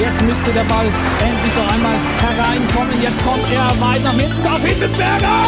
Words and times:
Jetzt 0.00 0.22
müsste 0.22 0.50
der 0.52 0.64
Ball 0.64 0.86
endlich 1.20 1.54
noch 1.56 1.72
einmal 1.72 1.96
hereinkommen. 2.20 3.00
Jetzt 3.00 3.24
kommt 3.24 3.46
er 3.52 3.80
weit 3.80 4.04
nach 4.04 4.12
hinten 4.12 4.46
auf 4.46 4.62
Hitzelsberger! 4.64 5.42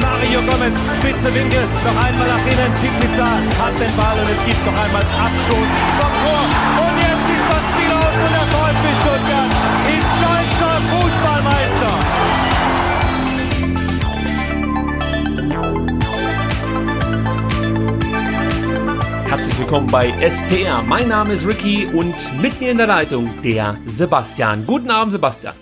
Mario 0.00 0.40
Gomez, 0.42 0.78
spitze 0.98 1.34
Winkel, 1.34 1.64
noch 1.84 2.04
einmal 2.04 2.26
nach 2.26 2.46
innen. 2.46 2.72
Pizza 3.00 3.26
hat 3.26 3.78
den 3.78 3.96
Ball 3.96 4.18
und 4.18 4.30
es 4.30 4.44
gibt 4.44 4.64
noch 4.64 4.72
einmal 4.72 5.02
Abstoß 5.02 5.68
vom 5.98 6.12
Tor. 6.24 6.42
Und 6.86 6.96
jetzt 6.98 7.26
ist 7.26 7.46
das 7.50 7.64
Spiel 7.72 7.92
aus 7.92 8.14
und 8.22 8.32
der 8.32 8.46
VfB 8.54 8.86
Stuttgart 9.00 9.65
Herzlich 19.36 19.58
willkommen 19.58 19.86
bei 19.88 20.30
STR. 20.30 20.80
Mein 20.80 21.08
Name 21.08 21.34
ist 21.34 21.46
Ricky 21.46 21.84
und 21.84 22.40
mit 22.40 22.58
mir 22.58 22.70
in 22.70 22.78
der 22.78 22.86
Leitung 22.86 23.42
der 23.42 23.78
Sebastian. 23.84 24.64
Guten 24.64 24.90
Abend, 24.90 25.12
Sebastian. 25.12 25.54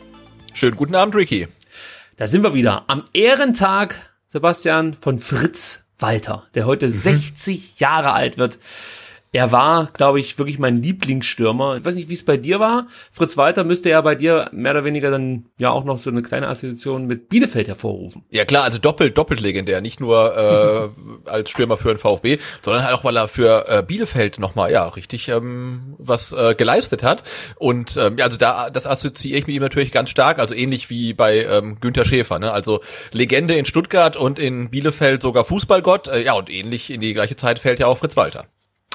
Schönen 0.52 0.76
guten 0.76 0.94
Abend, 0.94 1.16
Ricky. 1.16 1.48
Da 2.16 2.28
sind 2.28 2.44
wir 2.44 2.54
wieder 2.54 2.84
am 2.86 3.02
Ehrentag 3.12 3.98
Sebastian, 4.28 4.94
von 5.00 5.18
Fritz 5.18 5.86
Walter, 5.98 6.44
der 6.54 6.66
heute 6.66 6.86
mhm. 6.86 6.92
60 6.92 7.80
Jahre 7.80 8.12
alt 8.12 8.38
wird. 8.38 8.60
Er 9.34 9.50
war, 9.50 9.88
glaube 9.92 10.20
ich, 10.20 10.38
wirklich 10.38 10.60
mein 10.60 10.80
Lieblingsstürmer. 10.80 11.78
Ich 11.78 11.84
weiß 11.84 11.96
nicht, 11.96 12.08
wie 12.08 12.14
es 12.14 12.24
bei 12.24 12.36
dir 12.36 12.60
war. 12.60 12.86
Fritz 13.10 13.36
Walter 13.36 13.64
müsste 13.64 13.90
ja 13.90 14.00
bei 14.00 14.14
dir 14.14 14.48
mehr 14.52 14.70
oder 14.70 14.84
weniger 14.84 15.10
dann 15.10 15.46
ja 15.58 15.70
auch 15.70 15.82
noch 15.82 15.98
so 15.98 16.08
eine 16.08 16.22
kleine 16.22 16.46
Assoziation 16.46 17.08
mit 17.08 17.30
Bielefeld 17.30 17.66
hervorrufen. 17.66 18.22
Ja 18.30 18.44
klar, 18.44 18.62
also 18.62 18.78
doppelt, 18.78 19.18
doppelt 19.18 19.40
legendär. 19.40 19.80
Nicht 19.80 19.98
nur 19.98 20.36
äh, 21.26 21.28
als 21.28 21.50
Stürmer 21.50 21.76
für 21.76 21.88
den 21.88 21.98
VfB, 21.98 22.38
sondern 22.62 22.84
halt 22.84 22.94
auch, 22.94 23.02
weil 23.02 23.16
er 23.16 23.26
für 23.26 23.68
äh, 23.68 23.82
Bielefeld 23.82 24.38
nochmal, 24.38 24.70
ja, 24.70 24.86
richtig 24.86 25.26
ähm, 25.26 25.96
was 25.98 26.30
äh, 26.30 26.54
geleistet 26.54 27.02
hat. 27.02 27.24
Und 27.56 27.96
ähm, 27.96 28.16
ja, 28.18 28.26
also 28.26 28.38
da, 28.38 28.70
das 28.70 28.86
assoziiere 28.86 29.40
ich 29.40 29.48
mit 29.48 29.56
ihm 29.56 29.62
natürlich 29.62 29.90
ganz 29.90 30.10
stark. 30.10 30.38
Also 30.38 30.54
ähnlich 30.54 30.90
wie 30.90 31.12
bei 31.12 31.44
ähm, 31.44 31.80
Günther 31.80 32.04
Schäfer. 32.04 32.38
Ne? 32.38 32.52
Also 32.52 32.82
Legende 33.10 33.56
in 33.56 33.64
Stuttgart 33.64 34.14
und 34.14 34.38
in 34.38 34.70
Bielefeld 34.70 35.22
sogar 35.22 35.44
Fußballgott. 35.44 36.06
Äh, 36.06 36.22
ja, 36.22 36.34
und 36.34 36.50
ähnlich 36.50 36.88
in 36.88 37.00
die 37.00 37.14
gleiche 37.14 37.34
Zeit 37.34 37.58
fällt 37.58 37.80
ja 37.80 37.88
auch 37.88 37.98
Fritz 37.98 38.16
Walter. 38.16 38.46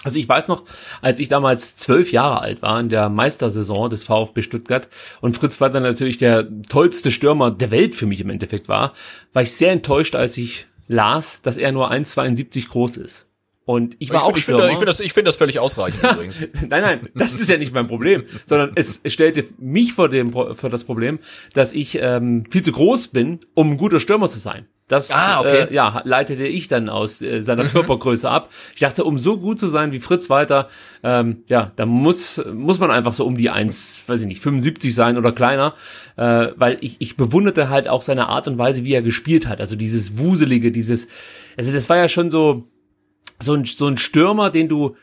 Also 0.04 0.18
ich 0.18 0.30
weiß 0.30 0.48
noch, 0.48 0.64
als 1.02 1.20
ich 1.20 1.28
damals 1.28 1.76
zwölf 1.76 2.12
Jahre 2.12 2.42
alt 2.42 2.62
war 2.62 2.80
in 2.80 2.90
der 2.90 3.10
Meistersaison 3.10 3.90
des 3.90 4.04
VfB 4.04 4.42
Stuttgart 4.42 4.88
und 5.20 5.36
Fritz 5.38 5.60
Walter 5.60 5.82
natürlich 5.82 6.18
der 6.18 6.48
tollste 6.70 7.12
Stürmer 7.12 7.52
der 7.52 7.72
Welt 7.72 7.96
für 7.96 8.06
mich 8.06 8.22
im 8.22 8.30
Endeffekt 8.30 8.70
war, 8.70 8.94
war 9.34 9.42
ich 9.42 9.52
sehr 9.52 9.72
enttäuscht, 9.72 10.16
als 10.16 10.38
ich 10.38 10.68
las, 10.88 11.42
dass 11.42 11.58
er 11.58 11.72
nur 11.72 11.92
1,72 11.92 12.70
groß 12.70 12.98
ist. 12.98 13.29
Und 13.70 13.98
ich 14.00 14.10
war 14.10 14.22
ich, 14.22 14.24
auch 14.24 14.36
ich 14.36 14.42
Stürmer. 14.42 14.62
Finde, 14.62 14.74
ich 14.74 14.80
finde 14.80 14.92
das, 14.92 15.00
ich 15.00 15.14
finde 15.14 15.30
das 15.30 15.36
völlig 15.36 15.60
ausreichend 15.60 16.02
übrigens. 16.12 16.42
nein, 16.68 16.82
nein, 16.82 17.10
das 17.14 17.40
ist 17.40 17.50
ja 17.50 17.58
nicht 17.60 17.72
mein 17.72 17.86
Problem, 17.86 18.24
sondern 18.48 18.72
es 18.74 19.00
stellte 19.06 19.46
mich 19.60 19.94
vor 19.94 20.10
dem 20.10 20.34
vor 20.34 20.56
das 20.72 20.86
Problem, 20.86 21.20
dass 21.54 21.74
ich 21.74 22.00
ähm, 22.02 22.46
viel 22.50 22.64
zu 22.64 22.72
groß 22.72 23.10
bin, 23.10 23.42
um 23.54 23.74
ein 23.74 23.78
guter 23.78 24.00
Stürmer 24.00 24.28
zu 24.28 24.40
sein. 24.40 24.66
Das 24.88 25.12
ah, 25.12 25.42
okay. 25.42 25.68
äh, 25.70 25.74
ja, 25.74 26.02
leitete 26.04 26.48
ich 26.48 26.68
dann 26.68 26.90
aus 26.90 27.22
äh, 27.22 27.42
seiner 27.42 27.66
mhm. 27.66 27.68
Körpergröße 27.68 28.28
ab. 28.28 28.50
Ich 28.74 28.80
dachte, 28.80 29.04
um 29.04 29.20
so 29.20 29.38
gut 29.38 29.60
zu 29.60 29.68
sein 29.68 29.92
wie 29.92 30.00
Fritz 30.00 30.32
Walter, 30.32 30.68
ähm, 31.04 31.44
ja, 31.48 31.72
da 31.76 31.86
muss, 31.86 32.42
muss 32.52 32.80
man 32.80 32.90
einfach 32.90 33.14
so 33.14 33.24
um 33.24 33.38
die 33.38 33.52
1, 33.52 34.02
weiß 34.08 34.22
ich 34.22 34.28
nicht, 34.28 34.42
75 34.42 34.96
sein 34.96 35.16
oder 35.16 35.32
kleiner, 35.32 35.76
äh, 36.18 36.48
weil 36.56 36.80
ich, 36.82 36.96
ich 36.98 37.18
bewunderte 37.18 37.70
halt 37.70 37.88
auch 37.88 38.02
seine 38.02 38.30
Art 38.30 38.48
und 38.48 38.58
Weise, 38.58 38.84
wie 38.84 38.96
er 38.96 39.04
gespielt 39.04 39.48
hat. 39.48 39.62
Also 39.62 39.76
dieses 39.76 40.18
Wuselige, 40.18 40.72
dieses, 40.72 41.08
also 41.56 41.72
das 41.72 41.88
war 41.88 41.98
ja 41.98 42.10
schon 42.10 42.32
so, 42.32 42.68
so 43.42 43.54
ein, 43.54 43.66
so 43.66 43.88
ein 43.88 43.98
Stürmer, 43.98 44.50
den 44.50 44.68
du, 44.68 44.96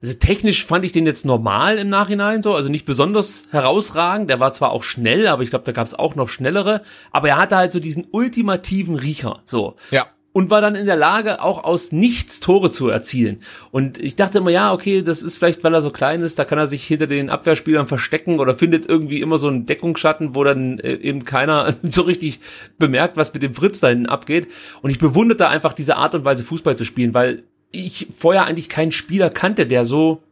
also 0.00 0.14
technisch 0.14 0.64
fand 0.64 0.84
ich 0.84 0.92
den 0.92 1.06
jetzt 1.06 1.24
normal 1.24 1.78
im 1.78 1.88
Nachhinein 1.88 2.42
so, 2.42 2.54
also 2.54 2.68
nicht 2.68 2.86
besonders 2.86 3.44
herausragend. 3.50 4.30
Der 4.30 4.38
war 4.38 4.52
zwar 4.52 4.70
auch 4.70 4.84
schnell, 4.84 5.26
aber 5.26 5.42
ich 5.42 5.50
glaube, 5.50 5.64
da 5.64 5.72
gab 5.72 5.86
es 5.86 5.94
auch 5.94 6.14
noch 6.14 6.28
schnellere. 6.28 6.82
Aber 7.10 7.28
er 7.28 7.36
hatte 7.36 7.56
halt 7.56 7.72
so 7.72 7.80
diesen 7.80 8.06
ultimativen 8.12 8.94
Riecher, 8.94 9.42
so. 9.44 9.74
Ja. 9.90 10.06
Und 10.32 10.50
war 10.50 10.60
dann 10.60 10.76
in 10.76 10.86
der 10.86 10.94
Lage, 10.94 11.42
auch 11.42 11.64
aus 11.64 11.90
nichts 11.90 12.38
Tore 12.38 12.70
zu 12.70 12.88
erzielen. 12.88 13.40
Und 13.72 13.98
ich 13.98 14.14
dachte 14.14 14.38
immer, 14.38 14.50
ja, 14.50 14.72
okay, 14.72 15.02
das 15.02 15.22
ist 15.22 15.36
vielleicht, 15.36 15.64
weil 15.64 15.74
er 15.74 15.82
so 15.82 15.90
klein 15.90 16.20
ist, 16.20 16.38
da 16.38 16.44
kann 16.44 16.58
er 16.58 16.68
sich 16.68 16.86
hinter 16.86 17.08
den 17.08 17.28
Abwehrspielern 17.28 17.88
verstecken 17.88 18.38
oder 18.38 18.54
findet 18.54 18.88
irgendwie 18.88 19.20
immer 19.20 19.38
so 19.38 19.48
einen 19.48 19.66
Deckungsschatten, 19.66 20.36
wo 20.36 20.44
dann 20.44 20.78
äh, 20.78 20.92
eben 20.92 21.24
keiner 21.24 21.74
so 21.90 22.02
richtig 22.02 22.38
bemerkt, 22.78 23.16
was 23.16 23.34
mit 23.34 23.42
dem 23.42 23.54
Fritz 23.54 23.80
da 23.80 23.88
hinten 23.88 24.06
abgeht. 24.06 24.46
Und 24.80 24.90
ich 24.90 25.00
bewunderte 25.00 25.48
einfach 25.48 25.72
diese 25.72 25.96
Art 25.96 26.14
und 26.14 26.24
Weise, 26.24 26.44
Fußball 26.44 26.76
zu 26.76 26.84
spielen, 26.84 27.14
weil 27.14 27.42
ich 27.70 28.08
vorher 28.16 28.46
eigentlich 28.46 28.68
keinen 28.68 28.92
Spieler 28.92 29.30
kannte, 29.30 29.66
der 29.66 29.84
so 29.84 30.22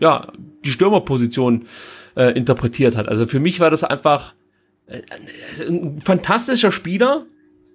ja 0.00 0.32
die 0.64 0.70
Stürmerposition 0.70 1.66
äh, 2.16 2.36
interpretiert 2.36 2.96
hat. 2.96 3.08
Also 3.08 3.26
für 3.26 3.40
mich 3.40 3.60
war 3.60 3.70
das 3.70 3.84
einfach 3.84 4.34
äh, 4.86 5.02
ein 5.60 6.00
fantastischer 6.00 6.72
Spieler, 6.72 7.26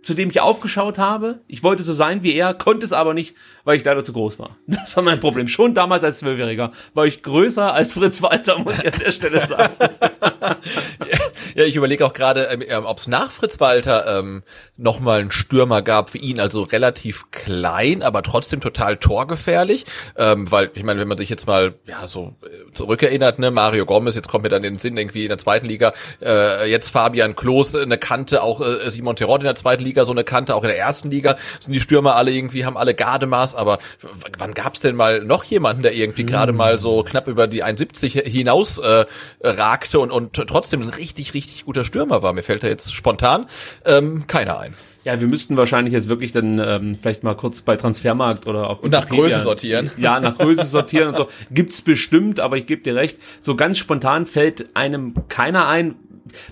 zu 0.03 0.13
dem 0.13 0.29
ich 0.29 0.39
aufgeschaut 0.39 0.97
habe. 0.97 1.39
Ich 1.47 1.63
wollte 1.63 1.83
so 1.83 1.93
sein 1.93 2.21
wie 2.21 2.33
er, 2.33 2.53
konnte 2.53 2.85
es 2.85 2.93
aber 2.93 3.13
nicht, 3.13 3.35
weil 3.63 3.77
ich 3.77 3.83
leider 3.83 4.03
zu 4.03 4.13
groß 4.13 4.37
war. 4.39 4.57
Das 4.67 4.95
war 4.95 5.03
mein 5.03 5.19
Problem. 5.19 5.47
Schon 5.47 5.73
damals 5.73 6.03
als 6.03 6.19
Zwölfjähriger 6.19 6.71
war 6.93 7.05
ich 7.05 7.23
größer 7.23 7.73
als 7.73 7.93
Fritz 7.93 8.21
Walter, 8.21 8.59
muss 8.59 8.79
ich 8.79 8.93
an 8.93 8.99
der 8.99 9.11
Stelle 9.11 9.45
sagen. 9.47 9.73
ja, 11.55 11.63
ich 11.63 11.77
überlege 11.77 12.05
auch 12.05 12.13
gerade, 12.13 12.49
ähm, 12.51 12.85
ob 12.85 12.97
es 12.97 13.07
nach 13.07 13.31
Fritz 13.31 13.61
Walter 13.61 14.19
ähm, 14.19 14.43
nochmal 14.75 15.21
einen 15.21 15.31
Stürmer 15.31 15.81
gab 15.81 16.09
für 16.09 16.17
ihn, 16.17 16.41
also 16.41 16.63
relativ 16.63 17.31
klein, 17.31 18.03
aber 18.03 18.23
trotzdem 18.23 18.59
total 18.59 18.97
torgefährlich. 18.97 19.85
Ähm, 20.17 20.51
weil, 20.51 20.69
ich 20.73 20.83
meine, 20.83 20.99
wenn 20.99 21.07
man 21.07 21.17
sich 21.17 21.29
jetzt 21.29 21.47
mal 21.47 21.75
ja 21.87 22.07
so 22.07 22.35
äh, 22.43 22.73
zurückerinnert, 22.73 23.39
ne, 23.39 23.51
Mario 23.51 23.85
Gomez, 23.85 24.15
jetzt 24.15 24.27
kommt 24.27 24.43
mir 24.43 24.49
dann 24.49 24.65
in 24.65 24.73
den 24.73 24.79
Sinn 24.79 24.97
irgendwie 24.97 25.23
in 25.23 25.29
der 25.29 25.37
zweiten 25.37 25.65
Liga, 25.65 25.93
äh, 26.21 26.69
jetzt 26.69 26.89
Fabian 26.89 27.37
Klos 27.37 27.73
eine 27.73 27.97
Kante, 27.97 28.43
auch 28.43 28.59
äh, 28.59 28.89
Simon 28.91 29.15
Terod 29.15 29.39
in 29.39 29.45
der 29.45 29.55
zweiten 29.55 29.83
Liga 29.83 30.03
so 30.03 30.11
eine 30.11 30.25
Kante, 30.25 30.55
auch 30.55 30.63
in 30.63 30.69
der 30.69 30.77
ersten 30.77 31.09
Liga 31.09 31.37
sind 31.61 31.71
die 31.71 31.79
Stürmer 31.79 32.17
alle 32.17 32.31
irgendwie, 32.31 32.65
haben 32.65 32.75
alle 32.75 32.95
Gardemaß, 32.95 33.55
aber 33.55 33.79
wann 34.37 34.53
gab's 34.53 34.81
denn 34.81 34.97
mal 34.97 35.21
noch 35.21 35.45
jemanden, 35.45 35.83
der 35.83 35.93
irgendwie 35.93 36.25
gerade 36.25 36.51
mal 36.51 36.79
so 36.79 37.01
knapp 37.03 37.29
über 37.29 37.47
die 37.47 37.63
1,70 37.63 38.27
hinaus 38.27 38.79
äh, 38.79 39.05
ragte 39.41 40.01
und, 40.01 40.11
und 40.11 40.33
trotzdem 40.33 40.81
ein 40.81 40.89
richtig, 40.89 41.33
richtig 41.45 41.65
guter 41.65 41.85
Stürmer 41.85 42.21
war? 42.21 42.33
Mir 42.33 42.43
fällt 42.43 42.63
da 42.63 42.67
jetzt 42.67 42.93
spontan 42.93 43.45
ähm, 43.85 44.27
keiner 44.27 44.59
ein. 44.59 44.75
Ja, 45.05 45.21
wir 45.21 45.27
müssten 45.27 45.55
wahrscheinlich 45.55 45.93
jetzt 45.93 46.09
wirklich 46.09 46.31
dann 46.31 46.57
ähm, 46.57 46.95
vielleicht 46.95 47.23
mal 47.23 47.35
kurz 47.35 47.61
bei 47.61 47.75
Transfermarkt 47.75 48.47
oder 48.47 48.71
auf 48.71 48.79
und 48.81 48.89
nach 48.89 49.07
Größe 49.07 49.41
sortieren. 49.41 49.91
Ja, 49.97 50.19
nach 50.19 50.39
Größe 50.39 50.65
sortieren 50.65 51.09
und 51.09 51.17
so 51.17 51.27
gibt's 51.51 51.83
bestimmt, 51.83 52.39
aber 52.39 52.57
ich 52.57 52.65
gebe 52.65 52.81
dir 52.81 52.95
recht, 52.95 53.19
so 53.39 53.55
ganz 53.55 53.77
spontan 53.77 54.25
fällt 54.25 54.75
einem 54.75 55.13
keiner 55.29 55.67
ein, 55.67 55.93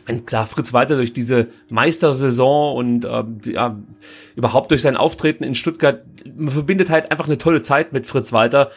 mein, 0.07 0.27
klar, 0.27 0.45
Fritz 0.45 0.71
Walter 0.71 0.97
durch 0.97 1.13
diese 1.13 1.47
Meistersaison 1.71 2.75
und 2.75 3.05
äh, 3.05 3.23
ja, 3.51 3.79
überhaupt 4.35 4.69
durch 4.69 4.83
sein 4.83 4.97
Auftreten 4.97 5.43
in 5.43 5.55
Stuttgart, 5.55 6.03
man 6.37 6.49
verbindet 6.49 6.91
halt 6.91 7.11
einfach 7.11 7.25
eine 7.25 7.39
tolle 7.39 7.63
Zeit 7.63 7.91
mit 7.91 8.05
Fritz 8.05 8.31
Walter. 8.31 8.69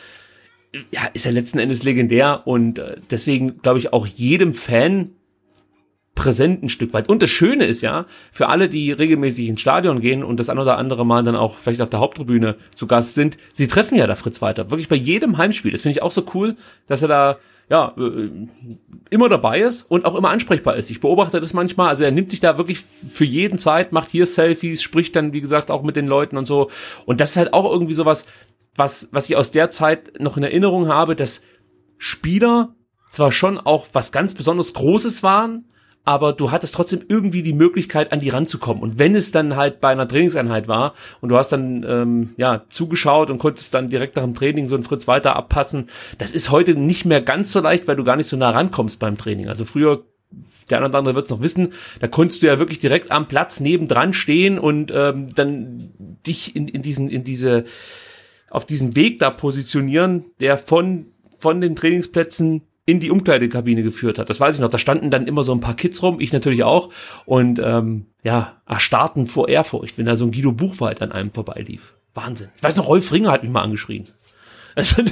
Ja, 0.90 1.02
ist 1.12 1.26
er 1.26 1.32
letzten 1.32 1.58
Endes 1.58 1.82
legendär 1.82 2.46
und 2.46 2.78
äh, 2.78 2.96
deswegen 3.10 3.60
glaube 3.60 3.78
ich 3.78 3.92
auch 3.92 4.06
jedem 4.06 4.54
Fan 4.54 5.10
präsent 6.16 6.64
ein 6.64 6.68
Stück 6.68 6.92
weit. 6.92 7.08
Und 7.08 7.22
das 7.22 7.30
Schöne 7.30 7.66
ist 7.66 7.82
ja, 7.82 8.06
für 8.32 8.48
alle, 8.48 8.68
die 8.68 8.90
regelmäßig 8.90 9.46
ins 9.46 9.60
Stadion 9.60 10.00
gehen 10.00 10.24
und 10.24 10.40
das 10.40 10.48
ein 10.48 10.58
oder 10.58 10.78
andere 10.78 11.06
Mal 11.06 11.22
dann 11.22 11.36
auch 11.36 11.56
vielleicht 11.56 11.80
auf 11.80 11.90
der 11.90 12.00
Haupttribüne 12.00 12.56
zu 12.74 12.88
Gast 12.88 13.14
sind, 13.14 13.36
sie 13.52 13.68
treffen 13.68 13.96
ja 13.96 14.08
da 14.08 14.16
Fritz 14.16 14.42
Walter. 14.42 14.70
Wirklich 14.70 14.88
bei 14.88 14.96
jedem 14.96 15.38
Heimspiel. 15.38 15.70
Das 15.70 15.82
finde 15.82 15.92
ich 15.92 16.02
auch 16.02 16.10
so 16.10 16.24
cool, 16.34 16.56
dass 16.88 17.02
er 17.02 17.08
da 17.08 17.38
ja, 17.68 17.94
äh, 17.98 18.30
immer 19.10 19.28
dabei 19.28 19.60
ist 19.60 19.82
und 19.90 20.04
auch 20.04 20.14
immer 20.14 20.30
ansprechbar 20.30 20.76
ist. 20.76 20.90
Ich 20.90 21.00
beobachte 21.00 21.40
das 21.40 21.52
manchmal, 21.52 21.88
also 21.88 22.04
er 22.04 22.12
nimmt 22.12 22.30
sich 22.30 22.40
da 22.40 22.58
wirklich 22.58 22.80
für 22.80 23.24
jeden 23.24 23.58
Zeit, 23.58 23.92
macht 23.92 24.10
hier 24.10 24.26
Selfies, 24.26 24.82
spricht 24.82 25.16
dann, 25.16 25.32
wie 25.32 25.40
gesagt, 25.40 25.70
auch 25.70 25.82
mit 25.82 25.96
den 25.96 26.06
Leuten 26.06 26.36
und 26.36 26.46
so. 26.46 26.70
Und 27.06 27.20
das 27.20 27.30
ist 27.30 27.36
halt 27.36 27.52
auch 27.52 27.70
irgendwie 27.70 27.94
sowas, 27.94 28.24
was, 28.76 29.08
was 29.10 29.28
ich 29.28 29.36
aus 29.36 29.50
der 29.50 29.70
Zeit 29.70 30.20
noch 30.20 30.36
in 30.36 30.44
Erinnerung 30.44 30.88
habe, 30.88 31.16
dass 31.16 31.42
Spieler 31.98 32.74
zwar 33.10 33.32
schon 33.32 33.58
auch 33.58 33.86
was 33.92 34.12
ganz 34.12 34.34
besonders 34.34 34.72
Großes 34.72 35.22
waren, 35.22 35.64
aber 36.06 36.32
du 36.32 36.52
hattest 36.52 36.74
trotzdem 36.74 37.04
irgendwie 37.08 37.42
die 37.42 37.52
Möglichkeit, 37.52 38.12
an 38.12 38.20
die 38.20 38.28
ranzukommen. 38.28 38.82
Und 38.82 38.98
wenn 38.98 39.16
es 39.16 39.32
dann 39.32 39.56
halt 39.56 39.80
bei 39.80 39.88
einer 39.88 40.06
Trainingseinheit 40.06 40.68
war 40.68 40.94
und 41.20 41.30
du 41.30 41.36
hast 41.36 41.50
dann 41.50 41.84
ähm, 41.86 42.30
ja 42.36 42.64
zugeschaut 42.68 43.28
und 43.28 43.38
konntest 43.38 43.74
dann 43.74 43.90
direkt 43.90 44.14
nach 44.14 44.22
dem 44.22 44.34
Training 44.34 44.68
so 44.68 44.76
einen 44.76 44.84
Fritz 44.84 45.08
weiter 45.08 45.34
abpassen, 45.34 45.88
das 46.18 46.30
ist 46.30 46.52
heute 46.52 46.76
nicht 46.76 47.04
mehr 47.04 47.20
ganz 47.20 47.50
so 47.50 47.60
leicht, 47.60 47.88
weil 47.88 47.96
du 47.96 48.04
gar 48.04 48.16
nicht 48.16 48.28
so 48.28 48.36
nah 48.36 48.50
rankommst 48.50 49.00
beim 49.00 49.18
Training. 49.18 49.48
Also 49.48 49.64
früher 49.64 50.04
der 50.70 50.78
eine 50.78 50.88
oder 50.88 50.98
andere 50.98 51.14
wird 51.16 51.26
es 51.26 51.30
noch 51.30 51.42
wissen, 51.42 51.72
da 52.00 52.08
konntest 52.08 52.42
du 52.42 52.46
ja 52.46 52.58
wirklich 52.58 52.78
direkt 52.78 53.10
am 53.10 53.28
Platz 53.28 53.60
nebendran 53.60 54.12
stehen 54.12 54.58
und 54.58 54.92
ähm, 54.94 55.34
dann 55.34 55.90
dich 56.26 56.54
in, 56.54 56.68
in 56.68 56.82
diesen, 56.82 57.08
in 57.08 57.24
diese, 57.24 57.64
auf 58.50 58.64
diesen 58.64 58.94
Weg 58.94 59.18
da 59.18 59.30
positionieren, 59.30 60.26
der 60.40 60.56
von, 60.56 61.06
von 61.36 61.60
den 61.60 61.74
Trainingsplätzen 61.76 62.62
in 62.86 63.00
die 63.00 63.10
Umkleidekabine 63.10 63.82
geführt 63.82 64.18
hat. 64.18 64.30
Das 64.30 64.38
weiß 64.38 64.54
ich 64.54 64.60
noch. 64.60 64.68
Da 64.68 64.78
standen 64.78 65.10
dann 65.10 65.26
immer 65.26 65.42
so 65.42 65.52
ein 65.52 65.60
paar 65.60 65.74
Kids 65.74 66.02
rum, 66.02 66.20
ich 66.20 66.32
natürlich 66.32 66.62
auch, 66.62 66.90
und 67.26 67.60
ähm, 67.62 68.06
ja, 68.22 68.62
erstarrten 68.64 69.26
vor 69.26 69.48
Ehrfurcht, 69.48 69.98
wenn 69.98 70.06
da 70.06 70.16
so 70.16 70.24
ein 70.24 70.32
Guido 70.32 70.52
Buchwald 70.52 71.02
an 71.02 71.12
einem 71.12 71.32
vorbeilief. 71.32 71.94
Wahnsinn. 72.14 72.48
Ich 72.56 72.62
weiß 72.62 72.76
noch, 72.76 72.88
Rolf 72.88 73.12
Ringer 73.12 73.32
hat 73.32 73.42
mich 73.42 73.52
mal 73.52 73.62
angeschrien. 73.62 74.04
Also, 74.76 75.02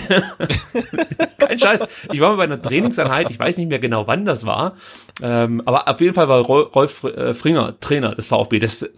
kein 1.39 1.59
Scheiß. 1.59 1.87
Ich 2.13 2.21
war 2.21 2.31
mal 2.31 2.37
bei 2.37 2.45
einer 2.45 2.63
Trainingseinheit, 2.63 3.31
ich 3.31 3.39
weiß 3.39 3.57
nicht 3.57 3.69
mehr 3.69 3.79
genau, 3.79 4.07
wann 4.07 4.25
das 4.25 4.47
war, 4.47 4.77
ähm, 5.23 5.63
aber 5.65 5.89
auf 5.89 6.01
jeden 6.01 6.15
Fall 6.15 6.29
war 6.29 6.41
Rolf 6.43 7.03
äh, 7.05 7.35
Fringer 7.35 7.79
Trainer 7.81 8.15
des 8.15 8.29
VfB. 8.29 8.59
Das 8.59 8.89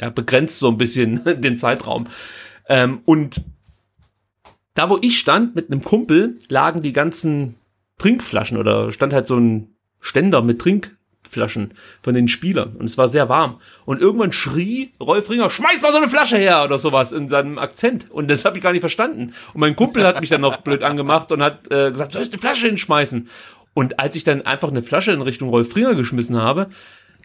ja, 0.00 0.10
begrenzt 0.10 0.58
so 0.58 0.68
ein 0.68 0.78
bisschen 0.78 1.20
den 1.40 1.58
Zeitraum. 1.58 2.06
Ähm, 2.68 3.00
und 3.06 3.40
da, 4.74 4.88
wo 4.88 4.98
ich 5.00 5.18
stand 5.18 5.56
mit 5.56 5.70
einem 5.70 5.82
Kumpel, 5.82 6.38
lagen 6.48 6.82
die 6.82 6.92
ganzen 6.92 7.56
Trinkflaschen 8.00 8.56
oder 8.56 8.90
stand 8.90 9.12
halt 9.12 9.26
so 9.26 9.36
ein 9.36 9.76
Ständer 10.00 10.42
mit 10.42 10.58
Trink 10.58 10.96
Flaschen 11.28 11.74
von 12.02 12.14
den 12.14 12.28
Spielern 12.28 12.74
und 12.76 12.86
es 12.86 12.98
war 12.98 13.06
sehr 13.06 13.28
warm. 13.28 13.60
Und 13.84 14.00
irgendwann 14.00 14.32
schrie 14.32 14.92
Rolf 14.98 15.30
Ringer, 15.30 15.50
schmeiß 15.50 15.80
mal 15.82 15.92
so 15.92 15.98
eine 15.98 16.08
Flasche 16.08 16.38
her 16.38 16.64
oder 16.64 16.78
sowas 16.78 17.12
in 17.12 17.28
seinem 17.28 17.58
Akzent. 17.58 18.10
Und 18.10 18.30
das 18.30 18.44
habe 18.44 18.58
ich 18.58 18.64
gar 18.64 18.72
nicht 18.72 18.80
verstanden. 18.80 19.34
Und 19.52 19.60
mein 19.60 19.76
Kumpel 19.76 20.04
hat 20.04 20.20
mich 20.20 20.30
dann 20.30 20.40
noch 20.40 20.58
blöd 20.58 20.82
angemacht 20.82 21.30
und 21.30 21.42
hat 21.42 21.70
äh, 21.70 21.92
gesagt, 21.92 22.12
sollst 22.12 22.32
eine 22.32 22.40
Flasche 22.40 22.66
hinschmeißen. 22.66 23.28
Und 23.74 24.00
als 24.00 24.16
ich 24.16 24.24
dann 24.24 24.42
einfach 24.42 24.68
eine 24.68 24.82
Flasche 24.82 25.12
in 25.12 25.20
Richtung 25.20 25.50
Rolf 25.50 25.76
Ringer 25.76 25.94
geschmissen 25.94 26.36
habe, 26.36 26.68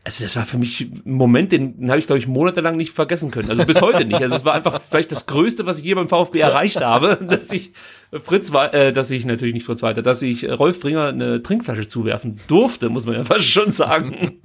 also 0.05 0.23
das 0.23 0.35
war 0.35 0.45
für 0.45 0.59
mich 0.59 0.81
ein 0.81 1.15
Moment, 1.15 1.51
den, 1.51 1.79
den 1.79 1.89
habe 1.89 1.97
ich, 1.97 2.05
glaube 2.05 2.19
ich, 2.19 2.27
monatelang 2.27 2.77
nicht 2.77 2.93
vergessen 2.93 3.31
können. 3.31 3.49
Also 3.49 3.65
bis 3.65 3.81
heute 3.81 4.05
nicht. 4.05 4.21
Also 4.21 4.35
es 4.35 4.45
war 4.45 4.53
einfach 4.53 4.79
vielleicht 4.87 5.11
das 5.11 5.25
Größte, 5.25 5.65
was 5.65 5.79
ich 5.79 5.83
je 5.83 5.95
beim 5.95 6.07
VfB 6.07 6.39
erreicht 6.39 6.79
habe, 6.79 7.17
dass 7.27 7.51
ich 7.51 7.73
Fritz 8.11 8.53
war, 8.53 8.71
äh, 8.75 8.93
dass 8.93 9.09
ich 9.09 9.25
natürlich 9.25 9.55
nicht 9.55 9.65
Fritz 9.65 9.81
weiter, 9.81 10.03
dass 10.03 10.21
ich 10.21 10.47
Rolf 10.47 10.79
Bringer 10.79 11.07
eine 11.07 11.41
Trinkflasche 11.41 11.87
zuwerfen 11.87 12.39
durfte, 12.47 12.89
muss 12.89 13.07
man 13.07 13.15
ja 13.15 13.23
fast 13.25 13.45
schon 13.45 13.71
sagen. 13.71 14.41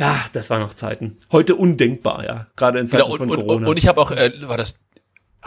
ja, 0.00 0.24
das 0.32 0.50
waren 0.50 0.62
noch 0.62 0.74
Zeiten. 0.74 1.16
Heute 1.30 1.54
undenkbar, 1.54 2.24
ja. 2.24 2.48
Gerade 2.56 2.80
in 2.80 2.88
Zeiten 2.88 3.04
genau, 3.04 3.16
von 3.16 3.30
und, 3.30 3.36
Corona. 3.36 3.66
Und, 3.66 3.66
und 3.66 3.76
ich 3.76 3.86
habe 3.86 4.00
auch, 4.00 4.10
äh, 4.10 4.32
war 4.42 4.56
das 4.56 4.80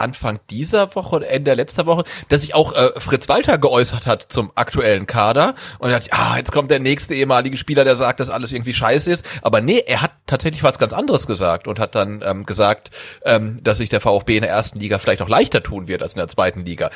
Anfang 0.00 0.40
dieser 0.50 0.94
Woche 0.94 1.16
oder 1.16 1.28
Ende 1.28 1.54
letzter 1.54 1.86
Woche, 1.86 2.04
dass 2.28 2.42
sich 2.42 2.54
auch 2.54 2.74
äh, 2.74 2.90
Fritz 2.98 3.28
Walter 3.28 3.58
geäußert 3.58 4.06
hat 4.06 4.26
zum 4.28 4.52
aktuellen 4.54 5.06
Kader 5.06 5.54
und 5.78 5.90
er 5.90 5.96
hat, 5.96 6.08
ah, 6.10 6.36
jetzt 6.36 6.52
kommt 6.52 6.70
der 6.70 6.80
nächste 6.80 7.14
ehemalige 7.14 7.56
Spieler, 7.56 7.84
der 7.84 7.96
sagt, 7.96 8.20
dass 8.20 8.30
alles 8.30 8.52
irgendwie 8.52 8.74
scheiße 8.74 9.10
ist. 9.10 9.24
Aber 9.42 9.60
nee, 9.60 9.82
er 9.86 10.02
hat 10.02 10.12
tatsächlich 10.26 10.62
was 10.62 10.78
ganz 10.78 10.92
anderes 10.92 11.26
gesagt 11.26 11.68
und 11.68 11.78
hat 11.78 11.94
dann 11.94 12.22
ähm, 12.24 12.46
gesagt, 12.46 12.90
ähm, 13.24 13.60
dass 13.62 13.78
sich 13.78 13.88
der 13.88 14.00
VfB 14.00 14.36
in 14.36 14.42
der 14.42 14.50
ersten 14.50 14.78
Liga 14.80 14.98
vielleicht 14.98 15.22
auch 15.22 15.28
leichter 15.28 15.62
tun 15.62 15.88
wird 15.88 16.02
als 16.02 16.14
in 16.14 16.18
der 16.18 16.28
zweiten 16.28 16.64
Liga. 16.64 16.90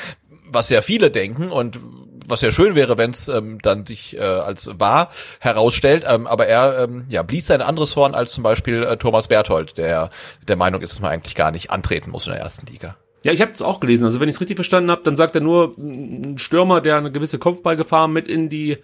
Was 0.46 0.68
ja 0.68 0.82
viele 0.82 1.10
denken 1.10 1.50
und 1.50 1.78
was 2.26 2.40
ja 2.40 2.52
schön 2.52 2.74
wäre, 2.74 2.98
wenn 2.98 3.10
es 3.10 3.28
ähm, 3.28 3.60
dann 3.62 3.86
sich 3.86 4.18
äh, 4.18 4.22
als 4.22 4.70
wahr 4.78 5.10
herausstellt. 5.40 6.04
Ähm, 6.06 6.26
aber 6.26 6.46
er 6.46 6.84
ähm, 6.84 7.04
ja, 7.08 7.22
blies 7.22 7.50
ein 7.50 7.62
anderes 7.62 7.96
Horn 7.96 8.14
als 8.14 8.32
zum 8.32 8.42
Beispiel 8.42 8.82
äh, 8.82 8.96
Thomas 8.96 9.28
Berthold, 9.28 9.78
der 9.78 10.10
der 10.46 10.56
Meinung 10.56 10.82
ist, 10.82 10.92
dass 10.92 11.00
man 11.00 11.12
eigentlich 11.12 11.34
gar 11.34 11.50
nicht 11.50 11.70
antreten 11.70 12.10
muss 12.10 12.26
in 12.26 12.32
der 12.32 12.42
ersten 12.42 12.66
Liga. 12.66 12.96
Ja, 13.24 13.32
ich 13.32 13.40
habe 13.40 13.52
es 13.52 13.62
auch 13.62 13.78
gelesen. 13.78 14.04
Also 14.04 14.20
wenn 14.20 14.28
ich 14.28 14.34
es 14.34 14.40
richtig 14.40 14.56
verstanden 14.56 14.90
habe, 14.90 15.02
dann 15.04 15.16
sagt 15.16 15.34
er 15.34 15.40
nur, 15.40 15.76
ein 15.78 16.38
Stürmer, 16.38 16.80
der 16.80 16.96
eine 16.96 17.12
gewisse 17.12 17.38
Kopfballgefahr 17.38 18.08
mit 18.08 18.26
in 18.26 18.48
die 18.48 18.78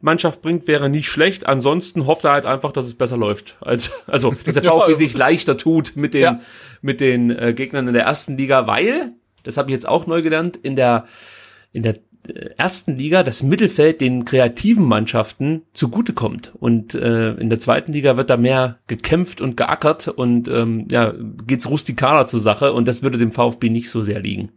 Mannschaft 0.00 0.42
bringt, 0.42 0.66
wäre 0.66 0.88
nicht 0.88 1.08
schlecht. 1.08 1.46
Ansonsten 1.46 2.06
hofft 2.06 2.24
er 2.24 2.32
halt 2.32 2.46
einfach, 2.46 2.72
dass 2.72 2.86
es 2.86 2.96
besser 2.96 3.16
läuft. 3.16 3.56
Als, 3.60 3.92
also, 4.08 4.34
dass 4.44 4.54
der 4.54 4.64
VfB 4.64 4.94
sich 4.94 5.16
leichter 5.16 5.56
tut 5.56 5.92
mit 5.94 6.14
den, 6.14 6.22
ja. 6.22 6.40
mit 6.82 7.00
den 7.00 7.30
äh, 7.30 7.52
Gegnern 7.54 7.86
in 7.86 7.94
der 7.94 8.04
ersten 8.04 8.36
Liga, 8.36 8.66
weil, 8.66 9.12
das 9.44 9.56
habe 9.56 9.70
ich 9.70 9.74
jetzt 9.74 9.88
auch 9.88 10.06
neu 10.06 10.20
gelernt, 10.20 10.56
in 10.56 10.74
der, 10.74 11.06
in 11.72 11.84
der 11.84 11.96
ersten 12.56 12.96
Liga 12.96 13.22
das 13.22 13.42
Mittelfeld 13.42 14.00
den 14.00 14.24
kreativen 14.24 14.84
Mannschaften 14.84 15.62
zugutekommt. 15.72 16.52
Und 16.58 16.94
äh, 16.94 17.32
in 17.32 17.50
der 17.50 17.60
zweiten 17.60 17.92
Liga 17.92 18.16
wird 18.16 18.30
da 18.30 18.36
mehr 18.36 18.78
gekämpft 18.86 19.40
und 19.40 19.56
geackert 19.56 20.08
und 20.08 20.48
ähm, 20.48 20.86
ja, 20.90 21.14
geht's 21.46 21.68
rustikaler 21.68 22.26
zur 22.26 22.40
Sache 22.40 22.72
und 22.72 22.86
das 22.88 23.02
würde 23.02 23.18
dem 23.18 23.32
VfB 23.32 23.68
nicht 23.70 23.90
so 23.90 24.02
sehr 24.02 24.20
liegen. 24.20 24.52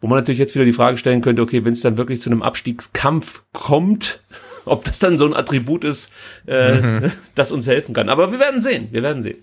Wo 0.00 0.08
man 0.08 0.18
natürlich 0.18 0.40
jetzt 0.40 0.54
wieder 0.54 0.64
die 0.64 0.72
Frage 0.72 0.98
stellen 0.98 1.20
könnte, 1.20 1.42
okay, 1.42 1.64
wenn 1.64 1.74
es 1.74 1.80
dann 1.80 1.96
wirklich 1.96 2.20
zu 2.20 2.28
einem 2.28 2.42
Abstiegskampf 2.42 3.42
kommt, 3.52 4.20
ob 4.64 4.84
das 4.84 4.98
dann 4.98 5.16
so 5.16 5.26
ein 5.26 5.34
Attribut 5.34 5.84
ist, 5.84 6.10
äh, 6.46 6.80
mhm. 6.80 7.12
das 7.34 7.52
uns 7.52 7.66
helfen 7.66 7.94
kann. 7.94 8.08
Aber 8.08 8.32
wir 8.32 8.38
werden 8.38 8.60
sehen, 8.60 8.88
wir 8.90 9.02
werden 9.02 9.22
sehen. 9.22 9.38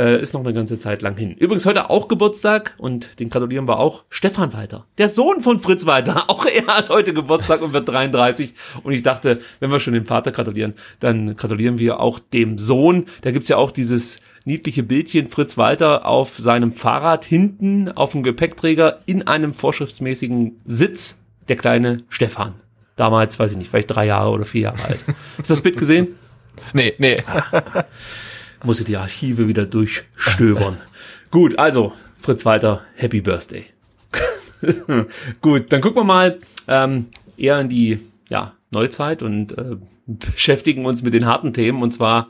Äh, 0.00 0.22
ist 0.22 0.32
noch 0.32 0.40
eine 0.40 0.54
ganze 0.54 0.78
Zeit 0.78 1.02
lang 1.02 1.14
hin. 1.18 1.32
Übrigens 1.32 1.66
heute 1.66 1.90
auch 1.90 2.08
Geburtstag 2.08 2.74
und 2.78 3.20
den 3.20 3.28
gratulieren 3.28 3.68
wir 3.68 3.78
auch 3.78 4.04
Stefan 4.08 4.54
Walter, 4.54 4.86
der 4.96 5.10
Sohn 5.10 5.42
von 5.42 5.60
Fritz 5.60 5.84
Walter. 5.84 6.24
Auch 6.30 6.46
er 6.46 6.66
hat 6.68 6.88
heute 6.88 7.12
Geburtstag 7.12 7.60
und 7.60 7.74
wird 7.74 7.86
33. 7.86 8.54
Und 8.82 8.94
ich 8.94 9.02
dachte, 9.02 9.40
wenn 9.58 9.70
wir 9.70 9.78
schon 9.78 9.92
dem 9.92 10.06
Vater 10.06 10.32
gratulieren, 10.32 10.72
dann 11.00 11.36
gratulieren 11.36 11.78
wir 11.78 12.00
auch 12.00 12.18
dem 12.18 12.56
Sohn. 12.56 13.04
Da 13.20 13.30
gibt's 13.30 13.50
ja 13.50 13.58
auch 13.58 13.72
dieses 13.72 14.20
niedliche 14.46 14.82
Bildchen 14.82 15.28
Fritz 15.28 15.58
Walter 15.58 16.06
auf 16.06 16.38
seinem 16.38 16.72
Fahrrad 16.72 17.26
hinten 17.26 17.90
auf 17.90 18.12
dem 18.12 18.22
Gepäckträger 18.22 19.00
in 19.04 19.26
einem 19.26 19.52
vorschriftsmäßigen 19.52 20.62
Sitz. 20.64 21.18
Der 21.48 21.56
kleine 21.56 21.98
Stefan. 22.08 22.54
Damals, 22.96 23.38
weiß 23.38 23.50
ich 23.50 23.58
nicht, 23.58 23.68
vielleicht 23.68 23.90
drei 23.90 24.06
Jahre 24.06 24.30
oder 24.30 24.46
vier 24.46 24.62
Jahre 24.62 24.82
alt. 24.82 25.00
Hast 25.36 25.50
du 25.50 25.52
das 25.52 25.60
Bild 25.60 25.76
gesehen? 25.76 26.08
Nee, 26.72 26.94
nee. 26.96 27.16
muss 28.64 28.80
ich 28.80 28.86
die 28.86 28.96
Archive 28.96 29.48
wieder 29.48 29.66
durchstöbern. 29.66 30.78
Gut, 31.30 31.58
also 31.58 31.92
Fritz 32.18 32.44
Walter, 32.44 32.82
Happy 32.94 33.20
Birthday. 33.20 33.66
Gut, 35.40 35.72
dann 35.72 35.80
gucken 35.80 35.98
wir 35.98 36.04
mal 36.04 36.38
ähm, 36.68 37.06
eher 37.36 37.60
in 37.60 37.68
die 37.68 37.98
ja, 38.28 38.52
Neuzeit 38.70 39.22
und 39.22 39.56
äh, 39.56 39.76
beschäftigen 40.06 40.84
uns 40.86 41.02
mit 41.02 41.14
den 41.14 41.26
harten 41.26 41.52
Themen 41.52 41.82
und 41.82 41.92
zwar 41.92 42.28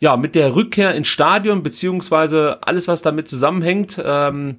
ja 0.00 0.16
mit 0.16 0.34
der 0.34 0.56
Rückkehr 0.56 0.94
ins 0.94 1.08
Stadion 1.08 1.62
beziehungsweise 1.62 2.58
alles, 2.62 2.88
was 2.88 3.02
damit 3.02 3.28
zusammenhängt. 3.28 4.02
Ähm, 4.04 4.56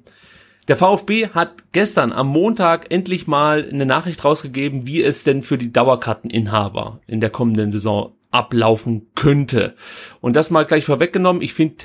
der 0.68 0.76
VfB 0.76 1.28
hat 1.28 1.52
gestern 1.72 2.10
am 2.12 2.28
Montag 2.28 2.90
endlich 2.90 3.26
mal 3.26 3.68
eine 3.70 3.84
Nachricht 3.84 4.24
rausgegeben, 4.24 4.86
wie 4.86 5.02
es 5.02 5.22
denn 5.22 5.42
für 5.42 5.58
die 5.58 5.72
Dauerkarteninhaber 5.72 7.00
in 7.06 7.20
der 7.20 7.28
kommenden 7.28 7.70
Saison 7.70 8.12
ablaufen 8.34 9.06
könnte. 9.14 9.74
Und 10.20 10.34
das 10.34 10.50
mal 10.50 10.64
gleich 10.64 10.84
vorweggenommen. 10.84 11.40
Ich 11.40 11.54
finde 11.54 11.76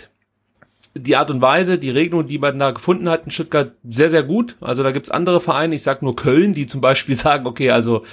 die 0.96 1.16
Art 1.16 1.30
und 1.30 1.42
Weise, 1.42 1.78
die 1.78 1.92
Regelung, 1.92 2.28
die 2.28 2.40
man 2.40 2.58
da 2.58 2.72
gefunden 2.72 3.08
hat 3.08 3.26
in 3.26 3.32
Stuttgart, 3.32 3.74
sehr, 3.88 4.10
sehr 4.10 4.24
gut. 4.24 4.58
Also 4.60 4.82
da 4.82 4.92
gibt's 4.92 5.12
andere 5.12 5.40
Vereine, 5.40 5.76
ich 5.76 5.84
sag 5.84 6.02
nur 6.02 6.16
Köln, 6.16 6.56
die 6.56 6.66
zum 6.66 6.82
Beispiel 6.82 7.16
sagen, 7.16 7.46
okay, 7.46 7.70
also 7.70 8.04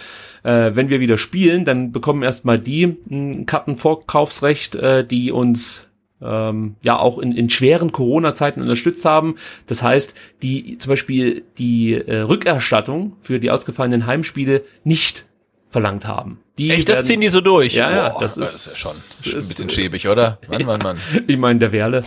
äh, 0.42 0.72
wenn 0.74 0.90
wir 0.90 1.00
wieder 1.00 1.16
spielen, 1.16 1.64
dann 1.64 1.92
bekommen 1.92 2.22
erstmal 2.22 2.58
die 2.58 2.96
ein 3.10 3.46
Kartenvorkaufsrecht, 3.46 4.76
äh, 4.76 5.06
die 5.06 5.32
uns 5.32 5.88
ähm, 6.20 6.76
ja 6.82 6.98
auch 6.98 7.18
in, 7.18 7.32
in 7.32 7.48
schweren 7.48 7.92
Corona-Zeiten 7.92 8.60
unterstützt 8.60 9.04
haben. 9.06 9.36
Das 9.66 9.82
heißt, 9.82 10.14
die 10.42 10.76
zum 10.76 10.90
Beispiel 10.90 11.44
die 11.56 11.94
äh, 11.94 12.20
Rückerstattung 12.20 13.16
für 13.22 13.40
die 13.40 13.50
ausgefallenen 13.50 14.06
Heimspiele 14.06 14.62
nicht 14.84 15.24
verlangt 15.70 16.06
haben. 16.06 16.40
Die 16.58 16.70
Echt, 16.70 16.88
das 16.88 17.04
ziehen 17.04 17.20
die 17.20 17.28
so 17.28 17.40
durch? 17.40 17.75
Ja, 17.75 17.90
ja, 17.90 18.08
Boah, 18.08 18.20
das, 18.20 18.36
ist, 18.36 18.40
das 18.40 18.66
ist 18.66 18.76
ja 18.76 19.30
schon 19.32 19.40
ein 19.40 19.48
bisschen 19.48 19.70
schäbig, 19.70 20.08
oder? 20.08 20.38
Mann, 20.48 20.64
Mann, 20.64 20.80
Mann. 20.80 21.00
ich 21.26 21.36
meine, 21.36 21.58
der 21.58 21.72
Werle, 21.72 22.02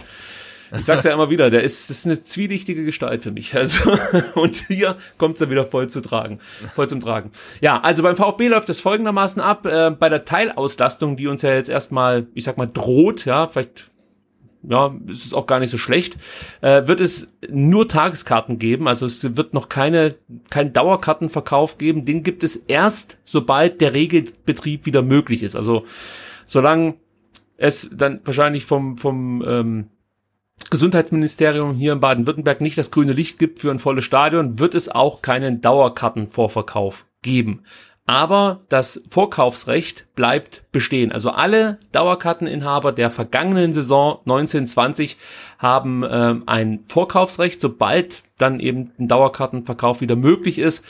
ich 0.75 0.85
sag's 0.85 1.03
ja 1.03 1.13
immer 1.13 1.29
wieder, 1.29 1.49
der 1.49 1.63
ist, 1.63 1.89
das 1.89 1.99
ist 1.99 2.05
eine 2.05 2.21
zwielichtige 2.21 2.85
Gestalt 2.85 3.23
für 3.23 3.31
mich. 3.31 3.53
Also, 3.59 3.91
und 4.35 4.55
hier 4.67 4.95
kommt's 5.17 5.39
dann 5.39 5.49
wieder 5.49 5.65
voll 5.65 5.89
zu 5.89 6.01
tragen, 6.01 6.39
voll 6.73 6.87
zum 6.87 7.01
Tragen. 7.01 7.31
Ja, 7.59 7.81
also 7.81 8.03
beim 8.03 8.15
VfB 8.15 8.47
läuft 8.47 8.69
es 8.69 8.79
folgendermaßen 8.79 9.41
ab, 9.41 9.65
äh, 9.65 9.91
bei 9.91 10.07
der 10.07 10.23
Teilauslastung, 10.23 11.17
die 11.17 11.27
uns 11.27 11.41
ja 11.41 11.53
jetzt 11.53 11.69
erstmal, 11.69 12.27
ich 12.33 12.43
sag 12.45 12.57
mal, 12.57 12.67
droht, 12.67 13.25
ja, 13.25 13.47
vielleicht 13.47 13.89
ja, 14.63 14.93
es 15.07 15.25
ist 15.25 15.33
auch 15.33 15.47
gar 15.47 15.59
nicht 15.59 15.69
so 15.69 15.77
schlecht, 15.77 16.17
äh, 16.61 16.87
wird 16.87 16.99
es 16.99 17.31
nur 17.49 17.87
Tageskarten 17.87 18.59
geben. 18.59 18.87
Also 18.87 19.05
es 19.05 19.37
wird 19.37 19.53
noch 19.53 19.69
keine, 19.69 20.15
kein 20.49 20.73
Dauerkartenverkauf 20.73 21.77
geben. 21.77 22.05
Den 22.05 22.23
gibt 22.23 22.43
es 22.43 22.55
erst, 22.55 23.17
sobald 23.23 23.81
der 23.81 23.93
Regelbetrieb 23.93 24.85
wieder 24.85 25.01
möglich 25.01 25.43
ist. 25.43 25.55
Also 25.55 25.85
solange 26.45 26.95
es 27.57 27.89
dann 27.93 28.21
wahrscheinlich 28.23 28.65
vom, 28.65 28.97
vom 28.97 29.43
ähm, 29.47 29.87
Gesundheitsministerium 30.69 31.75
hier 31.75 31.93
in 31.93 31.99
Baden-Württemberg 31.99 32.61
nicht 32.61 32.77
das 32.77 32.91
grüne 32.91 33.13
Licht 33.13 33.39
gibt 33.39 33.59
für 33.59 33.71
ein 33.71 33.79
volles 33.79 34.05
Stadion, 34.05 34.59
wird 34.59 34.75
es 34.75 34.89
auch 34.89 35.21
keinen 35.21 35.61
Dauerkartenvorverkauf 35.61 37.05
geben. 37.21 37.63
Aber 38.09 38.61
das 38.69 39.03
Vorkaufsrecht 39.07 40.07
bleibt 40.15 40.63
bestehen. 40.71 41.11
Also 41.11 41.29
alle 41.29 41.77
Dauerkarteninhaber 41.91 42.91
der 42.91 43.11
vergangenen 43.11 43.71
Saison 43.71 44.17
1920 44.25 45.17
haben 45.59 46.03
ähm, 46.09 46.41
ein 46.47 46.79
Vorkaufsrecht. 46.87 47.61
Sobald 47.61 48.23
dann 48.39 48.59
eben 48.59 48.93
ein 48.97 49.09
Dauerkartenverkauf 49.09 50.01
wieder 50.01 50.15
möglich 50.15 50.57
ist, 50.57 50.83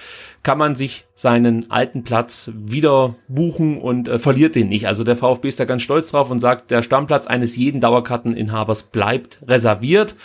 kann 0.44 0.58
man 0.58 0.76
sich 0.76 1.08
seinen 1.14 1.70
alten 1.70 2.06
Platz 2.06 2.52
wieder 2.56 3.16
buchen 3.28 3.82
und 3.82 4.08
äh, 4.08 4.18
verliert 4.18 4.56
den 4.56 4.70
nicht. 4.70 4.88
Also 4.88 5.04
der 5.04 5.18
VfB 5.18 5.50
ist 5.50 5.60
da 5.60 5.66
ganz 5.66 5.82
stolz 5.82 6.12
drauf 6.12 6.32
und 6.32 6.40
sagt, 6.40 6.72
der 6.72 6.84
Stammplatz 6.84 7.28
eines 7.28 7.58
jeden 7.58 7.82
Dauerkarteninhabers 7.82 8.84
bleibt 8.84 9.40
reserviert. 9.46 10.16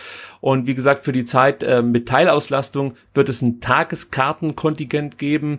Und 0.40 0.68
wie 0.68 0.76
gesagt, 0.76 1.04
für 1.04 1.10
die 1.10 1.24
Zeit 1.24 1.64
äh, 1.64 1.82
mit 1.82 2.06
Teilauslastung 2.06 2.94
wird 3.14 3.28
es 3.28 3.42
ein 3.42 3.60
Tageskartenkontingent 3.60 5.18
geben. 5.18 5.58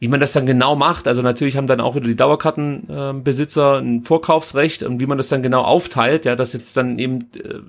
Wie 0.00 0.08
man 0.08 0.18
das 0.18 0.32
dann 0.32 0.46
genau 0.46 0.76
macht, 0.76 1.06
also 1.06 1.20
natürlich 1.20 1.58
haben 1.58 1.66
dann 1.66 1.80
auch 1.80 1.94
wieder 1.94 2.06
die 2.06 2.16
Dauerkartenbesitzer 2.16 3.76
äh, 3.76 3.80
ein 3.80 4.02
Vorkaufsrecht 4.02 4.82
und 4.82 4.98
wie 4.98 5.06
man 5.06 5.18
das 5.18 5.28
dann 5.28 5.42
genau 5.42 5.60
aufteilt, 5.60 6.24
ja, 6.24 6.36
dass 6.36 6.54
jetzt 6.54 6.74
dann 6.78 6.98
eben 6.98 7.28
äh, 7.34 7.60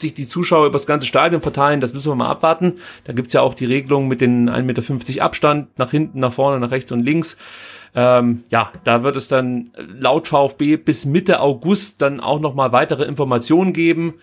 sich 0.00 0.14
die 0.14 0.26
Zuschauer 0.26 0.66
über 0.66 0.78
das 0.78 0.86
ganze 0.86 1.06
Stadion 1.06 1.40
verteilen, 1.40 1.80
das 1.80 1.94
müssen 1.94 2.10
wir 2.10 2.16
mal 2.16 2.28
abwarten. 2.28 2.74
Da 3.04 3.12
gibt's 3.12 3.32
ja 3.32 3.40
auch 3.42 3.54
die 3.54 3.66
Regelung 3.66 4.08
mit 4.08 4.20
den 4.20 4.50
1,50 4.50 4.62
Meter 4.92 5.24
Abstand 5.24 5.78
nach 5.78 5.92
hinten, 5.92 6.18
nach 6.18 6.32
vorne, 6.32 6.58
nach 6.58 6.72
rechts 6.72 6.90
und 6.90 7.00
links. 7.00 7.36
Ähm, 7.94 8.42
ja, 8.50 8.72
da 8.82 9.04
wird 9.04 9.16
es 9.16 9.28
dann 9.28 9.70
laut 9.98 10.28
VfB 10.28 10.76
bis 10.76 11.06
Mitte 11.06 11.40
August 11.40 12.02
dann 12.02 12.20
auch 12.20 12.40
nochmal 12.40 12.72
weitere 12.72 13.04
Informationen 13.04 13.72
geben. 13.72 14.14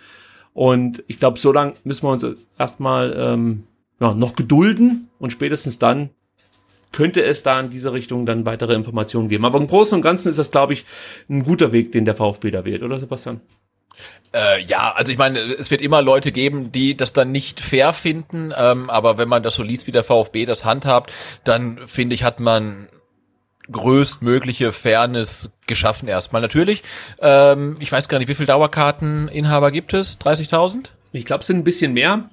Und 0.54 1.04
ich 1.08 1.20
glaube, 1.20 1.40
so 1.40 1.52
lange 1.52 1.74
müssen 1.84 2.04
wir 2.06 2.12
uns 2.12 2.48
erstmal 2.58 3.16
ähm, 3.18 3.64
ja, 4.00 4.14
noch 4.14 4.36
gedulden 4.36 5.10
und 5.18 5.32
spätestens 5.32 5.80
dann 5.80 6.10
könnte 6.96 7.22
es 7.24 7.44
da 7.44 7.60
in 7.60 7.70
diese 7.70 7.92
Richtung 7.92 8.26
dann 8.26 8.46
weitere 8.46 8.74
Informationen 8.74 9.28
geben. 9.28 9.44
Aber 9.44 9.60
im 9.60 9.68
Großen 9.68 9.98
und 9.98 10.02
Ganzen 10.02 10.30
ist 10.30 10.40
das, 10.40 10.50
glaube 10.50 10.72
ich, 10.72 10.86
ein 11.30 11.44
guter 11.44 11.74
Weg, 11.74 11.92
den 11.92 12.06
der 12.06 12.16
VfB 12.16 12.52
da 12.52 12.64
wählt, 12.64 12.84
oder 12.84 13.00
Sebastian? 13.00 13.42
Äh, 14.34 14.64
ja, 14.64 14.94
also 14.96 15.12
ich 15.12 15.18
meine, 15.18 15.40
es 15.40 15.72
wird 15.72 15.82
immer 15.82 16.02
Leute 16.02 16.32
geben, 16.32 16.72
die 16.72 16.96
das 16.96 17.12
dann 17.12 17.34
nicht 17.34 17.60
fair 17.60 17.92
finden, 17.92 18.54
ähm, 18.56 18.90
aber 18.90 19.18
wenn 19.18 19.28
man 19.28 19.44
das 19.44 19.56
so 19.56 19.64
liest, 19.64 19.88
wie 19.88 19.92
der 19.92 20.06
VfB 20.06 20.46
das 20.46 20.64
handhabt, 20.64 21.12
dann 21.44 21.86
finde 21.86 22.16
ich, 22.16 22.24
hat 22.24 22.40
man 22.40 22.88
größtmögliche 23.70 24.72
Fairness 24.72 25.52
geschaffen 25.68 26.08
erstmal. 26.08 26.42
Natürlich, 26.42 26.82
ähm, 27.20 27.76
ich 27.80 27.92
weiß 27.92 28.08
gar 28.08 28.20
nicht, 28.20 28.30
wie 28.30 28.36
viele 28.36 28.48
Dauerkarteninhaber 28.48 29.72
gibt 29.72 29.94
es? 29.94 30.18
30.000? 30.22 30.92
Ich 31.12 31.26
glaube, 31.26 31.42
es 31.42 31.48
sind 31.48 31.58
ein 31.58 31.64
bisschen 31.66 31.94
mehr. 31.94 32.30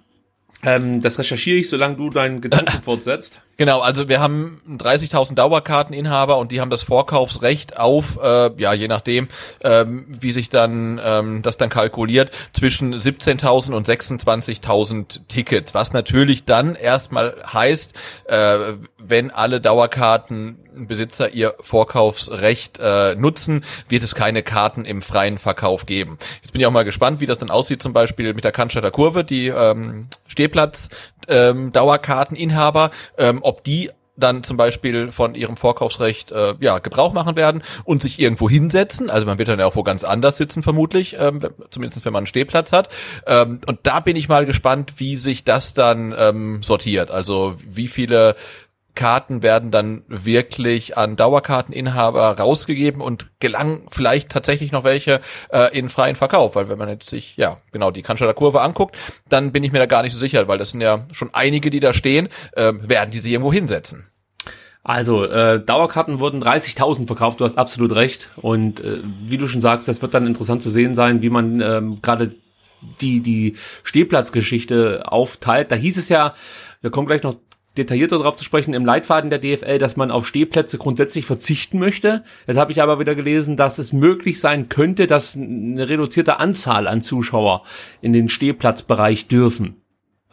Ähm, 0.65 1.03
das 1.03 1.19
recherchiere 1.19 1.59
ich, 1.59 1.69
solange 1.69 1.97
du 1.97 2.11
deinen 2.11 2.41
Gedanken 2.41 2.83
fortsetzt. 2.83 3.43
Genau, 3.63 3.79
also 3.79 4.09
wir 4.09 4.19
haben 4.19 4.61
30.000 4.69 5.37
Dauerkarteninhaber 5.37 6.37
und 6.39 6.51
die 6.51 6.61
haben 6.61 6.69
das 6.69 6.83
Vorkaufsrecht 6.83 7.79
auf, 7.79 8.19
äh, 8.21 8.51
ja, 8.57 8.73
je 8.73 8.89
nachdem, 8.89 9.29
ähm, 9.63 10.05
wie 10.09 10.33
sich 10.33 10.49
dann 10.49 11.01
ähm, 11.01 11.43
das 11.43 11.59
dann 11.59 11.69
kalkuliert, 11.69 12.33
zwischen 12.53 12.93
17.000 12.93 13.73
und 13.73 13.89
26.000 13.89 15.29
Tickets, 15.29 15.75
was 15.75 15.93
natürlich 15.93 16.45
dann 16.45 16.75
erstmal 16.75 17.37
heißt, 17.53 17.95
äh, 18.25 18.59
wenn 18.99 19.31
alle 19.31 19.61
Dauerkartenbesitzer 19.61 21.31
ihr 21.31 21.55
Vorkaufsrecht 21.61 22.81
äh, 22.81 23.15
nutzen, 23.15 23.65
wird 23.89 24.03
es 24.03 24.17
keine 24.17 24.43
Karten 24.43 24.85
im 24.85 25.03
freien 25.03 25.39
Verkauf 25.39 25.87
geben. 25.87 26.19
Jetzt 26.41 26.51
bin 26.51 26.61
ich 26.61 26.67
auch 26.67 26.73
mal 26.73 26.85
gespannt, 26.85 27.21
wie 27.21 27.27
das 27.27 27.39
dann 27.39 27.51
aussieht, 27.51 27.81
zum 27.81 27.93
Beispiel 27.93 28.35
mit 28.35 28.43
der 28.43 28.51
Cannstatter 28.51 28.91
Kurve, 28.91 29.23
die 29.23 29.47
ähm, 29.47 30.09
Stehplatz 30.27 30.89
ähm, 31.29 31.73
Dauerkarteninhaber, 31.73 32.91
ähm, 33.19 33.43
ob 33.53 33.65
die 33.65 33.91
dann 34.17 34.43
zum 34.43 34.57
Beispiel 34.57 35.11
von 35.11 35.35
ihrem 35.35 35.57
Vorkaufsrecht 35.57 36.33
äh, 36.33 36.55
ja 36.61 36.79
Gebrauch 36.79 37.13
machen 37.13 37.37
werden 37.37 37.63
und 37.85 38.01
sich 38.01 38.19
irgendwo 38.19 38.49
hinsetzen. 38.49 39.11
Also 39.11 39.27
man 39.27 39.39
wird 39.39 39.49
dann 39.49 39.59
ja 39.59 39.67
auch 39.67 39.77
wo 39.77 39.83
ganz 39.83 40.05
anders 40.05 40.37
sitzen 40.37 40.63
vermutlich, 40.63 41.17
ähm, 41.19 41.41
zumindest 41.71 42.05
wenn 42.05 42.13
man 42.13 42.21
einen 42.21 42.27
Stehplatz 42.27 42.73
hat. 42.73 42.89
Ähm, 43.27 43.61
und 43.67 43.81
da 43.83 44.01
bin 44.01 44.17
ich 44.17 44.29
mal 44.29 44.47
gespannt, 44.47 44.95
wie 44.97 45.17
sich 45.17 45.45
das 45.45 45.75
dann 45.75 46.15
ähm, 46.17 46.63
sortiert. 46.63 47.11
Also 47.11 47.57
wie 47.67 47.89
viele 47.89 48.37
Karten 48.95 49.43
werden 49.43 49.71
dann 49.71 50.03
wirklich 50.09 50.99
an 50.99 51.17
Dauerkarteninhaber 51.17 52.39
rausgegeben 52.39 53.01
und 53.01 53.27
gelangen 53.41 53.87
vielleicht 53.91 54.29
tatsächlich 54.29 54.73
noch 54.73 54.85
welche 54.85 55.21
äh, 55.51 55.77
in 55.77 55.89
freien 55.89 56.17
Verkauf, 56.17 56.57
weil 56.57 56.69
wenn 56.69 56.79
man 56.79 56.89
jetzt 56.89 57.09
sich, 57.09 57.37
ja, 57.37 57.57
genau, 57.73 57.91
die 57.91 58.03
Cannstatter 58.03 58.35
Kurve 58.35 58.61
anguckt, 58.61 58.97
dann 59.29 59.53
bin 59.53 59.65
ich 59.65 59.73
mir 59.73 59.79
da 59.79 59.87
gar 59.87 60.03
nicht 60.03 60.13
so 60.13 60.19
sicher, 60.19 60.47
weil 60.49 60.59
das 60.59 60.71
sind 60.71 60.81
ja 60.81 61.07
schon 61.13 61.31
einige, 61.33 61.71
die 61.71 61.81
da 61.81 61.93
stehen, 61.93 62.29
äh, 62.53 62.73
werden 62.81 63.11
die 63.11 63.19
sich 63.19 63.33
irgendwo 63.33 63.53
hinsetzen. 63.53 64.09
Also, 64.85 65.25
äh, 65.25 65.65
Dauerkarten 65.65 66.19
wurden 66.19 66.43
30.000 66.43 67.07
verkauft, 67.07 67.41
du 67.41 67.45
hast 67.45 67.57
absolut 67.57 67.95
recht. 67.95 68.31
Und 68.37 68.81
äh, 68.81 68.99
wie 69.25 69.39
du 69.39 69.47
schon 69.47 69.61
sagst, 69.61 69.87
das 69.87 70.03
wird 70.03 70.13
dann 70.13 70.27
interessant 70.27 70.61
zu 70.61 70.71
sehen 70.71 70.95
sein, 70.95 71.23
wie 71.23 71.31
man 71.31 71.61
ähm, 71.61 72.03
gerade 72.03 72.35
die, 73.01 73.21
die 73.21 73.55
Stehplatzgeschichte 73.85 75.05
aufteilt. 75.07 75.71
Da 75.71 75.77
hieß 75.77 75.99
es 75.99 76.09
ja, 76.09 76.35
wir 76.81 76.91
kommen 76.91 77.07
gleich 77.07 77.23
noch 77.23 77.37
detaillierter 77.77 78.19
darauf 78.19 78.37
zu 78.37 78.45
sprechen 78.45 78.75
im 78.75 78.85
Leitfaden 78.85 79.31
der 79.31 79.39
DFL, 79.39 79.79
dass 79.79 79.97
man 79.97 80.11
auf 80.11 80.27
Stehplätze 80.27 80.79
grundsätzlich 80.79 81.25
verzichten 81.25 81.79
möchte. 81.79 82.23
Jetzt 82.47 82.59
habe 82.59 82.73
ich 82.73 82.83
aber 82.83 83.01
wieder 83.01 83.15
gelesen, 83.15 83.57
dass 83.57 83.79
es 83.79 83.93
möglich 83.93 84.41
sein 84.41 84.69
könnte, 84.69 85.07
dass 85.07 85.37
eine 85.37 85.89
reduzierte 85.89 86.39
Anzahl 86.39 86.87
an 86.87 87.03
Zuschauer 87.03 87.63
in 88.01 88.13
den 88.13 88.29
Stehplatzbereich 88.29 89.29
dürfen. 89.29 89.82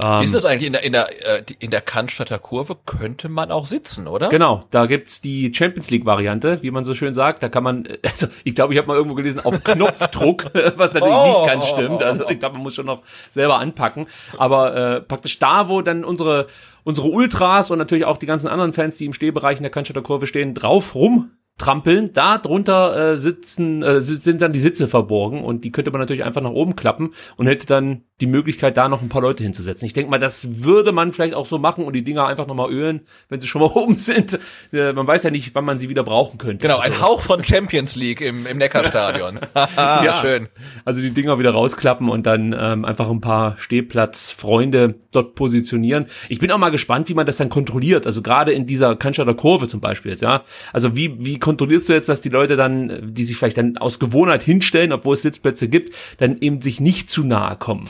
Ähm, 0.01 0.23
ist 0.23 0.33
das 0.33 0.45
eigentlich 0.45 0.67
in 0.67 0.73
der, 0.73 0.83
in 0.83 0.93
der, 0.93 1.39
äh, 1.39 1.43
in 1.59 1.71
der 1.71 1.81
Cannstatter 1.81 2.39
Kurve 2.39 2.77
könnte 2.85 3.27
man 3.27 3.51
auch 3.51 3.65
sitzen, 3.65 4.07
oder? 4.07 4.29
Genau, 4.29 4.65
da 4.71 4.85
gibt's 4.85 5.19
die 5.19 5.53
Champions 5.53 5.91
League 5.91 6.05
Variante, 6.05 6.63
wie 6.63 6.71
man 6.71 6.85
so 6.85 6.95
schön 6.95 7.13
sagt. 7.13 7.43
Da 7.43 7.49
kann 7.49 7.63
man, 7.63 7.87
also 8.03 8.27
ich 8.43 8.55
glaube, 8.55 8.73
ich 8.73 8.77
habe 8.77 8.87
mal 8.87 8.95
irgendwo 8.95 9.15
gelesen, 9.15 9.41
auf 9.43 9.63
Knopfdruck, 9.63 10.45
was 10.77 10.93
natürlich 10.93 11.15
oh, 11.15 11.39
nicht 11.39 11.47
ganz 11.47 11.67
stimmt. 11.67 12.01
Also 12.01 12.29
ich 12.29 12.39
glaube, 12.39 12.55
man 12.55 12.63
muss 12.63 12.75
schon 12.75 12.85
noch 12.85 13.03
selber 13.29 13.59
anpacken. 13.59 14.07
Aber 14.37 14.75
äh, 14.75 15.01
praktisch 15.01 15.37
da, 15.39 15.67
wo 15.67 15.81
dann 15.81 16.05
unsere 16.05 16.47
unsere 16.85 17.09
Ultras 17.09 17.69
und 17.69 17.77
natürlich 17.77 18.05
auch 18.05 18.17
die 18.17 18.25
ganzen 18.25 18.47
anderen 18.47 18.73
Fans, 18.73 18.97
die 18.97 19.05
im 19.05 19.13
Stehbereich 19.13 19.57
in 19.57 19.63
der 19.63 19.71
Cannstatter 19.71 20.01
Kurve 20.01 20.27
stehen, 20.27 20.55
drauf 20.55 20.95
rum 20.95 21.31
trampeln. 21.57 22.13
Da 22.13 22.37
drunter 22.37 23.13
äh, 23.13 23.17
sitzen, 23.17 23.83
äh, 23.83 24.01
sind 24.01 24.41
dann 24.41 24.53
die 24.53 24.59
Sitze 24.59 24.87
verborgen 24.87 25.43
und 25.43 25.65
die 25.65 25.71
könnte 25.71 25.91
man 25.91 25.99
natürlich 25.99 26.23
einfach 26.23 26.41
nach 26.41 26.51
oben 26.51 26.75
klappen 26.75 27.11
und 27.37 27.47
hätte 27.47 27.67
dann 27.67 28.05
die 28.21 28.27
Möglichkeit, 28.27 28.75
da 28.75 28.89
noch 28.89 29.01
ein 29.01 29.09
paar 29.09 29.21
Leute 29.21 29.43
hinzusetzen. 29.43 29.85
Ich 29.85 29.93
denke 29.93 30.11
mal, 30.11 30.17
das 30.17 30.63
würde 30.63 30.91
man 30.91 31.13
vielleicht 31.13 31.33
auch 31.33 31.45
so 31.45 31.57
machen 31.57 31.85
und 31.85 31.93
die 31.93 32.03
Dinger 32.03 32.27
einfach 32.27 32.47
nochmal 32.47 32.69
ölen, 32.71 33.01
wenn 33.29 33.39
sie 33.39 33.47
schon 33.47 33.61
mal 33.61 33.67
oben 33.73 33.95
sind. 33.95 34.39
Äh, 34.73 34.93
man 34.93 35.07
weiß 35.07 35.23
ja 35.23 35.31
nicht, 35.31 35.55
wann 35.55 35.65
man 35.65 35.79
sie 35.79 35.89
wieder 35.89 36.03
brauchen 36.03 36.37
könnte. 36.37 36.61
Genau, 36.61 36.79
ein 36.79 36.91
also, 36.91 37.03
Hauch 37.03 37.21
von 37.21 37.43
Champions 37.43 37.95
League 37.95 38.21
im, 38.21 38.45
im 38.45 38.57
Neckarstadion. 38.57 39.39
ja, 39.55 40.19
schön. 40.21 40.49
Also 40.83 41.01
die 41.01 41.11
Dinger 41.11 41.39
wieder 41.39 41.51
rausklappen 41.51 42.09
und 42.09 42.25
dann 42.25 42.55
ähm, 42.57 42.83
einfach 42.83 43.09
ein 43.09 43.21
paar 43.21 43.57
Stehplatzfreunde 43.57 44.95
dort 45.11 45.35
positionieren. 45.35 46.07
Ich 46.27 46.39
bin 46.39 46.51
auch 46.51 46.57
mal 46.57 46.69
gespannt, 46.69 47.07
wie 47.09 47.13
man 47.13 47.25
das 47.25 47.37
dann 47.37 47.49
kontrolliert. 47.49 48.05
Also 48.05 48.21
gerade 48.21 48.51
in 48.51 48.67
dieser 48.67 48.95
Cannstatter 48.95 49.33
Kurve 49.33 49.67
zum 49.67 49.79
Beispiel 49.79 50.11
jetzt, 50.11 50.21
ja. 50.21 50.43
Also 50.73 50.95
wie, 50.95 51.15
wie 51.23 51.39
kontrollierst 51.39 51.87
du 51.87 51.93
jetzt, 51.93 52.09
dass 52.09 52.21
die 52.21 52.29
Leute 52.29 52.57
dann, 52.57 53.13
die 53.13 53.23
sich 53.23 53.37
vielleicht 53.37 53.57
dann 53.57 53.77
aus 53.77 53.99
Gewohnheit 53.99 54.43
hinstellen, 54.43 54.91
obwohl 54.91 55.13
es 55.13 55.21
Sitzplätze 55.21 55.69
gibt, 55.69 55.95
dann 56.17 56.37
eben 56.41 56.59
sich 56.61 56.81
nicht 56.81 57.09
zu 57.09 57.23
nahe 57.23 57.55
kommen? 57.55 57.85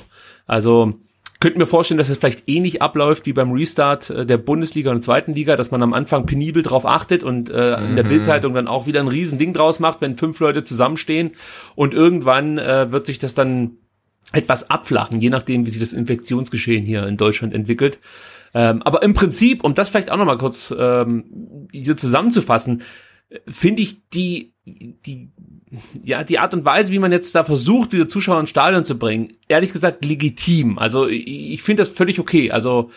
Also 0.49 0.95
könnten 1.39 1.59
wir 1.59 1.67
vorstellen, 1.67 1.99
dass 1.99 2.09
es 2.09 2.17
vielleicht 2.17 2.49
ähnlich 2.49 2.81
abläuft 2.81 3.25
wie 3.25 3.33
beim 3.33 3.51
Restart 3.51 4.09
äh, 4.09 4.25
der 4.25 4.37
Bundesliga 4.37 4.91
und 4.91 5.03
zweiten 5.03 5.33
Liga, 5.33 5.55
dass 5.55 5.71
man 5.71 5.81
am 5.81 5.93
Anfang 5.93 6.25
penibel 6.25 6.63
drauf 6.63 6.85
achtet 6.85 7.23
und 7.23 7.49
äh, 7.49 7.77
mhm. 7.77 7.89
in 7.89 7.95
der 7.95 8.03
mhm. 8.03 8.09
Bildzeitung 8.09 8.53
dann 8.53 8.67
auch 8.67 8.87
wieder 8.87 8.99
ein 8.99 9.07
Riesending 9.07 9.53
draus 9.53 9.79
macht, 9.79 10.01
wenn 10.01 10.17
fünf 10.17 10.39
Leute 10.39 10.63
zusammenstehen 10.63 11.31
und 11.75 11.93
irgendwann 11.93 12.57
äh, 12.57 12.91
wird 12.91 13.05
sich 13.05 13.19
das 13.19 13.35
dann 13.35 13.77
etwas 14.33 14.69
abflachen, 14.69 15.19
je 15.19 15.29
nachdem, 15.29 15.65
wie 15.65 15.69
sich 15.69 15.79
das 15.79 15.93
Infektionsgeschehen 15.93 16.85
hier 16.85 17.07
in 17.07 17.17
Deutschland 17.17 17.53
entwickelt. 17.53 17.99
Ähm, 18.53 18.81
aber 18.81 19.01
im 19.03 19.13
Prinzip, 19.13 19.63
um 19.63 19.75
das 19.75 19.89
vielleicht 19.89 20.11
auch 20.11 20.17
nochmal 20.17 20.37
kurz 20.37 20.73
ähm, 20.77 21.67
hier 21.71 21.95
zusammenzufassen, 21.95 22.81
finde 23.47 23.81
ich 23.81 24.09
die, 24.09 24.53
die, 24.65 25.31
ja, 26.03 26.23
die 26.23 26.39
Art 26.39 26.53
und 26.53 26.65
Weise, 26.65 26.91
wie 26.91 26.99
man 26.99 27.11
jetzt 27.11 27.35
da 27.35 27.43
versucht, 27.43 27.93
wieder 27.93 28.07
Zuschauer 28.07 28.39
ins 28.39 28.49
Stadion 28.49 28.85
zu 28.85 28.97
bringen, 28.97 29.33
ehrlich 29.47 29.73
gesagt 29.73 30.03
legitim. 30.03 30.79
Also 30.79 31.07
ich, 31.07 31.27
ich 31.27 31.63
finde 31.63 31.81
das 31.81 31.89
völlig 31.89 32.19
okay. 32.19 32.51
Also 32.51 32.89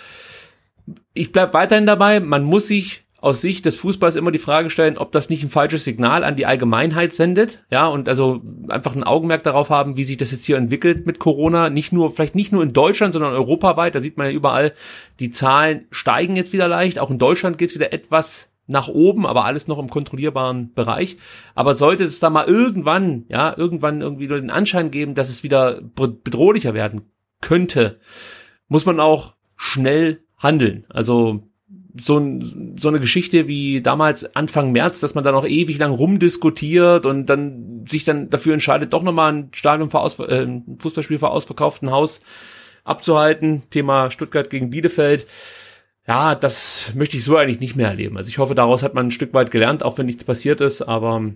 ich 1.15 1.33
bleib 1.33 1.55
weiterhin 1.55 1.87
dabei, 1.87 2.21
man 2.21 2.45
muss 2.45 2.67
sich 2.67 3.03
aus 3.23 3.41
Sicht 3.41 3.65
des 3.67 3.77
Fußballs 3.77 4.17
immer 4.17 4.33
die 4.33 4.39
Frage 4.39 4.69
stellen, 4.69 4.99
ob 4.99 5.13
das 5.13 5.31
nicht 5.31 5.45
ein 5.45 5.49
falsches 5.49 5.85
Signal 5.85 6.25
an 6.25 6.35
die 6.35 6.45
Allgemeinheit 6.45 7.15
sendet, 7.15 7.65
ja, 7.71 7.87
und 7.87 8.09
also 8.09 8.43
einfach 8.67 8.97
ein 8.97 9.05
Augenmerk 9.05 9.45
darauf 9.45 9.71
haben, 9.71 9.97
wie 9.97 10.03
sich 10.03 10.17
das 10.17 10.33
jetzt 10.33 10.45
hier 10.45 10.57
entwickelt 10.57 11.07
mit 11.07 11.21
Corona, 11.21 11.71
nicht 11.71 11.93
nur, 11.93 12.11
vielleicht 12.11 12.35
nicht 12.35 12.51
nur 12.51 12.65
in 12.65 12.73
Deutschland, 12.73 13.13
sondern 13.13 13.33
europaweit, 13.33 13.95
da 13.95 14.01
sieht 14.01 14.17
man 14.17 14.27
ja 14.27 14.33
überall, 14.33 14.73
die 15.21 15.31
Zahlen 15.31 15.87
steigen 15.93 16.35
jetzt 16.35 16.53
wieder 16.53 16.67
leicht, 16.67 16.99
auch 16.99 17.13
in 17.13 17.19
Deutschland 17.19 17.59
geht 17.59 17.69
es 17.69 17.77
wieder 17.77 17.93
etwas 17.93 18.52
nach 18.67 18.89
oben, 18.89 19.27
aber 19.27 19.45
alles 19.45 19.69
noch 19.69 19.79
im 19.79 19.91
kontrollierbaren 19.91 20.73
Bereich. 20.73 21.17
Aber 21.55 21.75
sollte 21.75 22.05
es 22.05 22.21
da 22.21 22.31
mal 22.31 22.47
irgendwann, 22.47 23.25
ja, 23.29 23.57
irgendwann 23.57 24.01
irgendwie 24.01 24.29
nur 24.29 24.41
den 24.41 24.51
Anschein 24.51 24.91
geben, 24.91 25.15
dass 25.15 25.29
es 25.29 25.43
wieder 25.43 25.81
bedrohlicher 25.83 26.75
werden 26.75 27.03
könnte, 27.41 27.99
muss 28.69 28.87
man 28.87 29.01
auch 29.01 29.35
schnell 29.57 30.23
handeln. 30.39 30.85
Also 30.89 31.43
so, 31.95 32.41
so 32.77 32.89
eine 32.89 33.01
Geschichte 33.01 33.47
wie 33.47 33.83
damals 33.83 34.35
Anfang 34.35 34.73
März, 34.73 35.01
dass 35.01 35.15
man 35.15 35.25
da 35.25 35.33
noch 35.33 35.47
ewig 35.47 35.79
lang 35.79 35.93
rumdiskutiert 35.93 37.05
und 37.05 37.27
dann 37.27 37.85
sich 37.89 38.05
dann 38.05 38.31
dafür 38.31 38.55
entscheidet, 38.55 38.93
doch 38.93 39.03
nochmal 39.03 39.33
ein 39.33 39.49
Stadion 39.53 39.91
vor 39.91 40.03
Aus, 40.03 40.19
äh, 40.19 40.43
ein 40.43 40.79
Fußballspiel 40.79 41.19
vor 41.19 41.33
ausverkauftem 41.33 41.91
Haus 41.91 42.23
abzuhalten. 42.85 43.63
Thema 43.71 44.11
Stuttgart 44.11 44.51
gegen 44.51 44.71
Bielefeld. 44.71 45.27
Ja, 46.07 46.35
das 46.35 46.93
möchte 46.95 47.17
ich 47.17 47.25
so 47.25 47.37
eigentlich 47.37 47.61
nicht 47.61 47.77
mehr 47.77 47.89
erleben. 47.89 48.17
Also 48.17 48.29
ich 48.29 48.39
hoffe, 48.39 48.55
daraus 48.55 48.83
hat 48.83 48.95
man 48.95 49.07
ein 49.07 49.13
Stück 49.13 49.35
weit 49.35 49.51
gelernt, 49.51 49.85
auch 49.85 49.99
wenn 49.99 50.07
nichts 50.07 50.25
passiert 50.25 50.61
ist. 50.61 50.83
Aber 50.83 51.33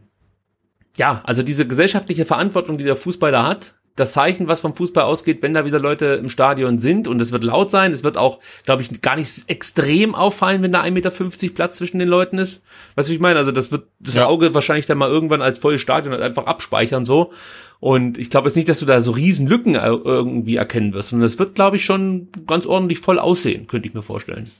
ja, 0.96 1.20
also 1.25 1.42
diese 1.42 1.66
gesellschaftliche 1.66 2.25
Verantwortung, 2.25 2.78
die 2.78 2.85
der 2.85 2.96
Fußball 2.96 3.30
da 3.30 3.46
hat, 3.46 3.75
das 3.96 4.12
Zeichen, 4.12 4.46
was 4.46 4.61
vom 4.61 4.75
Fußball 4.75 5.04
ausgeht, 5.04 5.42
wenn 5.42 5.54
da 5.54 5.64
wieder 5.64 5.78
Leute 5.78 6.06
im 6.06 6.28
Stadion 6.28 6.78
sind 6.78 7.08
und 7.08 7.20
es 7.20 7.32
wird 7.32 7.42
laut 7.44 7.70
sein, 7.70 7.92
es 7.92 8.04
wird 8.04 8.18
auch, 8.18 8.40
glaube 8.64 8.82
ich, 8.82 9.00
gar 9.00 9.16
nicht 9.16 9.49
extrem 9.49 10.14
auffallen, 10.14 10.62
wenn 10.62 10.73
da 10.73 10.82
1,50 10.82 10.90
Meter 10.90 11.54
Platz 11.54 11.78
zwischen 11.78 11.99
den 11.99 12.08
Leuten 12.08 12.37
ist. 12.37 12.62
Weißt 12.94 13.08
du, 13.08 13.12
wie 13.12 13.16
ich 13.16 13.23
meine? 13.23 13.38
Also 13.38 13.52
das 13.52 13.73
wird 13.73 13.88
das 13.99 14.14
ja. 14.14 14.26
Auge 14.26 14.54
wahrscheinlich 14.54 14.85
dann 14.85 14.99
mal 14.99 15.08
irgendwann 15.08 15.40
als 15.40 15.58
volles 15.58 15.80
Stadion 15.80 16.12
halt 16.12 16.23
einfach 16.23 16.44
abspeichern 16.44 17.06
so. 17.06 17.32
Und 17.80 18.18
ich 18.18 18.30
glaube 18.30 18.49
jetzt 18.49 18.56
nicht, 18.56 18.68
dass 18.68 18.78
du 18.78 18.87
da 18.87 19.00
so 19.00 19.11
riesen 19.11 19.47
Lücken 19.47 19.75
irgendwie 19.75 20.56
erkennen 20.56 20.95
wirst, 20.95 21.11
sondern 21.11 21.26
es 21.26 21.38
wird, 21.38 21.54
glaube 21.54 21.76
ich, 21.76 21.85
schon 21.85 22.28
ganz 22.47 22.66
ordentlich 22.66 23.00
voll 23.00 23.18
aussehen, 23.18 23.66
könnte 23.66 23.88
ich 23.88 23.95
mir 23.95 24.02
vorstellen. 24.02 24.50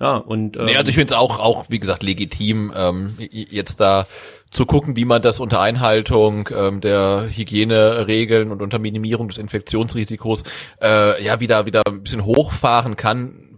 Ja, 0.00 0.16
und 0.16 0.56
ähm, 0.56 0.66
nee, 0.66 0.76
also 0.76 0.88
ich 0.88 0.96
finde 0.96 1.14
es 1.14 1.18
auch, 1.18 1.38
auch, 1.38 1.66
wie 1.68 1.78
gesagt, 1.78 2.02
legitim, 2.02 2.72
ähm, 2.74 3.14
jetzt 3.18 3.78
da 3.80 4.06
zu 4.50 4.66
gucken, 4.66 4.96
wie 4.96 5.04
man 5.04 5.22
das 5.22 5.40
unter 5.40 5.60
Einhaltung 5.60 6.48
ähm, 6.54 6.80
der 6.80 7.28
Hygieneregeln 7.30 8.50
und 8.50 8.60
unter 8.60 8.78
Minimierung 8.78 9.28
des 9.28 9.38
Infektionsrisikos 9.38 10.44
äh, 10.82 11.22
ja 11.24 11.40
wieder 11.40 11.66
wieder 11.66 11.82
ein 11.86 12.02
bisschen 12.02 12.24
hochfahren 12.24 12.96
kann 12.96 13.53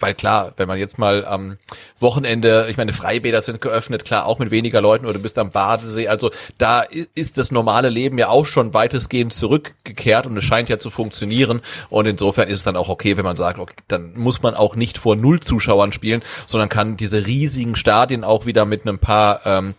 weil 0.00 0.14
klar, 0.14 0.52
wenn 0.56 0.66
man 0.66 0.78
jetzt 0.78 0.98
mal 0.98 1.24
am 1.24 1.58
Wochenende, 1.98 2.66
ich 2.70 2.76
meine, 2.76 2.92
Freibäder 2.92 3.42
sind 3.42 3.60
geöffnet, 3.60 4.04
klar, 4.04 4.26
auch 4.26 4.38
mit 4.38 4.50
weniger 4.50 4.80
Leuten 4.80 5.04
oder 5.04 5.14
du 5.14 5.22
bist 5.22 5.38
am 5.38 5.50
Badesee, 5.50 6.08
also 6.08 6.30
da 6.58 6.82
ist 7.14 7.38
das 7.38 7.50
normale 7.50 7.90
Leben 7.90 8.18
ja 8.18 8.28
auch 8.28 8.46
schon 8.46 8.74
weitestgehend 8.74 9.32
zurückgekehrt 9.32 10.26
und 10.26 10.36
es 10.36 10.44
scheint 10.44 10.68
ja 10.68 10.78
zu 10.78 10.90
funktionieren. 10.90 11.60
Und 11.90 12.06
insofern 12.06 12.48
ist 12.48 12.58
es 12.58 12.64
dann 12.64 12.76
auch 12.76 12.88
okay, 12.88 13.16
wenn 13.16 13.24
man 13.24 13.36
sagt, 13.36 13.58
okay, 13.58 13.74
dann 13.88 14.14
muss 14.14 14.42
man 14.42 14.54
auch 14.54 14.74
nicht 14.74 14.98
vor 14.98 15.16
null 15.16 15.40
Zuschauern 15.40 15.92
spielen, 15.92 16.22
sondern 16.46 16.68
kann 16.68 16.96
diese 16.96 17.26
riesigen 17.26 17.76
Stadien 17.76 18.24
auch 18.24 18.46
wieder 18.46 18.64
mit 18.64 18.86
einem 18.86 18.98
paar 18.98 19.40
ähm, 19.44 19.74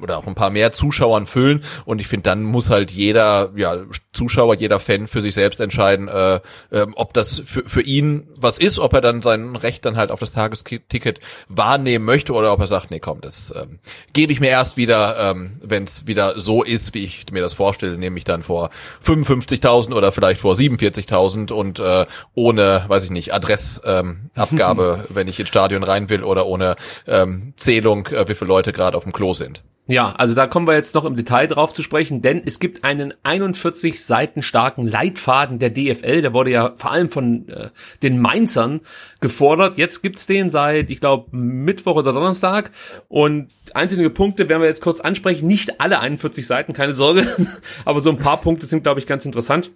oder 0.00 0.18
auch 0.18 0.26
ein 0.26 0.34
paar 0.34 0.50
mehr 0.50 0.72
Zuschauern 0.72 1.26
füllen 1.26 1.64
und 1.84 2.00
ich 2.00 2.06
finde, 2.06 2.24
dann 2.24 2.42
muss 2.42 2.70
halt 2.70 2.90
jeder 2.90 3.50
ja, 3.56 3.76
Zuschauer, 4.12 4.54
jeder 4.56 4.78
Fan 4.78 5.08
für 5.08 5.20
sich 5.20 5.34
selbst 5.34 5.60
entscheiden, 5.60 6.08
äh, 6.08 6.40
äh, 6.70 6.86
ob 6.94 7.14
das 7.14 7.42
für, 7.44 7.62
für 7.66 7.82
ihn 7.82 8.28
was 8.34 8.58
ist, 8.58 8.78
ob 8.78 8.92
er 8.92 9.00
dann 9.00 9.22
sein 9.22 9.56
Recht 9.56 9.84
dann 9.84 9.96
halt 9.96 10.10
auf 10.10 10.20
das 10.20 10.32
Tagesticket 10.32 11.20
wahrnehmen 11.48 12.04
möchte 12.04 12.32
oder 12.32 12.52
ob 12.52 12.60
er 12.60 12.66
sagt, 12.66 12.90
nee, 12.90 13.00
komm, 13.00 13.20
das 13.20 13.52
ähm, 13.56 13.78
gebe 14.12 14.32
ich 14.32 14.40
mir 14.40 14.50
erst 14.50 14.76
wieder, 14.76 15.30
ähm, 15.30 15.58
wenn 15.62 15.84
es 15.84 16.06
wieder 16.06 16.38
so 16.40 16.62
ist, 16.62 16.94
wie 16.94 17.04
ich 17.04 17.26
mir 17.32 17.42
das 17.42 17.54
vorstelle, 17.54 17.98
nämlich 17.98 18.24
dann 18.24 18.42
vor 18.42 18.70
55.000 19.04 19.94
oder 19.94 20.12
vielleicht 20.12 20.40
vor 20.40 20.54
47.000 20.54 21.52
und 21.52 21.78
äh, 21.78 22.06
ohne, 22.34 22.84
weiß 22.88 23.04
ich 23.04 23.10
nicht, 23.10 23.32
Adressabgabe, 23.32 25.04
ähm, 25.04 25.04
wenn 25.14 25.28
ich 25.28 25.40
ins 25.40 25.48
Stadion 25.48 25.82
rein 25.82 26.08
will 26.08 26.22
oder 26.22 26.46
ohne 26.46 26.76
ähm, 27.06 27.54
Zählung, 27.56 28.06
äh, 28.06 28.28
wie 28.28 28.34
viele 28.34 28.48
Leute 28.48 28.72
gerade 28.72 28.96
auf 28.96 29.04
dem 29.04 29.12
Klo 29.12 29.32
sind. 29.32 29.62
Ja, 29.90 30.12
also 30.12 30.34
da 30.34 30.46
kommen 30.46 30.66
wir 30.66 30.74
jetzt 30.74 30.94
noch 30.94 31.06
im 31.06 31.16
Detail 31.16 31.46
drauf 31.46 31.72
zu 31.72 31.82
sprechen, 31.82 32.20
denn 32.20 32.42
es 32.44 32.60
gibt 32.60 32.84
einen 32.84 33.14
41 33.22 34.04
Seiten 34.04 34.42
starken 34.42 34.86
Leitfaden 34.86 35.58
der 35.58 35.70
DFL, 35.70 36.20
der 36.20 36.34
wurde 36.34 36.50
ja 36.50 36.74
vor 36.76 36.90
allem 36.90 37.08
von 37.08 37.48
äh, 37.48 37.70
den 38.02 38.20
Mainzern 38.20 38.82
gefordert. 39.22 39.78
Jetzt 39.78 40.02
gibt's 40.02 40.26
den 40.26 40.50
seit, 40.50 40.90
ich 40.90 41.00
glaube, 41.00 41.34
Mittwoch 41.34 41.96
oder 41.96 42.12
Donnerstag 42.12 42.70
und 43.08 43.48
einzelne 43.72 44.10
Punkte 44.10 44.50
werden 44.50 44.60
wir 44.60 44.68
jetzt 44.68 44.82
kurz 44.82 45.00
ansprechen. 45.00 45.46
Nicht 45.46 45.80
alle 45.80 46.00
41 46.00 46.46
Seiten, 46.46 46.74
keine 46.74 46.92
Sorge, 46.92 47.26
aber 47.86 48.02
so 48.02 48.10
ein 48.10 48.18
paar 48.18 48.42
Punkte 48.42 48.66
sind, 48.66 48.82
glaube 48.82 49.00
ich, 49.00 49.06
ganz 49.06 49.24
interessant. 49.24 49.70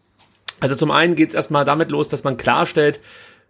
Also 0.60 0.74
zum 0.74 0.90
einen 0.90 1.14
geht's 1.14 1.34
erstmal 1.34 1.64
damit 1.64 1.90
los, 1.90 2.10
dass 2.10 2.22
man 2.22 2.36
klarstellt, 2.36 3.00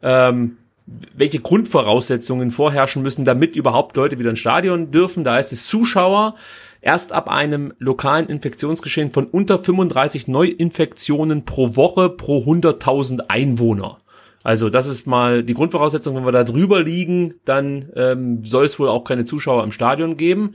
ähm, 0.00 0.58
welche 0.86 1.40
Grundvoraussetzungen 1.40 2.50
vorherrschen 2.50 3.02
müssen, 3.02 3.24
damit 3.24 3.56
überhaupt 3.56 3.96
Leute 3.96 4.18
wieder 4.18 4.30
ins 4.30 4.38
Stadion 4.38 4.90
dürfen. 4.90 5.24
Da 5.24 5.34
heißt 5.34 5.52
es 5.52 5.66
Zuschauer 5.66 6.34
erst 6.80 7.12
ab 7.12 7.28
einem 7.28 7.72
lokalen 7.78 8.26
Infektionsgeschehen 8.26 9.12
von 9.12 9.26
unter 9.26 9.58
35 9.58 10.28
Neuinfektionen 10.28 11.44
pro 11.44 11.76
Woche 11.76 12.08
pro 12.10 12.38
100.000 12.44 13.28
Einwohner. 13.28 13.98
Also 14.44 14.70
das 14.70 14.86
ist 14.86 15.06
mal 15.06 15.44
die 15.44 15.54
Grundvoraussetzung. 15.54 16.16
Wenn 16.16 16.24
wir 16.24 16.32
da 16.32 16.44
drüber 16.44 16.82
liegen, 16.82 17.34
dann 17.44 17.90
ähm, 17.94 18.44
soll 18.44 18.64
es 18.64 18.78
wohl 18.78 18.88
auch 18.88 19.04
keine 19.04 19.24
Zuschauer 19.24 19.62
im 19.62 19.70
Stadion 19.70 20.16
geben. 20.16 20.54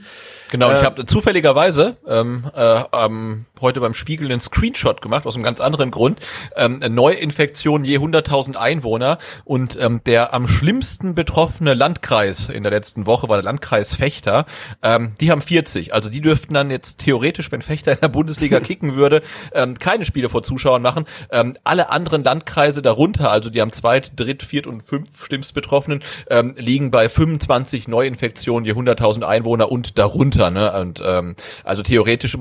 Genau, 0.50 0.70
äh, 0.70 0.76
ich 0.76 0.82
habe 0.84 1.06
zufälligerweise 1.06 1.96
ähm, 2.06 2.44
äh, 2.54 2.82
ähm, 2.92 3.46
heute 3.60 3.80
beim 3.80 3.94
Spiegel 3.94 4.30
einen 4.30 4.40
Screenshot 4.40 5.02
gemacht, 5.02 5.26
aus 5.26 5.34
einem 5.34 5.44
ganz 5.44 5.60
anderen 5.60 5.90
Grund. 5.90 6.20
Ähm, 6.56 6.80
Neuinfektion 6.88 7.84
je 7.84 7.98
100.000 7.98 8.56
Einwohner 8.56 9.18
und 9.44 9.78
ähm, 9.80 10.00
der 10.06 10.34
am 10.34 10.48
schlimmsten 10.48 11.14
betroffene 11.14 11.74
Landkreis 11.74 12.48
in 12.48 12.62
der 12.62 12.72
letzten 12.72 13.06
Woche 13.06 13.28
war 13.28 13.36
der 13.36 13.44
Landkreis 13.44 13.94
Fechter. 13.94 14.46
Ähm, 14.82 15.14
die 15.20 15.30
haben 15.30 15.42
40, 15.42 15.94
also 15.94 16.08
die 16.08 16.20
dürften 16.20 16.54
dann 16.54 16.70
jetzt 16.70 16.98
theoretisch, 16.98 17.50
wenn 17.52 17.62
Fechter 17.62 17.92
in 17.92 18.00
der 18.00 18.08
Bundesliga 18.08 18.60
kicken 18.68 18.96
würde, 18.96 19.22
ähm, 19.52 19.78
keine 19.78 20.04
Spiele 20.04 20.28
vor 20.28 20.42
Zuschauern 20.42 20.82
machen. 20.82 21.04
Ähm, 21.30 21.56
alle 21.64 21.90
anderen 21.90 22.24
Landkreise 22.24 22.82
darunter, 22.82 23.30
also 23.30 23.50
die 23.50 23.60
am 23.60 23.70
zweit, 23.70 24.12
dritt, 24.16 24.42
viert 24.42 24.66
und 24.66 24.82
fünf 24.82 25.24
schlimmst 25.24 25.54
Betroffenen, 25.54 26.02
ähm, 26.30 26.54
liegen 26.56 26.90
bei 26.90 27.08
25 27.08 27.88
Neuinfektionen 27.88 28.64
je 28.64 28.72
100.000 28.72 29.22
Einwohner 29.22 29.70
und 29.70 29.98
darunter. 29.98 30.50
Ne? 30.50 30.72
Und 30.80 31.02
ähm, 31.04 31.36
also 31.64 31.82
theoretisch 31.82 32.36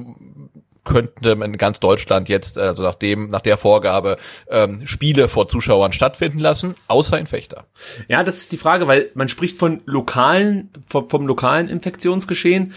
könnte 0.87 1.31
in 1.31 1.57
ganz 1.57 1.79
Deutschland 1.79 2.29
jetzt, 2.29 2.57
also 2.57 2.83
nach 2.83 2.95
dem, 2.95 3.27
nach 3.29 3.41
der 3.41 3.57
Vorgabe, 3.57 4.17
ähm, 4.49 4.85
Spiele 4.87 5.27
vor 5.27 5.47
Zuschauern 5.47 5.93
stattfinden 5.93 6.39
lassen, 6.39 6.75
außer 6.87 7.19
in 7.19 7.27
Fechter. 7.27 7.65
Ja, 8.07 8.23
das 8.23 8.37
ist 8.37 8.51
die 8.51 8.57
Frage, 8.57 8.87
weil 8.87 9.11
man 9.13 9.27
spricht 9.27 9.57
von 9.57 9.81
lokalen, 9.85 10.71
vom, 10.87 11.09
vom 11.09 11.27
lokalen 11.27 11.67
Infektionsgeschehen. 11.69 12.73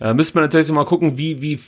Äh, 0.00 0.14
müsste 0.14 0.36
man 0.36 0.44
natürlich 0.44 0.70
mal 0.72 0.84
gucken, 0.84 1.18
wie, 1.18 1.42
wie 1.42 1.60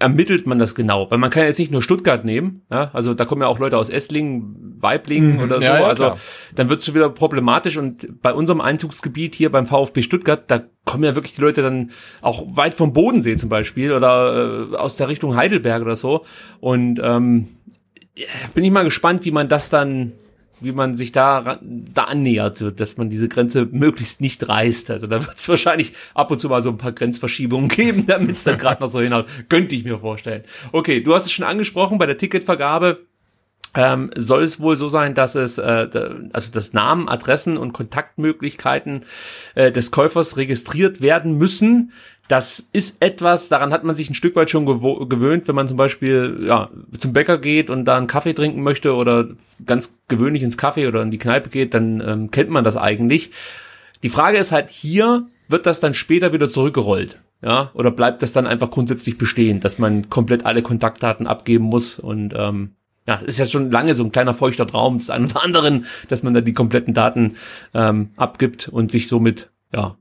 ermittelt 0.00 0.46
man 0.46 0.58
das 0.58 0.74
genau. 0.74 1.08
Weil 1.10 1.18
man 1.18 1.30
kann 1.30 1.44
jetzt 1.44 1.60
nicht 1.60 1.70
nur 1.70 1.80
Stuttgart 1.80 2.24
nehmen, 2.24 2.62
ja? 2.72 2.90
also 2.92 3.14
da 3.14 3.24
kommen 3.24 3.42
ja 3.42 3.48
auch 3.48 3.60
Leute 3.60 3.78
aus 3.78 3.88
Esslingen, 3.88 4.76
Weiblingen 4.80 5.36
mhm. 5.36 5.42
oder 5.42 5.60
so. 5.60 5.66
Ja, 5.66 5.80
ja, 5.80 5.86
also 5.86 6.04
klar. 6.04 6.18
dann 6.56 6.70
wird 6.70 6.80
es 6.80 6.86
schon 6.86 6.96
wieder 6.96 7.08
problematisch. 7.08 7.76
Und 7.76 8.20
bei 8.20 8.34
unserem 8.34 8.60
Einzugsgebiet 8.60 9.36
hier 9.36 9.52
beim 9.52 9.66
VfB 9.66 10.02
Stuttgart, 10.02 10.50
da 10.50 10.64
kommen 10.84 11.04
ja 11.04 11.14
wirklich 11.14 11.34
die 11.34 11.40
Leute 11.40 11.62
dann 11.62 11.92
auch 12.20 12.44
weit 12.48 12.74
vom 12.74 12.92
Bodensee 12.92 13.36
zum 13.36 13.48
Beispiel 13.48 13.92
oder 13.92 14.70
äh, 14.72 14.76
aus 14.76 14.96
der 14.96 15.08
Richtung 15.08 15.36
Heidelberg 15.36 15.82
oder 15.82 15.94
so. 15.96 16.24
Und 16.58 17.00
ähm, 17.02 17.46
bin 18.54 18.64
ich 18.64 18.72
mal 18.72 18.84
gespannt, 18.84 19.24
wie 19.24 19.30
man 19.30 19.48
das 19.48 19.70
dann 19.70 20.14
wie 20.60 20.72
man 20.72 20.96
sich 20.96 21.12
da, 21.12 21.58
da 21.62 22.04
annähert, 22.04 22.58
so, 22.58 22.70
dass 22.70 22.96
man 22.96 23.10
diese 23.10 23.28
Grenze 23.28 23.68
möglichst 23.70 24.20
nicht 24.20 24.48
reißt. 24.48 24.90
Also 24.90 25.06
da 25.06 25.24
wird 25.24 25.36
es 25.36 25.48
wahrscheinlich 25.48 25.92
ab 26.14 26.30
und 26.30 26.40
zu 26.40 26.48
mal 26.48 26.62
so 26.62 26.70
ein 26.70 26.78
paar 26.78 26.92
Grenzverschiebungen 26.92 27.68
geben, 27.68 28.06
damit 28.06 28.36
es 28.36 28.44
dann 28.44 28.58
gerade 28.58 28.82
noch 28.82 28.90
so 28.90 29.00
hinhaut. 29.00 29.26
Könnte 29.48 29.74
ich 29.74 29.84
mir 29.84 29.98
vorstellen. 29.98 30.44
Okay, 30.72 31.00
du 31.00 31.14
hast 31.14 31.26
es 31.26 31.32
schon 31.32 31.44
angesprochen 31.44 31.98
bei 31.98 32.06
der 32.06 32.18
Ticketvergabe. 32.18 33.07
Ähm, 33.80 34.10
soll 34.16 34.42
es 34.42 34.58
wohl 34.58 34.76
so 34.76 34.88
sein, 34.88 35.14
dass 35.14 35.36
es 35.36 35.56
äh, 35.58 35.86
also 36.32 36.50
das 36.50 36.72
Namen, 36.72 37.08
Adressen 37.08 37.56
und 37.56 37.72
Kontaktmöglichkeiten 37.72 39.04
äh, 39.54 39.70
des 39.70 39.92
Käufers 39.92 40.36
registriert 40.36 41.00
werden 41.00 41.38
müssen 41.38 41.92
das 42.28 42.68
ist 42.74 43.00
etwas, 43.00 43.48
daran 43.48 43.72
hat 43.72 43.84
man 43.84 43.96
sich 43.96 44.10
ein 44.10 44.14
Stück 44.14 44.36
weit 44.36 44.50
schon 44.50 44.66
gewöhnt, 44.66 45.48
wenn 45.48 45.54
man 45.54 45.66
zum 45.66 45.78
Beispiel 45.78 46.44
ja, 46.46 46.68
zum 46.98 47.14
Bäcker 47.14 47.38
geht 47.38 47.70
und 47.70 47.86
da 47.86 47.96
einen 47.96 48.06
Kaffee 48.06 48.34
trinken 48.34 48.62
möchte 48.62 48.94
oder 48.94 49.28
ganz 49.64 49.98
gewöhnlich 50.08 50.42
ins 50.42 50.58
Kaffee 50.58 50.86
oder 50.86 51.00
in 51.00 51.10
die 51.10 51.18
Kneipe 51.18 51.48
geht, 51.48 51.72
dann 51.72 52.02
ähm, 52.06 52.30
kennt 52.30 52.50
man 52.50 52.64
das 52.64 52.76
eigentlich. 52.76 53.30
Die 54.02 54.10
Frage 54.10 54.36
ist 54.36 54.52
halt 54.52 54.68
hier, 54.68 55.26
wird 55.48 55.64
das 55.64 55.80
dann 55.80 55.94
später 55.94 56.34
wieder 56.34 56.50
zurückgerollt? 56.50 57.18
Ja, 57.40 57.70
oder 57.72 57.92
bleibt 57.92 58.22
das 58.22 58.32
dann 58.32 58.48
einfach 58.48 58.70
grundsätzlich 58.70 59.16
bestehen, 59.16 59.60
dass 59.60 59.78
man 59.78 60.10
komplett 60.10 60.44
alle 60.44 60.60
Kontaktdaten 60.60 61.26
abgeben 61.26 61.64
muss 61.64 61.98
und 61.98 62.34
ähm, 62.36 62.72
ja, 63.08 63.14
ist 63.16 63.38
ja 63.38 63.46
schon 63.46 63.70
lange 63.70 63.94
so 63.94 64.04
ein 64.04 64.12
kleiner 64.12 64.34
feuchter 64.34 64.66
Traum 64.66 64.98
des 64.98 65.08
einen 65.08 65.30
oder 65.30 65.42
anderen, 65.42 65.86
dass 66.08 66.22
man 66.22 66.34
da 66.34 66.42
die 66.42 66.52
kompletten 66.52 66.92
Daten 66.92 67.36
ähm, 67.72 68.10
abgibt 68.16 68.68
und 68.68 68.90
sich 68.90 69.08
somit 69.08 69.48
ja 69.72 69.96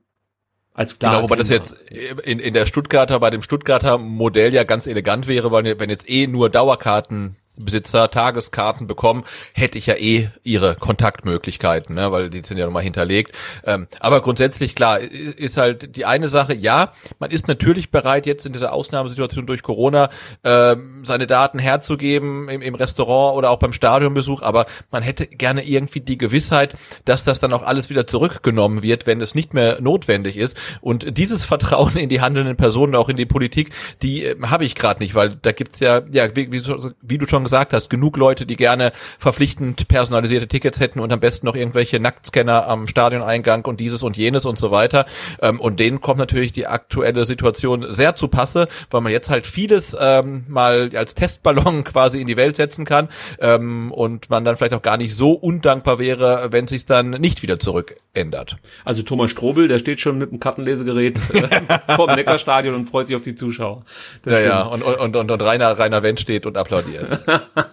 als 0.74 1.00
klar. 1.00 1.14
Genau, 1.14 1.24
wobei 1.24 1.38
das 1.38 1.48
jetzt 1.48 1.72
in, 1.72 2.40
in 2.40 2.54
der 2.54 2.66
Stuttgarter, 2.66 3.22
bei 3.22 3.30
dem 3.30 3.42
Stuttgarter 3.42 3.98
Modell 3.98 4.54
ja 4.54 4.66
ganz 4.66 4.88
elegant 4.88 5.28
wäre, 5.28 5.54
weil 5.54 5.80
wenn 5.80 5.90
jetzt 5.90 6.10
eh 6.10 6.28
nur 6.28 6.50
Dauerkarten 6.50 7.38
Besitzer 7.58 8.10
Tageskarten 8.10 8.88
bekommen, 8.88 9.24
hätte 9.54 9.78
ich 9.78 9.88
ja 9.88 9.96
eh 9.96 10.30
ihre 10.44 10.76
Kontaktmöglichkeiten, 10.76 11.96
ne, 11.96 12.12
weil 12.12 12.30
die 12.30 12.44
sind 12.44 12.58
ja 12.58 12.66
nochmal 12.66 12.84
hinterlegt. 12.84 13.34
Ähm, 13.66 13.88
aber 14.00 14.22
grundsätzlich 14.22 14.76
klar, 14.76 15.00
ist 15.00 15.58
halt 15.58 15.96
die 15.96 16.06
eine 16.06 16.30
Sache, 16.30 16.56
ja, 16.56 16.92
man 17.20 17.32
ist 17.32 17.48
natürlich 17.48 17.92
bereit, 17.92 18.26
jetzt 18.26 18.46
in 18.46 18.54
dieser 18.54 18.74
Ausnahmesituation 18.74 19.46
durch 19.46 19.64
Corona 19.64 20.10
ähm, 20.44 21.04
seine 21.04 21.28
Daten 21.28 21.60
herzugeben 21.60 22.50
im, 22.50 22.62
im 22.62 22.76
Restaurant 22.76 23.38
oder 23.38 23.50
auch 23.50 23.60
beim 23.60 23.74
Stadionbesuch, 23.74 24.42
aber 24.42 24.66
man 24.92 25.04
hätte 25.04 25.28
gerne 25.28 25.64
irgendwie 25.68 26.02
die 26.02 26.18
Gewissheit, 26.18 26.76
dass 27.06 27.24
das 27.24 27.40
dann 27.40 27.54
auch 27.54 27.64
alles 27.64 27.90
wieder 27.90 28.08
zurückgenommen 28.08 28.84
wird, 28.84 29.08
wenn 29.08 29.22
es 29.22 29.36
nicht 29.36 29.54
mehr 29.54 29.82
notwendig 29.82 30.38
ist. 30.38 30.58
Und 30.82 31.18
dieses 31.18 31.46
Vertrauen 31.46 31.98
in 31.98 32.10
die 32.10 32.22
handelnden 32.22 32.58
Personen, 32.58 32.96
auch 32.96 33.10
in 33.10 33.18
die 33.18 33.26
Politik, 33.26 33.72
die 34.02 34.26
äh, 34.26 34.36
habe 34.44 34.66
ich 34.66 34.76
gerade 34.76 35.02
nicht, 35.02 35.16
weil 35.16 35.36
da 35.36 35.52
gibt's 35.52 35.80
ja, 35.80 36.02
ja, 36.12 36.36
wie, 36.36 36.52
wie, 36.52 36.62
wie 37.02 37.18
du 37.18 37.28
schon 37.28 37.47
gesagt 37.48 37.74
hast, 37.74 37.90
genug 37.90 38.18
Leute, 38.18 38.46
die 38.46 38.58
gerne 38.58 38.92
verpflichtend 39.20 39.88
personalisierte 39.88 40.48
Tickets 40.48 40.82
hätten 40.82 41.00
und 41.00 41.12
am 41.14 41.22
besten 41.22 41.46
noch 41.46 41.56
irgendwelche 41.56 42.00
Nacktscanner 42.00 42.68
am 42.68 42.88
Stadioneingang 42.88 43.66
und 43.66 43.80
dieses 43.80 44.04
und 44.04 44.18
jenes 44.18 44.46
und 44.46 44.58
so 44.58 44.70
weiter. 44.70 45.06
Ähm, 45.42 45.62
und 45.62 45.80
denen 45.80 46.02
kommt 46.02 46.20
natürlich 46.20 46.52
die 46.52 46.68
aktuelle 46.68 47.26
Situation 47.26 47.86
sehr 47.90 48.16
zu 48.16 48.28
Passe, 48.28 48.68
weil 48.92 49.02
man 49.02 49.12
jetzt 49.12 49.30
halt 49.30 49.48
vieles 49.48 49.96
ähm, 50.00 50.44
mal 50.48 50.92
als 50.94 51.16
Testballon 51.16 51.84
quasi 51.86 52.20
in 52.20 52.28
die 52.28 52.38
Welt 52.38 52.58
setzen 52.58 52.84
kann 52.84 53.08
ähm, 53.40 53.92
und 53.94 54.30
man 54.30 54.44
dann 54.44 54.58
vielleicht 54.58 54.74
auch 54.74 54.82
gar 54.82 54.98
nicht 54.98 55.16
so 55.16 55.32
undankbar 55.32 56.00
wäre, 56.00 56.52
wenn 56.52 56.68
sich 56.68 56.86
dann 56.86 57.12
nicht 57.12 57.44
wieder 57.44 57.60
zurück 57.60 57.96
ändert. 58.14 58.58
Also 58.84 59.04
Thomas 59.04 59.32
Strobel, 59.32 59.68
der 59.68 59.80
steht 59.80 60.02
schon 60.02 60.18
mit 60.18 60.32
dem 60.32 60.40
Kartenlesegerät 60.40 61.20
äh, 61.34 61.96
vor 61.96 62.08
dem 62.08 62.16
Neckarstadion 62.16 62.76
und 62.76 62.90
freut 62.90 63.08
sich 63.08 63.16
auf 63.16 63.24
die 63.24 63.36
Zuschauer. 63.36 63.84
Das 64.24 64.34
ja, 64.34 64.38
stimmt. 64.38 64.52
ja, 64.52 64.62
und, 64.64 64.82
und, 64.84 65.16
und, 65.16 65.32
und 65.32 65.42
Rainer, 65.42 65.78
Rainer 65.78 66.04
Wendt 66.04 66.20
steht 66.20 66.46
und 66.46 66.58
applaudiert. 66.58 67.20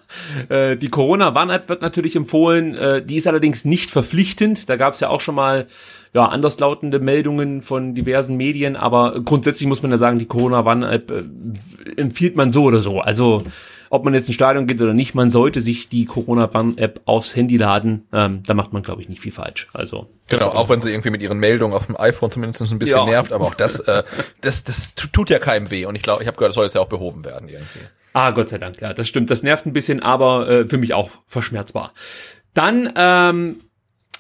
Äh, 0.48 0.77
die 0.77 0.88
Corona-Warn-App 0.88 1.68
wird 1.68 1.83
natürlich 1.83 2.16
empfohlen. 2.16 2.74
Äh, 2.74 3.05
die 3.05 3.16
ist 3.16 3.27
allerdings 3.27 3.64
nicht 3.64 3.90
verpflichtend. 3.90 4.68
Da 4.68 4.77
gab 4.77 4.94
es 4.94 5.00
ja 5.00 5.09
auch 5.09 5.20
schon 5.20 5.35
mal 5.35 5.66
ja, 6.12 6.27
anderslautende 6.27 6.98
Meldungen 6.98 7.62
von 7.62 7.94
diversen 7.94 8.37
Medien, 8.37 8.77
aber 8.77 9.14
grundsätzlich 9.24 9.68
muss 9.68 9.83
man 9.83 9.90
ja 9.90 9.98
sagen, 9.98 10.18
die 10.18 10.27
Corona-Warn-App 10.27 11.11
äh, 11.11 12.00
empfiehlt 12.00 12.37
man 12.37 12.53
so 12.53 12.64
oder 12.64 12.81
so. 12.81 13.00
Also 13.00 13.42
ob 13.90 14.05
man 14.05 14.14
jetzt 14.14 14.29
ins 14.29 14.35
Stadion 14.35 14.66
geht 14.66 14.81
oder 14.81 14.94
nicht, 14.94 15.14
man 15.14 15.31
sollte 15.31 15.61
sich 15.61 15.88
die 15.88 16.05
Corona-Warn-App 16.05 17.03
aufs 17.05 17.37
Handy 17.37 17.57
laden. 17.57 18.07
Ähm, 18.12 18.42
da 18.47 18.55
macht 18.55 18.73
man, 18.73 18.83
glaube 18.83 19.03
ich, 19.03 19.09
nicht 19.09 19.20
viel 19.20 19.33
falsch. 19.33 19.68
Also 19.73 20.09
Genau, 20.29 20.47
auch 20.49 20.70
wenn 20.70 20.81
sie 20.81 20.90
irgendwie 20.90 21.11
mit 21.11 21.23
ihren 21.23 21.38
Meldungen 21.38 21.77
auf 21.77 21.87
dem 21.87 22.01
iPhone 22.01 22.31
zumindest 22.31 22.62
ein 22.73 22.79
bisschen 22.79 22.99
ja. 22.99 23.05
nervt, 23.05 23.33
aber 23.33 23.44
auch 23.44 23.55
das, 23.55 23.81
äh, 23.81 24.05
das, 24.40 24.64
das 24.64 24.94
tut 24.94 25.29
ja 25.29 25.38
keinem 25.38 25.70
weh. 25.70 25.85
Und 25.85 25.97
ich 25.97 26.03
glaube, 26.03 26.23
ich 26.23 26.27
habe 26.27 26.37
gehört, 26.37 26.51
das 26.51 26.55
soll 26.55 26.64
jetzt 26.64 26.75
ja 26.75 26.81
auch 26.81 26.88
behoben 26.88 27.25
werden 27.25 27.49
irgendwie. 27.49 27.81
Ah, 28.14 28.31
Gott 28.31 28.49
sei 28.49 28.59
Dank, 28.59 28.81
ja, 28.81 28.94
das 28.94 29.07
stimmt. 29.07 29.31
Das 29.31 29.42
nervt 29.42 29.66
ein 29.66 29.75
bisschen, 29.75 30.01
aber 30.03 30.49
äh, 30.49 30.68
für 30.68 30.79
mich 30.79 30.94
auch 30.94 31.11
verschmerzbar. 31.27 31.92
Dann 32.55 32.90
ähm, 32.97 33.57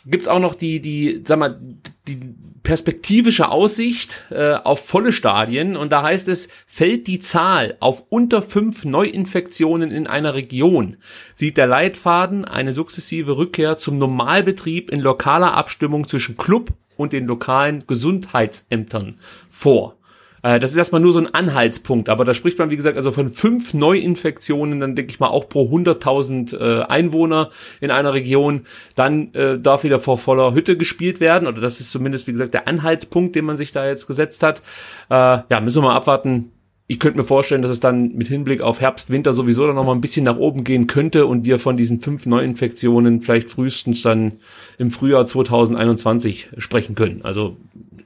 gibt's 0.04 0.28
auch 0.28 0.40
noch 0.40 0.54
die, 0.54 0.80
die, 0.80 1.22
sag 1.24 1.38
mal, 1.38 1.58
die 2.06 2.34
perspektivische 2.64 3.50
Aussicht 3.50 4.24
äh, 4.30 4.54
auf 4.54 4.84
volle 4.84 5.12
Stadien 5.12 5.76
und 5.76 5.92
da 5.92 6.02
heißt 6.02 6.28
es, 6.28 6.48
fällt 6.66 7.06
die 7.06 7.20
Zahl 7.20 7.76
auf 7.78 8.04
unter 8.08 8.42
fünf 8.42 8.84
Neuinfektionen 8.84 9.92
in 9.92 10.06
einer 10.06 10.34
Region, 10.34 10.96
sieht 11.36 11.58
der 11.58 11.66
Leitfaden 11.66 12.44
eine 12.44 12.72
sukzessive 12.72 13.36
Rückkehr 13.36 13.76
zum 13.76 13.98
Normalbetrieb 13.98 14.90
in 14.90 15.00
lokaler 15.00 15.54
Abstimmung 15.54 16.08
zwischen 16.08 16.36
Club 16.36 16.72
und 16.96 17.12
den 17.12 17.26
lokalen 17.26 17.86
Gesundheitsämtern 17.86 19.18
vor. 19.50 19.96
Äh, 20.44 20.60
das 20.60 20.70
ist 20.70 20.76
erstmal 20.76 21.00
nur 21.00 21.12
so 21.12 21.18
ein 21.18 21.32
Anhaltspunkt, 21.32 22.08
aber 22.08 22.24
da 22.24 22.34
spricht 22.34 22.58
man, 22.58 22.70
wie 22.70 22.76
gesagt, 22.76 22.96
also 22.96 23.10
von 23.10 23.30
fünf 23.30 23.74
Neuinfektionen, 23.74 24.78
dann 24.78 24.94
denke 24.94 25.10
ich 25.10 25.18
mal 25.18 25.28
auch 25.28 25.48
pro 25.48 25.68
100.000 25.74 26.56
äh, 26.56 26.82
Einwohner 26.84 27.50
in 27.80 27.90
einer 27.90 28.12
Region. 28.12 28.66
Dann 28.94 29.32
äh, 29.34 29.58
darf 29.58 29.82
wieder 29.82 29.98
vor 29.98 30.18
voller 30.18 30.54
Hütte 30.54 30.76
gespielt 30.76 31.18
werden, 31.18 31.48
oder 31.48 31.60
das 31.60 31.80
ist 31.80 31.90
zumindest, 31.90 32.26
wie 32.26 32.32
gesagt, 32.32 32.54
der 32.54 32.68
Anhaltspunkt, 32.68 33.34
den 33.34 33.46
man 33.46 33.56
sich 33.56 33.72
da 33.72 33.86
jetzt 33.88 34.06
gesetzt 34.06 34.42
hat. 34.42 34.62
Ja, 35.10 35.44
müssen 35.62 35.82
wir 35.82 35.88
mal 35.88 35.96
abwarten, 35.96 36.50
ich 36.86 37.00
könnte 37.00 37.18
mir 37.18 37.24
vorstellen, 37.24 37.62
dass 37.62 37.70
es 37.70 37.80
dann 37.80 38.14
mit 38.14 38.28
Hinblick 38.28 38.60
auf 38.60 38.80
Herbst, 38.80 39.08
Winter 39.08 39.32
sowieso 39.32 39.66
dann 39.66 39.76
noch 39.76 39.84
mal 39.84 39.92
ein 39.92 40.02
bisschen 40.02 40.24
nach 40.24 40.36
oben 40.36 40.64
gehen 40.64 40.86
könnte 40.86 41.26
und 41.26 41.44
wir 41.44 41.58
von 41.58 41.78
diesen 41.78 42.00
fünf 42.00 42.26
Neuinfektionen 42.26 43.22
vielleicht 43.22 43.48
frühestens 43.48 44.02
dann 44.02 44.32
im 44.76 44.90
Frühjahr 44.90 45.26
2021 45.26 46.48
sprechen 46.58 46.94
können. 46.94 47.20
Also 47.22 47.56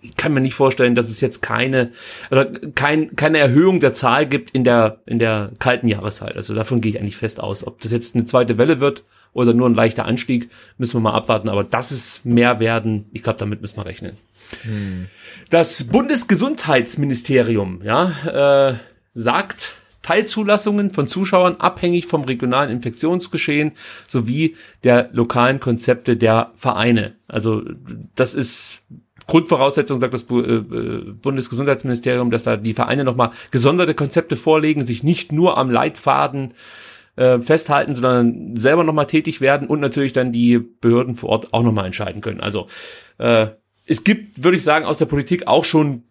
ich 0.01 0.17
kann 0.17 0.33
mir 0.35 0.41
nicht 0.41 0.55
vorstellen, 0.55 0.95
dass 0.95 1.09
es 1.09 1.21
jetzt 1.21 1.43
keine 1.43 1.91
oder 2.31 2.47
kein, 2.75 3.17
keine 3.17 3.39
Erhöhung 3.39 3.81
der 3.81 3.95
Zahl 3.95 4.27
gibt 4.27 4.51
in 4.53 4.65
der 4.65 5.01
in 5.07 5.19
der 5.19 5.51
kalten 5.59 5.89
Jahreszeit. 5.89 6.37
Also 6.37 6.55
davon 6.55 6.81
gehe 6.81 6.93
ich 6.93 7.01
eigentlich 7.01 7.17
fest 7.17 7.41
aus. 7.41 7.67
Ob 7.67 7.81
das 7.81 7.93
jetzt 7.93 8.15
eine 8.15 8.27
zweite 8.27 8.59
Welle 8.59 8.81
wird 8.81 9.03
oder 9.33 9.55
nur 9.55 9.69
ein 9.69 9.75
leichter 9.75 10.05
Anstieg, 10.05 10.51
müssen 10.79 10.97
wir 10.97 11.01
mal 11.01 11.15
abwarten. 11.15 11.49
Aber 11.49 11.65
dass 11.65 11.91
es 11.91 12.25
mehr 12.25 12.61
werden, 12.61 13.07
ich 13.13 13.23
glaube, 13.23 13.39
damit 13.39 13.61
müssen 13.61 13.77
wir 13.77 13.87
rechnen. 13.87 14.17
Hm. 14.63 15.07
Das 15.51 15.85
Bundesgesundheitsministerium 15.85 17.83
ja, 17.83 18.71
äh, 18.71 18.75
sagt, 19.13 19.75
Teilzulassungen 20.03 20.91
von 20.91 21.07
Zuschauern 21.07 21.57
abhängig 21.57 22.07
vom 22.07 22.25
regionalen 22.25 22.71
Infektionsgeschehen 22.71 23.73
sowie 24.07 24.57
der 24.83 25.11
lokalen 25.13 25.61
Konzepte 25.61 26.17
der 26.17 26.53
Vereine. 26.57 27.17
Also 27.27 27.63
das 28.15 28.33
ist 28.33 28.81
Grundvoraussetzung, 29.29 30.01
sagt 30.01 30.15
das 30.15 30.25
äh, 30.25 30.61
Bundesgesundheitsministerium, 31.23 32.33
dass 32.33 32.43
da 32.43 32.57
die 32.57 32.75
Vereine 32.75 33.05
nochmal 33.05 33.31
gesonderte 33.53 33.95
Konzepte 33.95 34.35
vorlegen, 34.35 34.85
sich 34.85 35.05
nicht 35.05 35.31
nur 35.31 35.57
am 35.57 35.71
Leitfaden 35.71 36.55
äh, 37.15 37.39
festhalten, 37.39 37.95
sondern 37.95 38.57
selber 38.57 38.83
nochmal 38.83 39.07
tätig 39.07 39.41
werden 39.41 39.69
und 39.69 39.81
natürlich 39.81 40.13
dann 40.13 40.33
die 40.33 40.59
Behörden 40.59 41.15
vor 41.15 41.29
Ort 41.29 41.53
auch 41.53 41.63
nochmal 41.63 41.87
entscheiden 41.87 42.23
können. 42.23 42.41
Also 42.41 42.67
äh, 43.19 43.49
es 43.85 44.03
gibt, 44.03 44.43
würde 44.43 44.57
ich 44.57 44.65
sagen, 44.65 44.85
aus 44.85 44.99
der 44.99 45.07
Politik 45.07 45.47
auch 45.47 45.65
schon 45.65 46.03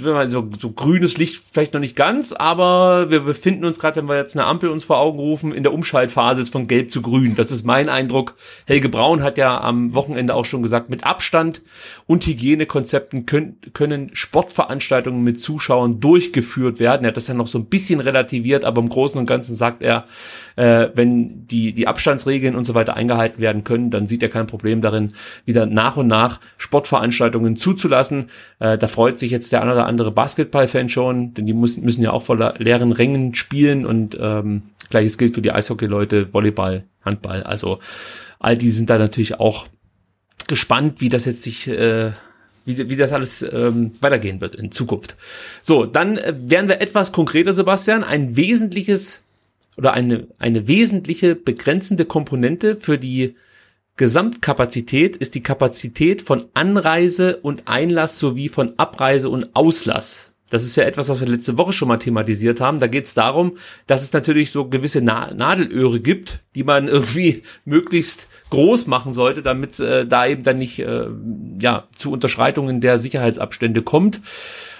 so, 0.00 0.48
so 0.58 0.70
grünes 0.70 1.16
Licht 1.16 1.42
vielleicht 1.52 1.74
noch 1.74 1.80
nicht 1.80 1.96
ganz, 1.96 2.32
aber 2.32 3.10
wir 3.10 3.20
befinden 3.20 3.64
uns 3.64 3.78
gerade, 3.78 3.96
wenn 3.96 4.08
wir 4.08 4.16
jetzt 4.16 4.36
eine 4.36 4.46
Ampel 4.46 4.70
uns 4.70 4.84
vor 4.84 4.98
Augen 4.98 5.18
rufen, 5.18 5.52
in 5.52 5.62
der 5.62 5.72
Umschaltphase 5.72 6.44
von 6.46 6.66
gelb 6.66 6.92
zu 6.92 7.02
grün. 7.02 7.36
Das 7.36 7.50
ist 7.50 7.64
mein 7.64 7.88
Eindruck. 7.88 8.34
Helge 8.66 8.88
Braun 8.88 9.22
hat 9.22 9.38
ja 9.38 9.60
am 9.60 9.94
Wochenende 9.94 10.34
auch 10.34 10.44
schon 10.44 10.62
gesagt, 10.62 10.90
mit 10.90 11.04
Abstand 11.04 11.62
und 12.06 12.26
Hygienekonzepten 12.26 13.26
können, 13.26 13.58
können 13.72 14.10
Sportveranstaltungen 14.12 15.22
mit 15.22 15.40
Zuschauern 15.40 16.00
durchgeführt 16.00 16.80
werden. 16.80 17.04
Er 17.04 17.08
hat 17.08 17.16
das 17.16 17.28
ja 17.28 17.34
noch 17.34 17.48
so 17.48 17.58
ein 17.58 17.66
bisschen 17.66 18.00
relativiert, 18.00 18.64
aber 18.64 18.80
im 18.80 18.88
Großen 18.88 19.18
und 19.18 19.26
Ganzen 19.26 19.56
sagt 19.56 19.82
er, 19.82 20.04
äh, 20.60 20.90
wenn 20.94 21.46
die, 21.46 21.72
die 21.72 21.88
Abstandsregeln 21.88 22.54
und 22.54 22.66
so 22.66 22.74
weiter 22.74 22.94
eingehalten 22.94 23.40
werden 23.40 23.64
können, 23.64 23.90
dann 23.90 24.06
sieht 24.06 24.22
er 24.22 24.28
kein 24.28 24.46
Problem 24.46 24.82
darin, 24.82 25.14
wieder 25.46 25.64
nach 25.64 25.96
und 25.96 26.06
nach 26.06 26.38
Sportveranstaltungen 26.58 27.56
zuzulassen. 27.56 28.26
Äh, 28.58 28.76
da 28.76 28.86
freut 28.86 29.18
sich 29.18 29.30
jetzt 29.30 29.52
der 29.52 29.62
eine 29.62 29.72
oder 29.72 29.86
andere 29.86 30.10
Basketball-Fan 30.10 30.90
schon, 30.90 31.32
denn 31.32 31.46
die 31.46 31.54
müssen, 31.54 31.82
müssen 31.82 32.02
ja 32.02 32.10
auch 32.10 32.22
voller 32.22 32.54
leeren 32.58 32.92
Rängen 32.92 33.34
spielen 33.34 33.86
und 33.86 34.18
ähm, 34.20 34.64
gleiches 34.90 35.16
gilt 35.16 35.34
für 35.34 35.40
die 35.40 35.50
Eishockey-Leute, 35.50 36.34
Volleyball, 36.34 36.84
Handball. 37.02 37.42
Also 37.42 37.78
all 38.38 38.58
die 38.58 38.70
sind 38.70 38.90
da 38.90 38.98
natürlich 38.98 39.40
auch 39.40 39.66
gespannt, 40.46 41.00
wie 41.00 41.08
das 41.08 41.24
jetzt 41.24 41.42
sich 41.42 41.68
äh, 41.68 42.10
wie, 42.66 42.90
wie 42.90 42.96
das 42.96 43.12
alles 43.12 43.42
ähm, 43.50 43.92
weitergehen 44.02 44.42
wird 44.42 44.56
in 44.56 44.70
Zukunft. 44.72 45.16
So, 45.62 45.86
dann 45.86 46.18
äh, 46.18 46.34
werden 46.36 46.68
wir 46.68 46.82
etwas 46.82 47.12
konkreter, 47.12 47.54
Sebastian. 47.54 48.04
Ein 48.04 48.36
wesentliches 48.36 49.22
oder 49.76 49.92
eine, 49.92 50.28
eine 50.38 50.68
wesentliche 50.68 51.34
begrenzende 51.34 52.04
Komponente 52.04 52.76
für 52.76 52.98
die 52.98 53.36
Gesamtkapazität 53.96 55.16
ist 55.16 55.34
die 55.34 55.42
Kapazität 55.42 56.22
von 56.22 56.46
Anreise 56.54 57.36
und 57.38 57.64
Einlass 57.66 58.18
sowie 58.18 58.48
von 58.48 58.72
Abreise 58.78 59.28
und 59.28 59.54
Auslass. 59.54 60.32
Das 60.48 60.64
ist 60.64 60.74
ja 60.76 60.84
etwas, 60.84 61.08
was 61.08 61.20
wir 61.20 61.28
letzte 61.28 61.56
Woche 61.58 61.72
schon 61.72 61.88
mal 61.88 61.98
thematisiert 61.98 62.60
haben. 62.60 62.80
Da 62.80 62.88
geht 62.88 63.04
es 63.04 63.14
darum, 63.14 63.56
dass 63.86 64.02
es 64.02 64.12
natürlich 64.12 64.50
so 64.50 64.68
gewisse 64.68 65.00
Na 65.00 65.30
Nadelöhre 65.34 66.00
gibt, 66.00 66.40
die 66.54 66.64
man 66.64 66.88
irgendwie 66.88 67.42
möglichst 67.64 68.28
groß 68.50 68.86
machen 68.88 69.12
sollte, 69.12 69.42
damit 69.42 69.78
äh, 69.80 70.06
da 70.06 70.26
eben 70.26 70.42
dann 70.42 70.58
nicht 70.58 70.80
äh, 70.80 71.06
ja 71.60 71.86
zu 71.96 72.10
Unterschreitungen 72.10 72.80
der 72.80 72.98
Sicherheitsabstände 72.98 73.82
kommt. 73.82 74.20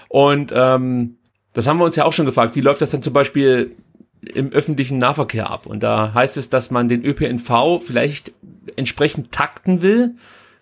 Und 0.09 0.51
ähm, 0.53 1.17
das 1.53 1.67
haben 1.67 1.79
wir 1.79 1.85
uns 1.85 1.95
ja 1.95 2.05
auch 2.05 2.13
schon 2.13 2.25
gefragt. 2.25 2.55
Wie 2.55 2.61
läuft 2.61 2.81
das 2.81 2.91
dann 2.91 3.03
zum 3.03 3.13
Beispiel 3.13 3.75
im 4.21 4.51
öffentlichen 4.51 4.97
Nahverkehr 4.97 5.49
ab. 5.49 5.65
Und 5.65 5.81
da 5.81 6.13
heißt 6.13 6.37
es, 6.37 6.49
dass 6.49 6.71
man 6.71 6.87
den 6.87 7.03
ÖPNV 7.03 7.81
vielleicht 7.85 8.33
entsprechend 8.75 9.31
takten 9.31 9.81
will. 9.81 10.15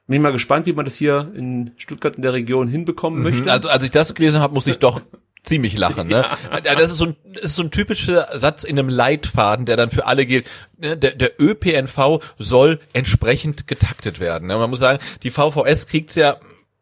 Bin 0.07 0.15
ich 0.15 0.21
mal 0.21 0.31
gespannt, 0.31 0.65
wie 0.65 0.73
man 0.73 0.85
das 0.85 0.95
hier 0.95 1.31
in 1.35 1.71
Stuttgart 1.77 2.15
in 2.15 2.21
der 2.21 2.33
Region 2.33 2.67
hinbekommen 2.67 3.19
mhm. 3.19 3.25
möchte. 3.25 3.51
Also 3.51 3.69
als 3.69 3.83
ich 3.83 3.91
das 3.91 4.15
gelesen 4.15 4.41
habe, 4.41 4.53
muss 4.53 4.65
ich 4.65 4.79
doch 4.79 5.01
ziemlich 5.43 5.77
lachen. 5.77 6.07
Ne? 6.07 6.25
Ja. 6.51 6.75
Das, 6.75 6.91
ist 6.91 6.97
so 6.97 7.05
ein, 7.05 7.15
das 7.33 7.43
ist 7.43 7.55
so 7.55 7.63
ein 7.63 7.71
typischer 7.71 8.27
Satz 8.37 8.63
in 8.63 8.77
einem 8.77 8.89
Leitfaden, 8.89 9.65
der 9.65 9.77
dann 9.77 9.89
für 9.89 10.05
alle 10.05 10.25
gilt. 10.25 10.47
Ne, 10.77 10.97
der, 10.97 11.11
der 11.11 11.39
ÖPNV 11.39 12.21
soll 12.37 12.79
entsprechend 12.93 13.67
getaktet 13.67 14.19
werden. 14.19 14.47
Ne? 14.47 14.57
Man 14.57 14.69
muss 14.69 14.79
sagen, 14.79 14.99
die 15.23 15.29
VVS 15.29 15.87
kriegt's 15.87 16.15
ja 16.15 16.37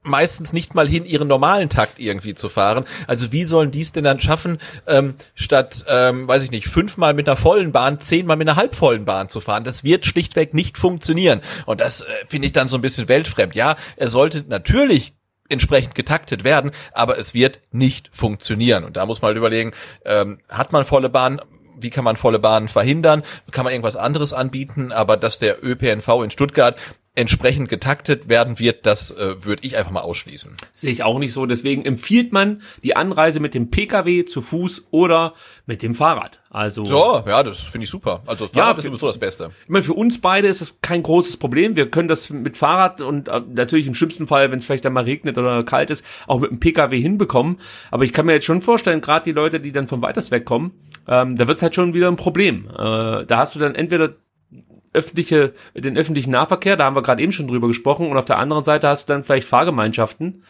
meistens 0.08 0.54
nicht 0.54 0.76
mal 0.76 0.88
hin, 0.88 1.06
ihren 1.06 1.28
normalen 1.28 1.70
Takt 1.70 2.00
irgendwie 2.00 2.34
zu 2.34 2.50
fahren. 2.50 2.86
Also 3.08 3.32
wie 3.32 3.44
sollen 3.44 3.72
die 3.72 3.82
es 3.82 3.92
denn 3.92 4.04
dann 4.04 4.20
schaffen, 4.20 4.60
ähm, 4.88 5.16
statt, 5.36 5.86
ähm, 5.88 6.28
weiß 6.28 6.44
ich 6.44 6.52
nicht, 6.52 6.68
fünfmal 6.68 7.14
mit 7.14 7.28
einer 7.28 7.38
vollen 7.38 7.72
Bahn, 7.72 8.00
zehnmal 8.00 8.38
mit 8.38 8.48
einer 8.48 8.58
halbvollen 8.58 9.06
Bahn 9.06 9.30
zu 9.30 9.40
fahren? 9.40 9.64
Das 9.64 9.84
wird 9.84 10.06
schlichtweg 10.06 10.54
nicht 10.54 10.78
funktionieren. 10.78 11.42
Und 11.66 11.82
das 11.82 12.02
äh, 12.02 12.06
finde 12.28 12.48
ich 12.48 12.54
dann 12.54 12.68
so 12.68 12.78
ein 12.78 12.82
bisschen 12.82 13.08
weltfremd. 13.08 13.56
Ja, 13.56 13.76
er 13.96 14.08
sollte 14.08 14.44
natürlich 14.48 15.14
entsprechend 15.50 15.96
getaktet 15.96 16.44
werden, 16.44 16.72
aber 16.92 17.18
es 17.18 17.34
wird 17.34 17.62
nicht 17.72 18.10
funktionieren. 18.12 18.84
Und 18.84 18.98
da 18.98 19.06
muss 19.06 19.22
man 19.22 19.30
halt 19.30 19.38
überlegen, 19.38 19.72
ähm, 20.06 20.40
hat 20.50 20.72
man 20.72 20.86
volle 20.86 21.10
Bahn, 21.10 21.42
wie 21.80 21.90
kann 21.90 22.04
man 22.04 22.16
volle 22.16 22.40
Bahnen 22.40 22.68
verhindern? 22.68 23.24
Kann 23.52 23.64
man 23.64 23.74
irgendwas 23.74 23.96
anderes 23.96 24.34
anbieten? 24.34 24.92
Aber 24.92 25.18
dass 25.18 25.38
der 25.38 25.64
ÖPNV 25.64 26.24
in 26.24 26.32
Stuttgart 26.32 26.76
entsprechend 27.18 27.68
getaktet 27.68 28.30
werden 28.30 28.60
wird, 28.60 28.86
das 28.86 29.10
äh, 29.10 29.44
würde 29.44 29.66
ich 29.66 29.76
einfach 29.76 29.92
mal 29.92 30.02
ausschließen. 30.02 30.56
Sehe 30.74 30.92
ich 30.92 31.02
auch 31.04 31.18
nicht 31.18 31.34
so. 31.34 31.48
Deswegen 31.48 31.84
empfiehlt 31.84 32.32
man 32.32 32.62
die 32.84 32.96
Anreise 32.96 33.40
mit 33.40 33.56
dem 33.56 33.72
Pkw 33.72 34.26
zu 34.26 34.42
Fuß 34.42 34.86
oder 34.92 35.34
mit 35.66 35.82
dem 35.82 35.96
Fahrrad. 35.96 36.42
Also 36.58 36.86
so, 36.86 37.24
ja, 37.28 37.44
das 37.44 37.60
finde 37.60 37.84
ich 37.84 37.90
super. 37.92 38.24
Also 38.26 38.48
Fahrrad 38.48 38.78
ja, 38.78 38.80
ist 38.80 38.86
sowieso 38.86 39.06
das 39.06 39.20
Beste. 39.20 39.52
Ich 39.64 39.70
meine, 39.70 39.84
für 39.84 39.94
uns 39.94 40.20
beide 40.20 40.48
ist 40.48 40.62
es 40.62 40.82
kein 40.82 41.04
großes 41.04 41.38
Problem. 41.38 41.76
Wir 41.76 41.92
können 41.92 42.08
das 42.08 42.32
mit 42.32 42.58
Fahrrad 42.58 43.00
und 43.00 43.28
äh, 43.28 43.42
natürlich 43.48 43.86
im 43.86 43.94
schlimmsten 43.94 44.26
Fall, 44.26 44.52
wenn 44.52 44.58
es 44.58 44.66
vielleicht 44.66 44.84
dann 44.84 44.94
mal 44.94 45.04
regnet 45.04 45.38
oder 45.38 45.64
kalt 45.64 45.92
ist, 45.92 46.04
auch 46.26 46.40
mit 46.40 46.50
dem 46.50 46.60
Pkw 46.60 47.00
hinbekommen. 47.00 47.58
Aber 47.92 48.06
ich 48.06 48.12
kann 48.12 48.26
mir 48.26 48.34
jetzt 48.34 48.46
schon 48.46 48.64
vorstellen, 48.64 49.02
gerade 49.02 49.24
die 49.24 49.34
Leute, 49.34 49.60
die 49.60 49.72
dann 49.72 49.88
von 49.88 50.02
weiters 50.02 50.32
wegkommen, 50.32 50.72
ähm, 51.08 51.36
da 51.36 51.48
wird's 51.48 51.62
halt 51.62 51.76
schon 51.76 51.94
wieder 51.94 52.08
ein 52.08 52.16
Problem. 52.16 52.68
Äh, 52.72 53.26
da 53.26 53.38
hast 53.38 53.54
du 53.54 53.60
dann 53.60 53.76
entweder 53.76 54.16
öffentliche, 54.94 55.54
den 55.76 55.96
öffentlichen 55.96 56.32
Nahverkehr, 56.32 56.76
da 56.76 56.86
haben 56.86 56.96
wir 56.96 57.04
gerade 57.04 57.22
eben 57.22 57.34
schon 57.34 57.48
drüber 57.48 57.68
gesprochen, 57.68 58.08
und 58.08 58.18
auf 58.18 58.26
der 58.26 58.40
anderen 58.40 58.64
Seite 58.64 58.88
hast 58.88 59.08
du 59.08 59.14
dann 59.14 59.24
vielleicht 59.24 59.48
Fahrgemeinschaften, 59.48 60.42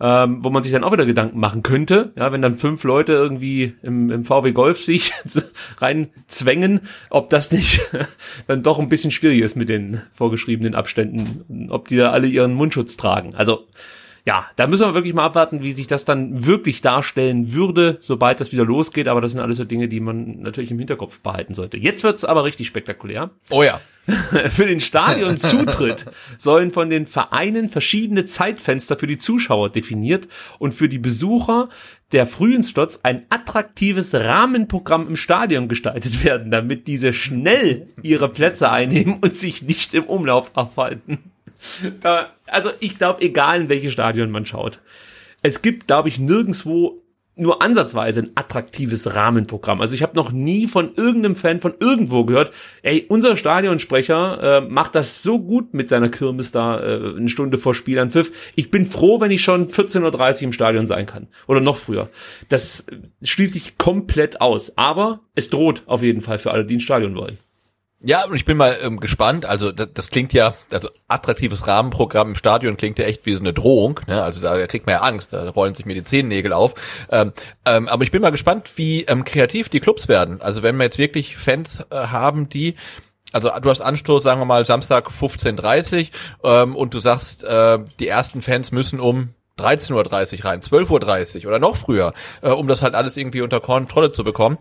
ähm, 0.00 0.42
wo 0.42 0.50
man 0.50 0.62
sich 0.62 0.72
dann 0.72 0.84
auch 0.84 0.92
wieder 0.92 1.06
Gedanken 1.06 1.38
machen 1.38 1.62
könnte, 1.62 2.12
ja, 2.16 2.32
wenn 2.32 2.42
dann 2.42 2.58
fünf 2.58 2.82
Leute 2.84 3.12
irgendwie 3.12 3.74
im, 3.82 4.10
im 4.10 4.24
VW 4.24 4.52
Golf 4.52 4.82
sich 4.82 5.12
rein 5.78 6.08
zwängen, 6.26 6.80
ob 7.10 7.30
das 7.30 7.52
nicht 7.52 7.80
dann 8.46 8.62
doch 8.62 8.78
ein 8.78 8.88
bisschen 8.88 9.10
schwierig 9.10 9.40
ist 9.40 9.56
mit 9.56 9.68
den 9.68 10.02
vorgeschriebenen 10.12 10.74
Abständen, 10.74 11.70
ob 11.70 11.88
die 11.88 11.96
da 11.96 12.10
alle 12.10 12.26
ihren 12.26 12.54
Mundschutz 12.54 12.96
tragen. 12.96 13.34
Also 13.34 13.66
ja, 14.26 14.46
da 14.56 14.66
müssen 14.66 14.86
wir 14.86 14.94
wirklich 14.94 15.12
mal 15.12 15.26
abwarten, 15.26 15.62
wie 15.62 15.72
sich 15.72 15.86
das 15.86 16.06
dann 16.06 16.46
wirklich 16.46 16.80
darstellen 16.80 17.52
würde, 17.52 17.98
sobald 18.00 18.40
das 18.40 18.52
wieder 18.52 18.64
losgeht. 18.64 19.06
Aber 19.06 19.20
das 19.20 19.32
sind 19.32 19.40
alles 19.40 19.58
so 19.58 19.64
Dinge, 19.64 19.86
die 19.86 20.00
man 20.00 20.40
natürlich 20.40 20.70
im 20.70 20.78
Hinterkopf 20.78 21.20
behalten 21.20 21.54
sollte. 21.54 21.76
Jetzt 21.76 22.04
wird's 22.04 22.24
aber 22.24 22.44
richtig 22.44 22.66
spektakulär. 22.66 23.30
Oh 23.50 23.62
ja. 23.62 23.80
für 24.48 24.66
den 24.66 24.80
Stadionzutritt 24.80 26.06
sollen 26.38 26.70
von 26.70 26.88
den 26.90 27.06
Vereinen 27.06 27.68
verschiedene 27.70 28.24
Zeitfenster 28.24 28.98
für 28.98 29.06
die 29.06 29.18
Zuschauer 29.18 29.70
definiert 29.70 30.28
und 30.58 30.72
für 30.72 30.88
die 30.88 30.98
Besucher 30.98 31.68
der 32.12 32.26
frühen 32.26 32.62
Slots 32.62 33.04
ein 33.04 33.26
attraktives 33.28 34.14
Rahmenprogramm 34.14 35.08
im 35.08 35.16
Stadion 35.16 35.68
gestaltet 35.68 36.24
werden, 36.24 36.50
damit 36.50 36.86
diese 36.86 37.12
schnell 37.12 37.88
ihre 38.02 38.28
Plätze 38.28 38.70
einnehmen 38.70 39.18
und 39.20 39.36
sich 39.36 39.62
nicht 39.62 39.94
im 39.94 40.04
Umlauf 40.04 40.50
aufhalten. 40.54 41.18
Da, 42.00 42.30
also 42.46 42.70
ich 42.80 42.98
glaube, 42.98 43.22
egal 43.22 43.62
in 43.62 43.68
welches 43.68 43.92
Stadion 43.92 44.30
man 44.30 44.46
schaut, 44.46 44.80
es 45.42 45.62
gibt, 45.62 45.86
glaube 45.86 46.08
ich, 46.08 46.18
nirgendswo 46.18 47.00
nur 47.36 47.62
ansatzweise 47.62 48.20
ein 48.20 48.30
attraktives 48.34 49.14
Rahmenprogramm. 49.14 49.80
Also 49.80 49.94
ich 49.94 50.02
habe 50.02 50.14
noch 50.14 50.30
nie 50.30 50.68
von 50.68 50.92
irgendeinem 50.96 51.36
Fan 51.36 51.60
von 51.60 51.74
irgendwo 51.80 52.24
gehört, 52.24 52.54
ey, 52.82 53.06
unser 53.08 53.36
Stadionsprecher 53.36 54.42
äh, 54.42 54.60
macht 54.60 54.94
das 54.94 55.22
so 55.22 55.40
gut 55.40 55.74
mit 55.74 55.88
seiner 55.88 56.08
Kirmes 56.08 56.52
da 56.52 56.80
äh, 56.80 57.16
eine 57.16 57.28
Stunde 57.28 57.58
vor 57.58 57.74
Spiel 57.74 57.98
an 57.98 58.10
Pfiff. 58.10 58.52
Ich 58.54 58.70
bin 58.70 58.86
froh, 58.86 59.20
wenn 59.20 59.32
ich 59.32 59.42
schon 59.42 59.68
14.30 59.68 60.36
Uhr 60.36 60.42
im 60.42 60.52
Stadion 60.52 60.86
sein 60.86 61.06
kann. 61.06 61.26
Oder 61.46 61.60
noch 61.60 61.76
früher. 61.76 62.08
Das 62.48 62.86
schließe 63.22 63.58
ich 63.58 63.78
komplett 63.78 64.40
aus. 64.40 64.76
Aber 64.76 65.20
es 65.34 65.50
droht 65.50 65.82
auf 65.86 66.02
jeden 66.02 66.20
Fall 66.20 66.38
für 66.38 66.52
alle, 66.52 66.64
die 66.64 66.74
ins 66.74 66.84
Stadion 66.84 67.16
wollen. 67.16 67.38
Ja, 68.06 68.26
und 68.26 68.34
ich 68.36 68.44
bin 68.44 68.58
mal 68.58 68.78
ähm, 68.82 69.00
gespannt. 69.00 69.46
Also 69.46 69.72
das, 69.72 69.88
das 69.94 70.10
klingt 70.10 70.34
ja, 70.34 70.54
also 70.70 70.90
attraktives 71.08 71.66
Rahmenprogramm 71.66 72.28
im 72.28 72.34
Stadion 72.34 72.76
klingt 72.76 72.98
ja 72.98 73.06
echt 73.06 73.24
wie 73.24 73.32
so 73.32 73.40
eine 73.40 73.54
Drohung. 73.54 74.00
Ne? 74.06 74.22
Also 74.22 74.42
da 74.42 74.66
kriegt 74.66 74.84
man 74.84 74.96
ja 74.96 75.00
Angst, 75.00 75.32
da 75.32 75.48
rollen 75.48 75.74
sich 75.74 75.86
mir 75.86 75.94
die 75.94 76.04
Zehennägel 76.04 76.52
auf. 76.52 76.74
Ähm, 77.10 77.32
ähm, 77.64 77.88
aber 77.88 78.04
ich 78.04 78.10
bin 78.10 78.20
mal 78.20 78.30
gespannt, 78.30 78.72
wie 78.76 79.04
ähm, 79.04 79.24
kreativ 79.24 79.70
die 79.70 79.80
Clubs 79.80 80.06
werden. 80.06 80.42
Also 80.42 80.62
wenn 80.62 80.76
wir 80.76 80.84
jetzt 80.84 80.98
wirklich 80.98 81.38
Fans 81.38 81.82
äh, 81.90 81.96
haben, 82.08 82.50
die 82.50 82.74
also 83.32 83.50
du 83.60 83.70
hast 83.70 83.80
Anstoß, 83.80 84.22
sagen 84.22 84.40
wir 84.40 84.44
mal, 84.44 84.66
Samstag 84.66 85.08
15.30 85.08 86.10
ähm, 86.44 86.76
und 86.76 86.92
du 86.92 86.98
sagst, 86.98 87.42
äh, 87.42 87.78
die 87.98 88.06
ersten 88.06 88.42
Fans 88.42 88.70
müssen 88.70 89.00
um 89.00 89.30
13.30 89.58 89.92
Uhr 89.94 90.44
rein, 90.44 90.60
12.30 90.60 91.40
Uhr 91.40 91.48
oder 91.48 91.58
noch 91.58 91.76
früher, 91.76 92.12
äh, 92.42 92.50
um 92.50 92.68
das 92.68 92.82
halt 92.82 92.94
alles 92.94 93.16
irgendwie 93.16 93.40
unter 93.40 93.60
Kontrolle 93.60 94.12
zu 94.12 94.24
bekommen 94.24 94.58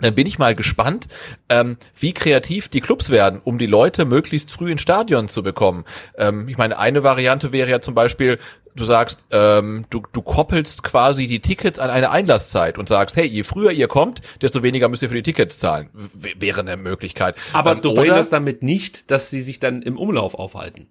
dann 0.00 0.14
bin 0.14 0.26
ich 0.26 0.38
mal 0.38 0.54
gespannt, 0.54 1.08
ähm, 1.48 1.76
wie 1.98 2.12
kreativ 2.12 2.68
die 2.68 2.80
Clubs 2.80 3.10
werden, 3.10 3.40
um 3.42 3.58
die 3.58 3.66
Leute 3.66 4.04
möglichst 4.04 4.50
früh 4.50 4.72
ins 4.72 4.82
Stadion 4.82 5.28
zu 5.28 5.42
bekommen. 5.42 5.84
Ähm, 6.16 6.48
ich 6.48 6.58
meine, 6.58 6.78
eine 6.78 7.02
Variante 7.02 7.52
wäre 7.52 7.70
ja 7.70 7.80
zum 7.80 7.94
Beispiel, 7.94 8.38
du 8.74 8.84
sagst, 8.84 9.24
ähm, 9.30 9.84
du, 9.90 10.02
du 10.12 10.22
koppelst 10.22 10.82
quasi 10.82 11.26
die 11.26 11.40
Tickets 11.40 11.78
an 11.78 11.90
eine 11.90 12.10
Einlasszeit 12.10 12.78
und 12.78 12.88
sagst, 12.88 13.16
hey, 13.16 13.26
je 13.26 13.42
früher 13.42 13.72
ihr 13.72 13.88
kommt, 13.88 14.22
desto 14.40 14.62
weniger 14.62 14.88
müsst 14.88 15.02
ihr 15.02 15.08
für 15.08 15.16
die 15.16 15.22
Tickets 15.22 15.58
zahlen. 15.58 15.90
W 15.92 16.34
wäre 16.38 16.60
eine 16.60 16.76
Möglichkeit. 16.76 17.36
Aber 17.52 17.72
ähm, 17.72 17.82
du 17.82 17.94
verhinderst 17.94 18.32
damit 18.32 18.62
nicht, 18.62 19.10
dass 19.10 19.30
sie 19.30 19.42
sich 19.42 19.58
dann 19.58 19.82
im 19.82 19.96
Umlauf 19.96 20.34
aufhalten. 20.34 20.88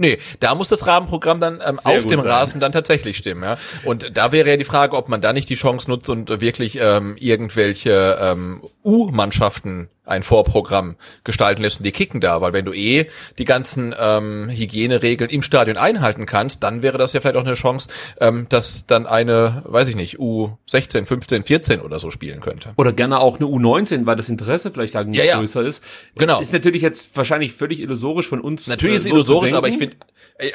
Nee, 0.00 0.18
da 0.40 0.54
muss 0.54 0.68
das 0.68 0.86
Rahmenprogramm 0.86 1.40
dann 1.40 1.60
ähm, 1.62 1.78
auf 1.84 2.06
dem 2.06 2.20
sein. 2.20 2.30
Rasen 2.30 2.58
dann 2.58 2.72
tatsächlich 2.72 3.18
stimmen, 3.18 3.42
ja. 3.42 3.56
Und 3.84 4.16
da 4.16 4.32
wäre 4.32 4.48
ja 4.48 4.56
die 4.56 4.64
Frage, 4.64 4.96
ob 4.96 5.10
man 5.10 5.20
da 5.20 5.34
nicht 5.34 5.50
die 5.50 5.56
Chance 5.56 5.90
nutzt 5.90 6.08
und 6.08 6.40
wirklich 6.40 6.78
ähm, 6.80 7.16
irgendwelche 7.18 8.18
ähm, 8.18 8.62
U-Mannschaften 8.82 9.90
ein 10.10 10.22
Vorprogramm 10.22 10.96
gestalten 11.24 11.62
lässt 11.62 11.78
und 11.78 11.84
die 11.84 11.92
kicken 11.92 12.20
da, 12.20 12.40
weil 12.40 12.52
wenn 12.52 12.64
du 12.64 12.72
eh 12.72 13.06
die 13.38 13.44
ganzen 13.44 13.94
ähm, 13.98 14.48
Hygieneregeln 14.50 15.30
im 15.30 15.42
Stadion 15.42 15.76
einhalten 15.76 16.26
kannst, 16.26 16.62
dann 16.62 16.82
wäre 16.82 16.98
das 16.98 17.12
ja 17.12 17.20
vielleicht 17.20 17.36
auch 17.36 17.46
eine 17.46 17.54
Chance, 17.54 17.88
ähm, 18.20 18.46
dass 18.48 18.86
dann 18.86 19.06
eine, 19.06 19.62
weiß 19.64 19.88
ich 19.88 19.96
nicht, 19.96 20.18
U16, 20.18 21.06
15, 21.06 21.44
14 21.44 21.80
oder 21.80 21.98
so 21.98 22.10
spielen 22.10 22.40
könnte. 22.40 22.72
Oder 22.76 22.92
gerne 22.92 23.20
auch 23.20 23.36
eine 23.36 23.46
U19, 23.46 24.06
weil 24.06 24.16
das 24.16 24.28
Interesse 24.28 24.70
vielleicht 24.72 24.94
dann 24.94 25.14
ja, 25.14 25.24
ja. 25.24 25.38
größer 25.38 25.62
ist. 25.62 25.82
Genau. 26.16 26.40
Ist 26.40 26.52
natürlich 26.52 26.82
jetzt 26.82 27.16
wahrscheinlich 27.16 27.52
völlig 27.52 27.80
illusorisch 27.80 28.28
von 28.28 28.40
uns. 28.40 28.66
Natürlich 28.66 28.96
ist 28.96 29.02
es 29.02 29.08
so 29.08 29.14
illusorisch, 29.14 29.52
aber 29.52 29.68
ich 29.68 29.78
finde, 29.78 29.96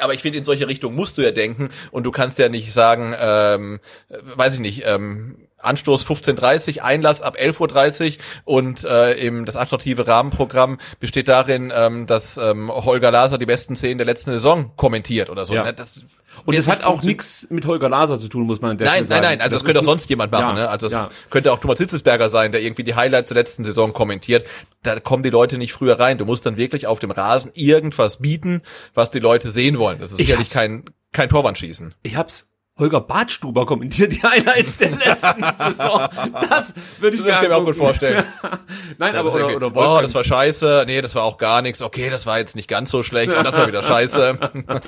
aber 0.00 0.14
ich 0.14 0.22
finde, 0.22 0.38
in 0.38 0.44
solche 0.44 0.68
Richtung 0.68 0.94
musst 0.94 1.16
du 1.18 1.22
ja 1.22 1.30
denken 1.30 1.70
und 1.90 2.04
du 2.04 2.10
kannst 2.10 2.38
ja 2.38 2.48
nicht 2.48 2.72
sagen, 2.72 3.14
ähm, 3.18 3.80
weiß 4.08 4.54
ich 4.54 4.60
nicht, 4.60 4.82
ähm, 4.84 5.36
Anstoß 5.58 6.06
15.30 6.06 6.80
Einlass 6.80 7.22
ab 7.22 7.36
11.30 7.36 8.18
Uhr 8.18 8.22
und 8.44 8.84
äh, 8.84 9.14
eben 9.18 9.46
das 9.46 9.56
attraktive 9.56 10.06
Rahmenprogramm 10.06 10.78
besteht 11.00 11.28
darin, 11.28 11.72
ähm, 11.74 12.06
dass 12.06 12.36
ähm, 12.36 12.70
Holger 12.70 13.10
Laser 13.10 13.38
die 13.38 13.46
besten 13.46 13.74
Szenen 13.74 13.98
der 13.98 14.06
letzten 14.06 14.32
Saison 14.32 14.72
kommentiert 14.76 15.30
oder 15.30 15.46
so. 15.46 15.54
Ja. 15.54 15.72
Das, 15.72 16.02
und 16.44 16.54
es 16.54 16.68
hat 16.68 16.84
auch 16.84 17.02
nichts 17.02 17.46
mit 17.50 17.64
Holger 17.66 17.88
Laser 17.88 18.18
zu 18.18 18.28
tun, 18.28 18.46
muss 18.46 18.60
man 18.60 18.76
Nein, 18.76 19.06
nein, 19.08 19.22
nein, 19.22 19.40
also 19.40 19.54
das, 19.54 19.62
das 19.62 19.64
könnte 19.64 19.80
auch 19.80 19.84
sonst 19.84 20.10
jemand 20.10 20.30
machen. 20.32 20.56
Ja, 20.56 20.64
ne? 20.64 20.68
Also 20.68 20.88
es 20.88 20.92
ja. 20.92 21.08
könnte 21.30 21.52
auch 21.52 21.58
Thomas 21.58 21.78
Hitzelsberger 21.78 22.28
sein, 22.28 22.52
der 22.52 22.60
irgendwie 22.60 22.84
die 22.84 22.94
Highlights 22.94 23.28
der 23.28 23.36
letzten 23.36 23.64
Saison 23.64 23.94
kommentiert. 23.94 24.46
Da 24.82 25.00
kommen 25.00 25.22
die 25.22 25.30
Leute 25.30 25.56
nicht 25.56 25.72
früher 25.72 25.98
rein. 25.98 26.18
Du 26.18 26.26
musst 26.26 26.44
dann 26.44 26.58
wirklich 26.58 26.86
auf 26.86 26.98
dem 26.98 27.10
Rasen 27.10 27.50
irgendwas 27.54 28.18
bieten, 28.18 28.62
was 28.92 29.10
die 29.10 29.20
Leute 29.20 29.50
sehen 29.50 29.78
wollen. 29.78 29.98
Das 29.98 30.10
ist 30.10 30.18
sicherlich 30.18 30.50
kein, 30.50 30.84
kein 31.12 31.30
Torwandschießen. 31.30 31.94
Ich 32.02 32.16
hab's 32.16 32.46
Holger 32.78 33.00
Badstuber 33.00 33.64
kommentiert 33.64 34.12
die 34.12 34.22
Highlights 34.22 34.76
der 34.76 34.90
letzten 35.06 35.42
Saison. 35.56 36.08
Das 36.50 36.74
würde 37.00 37.16
ich 37.16 37.22
das 37.22 37.40
mir, 37.40 37.48
mir 37.48 37.56
auch 37.56 37.64
gut 37.64 37.76
vorstellen. 37.76 38.22
Nein, 38.98 39.16
aber 39.16 39.34
oder, 39.34 39.56
oder 39.56 39.74
Wolfgang. 39.74 39.98
Oh, 39.98 40.02
das 40.02 40.14
war 40.14 40.24
scheiße. 40.24 40.84
Nee, 40.86 41.00
das 41.00 41.14
war 41.14 41.22
auch 41.22 41.38
gar 41.38 41.62
nichts. 41.62 41.80
Okay, 41.80 42.10
das 42.10 42.26
war 42.26 42.38
jetzt 42.38 42.54
nicht 42.54 42.68
ganz 42.68 42.90
so 42.90 43.02
schlecht. 43.02 43.32
Und 43.32 43.44
das 43.44 43.56
war 43.56 43.66
wieder 43.66 43.82
scheiße. 43.82 44.38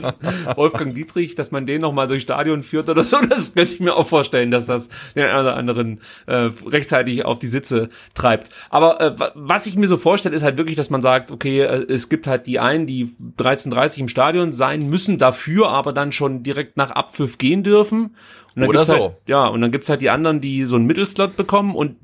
Wolfgang 0.56 0.94
Dietrich, 0.94 1.34
dass 1.34 1.50
man 1.50 1.64
den 1.64 1.80
noch 1.80 1.92
mal 1.92 2.06
durch 2.06 2.22
Stadion 2.22 2.62
führt 2.62 2.90
oder 2.90 3.04
so, 3.04 3.16
das 3.26 3.54
könnte 3.54 3.72
ich 3.72 3.80
mir 3.80 3.96
auch 3.96 4.06
vorstellen, 4.06 4.50
dass 4.50 4.66
das 4.66 4.90
den 5.16 5.24
einen 5.24 5.40
oder 5.40 5.56
anderen 5.56 6.02
äh, 6.26 6.50
rechtzeitig 6.66 7.24
auf 7.24 7.38
die 7.38 7.46
Sitze 7.46 7.88
treibt. 8.12 8.50
Aber 8.68 9.00
äh, 9.00 9.16
was 9.34 9.66
ich 9.66 9.76
mir 9.76 9.88
so 9.88 9.96
vorstelle, 9.96 10.36
ist 10.36 10.42
halt 10.42 10.58
wirklich, 10.58 10.76
dass 10.76 10.90
man 10.90 11.00
sagt, 11.00 11.30
okay, 11.30 11.60
äh, 11.60 11.90
es 11.90 12.10
gibt 12.10 12.26
halt 12.26 12.46
die 12.46 12.58
einen, 12.58 12.86
die 12.86 13.14
13:30 13.38 14.00
im 14.00 14.08
Stadion 14.08 14.52
sein 14.52 14.90
müssen, 14.90 15.16
dafür 15.16 15.70
aber 15.70 15.94
dann 15.94 16.12
schon 16.12 16.42
direkt 16.42 16.76
nach 16.76 16.90
Abpfiff 16.90 17.38
gehen 17.38 17.62
dürfen 17.62 17.77
dürfen. 17.78 18.16
Oder 18.56 18.84
so. 18.84 18.94
Halt, 18.94 19.16
ja, 19.26 19.46
und 19.46 19.60
dann 19.60 19.70
gibt's 19.70 19.88
halt 19.88 20.00
die 20.00 20.10
anderen, 20.10 20.40
die 20.40 20.64
so 20.64 20.76
einen 20.76 20.86
Mittelslot 20.86 21.36
bekommen 21.36 21.74
und 21.74 21.96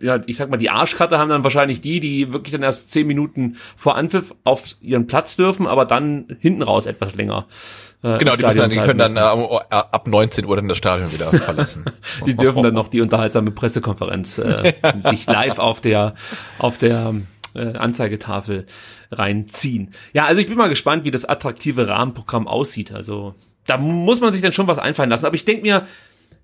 ja, 0.00 0.20
ich 0.26 0.36
sag 0.36 0.50
mal, 0.50 0.56
die 0.56 0.70
Arschkarte 0.70 1.18
haben 1.18 1.30
dann 1.30 1.42
wahrscheinlich 1.42 1.80
die, 1.80 2.00
die 2.00 2.32
wirklich 2.32 2.52
dann 2.52 2.62
erst 2.62 2.90
zehn 2.90 3.06
Minuten 3.06 3.56
vor 3.76 3.96
Anpfiff 3.96 4.34
auf 4.44 4.76
ihren 4.80 5.06
Platz 5.06 5.36
dürfen, 5.36 5.66
aber 5.66 5.84
dann 5.84 6.36
hinten 6.40 6.62
raus 6.62 6.86
etwas 6.86 7.14
länger. 7.14 7.46
Äh, 8.02 8.18
genau, 8.18 8.36
die, 8.36 8.42
dann, 8.42 8.70
die 8.70 8.76
können 8.76 8.98
dann 8.98 9.16
äh, 9.16 9.20
ab 9.70 10.06
19 10.06 10.44
Uhr 10.44 10.56
dann 10.56 10.68
das 10.68 10.78
Stadion 10.78 11.12
wieder 11.12 11.30
verlassen. 11.32 11.86
die 12.26 12.36
dürfen 12.36 12.62
dann 12.62 12.74
noch 12.74 12.88
die 12.88 13.00
unterhaltsame 13.00 13.50
Pressekonferenz 13.50 14.38
äh, 14.38 14.74
sich 15.08 15.26
live 15.26 15.58
auf 15.58 15.80
der 15.80 16.14
auf 16.58 16.76
der 16.78 17.14
äh, 17.54 17.72
Anzeigetafel 17.72 18.66
reinziehen. 19.10 19.92
Ja, 20.12 20.26
also 20.26 20.40
ich 20.40 20.46
bin 20.46 20.58
mal 20.58 20.68
gespannt, 20.68 21.04
wie 21.04 21.10
das 21.10 21.24
attraktive 21.24 21.88
Rahmenprogramm 21.88 22.46
aussieht. 22.46 22.92
Also 22.92 23.34
da 23.66 23.78
muss 23.78 24.20
man 24.20 24.32
sich 24.32 24.42
dann 24.42 24.52
schon 24.52 24.68
was 24.68 24.78
einfallen 24.78 25.10
lassen. 25.10 25.26
Aber 25.26 25.34
ich 25.34 25.44
denke 25.44 25.62
mir, 25.62 25.86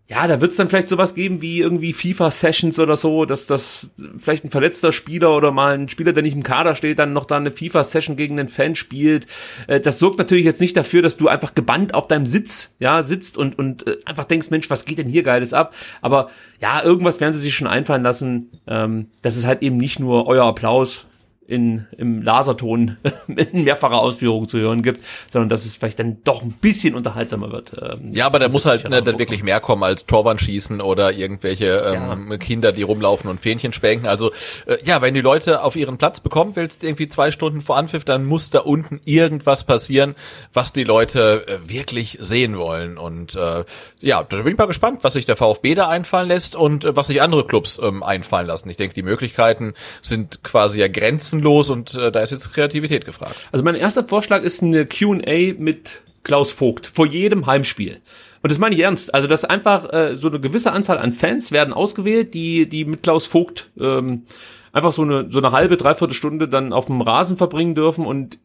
ja, 0.08 0.26
da 0.26 0.40
wird 0.40 0.50
es 0.50 0.56
dann 0.56 0.68
vielleicht 0.68 0.88
sowas 0.88 1.14
geben 1.14 1.40
wie 1.40 1.60
irgendwie 1.60 1.92
FIFA-Sessions 1.92 2.78
oder 2.80 2.96
so, 2.96 3.24
dass 3.24 3.46
das 3.46 3.90
vielleicht 4.18 4.44
ein 4.44 4.50
verletzter 4.50 4.92
Spieler 4.92 5.34
oder 5.34 5.52
mal 5.52 5.74
ein 5.74 5.88
Spieler, 5.88 6.12
der 6.12 6.22
nicht 6.22 6.34
im 6.34 6.42
Kader 6.42 6.74
steht, 6.74 6.98
dann 6.98 7.12
noch 7.12 7.24
da 7.24 7.36
eine 7.36 7.50
FIFA-Session 7.50 8.16
gegen 8.16 8.38
einen 8.38 8.48
Fan 8.48 8.74
spielt. 8.74 9.26
Äh, 9.68 9.80
das 9.80 9.98
sorgt 9.98 10.18
natürlich 10.18 10.44
jetzt 10.44 10.60
nicht 10.60 10.76
dafür, 10.76 11.02
dass 11.02 11.16
du 11.16 11.28
einfach 11.28 11.54
gebannt 11.54 11.94
auf 11.94 12.08
deinem 12.08 12.26
Sitz, 12.26 12.74
ja, 12.78 13.02
sitzt 13.02 13.38
und, 13.38 13.58
und 13.58 13.86
äh, 13.86 13.98
einfach 14.04 14.24
denkst, 14.24 14.50
Mensch, 14.50 14.68
was 14.68 14.84
geht 14.84 14.98
denn 14.98 15.08
hier 15.08 15.22
Geiles 15.22 15.54
ab? 15.54 15.74
Aber 16.02 16.30
ja, 16.60 16.82
irgendwas 16.82 17.20
werden 17.20 17.32
sie 17.32 17.40
sich 17.40 17.54
schon 17.54 17.68
einfallen 17.68 18.02
lassen. 18.02 18.50
Ähm, 18.66 19.06
das 19.22 19.36
ist 19.36 19.46
halt 19.46 19.62
eben 19.62 19.76
nicht 19.76 19.98
nur 19.98 20.26
euer 20.26 20.44
Applaus, 20.44 21.06
in, 21.52 21.86
im 21.98 22.22
Laserton 22.22 22.96
in 23.28 23.64
mehrfacher 23.64 23.98
Ausführung 23.98 24.48
zu 24.48 24.58
hören 24.58 24.80
gibt, 24.80 25.04
sondern 25.28 25.50
dass 25.50 25.66
es 25.66 25.76
vielleicht 25.76 25.98
dann 25.98 26.16
doch 26.24 26.42
ein 26.42 26.52
bisschen 26.52 26.94
unterhaltsamer 26.94 27.52
wird. 27.52 27.72
Ähm, 27.80 28.12
ja, 28.12 28.24
aber 28.24 28.38
da 28.38 28.48
muss 28.48 28.64
halt 28.64 28.88
ne, 28.88 29.02
dann 29.02 29.18
wirklich 29.18 29.42
mehr 29.42 29.60
kommen 29.60 29.82
als 29.82 30.06
Torwand 30.06 30.40
schießen 30.40 30.80
oder 30.80 31.12
irgendwelche 31.12 31.66
ähm, 31.66 32.30
ja. 32.30 32.36
Kinder, 32.38 32.72
die 32.72 32.82
rumlaufen 32.82 33.28
und 33.28 33.38
Fähnchen 33.38 33.74
spenken. 33.74 34.08
Also 34.08 34.32
äh, 34.64 34.78
ja, 34.82 35.02
wenn 35.02 35.12
die 35.12 35.20
Leute 35.20 35.62
auf 35.62 35.76
ihren 35.76 35.98
Platz 35.98 36.20
bekommen 36.20 36.52
willst, 36.54 36.84
irgendwie 36.84 37.08
zwei 37.08 37.30
Stunden 37.30 37.60
vor 37.60 37.76
Anpfiff, 37.76 38.04
dann 38.04 38.24
muss 38.24 38.48
da 38.48 38.60
unten 38.60 39.00
irgendwas 39.04 39.64
passieren, 39.64 40.14
was 40.54 40.72
die 40.72 40.84
Leute 40.84 41.46
äh, 41.46 41.68
wirklich 41.68 42.16
sehen 42.20 42.56
wollen. 42.56 42.96
Und 42.96 43.34
äh, 43.34 43.64
ja, 44.00 44.22
da 44.22 44.38
bin 44.38 44.52
ich 44.52 44.58
mal 44.58 44.66
gespannt, 44.66 45.00
was 45.02 45.12
sich 45.12 45.26
der 45.26 45.36
VfB 45.36 45.74
da 45.74 45.88
einfallen 45.88 46.28
lässt 46.28 46.56
und 46.56 46.86
äh, 46.86 46.96
was 46.96 47.08
sich 47.08 47.20
andere 47.20 47.46
Clubs 47.46 47.78
ähm, 47.82 48.02
einfallen 48.02 48.46
lassen. 48.46 48.70
Ich 48.70 48.78
denke, 48.78 48.94
die 48.94 49.02
Möglichkeiten 49.02 49.74
sind 50.00 50.42
quasi 50.42 50.80
ja 50.80 50.88
Grenzen 50.88 51.41
grenzenlos 51.42 51.70
und 51.70 51.94
äh, 51.94 52.10
da 52.12 52.20
ist 52.20 52.30
jetzt 52.30 52.52
Kreativität 52.52 53.04
gefragt. 53.04 53.36
Also 53.52 53.64
mein 53.64 53.74
erster 53.74 54.04
Vorschlag 54.04 54.42
ist 54.42 54.62
eine 54.62 54.86
Q&A 54.86 55.54
mit 55.58 56.02
Klaus 56.22 56.50
Vogt 56.50 56.86
vor 56.86 57.06
jedem 57.06 57.46
Heimspiel. 57.46 57.98
Und 58.42 58.50
das 58.50 58.58
meine 58.58 58.74
ich 58.74 58.80
ernst. 58.80 59.14
Also 59.14 59.28
das 59.28 59.44
einfach 59.44 59.92
äh, 59.92 60.14
so 60.16 60.28
eine 60.28 60.40
gewisse 60.40 60.72
Anzahl 60.72 60.98
an 60.98 61.12
Fans 61.12 61.52
werden 61.52 61.74
ausgewählt, 61.74 62.34
die 62.34 62.68
die 62.68 62.84
mit 62.84 63.02
Klaus 63.02 63.26
Vogt 63.26 63.70
ähm, 63.78 64.24
einfach 64.72 64.92
so 64.92 65.02
eine 65.02 65.30
so 65.30 65.38
eine 65.38 65.52
halbe 65.52 65.76
dreiviertel 65.76 66.14
Stunde 66.14 66.48
dann 66.48 66.72
auf 66.72 66.86
dem 66.86 67.00
Rasen 67.00 67.36
verbringen 67.36 67.74
dürfen 67.74 68.06
und 68.06 68.38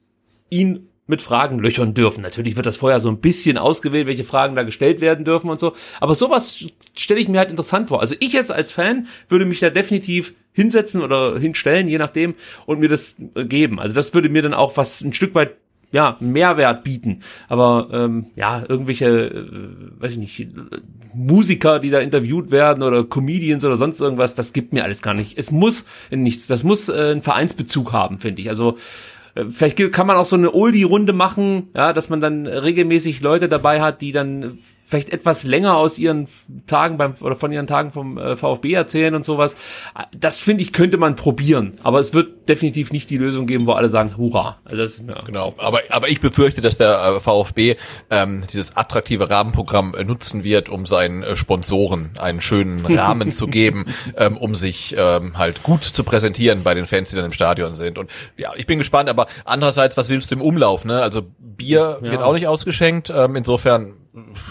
ihn 0.49 0.89
mit 1.07 1.21
Fragen 1.21 1.59
löchern 1.59 1.93
dürfen. 1.93 2.21
Natürlich 2.21 2.55
wird 2.55 2.65
das 2.65 2.77
vorher 2.77 2.99
so 2.99 3.09
ein 3.09 3.19
bisschen 3.19 3.57
ausgewählt, 3.57 4.07
welche 4.07 4.23
Fragen 4.23 4.55
da 4.55 4.63
gestellt 4.63 5.01
werden 5.01 5.25
dürfen 5.25 5.49
und 5.49 5.59
so. 5.59 5.73
Aber 5.99 6.15
sowas 6.15 6.65
stelle 6.95 7.19
ich 7.19 7.27
mir 7.27 7.39
halt 7.39 7.49
interessant 7.49 7.87
vor. 7.87 8.01
Also 8.01 8.15
ich 8.19 8.33
jetzt 8.33 8.51
als 8.51 8.71
Fan 8.71 9.07
würde 9.29 9.45
mich 9.45 9.59
da 9.59 9.69
definitiv 9.69 10.33
hinsetzen 10.51 11.01
oder 11.01 11.39
hinstellen, 11.39 11.87
je 11.87 11.97
nachdem, 11.97 12.35
und 12.65 12.79
mir 12.79 12.89
das 12.89 13.15
geben. 13.35 13.79
Also 13.79 13.93
das 13.93 14.13
würde 14.13 14.29
mir 14.29 14.41
dann 14.41 14.53
auch 14.53 14.75
was 14.75 15.01
ein 15.01 15.13
Stück 15.13 15.33
weit 15.35 15.55
ja, 15.91 16.17
Mehrwert 16.19 16.83
bieten. 16.83 17.21
Aber 17.47 17.87
ähm, 17.93 18.27
ja, 18.35 18.63
irgendwelche, 18.67 19.07
äh, 19.07 20.01
weiß 20.01 20.11
ich 20.13 20.17
nicht, 20.17 20.47
Musiker, 21.13 21.79
die 21.79 21.89
da 21.89 21.99
interviewt 21.99 22.51
werden 22.51 22.83
oder 22.83 23.03
Comedians 23.03 23.63
oder 23.63 23.77
sonst 23.77 24.01
irgendwas, 24.01 24.35
das 24.35 24.51
gibt 24.51 24.73
mir 24.73 24.83
alles 24.83 25.01
gar 25.01 25.13
nicht. 25.13 25.37
Es 25.37 25.51
muss 25.51 25.85
nichts, 26.11 26.47
das 26.47 26.63
muss 26.63 26.89
äh, 26.89 27.11
einen 27.11 27.21
Vereinsbezug 27.21 27.93
haben, 27.93 28.19
finde 28.19 28.41
ich. 28.41 28.49
Also 28.49 28.71
äh, 28.71 28.77
vielleicht 29.49 29.91
kann 29.91 30.07
man 30.07 30.17
auch 30.17 30.25
so 30.25 30.35
eine 30.35 30.53
Oldie-Runde 30.53 31.13
machen, 31.13 31.69
ja, 31.75 31.93
dass 31.93 32.09
man 32.09 32.19
dann 32.19 32.47
regelmäßig 32.47 33.21
Leute 33.21 33.49
dabei 33.49 33.81
hat, 33.81 34.01
die 34.01 34.11
dann 34.11 34.59
vielleicht 34.87 35.09
etwas 35.09 35.43
länger 35.43 35.75
aus 35.75 35.99
ihren 35.99 36.29
Tagen 36.65 36.97
beim 36.97 37.15
oder 37.19 37.35
von 37.35 37.51
ihren 37.51 37.67
Tagen 37.67 37.91
vom 37.91 38.17
äh, 38.17 38.37
VfB 38.37 38.71
erzählen 38.71 39.13
und 39.15 39.25
sowas. 39.25 39.57
Das 40.17 40.39
finde 40.39 40.63
ich 40.63 40.71
könnte 40.71 40.97
man 40.97 41.17
probieren, 41.17 41.73
aber 41.83 41.99
es 41.99 42.13
wird 42.13 42.47
definitiv 42.47 42.93
nicht 42.93 43.09
die 43.09 43.17
Lösung 43.17 43.47
geben, 43.47 43.67
wo 43.67 43.73
alle 43.73 43.89
sagen 43.89 44.15
Hurra. 44.15 44.59
Also 44.63 44.77
das, 44.77 45.03
ja. 45.05 45.21
Genau, 45.25 45.53
aber 45.57 45.81
aber 45.89 46.07
ich 46.07 46.21
befürchte, 46.21 46.61
dass 46.61 46.77
der 46.77 47.17
äh, 47.17 47.19
VfB 47.19 47.75
ähm, 48.09 48.45
dieses 48.51 48.77
attraktive 48.77 49.29
Rahmenprogramm 49.29 49.93
äh, 49.93 50.05
nutzen 50.05 50.45
wird, 50.45 50.69
um 50.69 50.85
seinen 50.85 51.21
äh, 51.21 51.35
Sponsoren 51.35 52.11
einen 52.17 52.39
schönen 52.39 52.85
Rahmen 52.97 53.31
zu 53.31 53.47
geben, 53.47 53.87
ähm, 54.15 54.37
um 54.37 54.55
sich 54.55 54.95
ähm, 54.97 55.37
halt 55.37 55.63
gut 55.63 55.83
zu 55.83 56.05
präsentieren 56.05 56.63
bei 56.63 56.73
den 56.73 56.85
Fans, 56.85 57.09
die 57.09 57.17
dann 57.17 57.25
im 57.25 57.33
Stadion 57.33 57.75
sind. 57.75 57.97
Und 57.97 58.09
ja, 58.37 58.53
ich 58.55 58.65
bin 58.65 58.77
gespannt, 58.77 59.09
aber 59.09 59.27
andererseits, 59.43 59.97
was 59.97 60.07
willst 60.07 60.31
du 60.31 60.35
im 60.35 60.41
Umlauf? 60.41 60.85
Ne? 60.85 61.01
Also 61.01 61.23
Bier 61.39 61.99
ja. 62.01 62.11
wird 62.11 62.21
auch 62.21 62.33
nicht 62.33 62.47
ausgeschenkt. 62.47 63.11
Ähm, 63.13 63.35
insofern 63.35 63.93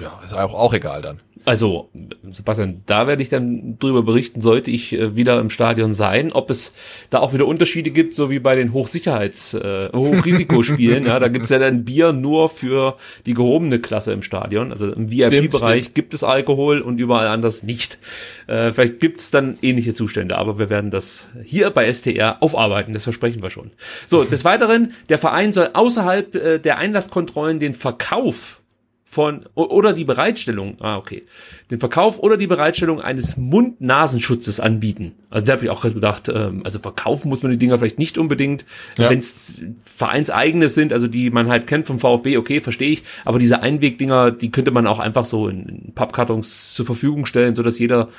ja, 0.00 0.20
ist 0.24 0.34
auch, 0.34 0.54
auch 0.54 0.74
egal 0.74 1.02
dann. 1.02 1.20
Also, 1.46 1.90
Sebastian, 2.28 2.82
da 2.86 3.06
werde 3.06 3.22
ich 3.22 3.28
dann 3.28 3.78
drüber 3.78 4.02
berichten, 4.02 4.40
sollte 4.40 4.72
ich 4.72 4.92
äh, 4.92 5.14
wieder 5.14 5.38
im 5.38 5.48
Stadion 5.48 5.94
sein, 5.94 6.32
ob 6.32 6.50
es 6.50 6.74
da 7.08 7.20
auch 7.20 7.32
wieder 7.32 7.46
Unterschiede 7.46 7.92
gibt, 7.92 8.16
so 8.16 8.30
wie 8.30 8.40
bei 8.40 8.56
den 8.56 8.72
Hochsicherheits-, 8.72 9.56
äh, 9.56 9.92
Hochrisikospielen. 9.92 11.06
ja, 11.06 11.20
da 11.20 11.28
gibt's 11.28 11.50
ja 11.50 11.60
dann 11.60 11.84
Bier 11.84 12.12
nur 12.12 12.48
für 12.48 12.96
die 13.26 13.34
gehobene 13.34 13.78
Klasse 13.78 14.12
im 14.12 14.22
Stadion. 14.22 14.72
Also 14.72 14.90
im 14.90 15.08
VIP-Bereich 15.08 15.94
gibt 15.94 16.14
es 16.14 16.24
Alkohol 16.24 16.80
und 16.80 16.98
überall 16.98 17.28
anders 17.28 17.62
nicht. 17.62 18.00
Äh, 18.48 18.72
vielleicht 18.72 18.98
gibt's 18.98 19.30
dann 19.30 19.56
ähnliche 19.62 19.94
Zustände, 19.94 20.38
aber 20.38 20.58
wir 20.58 20.68
werden 20.68 20.90
das 20.90 21.28
hier 21.44 21.70
bei 21.70 21.92
STR 21.92 22.42
aufarbeiten, 22.42 22.92
das 22.92 23.04
versprechen 23.04 23.40
wir 23.40 23.50
schon. 23.50 23.70
So, 24.08 24.24
des 24.24 24.44
Weiteren, 24.44 24.94
der 25.10 25.18
Verein 25.18 25.52
soll 25.52 25.70
außerhalb 25.74 26.34
äh, 26.34 26.58
der 26.58 26.78
Einlasskontrollen 26.78 27.60
den 27.60 27.72
Verkauf 27.72 28.62
von 29.16 29.46
oder 29.54 29.94
die 29.94 30.04
Bereitstellung, 30.04 30.76
ah 30.80 30.98
okay, 30.98 31.24
den 31.70 31.80
Verkauf 31.80 32.18
oder 32.18 32.36
die 32.36 32.46
Bereitstellung 32.46 33.00
eines 33.00 33.38
Mund-Nasenschutzes 33.38 34.60
anbieten. 34.60 35.12
Also 35.30 35.46
da 35.46 35.54
habe 35.54 35.64
ich 35.64 35.70
auch 35.70 35.80
gedacht, 35.82 36.28
ähm, 36.28 36.60
also 36.64 36.80
verkaufen 36.80 37.30
muss 37.30 37.42
man 37.42 37.50
die 37.50 37.56
Dinger 37.56 37.78
vielleicht 37.78 37.98
nicht 37.98 38.18
unbedingt, 38.18 38.66
ja. 38.98 39.08
wenn 39.08 39.18
es 39.18 39.62
vereinseigene 39.84 40.68
sind, 40.68 40.92
also 40.92 41.06
die 41.06 41.30
man 41.30 41.48
halt 41.48 41.66
kennt 41.66 41.86
vom 41.86 41.98
VfB, 41.98 42.36
okay, 42.36 42.60
verstehe 42.60 42.90
ich, 42.90 43.04
aber 43.24 43.38
diese 43.38 43.62
Einwegdinger, 43.62 44.32
die 44.32 44.50
könnte 44.50 44.70
man 44.70 44.86
auch 44.86 44.98
einfach 44.98 45.24
so 45.24 45.48
in, 45.48 45.66
in 45.66 45.94
Pappkartons 45.94 46.74
zur 46.74 46.84
Verfügung 46.84 47.24
stellen, 47.24 47.54
so 47.54 47.62
dass 47.62 47.78
jeder 47.78 48.10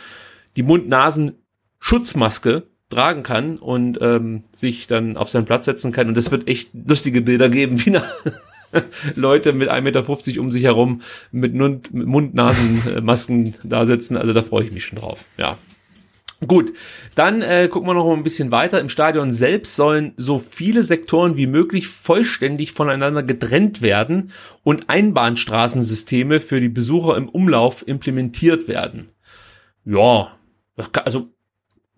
die 0.56 0.64
Mund-Nasen-Schutzmaske 0.64 2.64
tragen 2.90 3.22
kann 3.22 3.58
und 3.58 4.00
ähm, 4.02 4.46
sich 4.52 4.88
dann 4.88 5.16
auf 5.16 5.30
seinen 5.30 5.46
Platz 5.46 5.66
setzen 5.66 5.92
kann. 5.92 6.08
Und 6.08 6.18
es 6.18 6.32
wird 6.32 6.48
echt 6.48 6.72
lustige 6.74 7.22
Bilder 7.22 7.50
geben, 7.50 7.80
wie 7.86 7.92
eine 7.92 8.04
Leute 9.16 9.54
mit 9.54 9.70
1,50 9.70 9.82
Meter 9.82 10.42
um 10.42 10.52
sich 10.52 10.64
herum 10.64 11.02
mit 11.32 11.56
Mund-Nasen-Masken 11.56 13.56
da 13.64 13.86
sitzen. 13.86 14.18
Also 14.18 14.34
da 14.34 14.42
freue 14.42 14.66
ich 14.66 14.72
mich 14.72 14.86
schon 14.86 15.00
drauf. 15.00 15.24
Ja. 15.38 15.58
Gut, 16.46 16.74
dann 17.16 17.42
äh, 17.42 17.68
gucken 17.68 17.90
wir 17.90 17.96
noch 17.96 18.14
ein 18.14 18.22
bisschen 18.22 18.52
weiter. 18.52 18.80
Im 18.80 18.90
Stadion 18.90 19.34
selbst 19.34 19.76
sollen 19.76 20.14
so 20.18 20.38
viele 20.38 20.84
Sektoren 20.84 21.36
wie 21.36 21.48
möglich 21.48 21.88
vollständig 21.88 22.74
voneinander 22.74 23.24
getrennt 23.24 23.82
werden 23.82 24.32
und 24.64 24.88
Einbahnstraßensysteme 24.88 26.40
für 26.40 26.62
die 26.62 26.70
Besucher 26.70 27.18
im 27.18 27.28
Umlauf 27.28 27.88
implementiert 27.88 28.68
werden. 28.68 29.10
Ja, 29.84 30.32
kann, 30.92 31.06
also 31.06 31.30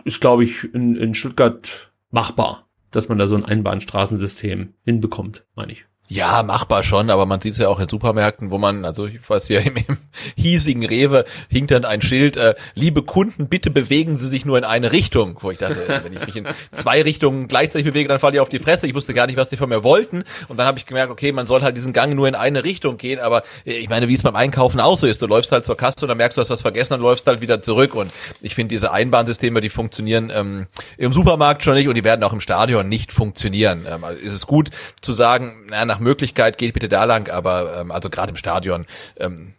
ist, 0.05 0.21
glaube 0.21 0.45
ich, 0.45 0.73
in, 0.73 0.95
in 0.95 1.15
Stuttgart 1.15 1.91
machbar, 2.09 2.69
dass 2.91 3.09
man 3.09 3.17
da 3.17 3.27
so 3.27 3.35
ein 3.35 3.43
Einbahnstraßensystem 3.43 4.73
hinbekommt, 4.85 5.43
meine 5.55 5.73
ich. 5.73 5.83
Ja, 6.11 6.41
machbar 6.41 6.81
schon, 6.81 7.11
aber 7.11 7.27
man 7.27 7.39
sieht 7.39 7.53
es 7.53 7.59
ja 7.59 7.67
auch 7.67 7.79
in 7.79 7.87
Supermärkten, 7.87 8.49
wo 8.49 8.57
man, 8.57 8.83
also 8.83 9.05
ich 9.05 9.29
weiß 9.29 9.47
ja, 9.49 9.59
im, 9.59 9.75
im 9.77 9.97
hiesigen 10.35 10.83
Rewe 10.83 11.23
hinkt 11.49 11.69
dann 11.69 11.85
ein 11.85 12.01
Schild, 12.01 12.35
äh, 12.35 12.55
liebe 12.73 13.03
Kunden, 13.03 13.47
bitte 13.47 13.69
bewegen 13.69 14.15
Sie 14.15 14.27
sich 14.27 14.43
nur 14.43 14.57
in 14.57 14.63
eine 14.63 14.91
Richtung. 14.91 15.37
Wo 15.39 15.51
ich 15.51 15.59
dachte, 15.59 15.77
wenn 16.03 16.13
ich 16.13 16.25
mich 16.25 16.35
in 16.35 16.47
zwei 16.71 17.03
Richtungen 17.03 17.47
gleichzeitig 17.47 17.85
bewege, 17.85 18.09
dann 18.09 18.17
falle 18.17 18.33
ich 18.33 18.39
auf 18.39 18.49
die 18.49 18.57
Fresse. 18.57 18.87
Ich 18.87 18.95
wusste 18.95 19.13
gar 19.13 19.27
nicht, 19.27 19.37
was 19.37 19.49
die 19.49 19.57
von 19.57 19.69
mir 19.69 19.83
wollten. 19.83 20.23
Und 20.47 20.57
dann 20.57 20.65
habe 20.65 20.79
ich 20.79 20.87
gemerkt, 20.87 21.11
okay, 21.11 21.31
man 21.31 21.45
soll 21.45 21.61
halt 21.61 21.77
diesen 21.77 21.93
Gang 21.93 22.15
nur 22.15 22.27
in 22.27 22.33
eine 22.33 22.63
Richtung 22.63 22.97
gehen, 22.97 23.19
aber 23.19 23.43
äh, 23.63 23.73
ich 23.73 23.87
meine, 23.87 24.07
wie 24.07 24.15
es 24.15 24.23
beim 24.23 24.35
Einkaufen 24.35 24.79
auch 24.79 24.97
so 24.97 25.05
ist. 25.05 25.21
Du 25.21 25.27
läufst 25.27 25.51
halt 25.51 25.67
zur 25.67 25.77
Kasse 25.77 25.97
und 26.01 26.07
dann 26.07 26.17
merkst 26.17 26.37
du, 26.37 26.41
hast 26.41 26.49
was 26.49 26.63
vergessen, 26.63 26.93
dann 26.93 27.01
läufst 27.01 27.27
halt 27.27 27.41
wieder 27.41 27.61
zurück. 27.61 27.93
Und 27.93 28.11
ich 28.41 28.55
finde, 28.55 28.73
diese 28.73 28.91
Einbahnsysteme, 28.91 29.61
die 29.61 29.69
funktionieren 29.69 30.31
ähm, 30.33 30.65
im 30.97 31.13
Supermarkt 31.13 31.61
schon 31.61 31.75
nicht 31.75 31.87
und 31.87 31.93
die 31.93 32.03
werden 32.03 32.23
auch 32.23 32.33
im 32.33 32.39
Stadion 32.39 32.89
nicht 32.89 33.11
funktionieren. 33.11 33.85
Ähm, 33.87 34.03
also 34.03 34.19
ist 34.19 34.33
es 34.33 34.47
gut 34.47 34.71
zu 35.01 35.13
sagen, 35.13 35.67
na, 35.69 35.85
nach 35.85 35.98
nach 35.99 36.03
Möglichkeit 36.05 36.57
geht 36.57 36.73
bitte 36.73 36.89
da 36.89 37.03
lang, 37.03 37.29
aber 37.29 37.81
ähm, 37.81 37.91
also 37.91 38.09
gerade 38.09 38.31
im 38.31 38.35
Stadion 38.37 38.85
ähm, 39.17 39.53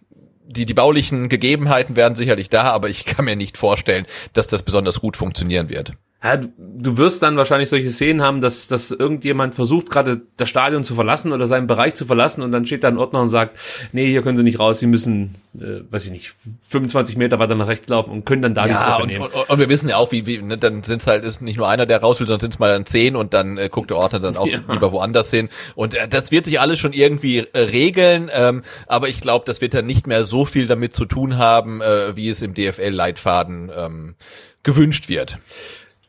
die, 0.45 0.67
die 0.67 0.75
baulichen 0.75 1.29
Gegebenheiten 1.29 1.95
werden 1.95 2.17
sicherlich 2.17 2.51
da, 2.51 2.65
aber 2.65 2.89
ich 2.89 3.05
kann 3.05 3.25
mir 3.25 3.37
nicht 3.37 3.57
vorstellen, 3.57 4.07
dass 4.33 4.49
das 4.49 4.65
besonders 4.65 5.01
gut 5.01 5.17
funktionieren 5.17 5.69
wird. 5.69 5.95
Ja, 6.23 6.37
du 6.37 6.99
wirst 6.99 7.23
dann 7.23 7.39
wahrscheinlich 7.39 7.71
solche 7.71 7.91
Szenen 7.91 8.21
haben, 8.21 8.43
dass, 8.43 8.69
dass 8.69 8.91
irgendjemand 8.91 9.55
versucht, 9.55 9.89
gerade 9.89 10.21
das 10.37 10.51
Stadion 10.51 10.85
zu 10.85 10.95
verlassen 10.95 11.33
oder 11.33 11.47
seinen 11.47 11.67
Bereich 11.67 11.95
zu 11.95 12.05
verlassen 12.05 12.43
und 12.43 12.53
dann 12.53 12.67
steht 12.67 12.85
da 12.85 12.89
ein 12.89 12.99
Ordner 12.99 13.23
und 13.23 13.31
sagt, 13.31 13.59
nee, 13.93 14.07
hier 14.07 14.21
können 14.21 14.37
sie 14.37 14.43
nicht 14.43 14.59
raus, 14.59 14.81
sie 14.81 14.87
müssen, 14.87 15.37
äh, 15.59 15.81
weiß 15.91 16.05
ich 16.05 16.11
nicht, 16.11 16.35
25 16.69 17.17
Meter 17.17 17.39
weiter 17.39 17.55
nach 17.55 17.69
rechts 17.69 17.89
laufen 17.89 18.11
und 18.11 18.27
können 18.27 18.43
dann 18.43 18.55
da 18.55 18.67
ja, 18.67 18.99
die 18.99 19.15
Truppe 19.15 19.25
und, 19.25 19.35
Und, 19.35 19.49
und, 19.49 19.59
wir 19.59 19.71
wissen 19.71 19.89
ja 19.89 19.97
auch, 19.97 20.13
wie, 20.13 20.27
wie 20.27 20.43
ne, 20.43 20.59
dann 20.59 20.83
sind 20.83 21.01
es 21.01 21.07
halt 21.07 21.25
ist 21.25 21.41
nicht 21.41 21.57
nur 21.57 21.71
einer, 21.71 21.87
der 21.87 22.03
raus 22.03 22.21
will, 22.21 22.27
sondern 22.27 22.41
sind 22.41 22.53
es 22.53 22.59
mal 22.59 22.71
dann 22.71 22.85
zehn 22.85 23.17
und 23.17 23.33
dann 23.33 23.57
äh, 23.57 23.71
guckt 23.71 23.89
der 23.89 23.97
Ordner 23.97 24.21
dann 24.21 24.37
auch 24.37 24.47
ja. 24.47 24.59
lieber 24.71 24.93
woanders 24.93 25.31
hin. 25.31 25.49
Und 25.75 25.95
äh, 25.95 26.07
das 26.07 26.31
wird 26.31 26.45
sich 26.45 26.61
alles 26.61 26.79
schon 26.79 26.93
irgendwie 26.93 27.39
äh, 27.39 27.59
regeln, 27.61 28.31
ähm, 28.31 28.61
aber 28.87 29.09
ich 29.09 29.23
glaube, 29.23 29.47
das 29.47 29.63
wird 29.63 29.73
dann 29.73 29.87
nicht 29.87 30.07
mehr 30.07 30.27
so 30.27 30.45
viel 30.45 30.67
damit 30.67 30.93
zu 30.93 31.07
tun 31.07 31.39
haben, 31.39 31.81
äh, 31.81 32.15
wie 32.15 32.29
es 32.29 32.43
im 32.43 32.53
DFL-Leitfaden 32.53 33.73
ähm, 33.75 34.15
gewünscht 34.63 35.09
wird. 35.09 35.39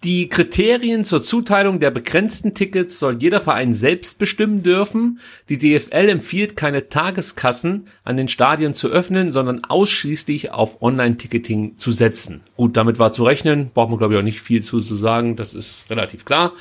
Die 0.04 0.30
Kriterien 0.30 1.06
zur 1.06 1.22
Zuteilung 1.22 1.80
der 1.80 1.92
begrenzten 1.92 2.56
Tickets 2.56 2.98
soll 2.98 3.18
jeder 3.22 3.40
Verein 3.40 3.72
selbst 3.72 4.18
bestimmen 4.18 4.64
dürfen. 4.64 5.20
Die 5.48 5.60
DFL 5.60 6.10
empfiehlt 6.10 6.56
keine 6.56 6.90
Tageskassen 6.90 7.84
an 8.04 8.18
den 8.18 8.28
Stadien 8.28 8.74
zu 8.74 8.88
öffnen, 8.88 9.32
sondern 9.32 9.64
ausschließlich 9.64 10.54
auf 10.54 10.82
Online-Ticketing 10.82 11.78
zu 11.78 11.92
setzen. 11.92 12.42
Gut, 12.58 12.78
damit 12.78 12.98
war 12.98 13.14
zu 13.14 13.24
rechnen, 13.24 13.70
braucht 13.76 13.90
man 13.90 14.00
glaube 14.00 14.16
ich 14.16 14.20
auch 14.20 14.24
nicht 14.24 14.42
viel 14.42 14.64
zu, 14.64 14.80
sagen, 14.80 15.36
das 15.36 15.54
ist 15.54 15.84
relativ 15.92 16.26
klar. 16.26 16.54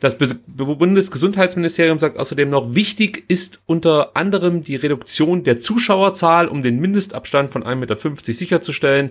Das 0.00 0.18
Bundesgesundheitsministerium 0.18 1.98
sagt 1.98 2.18
außerdem 2.18 2.50
noch, 2.50 2.74
wichtig 2.74 3.24
ist 3.28 3.60
unter 3.66 4.16
anderem 4.16 4.62
die 4.62 4.76
Reduktion 4.76 5.44
der 5.44 5.58
Zuschauerzahl, 5.58 6.48
um 6.48 6.62
den 6.62 6.78
Mindestabstand 6.80 7.52
von 7.52 7.64
1,50 7.64 7.76
Meter 7.76 7.96
sicherzustellen, 8.32 9.10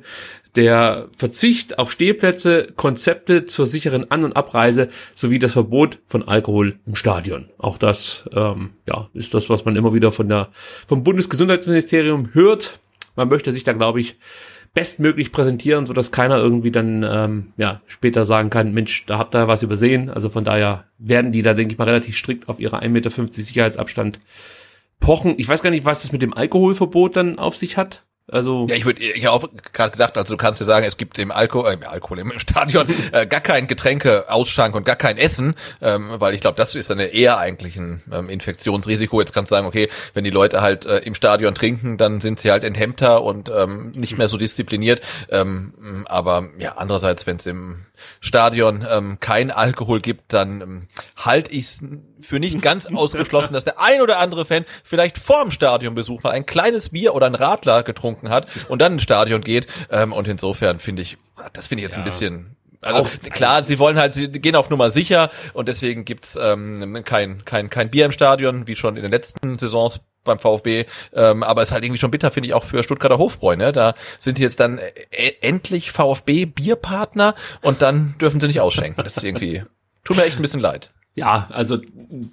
der 0.55 1.09
Verzicht 1.17 1.79
auf 1.79 1.91
Stehplätze, 1.91 2.67
Konzepte 2.75 3.45
zur 3.45 3.67
sicheren 3.67 4.09
An- 4.11 4.23
und 4.23 4.35
Abreise 4.35 4.89
sowie 5.13 5.39
das 5.39 5.53
Verbot 5.53 5.99
von 6.07 6.27
Alkohol 6.27 6.79
im 6.85 6.95
Stadion. 6.95 7.49
Auch 7.57 7.77
das 7.77 8.23
ähm, 8.33 8.71
ja, 8.87 9.09
ist 9.13 9.33
das, 9.33 9.49
was 9.49 9.65
man 9.65 9.75
immer 9.75 9.93
wieder 9.93 10.11
von 10.11 10.29
der, 10.29 10.49
vom 10.87 11.03
Bundesgesundheitsministerium 11.03 12.29
hört. 12.33 12.79
Man 13.15 13.29
möchte 13.29 13.51
sich 13.51 13.63
da, 13.63 13.73
glaube 13.73 14.01
ich, 14.01 14.17
bestmöglich 14.75 15.31
präsentieren, 15.31 15.87
so 15.87 15.93
dass 15.93 16.11
keiner 16.11 16.37
irgendwie 16.37 16.69
dann 16.69 17.01
ähm, 17.01 17.53
ja 17.57 17.81
später 17.87 18.25
sagen 18.25 18.51
kann, 18.51 18.73
Mensch, 18.73 19.05
da 19.07 19.17
habt 19.17 19.33
ihr 19.33 19.47
was 19.47 19.63
übersehen. 19.63 20.11
Also 20.11 20.29
von 20.29 20.43
daher 20.43 20.83
werden 20.99 21.31
die 21.31 21.41
da, 21.41 21.55
denke 21.55 21.73
ich 21.73 21.77
mal, 21.79 21.85
relativ 21.85 22.15
strikt 22.15 22.47
auf 22.49 22.59
ihre 22.59 22.81
1,50 22.83 22.89
Meter 22.89 23.09
Sicherheitsabstand 23.09 24.19
pochen. 24.99 25.35
Ich 25.37 25.47
weiß 25.47 25.63
gar 25.63 25.69
nicht, 25.69 25.85
was 25.85 26.03
das 26.03 26.11
mit 26.11 26.21
dem 26.21 26.33
Alkoholverbot 26.33 27.15
dann 27.15 27.39
auf 27.39 27.55
sich 27.55 27.77
hat. 27.77 28.04
Also 28.31 28.65
ja, 28.69 28.75
ich 28.75 28.85
würde, 28.85 29.03
ich 29.03 29.23
habe 29.25 29.35
auch 29.35 29.47
gerade 29.71 29.91
gedacht, 29.91 30.17
also 30.17 30.33
du 30.33 30.37
kannst 30.37 30.59
dir 30.59 30.65
sagen, 30.65 30.83
es 30.85 30.97
gibt 30.97 31.19
im 31.19 31.31
Alkohol, 31.31 31.77
äh, 31.79 31.85
Alkohol 31.85 32.17
im 32.17 32.39
Stadion 32.39 32.87
äh, 33.11 33.27
gar 33.27 33.39
kein 33.39 33.67
Getränkeausschank 33.67 34.73
und 34.73 34.83
gar 34.83 34.95
kein 34.95 35.19
Essen, 35.19 35.53
ähm, 35.79 36.09
weil 36.17 36.33
ich 36.33 36.41
glaube, 36.41 36.57
das 36.57 36.73
ist 36.73 36.89
dann 36.89 36.97
eher 36.97 37.37
eigentlich 37.37 37.77
ein 37.77 38.01
ähm, 38.11 38.29
Infektionsrisiko. 38.29 39.19
Jetzt 39.19 39.33
kannst 39.33 39.51
du 39.51 39.55
sagen, 39.55 39.67
okay, 39.67 39.89
wenn 40.15 40.23
die 40.23 40.31
Leute 40.31 40.61
halt 40.61 40.87
äh, 40.87 40.97
im 40.99 41.13
Stadion 41.13 41.53
trinken, 41.53 41.97
dann 41.97 42.19
sind 42.19 42.39
sie 42.39 42.49
halt 42.49 42.63
enthemmter 42.63 43.21
und 43.21 43.51
ähm, 43.55 43.91
nicht 43.91 44.17
mehr 44.17 44.27
so 44.27 44.37
diszipliniert. 44.37 45.01
Ähm, 45.29 46.05
aber 46.09 46.49
ja, 46.57 46.73
andererseits, 46.77 47.27
wenn 47.27 47.37
es 47.37 47.45
im 47.45 47.85
Stadion 48.21 48.85
ähm, 48.89 49.19
kein 49.19 49.51
Alkohol 49.51 50.01
gibt, 50.01 50.33
dann 50.33 50.61
ähm, 50.61 50.87
halte 51.15 51.51
ich 51.51 51.77
für 52.19 52.39
nicht 52.39 52.61
ganz 52.61 52.85
ausgeschlossen, 52.87 53.53
dass 53.53 53.65
der 53.65 53.79
ein 53.79 54.01
oder 54.01 54.19
andere 54.19 54.45
Fan 54.45 54.65
vielleicht 54.83 55.17
vorm 55.17 55.51
Stadionbesuch 55.51 56.23
mal 56.23 56.31
ein 56.31 56.45
kleines 56.45 56.89
Bier 56.89 57.13
oder 57.15 57.27
ein 57.27 57.35
Radler 57.35 57.83
getrunken 57.83 58.29
hat 58.29 58.47
und 58.69 58.81
dann 58.81 58.93
ins 58.93 59.03
Stadion 59.03 59.41
geht. 59.41 59.67
Ähm, 59.89 60.13
und 60.13 60.27
insofern 60.27 60.79
finde 60.79 61.01
ich, 61.01 61.17
das 61.53 61.67
finde 61.67 61.81
ich 61.81 61.85
jetzt 61.85 61.95
ja. 61.95 62.01
ein 62.01 62.05
bisschen 62.05 62.55
also 62.85 63.09
klar, 63.31 63.63
sie 63.63 63.79
wollen 63.79 63.97
halt, 63.97 64.13
sie 64.13 64.29
gehen 64.29 64.55
auf 64.55 64.69
Nummer 64.69 64.91
sicher 64.91 65.31
und 65.53 65.67
deswegen 65.67 66.05
gibt's 66.05 66.37
ähm, 66.39 67.01
kein, 67.03 67.43
kein, 67.43 67.69
kein 67.69 67.89
Bier 67.89 68.05
im 68.05 68.11
Stadion, 68.11 68.67
wie 68.67 68.75
schon 68.75 68.95
in 68.95 69.01
den 69.01 69.11
letzten 69.11 69.57
Saisons 69.57 70.01
beim 70.23 70.39
VfB. 70.39 70.85
Ähm, 71.13 71.43
aber 71.43 71.61
es 71.61 71.69
ist 71.69 71.71
halt 71.71 71.83
irgendwie 71.83 71.99
schon 71.99 72.11
bitter, 72.11 72.31
finde 72.31 72.47
ich, 72.47 72.53
auch 72.53 72.63
für 72.63 72.83
Stuttgarter 72.83 73.17
Hofbräu. 73.17 73.55
Ne? 73.55 73.71
Da 73.71 73.95
sind 74.19 74.37
die 74.37 74.43
jetzt 74.43 74.59
dann 74.59 74.77
äh, 74.77 75.33
endlich 75.41 75.91
VfB-Bierpartner 75.91 77.35
und 77.61 77.81
dann 77.81 78.15
dürfen 78.19 78.39
sie 78.39 78.47
nicht 78.47 78.61
ausschenken. 78.61 79.03
Das 79.03 79.17
ist 79.17 79.23
irgendwie, 79.23 79.63
tut 80.03 80.17
mir 80.17 80.25
echt 80.25 80.37
ein 80.37 80.41
bisschen 80.41 80.59
leid. 80.59 80.91
Ja, 81.17 81.47
also 81.49 81.77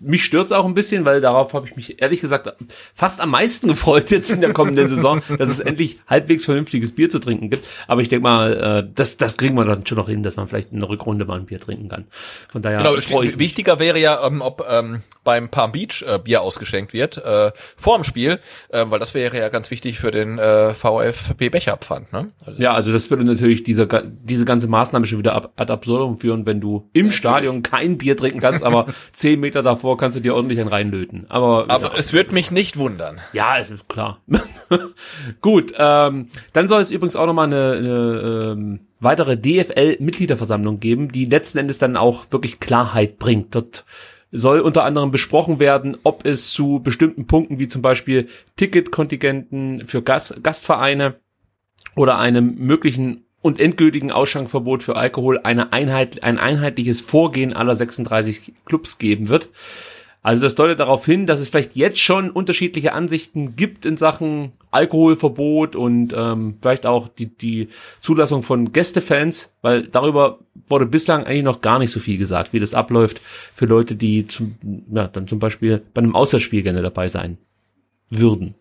mich 0.01 0.25
stört's 0.25 0.51
auch 0.51 0.65
ein 0.65 0.75
bisschen, 0.75 1.05
weil 1.05 1.21
darauf 1.21 1.55
habe 1.55 1.69
ich 1.69 1.77
mich 1.77 2.03
ehrlich 2.03 2.21
gesagt 2.21 2.53
fast 2.95 3.21
am 3.21 3.31
meisten 3.31 3.69
gefreut 3.69 4.11
jetzt 4.11 4.33
in 4.33 4.41
der 4.41 4.53
kommenden 4.53 4.89
Saison, 4.89 5.23
dass 5.39 5.51
es 5.51 5.61
endlich 5.61 6.01
halbwegs 6.09 6.47
vernünftiges 6.47 6.93
Bier 6.93 7.09
zu 7.09 7.21
trinken 7.21 7.49
gibt. 7.49 7.65
Aber 7.87 8.01
ich 8.01 8.09
denke 8.09 8.25
mal, 8.25 8.83
äh, 8.85 8.91
das, 8.93 9.19
das 9.19 9.37
kriegen 9.37 9.55
wir 9.55 9.65
dann 9.65 9.87
schon 9.87 9.99
noch 9.99 10.09
hin, 10.09 10.25
dass 10.25 10.35
man 10.35 10.49
vielleicht 10.49 10.73
in 10.73 10.81
der 10.81 10.89
Rückrunde 10.89 11.25
mal 11.25 11.39
ein 11.39 11.47
Bier 11.47 11.61
trinken 11.61 11.89
kann. 11.89 12.07
Von 12.51 12.63
daher 12.63 12.79
genau, 12.79 12.97
wichtiger 13.39 13.79
wäre 13.79 14.01
ja, 14.01 14.27
ähm, 14.27 14.41
ob 14.41 14.67
ähm, 14.69 15.03
beim 15.23 15.49
Palm 15.49 15.71
Beach 15.71 16.05
äh, 16.05 16.19
Bier 16.19 16.43
ausgeschenkt 16.43 16.93
wird 16.93 17.19
äh, 17.19 17.53
vor 17.77 17.99
dem 17.99 18.03
Spiel, 18.03 18.41
äh, 18.71 18.85
weil 18.89 18.99
das 18.99 19.15
wäre 19.15 19.39
ja 19.39 19.49
ganz 19.49 19.71
wichtig 19.71 20.01
für 20.01 20.11
den 20.11 20.41
äh, 20.41 20.75
VfB 20.75 21.51
Becherpfand. 21.51 22.13
Ne? 22.13 22.33
Also 22.45 22.61
ja, 22.61 22.73
also 22.73 22.93
das 22.93 23.11
würde 23.11 23.23
natürlich 23.23 23.63
diese 23.63 23.87
diese 24.25 24.45
ganze 24.45 24.67
Maßnahme 24.67 25.07
schon 25.07 25.19
wieder 25.19 25.35
ab, 25.35 25.53
ad 25.55 25.73
absurdum 25.73 26.19
führen, 26.19 26.47
wenn 26.47 26.61
du 26.61 26.91
im 26.93 27.13
Stadion 27.13 27.63
kein 27.63 27.97
Bier 27.97 28.17
trinken 28.17 28.41
kannst 28.41 28.65
aber 28.73 28.93
zehn 29.13 29.41
Meter 29.41 29.63
davor 29.63 29.97
kannst 29.97 30.17
du 30.17 30.21
dir 30.21 30.35
ordentlich 30.35 30.61
einen 30.61 30.69
reinlöten. 30.69 31.27
Aber, 31.29 31.67
aber 31.69 31.93
ja. 31.93 31.99
es 31.99 32.13
wird 32.13 32.33
mich 32.33 32.51
nicht 32.51 32.77
wundern. 32.77 33.21
Ja, 33.33 33.57
ist 33.57 33.89
klar. 33.89 34.21
Gut, 35.41 35.73
ähm, 35.77 36.29
dann 36.53 36.69
soll 36.69 36.81
es 36.81 36.91
übrigens 36.91 37.17
auch 37.17 37.27
nochmal 37.27 37.47
eine, 37.47 37.73
eine 37.73 38.53
ähm, 38.53 38.81
weitere 39.01 39.37
DFL-Mitgliederversammlung 39.37 40.79
geben, 40.79 41.11
die 41.11 41.27
letzten 41.27 41.59
Endes 41.59 41.79
dann 41.79 41.97
auch 41.97 42.27
wirklich 42.31 42.61
Klarheit 42.61 43.19
bringt. 43.19 43.55
Dort 43.55 43.85
soll 44.33 44.61
unter 44.61 44.85
anderem 44.85 45.11
besprochen 45.11 45.61
werden, 45.61 45.97
ob 46.05 46.25
es 46.25 46.51
zu 46.51 46.81
bestimmten 46.83 47.27
Punkten 47.27 47.59
wie 47.59 47.69
zum 47.69 47.83
Beispiel 47.83 48.29
Ticketkontingenten 48.57 49.87
für 49.87 50.03
Gast 50.03 50.43
Gastvereine 50.43 51.17
oder 51.95 52.19
einem 52.19 52.55
möglichen 52.57 53.25
und 53.43 53.61
endgültigen 53.61 54.13
Ausschankverbot 54.13 54.83
für 54.83 54.97
Alkohol 54.97 55.41
eine 55.43 55.73
Einheit, 55.73 56.23
ein 56.23 56.39
einheitliches 56.39 57.01
Vorgehen 57.01 57.53
aller 57.53 57.75
36 57.75 58.53
Clubs 58.65 58.99
geben 58.99 59.29
wird. 59.29 59.51
Also 60.25 60.43
das 60.43 60.55
deutet 60.55 60.79
darauf 60.79 61.05
hin, 61.05 61.27
dass 61.27 61.41
es 61.41 61.49
vielleicht 61.49 61.75
jetzt 61.75 61.99
schon 61.99 62.31
unterschiedliche 62.31 62.93
Ansichten 62.93 63.57
gibt 63.57 63.85
in 63.85 63.97
Sachen 63.97 64.53
Alkoholverbot 64.71 65.75
und 65.75 66.15
ähm, 66.17 66.59
vielleicht 66.63 66.87
auch 66.87 67.09
die, 67.09 67.27
die 67.27 67.69
Zulassung 68.01 68.45
von 68.45 68.71
Gästefans, 68.71 69.53
weil 69.63 69.89
darüber 69.89 70.39
wurde 70.69 70.87
bislang 70.87 71.25
eigentlich 71.25 71.43
noch 71.43 71.61
gar 71.61 71.81
nicht 71.81 71.91
so 71.91 71.99
viel 71.99 72.19
gesagt, 72.19 72.53
wie 72.53 72.61
das 72.61 72.73
abläuft 72.73 73.21
für 73.53 73.67
Leute, 73.67 73.97
die 73.97 74.29
zum, 74.29 74.55
ja, 74.93 75.09
dann 75.09 75.27
zum 75.27 75.41
Beispiel 75.41 75.83
bei 75.93 76.01
einem 76.01 76.15
Auswärtsspiel 76.15 76.63
gerne 76.63 76.83
dabei 76.83 77.09
sein 77.09 77.39
würden 78.09 78.55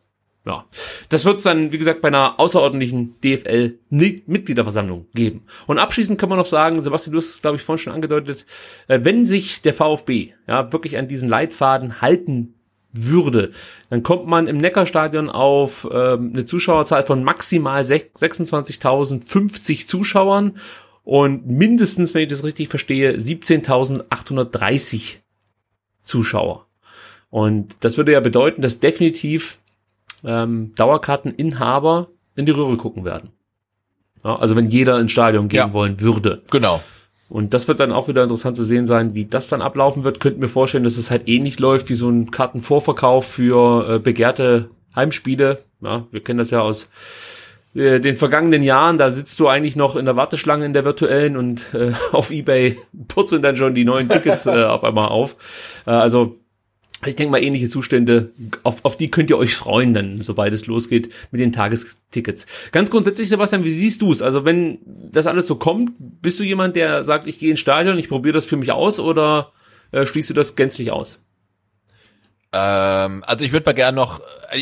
ja, 0.46 0.66
das 1.10 1.26
wird 1.26 1.38
es 1.38 1.44
dann, 1.44 1.72
wie 1.72 1.78
gesagt, 1.78 2.02
bei 2.02 2.08
einer 2.08 2.40
außerordentlichen 2.40 3.16
DFL-Mitgliederversammlung 3.24 5.06
geben. 5.14 5.44
Und 5.68 5.78
abschließend 5.78 6.20
kann 6.20 6.30
man 6.30 6.40
noch 6.40 6.48
sagen, 6.48 6.82
Sebastian, 6.82 7.12
du 7.12 7.20
hast 7.20 7.30
es, 7.30 7.42
glaube 7.42 7.58
ich, 7.58 7.64
vorhin 7.64 7.84
schon 7.84 7.94
angedeutet, 7.94 8.48
äh, 8.88 9.02
wenn 9.04 9.28
sich 9.28 9.62
der 9.62 9.76
VfB 9.76 10.34
ja 10.48 10.74
wirklich 10.74 10.98
an 10.98 11.08
diesen 11.08 11.30
Leitfaden 11.30 12.02
halten 12.02 12.56
würde, 12.92 13.52
dann 13.90 14.04
kommt 14.04 14.28
man 14.28 14.48
im 14.48 14.58
Neckarstadion 14.58 15.30
auf 15.30 15.88
ähm, 15.92 16.32
eine 16.34 16.46
Zuschauerzahl 16.46 17.06
von 17.06 17.24
maximal 17.24 17.84
26.050 17.84 19.88
Zuschauern 19.88 20.56
und 21.04 21.48
mindestens, 21.48 22.14
wenn 22.14 22.22
ich 22.24 22.30
das 22.30 22.44
richtig 22.44 22.68
verstehe, 22.70 23.14
17.830 23.14 25.20
Zuschauer. 26.02 26.68
Und 27.30 27.76
das 27.80 27.96
würde 27.98 28.12
ja 28.12 28.20
bedeuten, 28.20 28.62
dass 28.62 28.82
definitiv 28.82 29.61
ähm, 30.26 30.74
Dauerkarteninhaber 30.76 32.08
in 32.36 32.46
die 32.46 32.52
Röhre 32.52 32.78
gucken 32.78 33.06
werden. 33.06 33.30
Ja, 34.24 34.36
also 34.36 34.56
wenn 34.56 34.68
jeder 34.68 35.00
ins 35.00 35.12
Stadion 35.12 35.48
gehen 35.48 35.58
ja. 35.58 35.74
wollen 35.74 36.00
würde. 36.00 36.44
Genau. 36.52 36.82
Und 37.30 37.54
das 37.54 37.68
wird 37.68 37.80
dann 37.80 37.94
auch 37.94 38.08
wieder 38.10 38.24
interessant 38.24 38.58
zu 38.58 38.64
sehen 38.64 38.86
sein, 38.86 39.14
wie 39.14 39.26
das 39.26 39.48
dann 39.48 39.62
ablaufen 39.62 40.04
wird. 40.04 40.20
Könnten 40.20 40.42
mir 40.42 40.50
vorstellen, 40.50 40.84
dass 40.84 40.98
es 40.98 41.10
halt 41.10 41.30
ähnlich 41.30 41.60
läuft 41.60 41.90
wie 41.90 41.96
so 41.96 42.10
ein 42.10 42.30
Kartenvorverkauf 42.30 43.26
für 43.26 43.90
äh, 43.90 44.00
begehrte 44.00 44.70
Heimspiele. 44.96 45.64
Ja, 45.80 46.08
wir 46.12 46.22
kennen 46.22 46.40
das 46.40 46.52
ja 46.52 46.62
aus 46.62 46.90
äh, 47.74 48.02
den 48.02 48.18
vergangenen 48.18 48.64
Jahren. 48.64 48.98
Da 48.98 49.12
sitzt 49.12 49.40
du 49.40 49.48
eigentlich 49.48 49.78
noch 49.78 49.96
in 49.96 50.04
der 50.04 50.18
Warteschlange 50.18 50.66
in 50.66 50.74
der 50.74 50.84
virtuellen 50.84 51.38
und 51.38 51.74
äh, 51.74 51.94
auf 52.12 52.32
eBay 52.32 52.78
purzeln 53.08 53.42
dann 53.42 53.56
schon 53.56 53.76
die 53.76 53.86
neuen 53.86 54.10
Tickets 54.10 54.46
äh, 54.48 54.66
auf 54.66 54.84
einmal 54.84 55.08
auf. 55.08 55.84
Äh, 55.88 55.92
also 55.92 56.36
ich 57.06 57.16
denke 57.16 57.32
mal, 57.32 57.44
ähnliche 57.44 57.70
Zustände, 57.70 58.32
auf, 58.64 58.86
auf 58.86 58.96
die 58.96 59.12
könnt 59.12 59.30
ihr 59.30 59.38
euch 59.38 59.56
freuen, 59.56 59.94
dann, 59.94 60.22
sobald 60.22 60.54
es 60.54 60.68
losgeht 60.68 61.10
mit 61.32 61.42
den 61.42 61.52
Tagestickets. 61.52 62.46
Ganz 62.72 62.92
grundsätzlich, 62.92 63.30
Sebastian, 63.30 63.64
wie 63.64 63.72
siehst 63.72 64.02
du 64.02 64.12
es? 64.12 64.22
Also, 64.22 64.46
wenn 64.46 64.80
das 64.86 65.28
alles 65.28 65.48
so 65.48 65.56
kommt, 65.56 65.92
bist 65.98 66.40
du 66.40 66.44
jemand, 66.44 66.76
der 66.76 67.04
sagt, 67.04 67.28
ich 67.28 67.40
gehe 67.40 67.52
ins 67.52 67.60
Stadion, 67.60 67.98
ich 67.98 68.10
probiere 68.10 68.34
das 68.34 68.46
für 68.46 68.58
mich 68.58 68.72
aus 68.72 69.00
oder 69.00 69.52
äh, 69.92 70.06
schließt 70.06 70.30
du 70.30 70.34
das 70.34 70.56
gänzlich 70.56 70.92
aus? 70.92 71.20
Ähm, 72.54 73.24
also 73.26 73.46
ich 73.46 73.54
würde 73.54 73.66
mal 73.66 73.74
gerne 73.74 73.96
noch, 73.96 74.20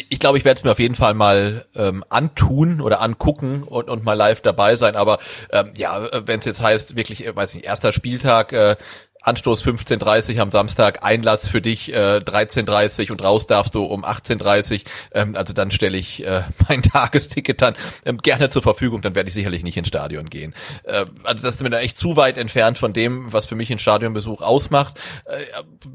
ich 0.10 0.20
glaube, 0.20 0.38
ich 0.38 0.46
werde 0.46 0.60
es 0.60 0.64
mir 0.64 0.72
auf 0.72 0.80
jeden 0.80 0.94
Fall 0.94 1.16
mal 1.16 1.66
ähm, 1.74 2.04
antun 2.10 2.82
oder 2.82 3.02
angucken 3.02 3.64
und, 3.64 3.90
und 3.90 4.04
mal 4.04 4.14
live 4.14 4.42
dabei 4.42 4.76
sein. 4.76 4.96
Aber 4.96 5.18
ähm, 5.52 5.72
ja, 5.76 6.28
wenn 6.28 6.40
es 6.40 6.46
jetzt 6.46 6.62
heißt, 6.62 6.96
wirklich, 6.96 7.26
äh, 7.26 7.36
weiß 7.36 7.56
nicht, 7.56 7.66
erster 7.66 7.92
Spieltag, 7.92 8.54
äh, 8.54 8.76
Anstoß 9.22 9.66
15.30 9.66 10.40
am 10.40 10.50
Samstag, 10.50 11.04
Einlass 11.04 11.50
für 11.50 11.62
dich 11.62 11.92
äh, 11.94 12.18
13.30 12.18 13.12
und 13.12 13.22
raus 13.22 13.48
darfst 13.48 13.76
du 13.76 13.84
um 13.84 14.06
18.30 14.06 14.86
ähm, 15.12 15.36
Also 15.36 15.54
dann 15.54 15.72
stelle 15.72 15.98
ich 15.98 16.24
äh, 16.24 16.44
mein 16.70 16.82
Tagesticket 16.82 17.62
dann 17.62 17.76
ähm, 18.06 18.18
gerne 18.20 18.50
zur 18.50 18.62
Verfügung, 18.62 19.02
dann 19.02 19.16
werde 19.16 19.28
ich 19.28 19.34
sicherlich 19.34 19.64
nicht 19.64 19.76
ins 19.76 19.90
Stadion 19.90 20.30
gehen. 20.30 20.56
Äh, 20.84 21.06
also 21.24 21.44
das 21.44 21.56
ist 21.56 21.62
mir 21.62 21.70
da 21.70 21.80
echt 21.80 21.98
zu 21.98 22.16
weit 22.16 22.38
entfernt 22.38 22.78
von 22.78 22.94
dem, 22.94 23.32
was 23.34 23.46
für 23.46 23.56
mich 23.56 23.72
ein 23.72 23.80
Stadionbesuch 23.80 24.42
ausmacht. 24.42 25.00
Äh, 25.26 25.44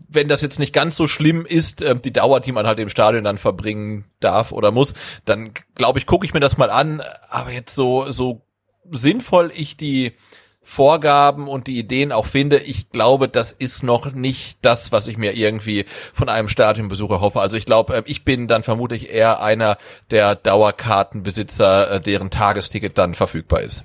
wenn 0.08 0.28
das 0.28 0.42
jetzt 0.42 0.58
nicht 0.58 0.74
ganz 0.74 0.94
so 0.96 1.06
schlimm 1.06 1.46
ist, 1.46 1.80
äh, 1.80 1.96
die 1.96 2.12
Dauer, 2.12 2.40
die 2.40 2.52
man 2.52 2.66
halt 2.66 2.78
im 2.78 2.90
Stadion 2.90 3.24
dann 3.24 3.38
verbringen 3.38 4.04
darf 4.20 4.52
oder 4.52 4.70
muss, 4.70 4.92
dann 5.24 5.52
glaube 5.74 5.98
ich, 5.98 6.06
gucke 6.06 6.26
ich 6.26 6.34
mir 6.34 6.40
das 6.40 6.58
mal 6.58 6.70
an. 6.70 7.02
Aber 7.28 7.52
jetzt 7.52 7.74
so, 7.74 8.12
so 8.12 8.42
sinnvoll 8.90 9.50
ich 9.54 9.78
die 9.78 10.12
Vorgaben 10.64 11.46
und 11.46 11.66
die 11.66 11.78
Ideen 11.78 12.10
auch 12.10 12.26
finde, 12.26 12.58
ich 12.58 12.90
glaube, 12.90 13.28
das 13.28 13.52
ist 13.52 13.82
noch 13.82 14.12
nicht 14.12 14.58
das, 14.62 14.92
was 14.92 15.08
ich 15.08 15.18
mir 15.18 15.36
irgendwie 15.36 15.84
von 16.12 16.30
einem 16.30 16.48
Stadionbesucher 16.48 17.20
hoffe. 17.20 17.40
Also 17.40 17.56
ich 17.56 17.66
glaube, 17.66 17.96
äh, 17.96 18.02
ich 18.06 18.24
bin 18.24 18.48
dann 18.48 18.62
vermutlich 18.62 19.10
eher 19.10 19.42
einer 19.42 19.76
der 20.10 20.34
Dauerkartenbesitzer, 20.34 21.90
äh, 21.90 22.00
deren 22.00 22.30
Tagesticket 22.30 22.96
dann 22.96 23.14
verfügbar 23.14 23.60
ist. 23.60 23.84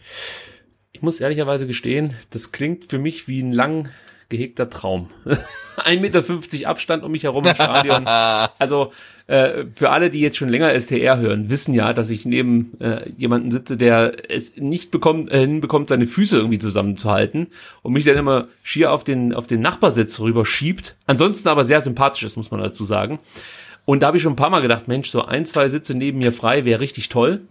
Ich 0.93 1.01
muss 1.01 1.19
ehrlicherweise 1.19 1.67
gestehen, 1.67 2.15
das 2.29 2.51
klingt 2.51 2.85
für 2.85 2.97
mich 2.97 3.27
wie 3.27 3.41
ein 3.43 3.51
lang 3.51 3.89
gehegter 4.29 4.69
Traum. 4.69 5.09
1,50 5.77 5.99
Meter 5.99 6.69
Abstand 6.69 7.03
um 7.03 7.11
mich 7.11 7.23
herum 7.23 7.43
im 7.43 7.55
Stadion. 7.55 8.05
Also 8.59 8.91
äh, 9.29 9.65
für 9.75 9.91
alle, 9.91 10.09
die 10.09 10.21
jetzt 10.21 10.37
schon 10.37 10.49
länger 10.49 10.77
STR 10.79 11.19
hören, 11.19 11.51
wissen 11.51 11.75
ja, 11.75 11.93
dass 11.93 12.09
ich 12.09 12.25
neben 12.25 12.71
äh, 12.79 13.07
jemanden 13.15 13.51
sitze, 13.51 13.77
der 13.77 14.13
es 14.27 14.57
nicht 14.57 14.89
bekommt, 14.89 15.31
äh, 15.31 15.41
hinbekommt, 15.41 15.89
seine 15.89 16.07
Füße 16.07 16.35
irgendwie 16.35 16.57
zusammenzuhalten 16.57 17.45
und 17.83 17.93
mich 17.93 18.05
dann 18.05 18.17
immer 18.17 18.47
schier 18.63 18.91
auf 18.91 19.03
den, 19.03 19.35
auf 19.35 19.45
den 19.45 19.61
Nachbarsitz 19.61 20.19
rüber 20.19 20.47
schiebt. 20.47 20.95
Ansonsten 21.05 21.47
aber 21.47 21.63
sehr 21.63 21.81
sympathisch 21.81 22.23
ist, 22.23 22.37
muss 22.37 22.49
man 22.49 22.59
dazu 22.59 22.83
sagen. 22.85 23.19
Und 23.85 24.01
da 24.01 24.07
habe 24.07 24.17
ich 24.17 24.23
schon 24.23 24.33
ein 24.33 24.37
paar 24.37 24.49
Mal 24.49 24.61
gedacht, 24.61 24.87
Mensch, 24.87 25.11
so 25.11 25.23
ein, 25.23 25.45
zwei 25.45 25.69
Sitze 25.69 25.93
neben 25.93 26.17
mir 26.17 26.33
frei 26.33 26.65
wäre 26.65 26.81
richtig 26.81 27.09
toll. 27.09 27.41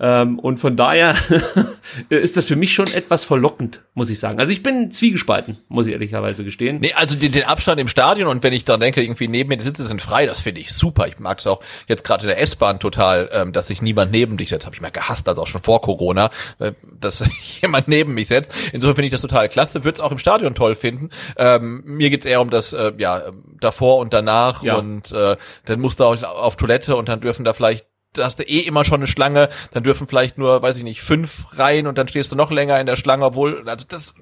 Ähm, 0.00 0.38
und 0.38 0.58
von 0.58 0.76
daher 0.76 1.14
ist 2.08 2.36
das 2.36 2.46
für 2.46 2.56
mich 2.56 2.74
schon 2.74 2.88
etwas 2.88 3.24
verlockend, 3.24 3.82
muss 3.94 4.10
ich 4.10 4.18
sagen. 4.18 4.40
Also 4.40 4.52
ich 4.52 4.62
bin 4.62 4.90
zwiegespalten, 4.90 5.58
muss 5.68 5.86
ich 5.86 5.92
ehrlicherweise 5.92 6.44
gestehen. 6.44 6.78
Nee, 6.80 6.92
also 6.94 7.14
den, 7.14 7.32
den 7.32 7.44
Abstand 7.44 7.80
im 7.80 7.88
Stadion 7.88 8.28
und 8.28 8.42
wenn 8.42 8.52
ich 8.52 8.64
dann 8.64 8.80
denke, 8.80 9.02
irgendwie 9.02 9.28
neben 9.28 9.48
mir 9.48 9.56
die 9.56 9.64
Sitze 9.64 9.84
sind 9.84 10.02
frei, 10.02 10.26
das 10.26 10.40
finde 10.40 10.60
ich 10.60 10.72
super. 10.72 11.06
Ich 11.06 11.18
mag 11.20 11.38
es 11.38 11.46
auch 11.46 11.62
jetzt 11.86 12.04
gerade 12.04 12.22
in 12.22 12.28
der 12.28 12.40
S-Bahn 12.40 12.80
total, 12.80 13.28
ähm, 13.32 13.52
dass 13.52 13.68
sich 13.68 13.80
niemand 13.82 14.10
neben 14.10 14.36
dich 14.36 14.48
setzt. 14.48 14.66
Habe 14.66 14.74
ich 14.74 14.82
mal 14.82 14.90
gehasst, 14.90 15.28
also 15.28 15.42
auch 15.42 15.46
schon 15.46 15.62
vor 15.62 15.80
Corona, 15.80 16.30
äh, 16.58 16.72
dass 16.98 17.18
sich 17.18 17.60
jemand 17.62 17.88
neben 17.88 18.14
mich 18.14 18.28
setzt. 18.28 18.52
Insofern 18.72 18.96
finde 18.96 19.06
ich 19.06 19.12
das 19.12 19.22
total 19.22 19.48
klasse. 19.48 19.84
Würde 19.84 19.96
es 19.96 20.00
auch 20.00 20.12
im 20.12 20.18
Stadion 20.18 20.54
toll 20.54 20.74
finden. 20.74 21.10
Ähm, 21.36 21.82
mir 21.84 22.10
geht's 22.10 22.26
eher 22.26 22.40
um 22.40 22.50
das 22.50 22.72
äh, 22.72 22.92
ja 22.98 23.22
davor 23.60 23.98
und 23.98 24.12
danach 24.12 24.62
ja. 24.62 24.74
und 24.74 25.12
äh, 25.12 25.36
dann 25.64 25.80
musst 25.80 26.00
du 26.00 26.04
auch 26.04 26.22
auf 26.22 26.56
Toilette 26.56 26.96
und 26.96 27.08
dann 27.08 27.20
dürfen 27.20 27.44
da 27.44 27.52
vielleicht 27.52 27.86
da 28.12 28.24
hast 28.24 28.38
du 28.38 28.42
eh 28.42 28.60
immer 28.60 28.84
schon 28.84 29.00
eine 29.00 29.06
Schlange, 29.06 29.48
dann 29.72 29.82
dürfen 29.82 30.06
vielleicht 30.06 30.38
nur, 30.38 30.62
weiß 30.62 30.76
ich 30.76 30.82
nicht, 30.84 31.02
fünf 31.02 31.46
rein 31.52 31.86
und 31.86 31.96
dann 31.96 32.08
stehst 32.08 32.30
du 32.30 32.36
noch 32.36 32.50
länger 32.50 32.78
in 32.78 32.86
der 32.86 32.96
Schlange, 32.96 33.24
obwohl, 33.24 33.68
also 33.68 33.86
das, 33.88 34.14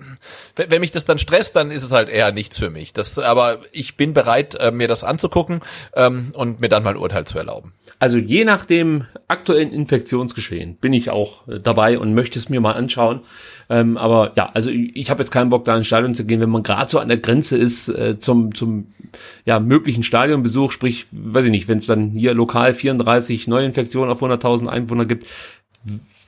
wenn, 0.55 0.81
mich 0.81 0.93
das 0.93 1.05
dann 1.05 1.19
stresst, 1.19 1.57
dann 1.57 1.71
ist 1.71 1.83
es 1.83 1.91
halt 1.91 2.09
eher 2.09 2.33
nichts 2.33 2.59
für 2.59 2.71
mich. 2.71 2.93
Das, 2.93 3.19
aber 3.19 3.59
ich 3.73 3.97
bin 3.97 4.13
bereit, 4.13 4.55
äh, 4.55 4.71
mir 4.71 4.89
das 4.89 5.03
anzugucken 5.03 5.61
ähm, 5.95 6.33
und 6.35 6.61
mir 6.61 6.69
dann 6.69 6.83
mal 6.83 6.91
ein 6.91 6.97
Urteil 6.97 7.25
zu 7.25 7.37
erlauben. 7.39 7.73
Also 7.99 8.17
je 8.17 8.45
nach 8.45 8.65
dem 8.65 9.07
aktuellen 9.29 9.73
Infektionsgeschehen 9.73 10.77
bin 10.77 10.93
ich 10.93 11.11
auch 11.11 11.49
äh, 11.49 11.59
dabei 11.61 11.99
und 11.99 12.15
möchte 12.15 12.39
es 12.39 12.49
mir 12.49 12.61
mal 12.61 12.73
anschauen. 12.73 13.21
Ähm, 13.69 13.97
aber 13.97 14.33
ja, 14.37 14.51
also 14.55 14.71
ich, 14.71 14.95
ich 14.97 15.11
habe 15.11 15.23
jetzt 15.23 15.31
keinen 15.31 15.51
Bock, 15.51 15.65
da 15.65 15.77
ins 15.77 15.87
Stadion 15.87 16.15
zu 16.15 16.25
gehen, 16.25 16.41
wenn 16.41 16.51
man 16.51 16.63
gerade 16.63 16.91
so 16.91 16.99
an 16.99 17.09
der 17.09 17.19
Grenze 17.19 17.57
ist 17.57 17.89
äh, 17.89 18.19
zum, 18.19 18.55
zum 18.55 18.87
ja, 19.45 19.61
möglichen 19.61 20.03
Stadionbesuch, 20.03 20.73
sprich, 20.73 21.07
weiß 21.13 21.45
ich 21.47 21.51
nicht, 21.51 21.69
wenn 21.69 21.79
es 21.79 21.87
dann 21.87 22.11
hier 22.11 22.35
lokal 22.35 22.75
34 22.75 23.47
Neuinfektionen 23.49 24.11
auf 24.11 24.23
100.000 24.23 24.67
Einwohner 24.67 25.07
gibt, 25.07 25.27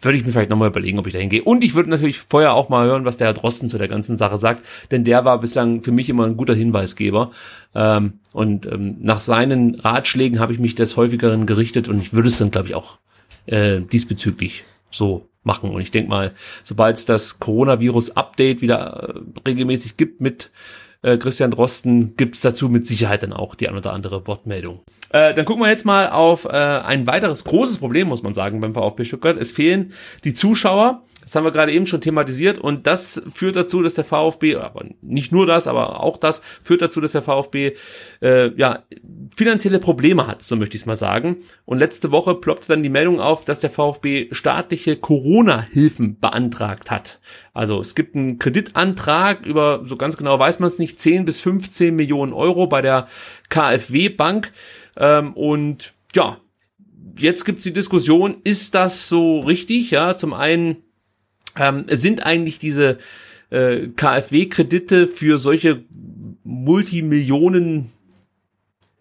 würde 0.02 0.18
ich 0.18 0.24
mir 0.24 0.32
vielleicht 0.32 0.50
nochmal 0.50 0.68
überlegen, 0.68 0.98
ob 0.98 1.06
ich 1.06 1.12
da 1.12 1.18
hingehe. 1.18 1.42
Und 1.42 1.62
ich 1.62 1.74
würde 1.74 1.90
natürlich 1.90 2.18
vorher 2.18 2.54
auch 2.54 2.68
mal 2.68 2.86
hören, 2.86 3.04
was 3.04 3.16
der 3.16 3.28
Herr 3.28 3.34
Drosten 3.34 3.68
zu 3.68 3.78
der 3.78 3.88
ganzen 3.88 4.16
Sache 4.16 4.36
sagt, 4.36 4.64
denn 4.90 5.04
der 5.04 5.24
war 5.24 5.40
bislang 5.40 5.82
für 5.82 5.92
mich 5.92 6.08
immer 6.08 6.26
ein 6.26 6.36
guter 6.36 6.54
Hinweisgeber. 6.54 7.30
Ähm, 7.74 8.14
und 8.32 8.66
ähm, 8.66 8.96
nach 9.00 9.20
seinen 9.20 9.76
Ratschlägen 9.76 10.40
habe 10.40 10.52
ich 10.52 10.58
mich 10.58 10.74
des 10.74 10.96
häufigeren 10.96 11.46
gerichtet 11.46 11.88
und 11.88 12.00
ich 12.00 12.12
würde 12.12 12.28
es 12.28 12.38
dann, 12.38 12.50
glaube 12.50 12.68
ich, 12.68 12.74
auch 12.74 12.98
äh, 13.46 13.80
diesbezüglich 13.80 14.64
so 14.90 15.28
machen. 15.44 15.70
Und 15.70 15.80
ich 15.80 15.90
denke 15.90 16.10
mal, 16.10 16.32
sobald 16.62 16.96
es 16.96 17.04
das 17.04 17.38
Coronavirus-Update 17.38 18.60
wieder 18.60 19.14
äh, 19.14 19.40
regelmäßig 19.48 19.96
gibt 19.96 20.20
mit 20.20 20.50
äh, 21.02 21.18
Christian 21.18 21.50
Drosten, 21.50 22.16
gibt 22.16 22.36
es 22.36 22.40
dazu 22.40 22.68
mit 22.68 22.86
Sicherheit 22.86 23.22
dann 23.22 23.32
auch 23.32 23.54
die 23.54 23.68
ein 23.68 23.76
oder 23.76 23.92
andere 23.92 24.26
Wortmeldung. 24.26 24.80
Äh, 25.10 25.34
dann 25.34 25.44
gucken 25.44 25.62
wir 25.62 25.68
jetzt 25.68 25.84
mal 25.84 26.10
auf 26.10 26.44
äh, 26.44 26.48
ein 26.50 27.06
weiteres 27.06 27.44
großes 27.44 27.78
Problem, 27.78 28.08
muss 28.08 28.22
man 28.22 28.34
sagen, 28.34 28.60
beim 28.60 28.74
VfB 28.74 29.04
Stuttgart. 29.04 29.36
Es 29.38 29.52
fehlen 29.52 29.92
die 30.24 30.34
Zuschauer. 30.34 31.02
Das 31.22 31.34
haben 31.34 31.44
wir 31.44 31.52
gerade 31.52 31.72
eben 31.72 31.86
schon 31.86 32.00
thematisiert 32.00 32.58
und 32.58 32.86
das 32.86 33.22
führt 33.32 33.56
dazu, 33.56 33.82
dass 33.82 33.94
der 33.94 34.04
VfB, 34.04 34.56
aber 34.56 34.84
nicht 35.00 35.32
nur 35.32 35.46
das, 35.46 35.66
aber 35.66 36.02
auch 36.02 36.16
das 36.16 36.42
führt 36.62 36.82
dazu, 36.82 37.00
dass 37.00 37.12
der 37.12 37.22
VfB 37.22 37.72
äh, 38.20 38.50
ja 38.56 38.82
finanzielle 39.34 39.78
Probleme 39.78 40.26
hat, 40.26 40.42
so 40.42 40.56
möchte 40.56 40.76
ich 40.76 40.82
es 40.82 40.86
mal 40.86 40.96
sagen. 40.96 41.38
Und 41.64 41.78
letzte 41.78 42.10
Woche 42.10 42.34
ploppte 42.34 42.68
dann 42.68 42.82
die 42.82 42.88
Meldung 42.88 43.20
auf, 43.20 43.44
dass 43.44 43.60
der 43.60 43.70
VfB 43.70 44.28
staatliche 44.32 44.96
Corona-Hilfen 44.96 46.18
beantragt 46.18 46.90
hat. 46.90 47.20
Also 47.54 47.80
es 47.80 47.94
gibt 47.94 48.16
einen 48.16 48.38
Kreditantrag 48.38 49.46
über, 49.46 49.82
so 49.84 49.96
ganz 49.96 50.16
genau 50.16 50.38
weiß 50.38 50.58
man 50.58 50.68
es 50.68 50.78
nicht, 50.78 50.98
10 50.98 51.24
bis 51.24 51.40
15 51.40 51.94
Millionen 51.94 52.32
Euro 52.32 52.66
bei 52.66 52.82
der 52.82 53.06
KfW 53.48 54.08
Bank 54.08 54.52
ähm, 54.96 55.32
und 55.34 55.92
ja, 56.14 56.38
jetzt 57.18 57.44
gibt's 57.44 57.64
die 57.64 57.72
Diskussion, 57.72 58.36
ist 58.44 58.74
das 58.74 59.08
so 59.08 59.40
richtig? 59.40 59.90
Ja, 59.90 60.16
zum 60.16 60.32
einen 60.32 60.82
ähm, 61.58 61.84
sind 61.88 62.24
eigentlich 62.24 62.58
diese 62.58 62.98
äh, 63.50 63.88
KfW-Kredite 63.88 65.06
für 65.06 65.38
solche 65.38 65.82
Multimillionen 66.44 67.90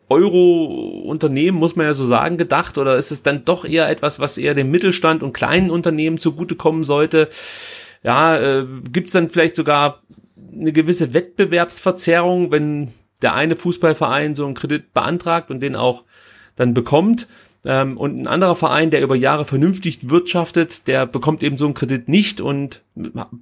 Euro-Unternehmen, 0.09 1.57
muss 1.57 1.77
man 1.77 1.85
ja 1.85 1.93
so 1.93 2.05
sagen, 2.05 2.37
gedacht? 2.37 2.77
Oder 2.77 2.97
ist 2.97 3.11
es 3.11 3.23
dann 3.23 3.45
doch 3.45 3.63
eher 3.63 3.89
etwas, 3.89 4.19
was 4.19 4.37
eher 4.37 4.53
dem 4.53 4.69
Mittelstand 4.69 5.23
und 5.23 5.33
kleinen 5.33 5.71
Unternehmen 5.71 6.17
zugutekommen 6.17 6.83
sollte? 6.83 7.29
Ja, 8.03 8.37
äh, 8.37 8.65
gibt 8.91 9.07
es 9.07 9.13
dann 9.13 9.29
vielleicht 9.29 9.55
sogar 9.55 10.01
eine 10.53 10.73
gewisse 10.73 11.13
Wettbewerbsverzerrung, 11.13 12.51
wenn 12.51 12.89
der 13.21 13.35
eine 13.35 13.55
Fußballverein 13.55 14.35
so 14.35 14.45
einen 14.45 14.55
Kredit 14.55 14.93
beantragt 14.93 15.49
und 15.49 15.61
den 15.61 15.75
auch 15.75 16.03
dann 16.55 16.73
bekommt? 16.73 17.27
Ähm, 17.63 17.97
und 17.97 18.19
ein 18.19 18.27
anderer 18.27 18.55
Verein, 18.55 18.89
der 18.89 19.01
über 19.01 19.15
Jahre 19.15 19.45
vernünftig 19.45 20.09
wirtschaftet, 20.09 20.87
der 20.87 21.05
bekommt 21.05 21.43
eben 21.43 21.57
so 21.57 21.65
einen 21.65 21.75
Kredit 21.75 22.09
nicht 22.09 22.41
und 22.41 22.81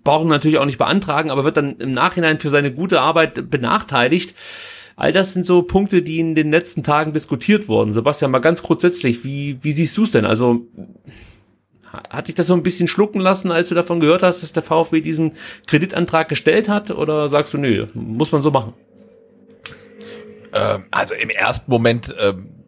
braucht 0.04 0.28
natürlich 0.28 0.58
auch 0.58 0.66
nicht 0.66 0.78
beantragen, 0.78 1.32
aber 1.32 1.46
wird 1.46 1.58
dann 1.58 1.78
im 1.78 1.94
Nachhinein 1.94 2.40
für 2.40 2.50
seine 2.50 2.74
gute 2.74 3.02
Arbeit 3.02 3.50
benachteiligt. 3.50 4.36
All 4.98 5.14
das 5.14 5.32
sind 5.32 5.46
so 5.46 5.62
Punkte, 5.62 6.02
die 6.02 6.20
in 6.20 6.36
den 6.36 6.52
letzten 6.52 6.84
Tagen 6.84 7.14
diskutiert 7.14 7.70
wurden. 7.70 7.94
Sebastian, 7.94 8.32
mal 8.32 8.40
ganz 8.40 8.62
grundsätzlich, 8.62 9.24
wie, 9.24 9.58
wie 9.62 9.72
siehst 9.72 9.96
du 9.96 10.04
es 10.04 10.12
denn? 10.12 10.26
Also 10.26 10.68
hat 12.10 12.28
dich 12.28 12.36
das 12.36 12.48
so 12.48 12.54
ein 12.54 12.64
bisschen 12.64 12.90
schlucken 12.90 13.22
lassen, 13.22 13.52
als 13.52 13.70
du 13.70 13.76
davon 13.76 14.02
gehört 14.02 14.24
hast, 14.24 14.44
dass 14.44 14.52
der 14.52 14.62
VfB 14.62 15.00
diesen 15.00 15.32
Kreditantrag 15.68 16.28
gestellt 16.28 16.68
hat? 16.68 16.92
Oder 16.92 17.30
sagst 17.30 17.54
du, 17.54 17.58
nö, 17.58 17.88
muss 17.94 18.34
man 18.34 18.42
so 18.42 18.52
machen? 18.52 18.74
Ähm, 20.54 20.84
also 20.92 21.16
im 21.16 21.30
ersten 21.30 21.72
Moment 21.72 22.14
ähm, 22.20 22.59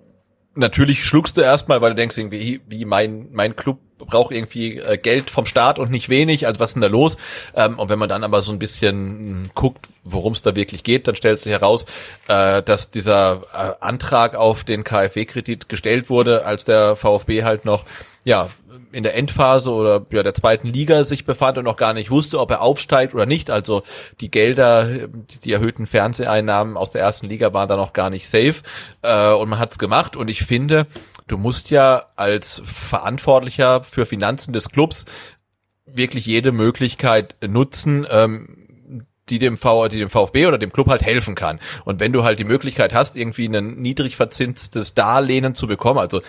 natürlich 0.55 1.05
schluckst 1.05 1.37
du 1.37 1.41
erstmal, 1.41 1.81
weil 1.81 1.91
du 1.91 1.95
denkst 1.95 2.17
irgendwie, 2.17 2.61
wie 2.67 2.85
mein, 2.85 3.27
mein 3.31 3.55
Club 3.55 3.79
braucht 3.97 4.31
irgendwie 4.33 4.77
äh, 4.77 4.97
Geld 4.97 5.29
vom 5.29 5.45
Staat 5.45 5.79
und 5.79 5.91
nicht 5.91 6.09
wenig, 6.09 6.47
also 6.47 6.59
was 6.59 6.71
ist 6.71 6.73
denn 6.75 6.81
da 6.81 6.87
los? 6.87 7.17
Ähm, 7.55 7.79
und 7.79 7.89
wenn 7.89 7.99
man 7.99 8.09
dann 8.09 8.23
aber 8.23 8.41
so 8.41 8.51
ein 8.51 8.59
bisschen 8.59 8.95
hm, 8.95 9.49
guckt, 9.53 9.87
worum 10.03 10.33
es 10.33 10.41
da 10.41 10.55
wirklich 10.55 10.83
geht, 10.83 11.07
dann 11.07 11.15
stellt 11.15 11.41
sich 11.41 11.51
heraus, 11.51 11.85
äh, 12.27 12.63
dass 12.63 12.91
dieser 12.91 13.43
äh, 13.53 13.73
Antrag 13.79 14.35
auf 14.35 14.63
den 14.63 14.83
KfW-Kredit 14.83 15.69
gestellt 15.69 16.09
wurde, 16.09 16.45
als 16.45 16.65
der 16.65 16.95
VfB 16.95 17.43
halt 17.43 17.65
noch 17.65 17.85
ja 18.23 18.49
in 18.91 19.03
der 19.03 19.15
Endphase 19.15 19.71
oder 19.71 20.05
ja, 20.11 20.23
der 20.23 20.33
zweiten 20.33 20.67
Liga 20.67 21.03
sich 21.03 21.25
befand 21.25 21.57
und 21.57 21.65
noch 21.65 21.77
gar 21.77 21.93
nicht 21.93 22.11
wusste, 22.11 22.39
ob 22.39 22.51
er 22.51 22.61
aufsteigt 22.61 23.13
oder 23.13 23.25
nicht. 23.25 23.49
Also 23.49 23.83
die 24.19 24.31
Gelder, 24.31 25.07
die, 25.07 25.39
die 25.39 25.53
erhöhten 25.53 25.85
Fernseheinnahmen 25.85 26.77
aus 26.77 26.91
der 26.91 27.01
ersten 27.01 27.27
Liga 27.27 27.53
waren 27.53 27.69
da 27.69 27.77
noch 27.77 27.93
gar 27.93 28.09
nicht 28.09 28.27
safe. 28.27 28.55
Äh, 29.01 29.33
und 29.33 29.49
man 29.49 29.59
hat's 29.59 29.79
gemacht. 29.79 30.15
Und 30.15 30.29
ich 30.29 30.43
finde, 30.43 30.87
du 31.27 31.37
musst 31.37 31.69
ja 31.69 32.05
als 32.15 32.61
Verantwortlicher 32.65 33.83
für 33.83 34.05
Finanzen 34.05 34.53
des 34.53 34.69
Clubs 34.69 35.05
wirklich 35.85 36.25
jede 36.25 36.51
Möglichkeit 36.51 37.35
nutzen, 37.41 38.05
ähm, 38.09 38.61
die 39.29 39.39
dem, 39.39 39.57
v, 39.57 39.87
die 39.87 39.99
dem 39.99 40.09
VfB 40.09 40.47
oder 40.47 40.57
dem 40.57 40.73
Club 40.73 40.89
halt 40.89 41.01
helfen 41.01 41.35
kann. 41.35 41.59
Und 41.85 41.99
wenn 41.99 42.11
du 42.11 42.23
halt 42.23 42.39
die 42.39 42.43
Möglichkeit 42.43 42.93
hast, 42.93 43.15
irgendwie 43.15 43.45
ein 43.45 43.81
niedrig 43.81 44.15
verzinstes 44.15 44.93
Darlehen 44.93 45.55
zu 45.55 45.67
bekommen, 45.67 45.99
also 45.99 46.21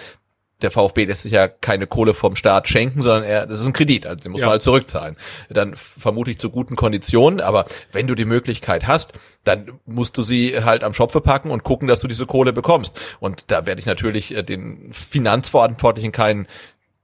der 0.62 0.70
VfB 0.70 1.04
lässt 1.04 1.22
sich 1.24 1.32
ja 1.32 1.48
keine 1.48 1.86
Kohle 1.86 2.14
vom 2.14 2.36
Staat 2.36 2.68
schenken, 2.68 3.02
sondern 3.02 3.24
er, 3.24 3.46
das 3.46 3.60
ist 3.60 3.66
ein 3.66 3.72
Kredit, 3.72 4.06
also 4.06 4.22
den 4.22 4.32
muss 4.32 4.40
ja. 4.40 4.46
man 4.46 4.52
halt 4.52 4.62
zurückzahlen. 4.62 5.16
Dann 5.50 5.74
vermutlich 5.76 6.38
zu 6.38 6.50
guten 6.50 6.76
Konditionen, 6.76 7.40
aber 7.40 7.66
wenn 7.92 8.06
du 8.06 8.14
die 8.14 8.24
Möglichkeit 8.24 8.86
hast, 8.86 9.12
dann 9.44 9.80
musst 9.86 10.16
du 10.16 10.22
sie 10.22 10.62
halt 10.64 10.84
am 10.84 10.92
Schopfe 10.92 11.20
packen 11.20 11.50
und 11.50 11.64
gucken, 11.64 11.88
dass 11.88 12.00
du 12.00 12.08
diese 12.08 12.26
Kohle 12.26 12.52
bekommst. 12.52 12.98
Und 13.20 13.50
da 13.50 13.66
werde 13.66 13.80
ich 13.80 13.86
natürlich 13.86 14.34
äh, 14.34 14.42
den 14.42 14.92
Finanzverantwortlichen 14.92 16.12
keinen 16.12 16.46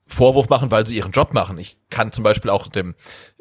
Vorwurf 0.09 0.49
machen, 0.49 0.71
weil 0.71 0.87
sie 0.87 0.97
ihren 0.97 1.13
Job 1.13 1.35
machen. 1.35 1.59
Ich 1.59 1.77
kann 1.91 2.13
zum 2.13 2.25
Beispiel 2.25 2.51
auch 2.51 2.69
dem 2.69 2.95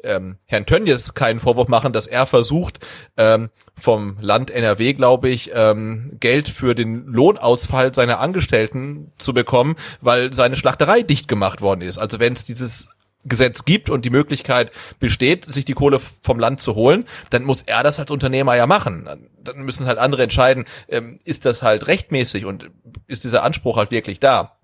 ähm, 0.04 0.36
Herrn 0.44 0.66
Tönjes 0.66 1.14
keinen 1.14 1.38
Vorwurf 1.38 1.68
machen, 1.68 1.92
dass 1.92 2.06
er 2.06 2.26
versucht, 2.26 2.86
ähm, 3.16 3.48
vom 3.74 4.18
Land 4.20 4.50
NRW, 4.50 4.92
glaube 4.92 5.30
ich, 5.30 5.50
ähm, 5.54 6.16
Geld 6.20 6.48
für 6.48 6.74
den 6.74 7.06
Lohnausfall 7.06 7.94
seiner 7.94 8.20
Angestellten 8.20 9.12
zu 9.18 9.32
bekommen, 9.32 9.76
weil 10.00 10.34
seine 10.34 10.56
Schlachterei 10.56 11.02
dicht 11.02 11.26
gemacht 11.26 11.62
worden 11.62 11.80
ist. 11.80 11.98
Also 11.98 12.20
wenn 12.20 12.34
es 12.34 12.44
dieses 12.44 12.90
Gesetz 13.24 13.64
gibt 13.64 13.90
und 13.90 14.04
die 14.04 14.10
Möglichkeit 14.10 14.70
besteht, 15.00 15.44
sich 15.44 15.64
die 15.64 15.72
Kohle 15.72 15.98
vom 15.98 16.38
Land 16.38 16.60
zu 16.60 16.74
holen, 16.74 17.04
dann 17.30 17.44
muss 17.44 17.62
er 17.62 17.82
das 17.82 17.98
als 17.98 18.10
Unternehmer 18.10 18.54
ja 18.56 18.66
machen. 18.66 19.28
Dann 19.42 19.58
müssen 19.58 19.86
halt 19.86 19.98
andere 19.98 20.22
entscheiden, 20.22 20.66
ähm, 20.88 21.18
ist 21.24 21.44
das 21.44 21.62
halt 21.62 21.86
rechtmäßig 21.88 22.44
und 22.44 22.70
ist 23.06 23.24
dieser 23.24 23.42
Anspruch 23.42 23.76
halt 23.76 23.90
wirklich 23.90 24.20
da. 24.20 24.57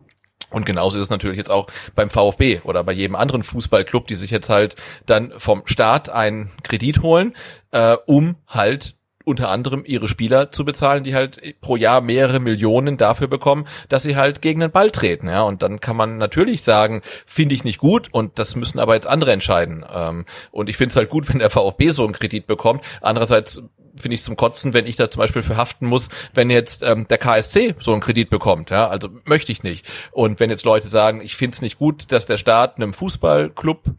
Und 0.55 0.67
genauso 0.67 0.99
ist 0.99 1.05
es 1.05 1.11
natürlich 1.11 1.37
jetzt 1.37 1.51
auch 1.51 1.67
beim 1.95 2.11
VfB 2.11 2.61
oder 2.63 2.85
bei 2.85 2.93
jedem 2.93 3.17
anderen 3.17 3.43
Fußballclub, 3.43 4.07
die 4.07 4.15
sich 4.15 4.31
jetzt 4.31 4.49
halt 4.49 4.77
dann 5.07 5.33
vom 5.37 5.63
Staat 5.67 6.09
einen 6.09 6.51
Kredit 6.63 7.03
holen, 7.03 7.35
äh, 7.73 7.97
um 8.07 8.37
halt 8.47 8.95
unter 9.25 9.51
anderem 9.51 9.85
ihre 9.87 10.07
Spieler 10.07 10.53
zu 10.53 10.65
bezahlen, 10.65 11.03
die 11.03 11.15
halt 11.15 11.41
pro 11.61 11.77
Jahr 11.77 12.01
mehrere 12.01 12.41
Millionen 12.41 12.97
dafür 12.97 13.27
bekommen, 13.27 13.67
dass 13.89 14.03
sie 14.03 14.17
halt 14.17 14.43
gegen 14.43 14.61
den 14.61 14.71
Ball 14.71 14.91
treten. 14.91 15.29
Ja, 15.29 15.43
und 15.43 15.63
dann 15.63 15.81
kann 15.81 15.97
man 15.97 16.19
natürlich 16.19 16.63
sagen, 16.63 17.03
finde 17.27 17.55
ich 17.55 17.65
nicht 17.65 17.79
gut 17.79 18.09
und 18.13 18.39
das 18.39 18.55
müssen 18.55 18.79
aber 18.79 18.95
jetzt 18.95 19.07
andere 19.07 19.33
entscheiden. 19.33 19.85
Ähm, 19.93 20.27
und 20.51 20.69
ich 20.69 20.77
finde 20.77 20.91
es 20.91 20.97
halt 20.97 21.11
gut, 21.11 21.29
wenn 21.29 21.39
der 21.39 21.51
VfB 21.51 21.91
so 21.91 22.05
einen 22.05 22.13
Kredit 22.13 22.47
bekommt. 22.47 22.85
Andererseits 23.01 23.63
finde 23.97 24.15
ich 24.15 24.23
zum 24.23 24.37
Kotzen, 24.37 24.75
wenn 24.75 24.87
ich 24.87 24.97
da 24.97 25.11
zum 25.11 25.21
Beispiel 25.21 25.43
für 25.43 25.57
haften 25.57 25.87
muss, 25.87 26.09
wenn 26.33 26.51
jetzt 26.51 26.83
ähm, 26.83 27.07
der 27.09 27.19
KSC 27.19 27.75
so 27.79 27.93
einen 27.93 28.01
Kredit 28.01 28.31
bekommt. 28.31 28.71
Ja, 28.71 28.89
also 28.89 29.09
möchte 29.25 29.53
ich 29.53 29.63
nicht. 29.63 29.87
Und 30.13 30.41
wenn 30.41 30.51
jetzt 30.51 30.65
Leute 30.65 30.89
sagen, 30.89 31.21
ich 31.23 31.37
finde 31.37 31.55
es 31.55 31.63
nicht 31.63 31.79
gut, 31.79 32.13
dass 32.13 32.27
der 32.27 32.37
Staat 32.37 32.77
einem 32.77 32.93
Fußballclub 32.93 33.95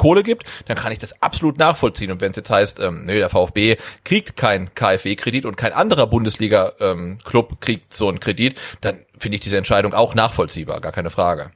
Kohle 0.00 0.22
gibt, 0.22 0.44
dann 0.66 0.78
kann 0.78 0.92
ich 0.92 0.98
das 0.98 1.20
absolut 1.20 1.58
nachvollziehen. 1.58 2.10
Und 2.10 2.22
wenn 2.22 2.30
es 2.30 2.36
jetzt 2.36 2.50
heißt, 2.50 2.80
ähm, 2.80 3.04
nee, 3.04 3.18
der 3.18 3.28
VfB 3.28 3.76
kriegt 4.02 4.34
keinen 4.34 4.74
KfW-Kredit 4.74 5.44
und 5.44 5.58
kein 5.58 5.74
anderer 5.74 6.06
Bundesliga-Club 6.06 7.50
ähm, 7.50 7.60
kriegt 7.60 7.94
so 7.94 8.08
einen 8.08 8.18
Kredit, 8.18 8.58
dann 8.80 9.00
finde 9.18 9.34
ich 9.34 9.42
diese 9.42 9.58
Entscheidung 9.58 9.92
auch 9.92 10.14
nachvollziehbar, 10.14 10.80
gar 10.80 10.92
keine 10.92 11.10
Frage. 11.10 11.50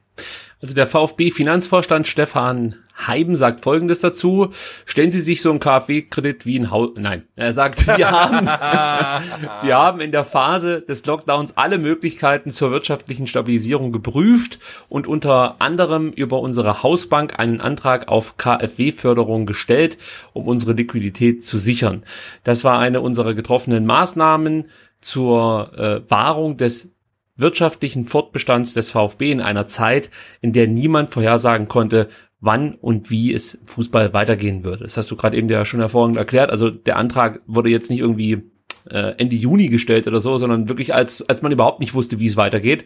Also 0.61 0.73
der 0.73 0.87
VfB-Finanzvorstand 0.87 2.07
Stefan 2.07 2.75
Heiben 2.97 3.35
sagt 3.35 3.61
Folgendes 3.61 3.99
dazu. 3.99 4.51
Stellen 4.85 5.11
Sie 5.11 5.19
sich 5.19 5.41
so 5.41 5.49
einen 5.49 5.59
KfW-Kredit 5.59 6.45
wie 6.45 6.57
ein 6.57 6.71
Haus... 6.71 6.91
Nein, 6.95 7.23
er 7.35 7.51
sagt, 7.51 7.85
wir 7.97 8.09
haben, 8.09 8.47
wir 9.61 9.75
haben 9.75 9.99
in 9.99 10.11
der 10.11 10.23
Phase 10.23 10.81
des 10.81 11.05
Lockdowns 11.05 11.57
alle 11.57 11.77
Möglichkeiten 11.77 12.51
zur 12.51 12.71
wirtschaftlichen 12.71 13.27
Stabilisierung 13.27 13.91
geprüft 13.91 14.59
und 14.87 15.07
unter 15.07 15.57
anderem 15.59 16.11
über 16.11 16.39
unsere 16.39 16.83
Hausbank 16.83 17.37
einen 17.37 17.59
Antrag 17.59 18.07
auf 18.07 18.37
KfW-Förderung 18.37 19.45
gestellt, 19.45 19.97
um 20.33 20.47
unsere 20.47 20.73
Liquidität 20.73 21.43
zu 21.43 21.57
sichern. 21.57 22.03
Das 22.43 22.63
war 22.63 22.79
eine 22.79 23.01
unserer 23.01 23.33
getroffenen 23.33 23.85
Maßnahmen 23.85 24.69
zur 25.01 25.71
äh, 25.77 26.09
Wahrung 26.09 26.57
des 26.57 26.94
wirtschaftlichen 27.37 28.05
Fortbestands 28.05 28.73
des 28.73 28.91
VfB 28.91 29.31
in 29.31 29.41
einer 29.41 29.67
Zeit, 29.67 30.09
in 30.41 30.53
der 30.53 30.67
niemand 30.67 31.09
vorhersagen 31.09 31.67
konnte, 31.67 32.07
wann 32.39 32.75
und 32.75 33.09
wie 33.09 33.33
es 33.33 33.59
Fußball 33.65 34.13
weitergehen 34.13 34.63
würde. 34.63 34.83
Das 34.83 34.97
hast 34.97 35.11
du 35.11 35.15
gerade 35.15 35.37
eben 35.37 35.49
ja 35.49 35.65
schon 35.65 35.79
hervorragend 35.79 36.17
erklärt. 36.17 36.51
Also 36.51 36.69
der 36.69 36.97
Antrag 36.97 37.41
wurde 37.47 37.69
jetzt 37.69 37.89
nicht 37.89 37.99
irgendwie 37.99 38.43
äh, 38.89 39.15
Ende 39.17 39.35
Juni 39.35 39.67
gestellt 39.67 40.07
oder 40.07 40.19
so, 40.19 40.37
sondern 40.37 40.69
wirklich 40.69 40.93
als, 40.93 41.27
als 41.27 41.41
man 41.41 41.51
überhaupt 41.51 41.79
nicht 41.79 41.93
wusste, 41.93 42.19
wie 42.19 42.27
es 42.27 42.37
weitergeht. 42.37 42.85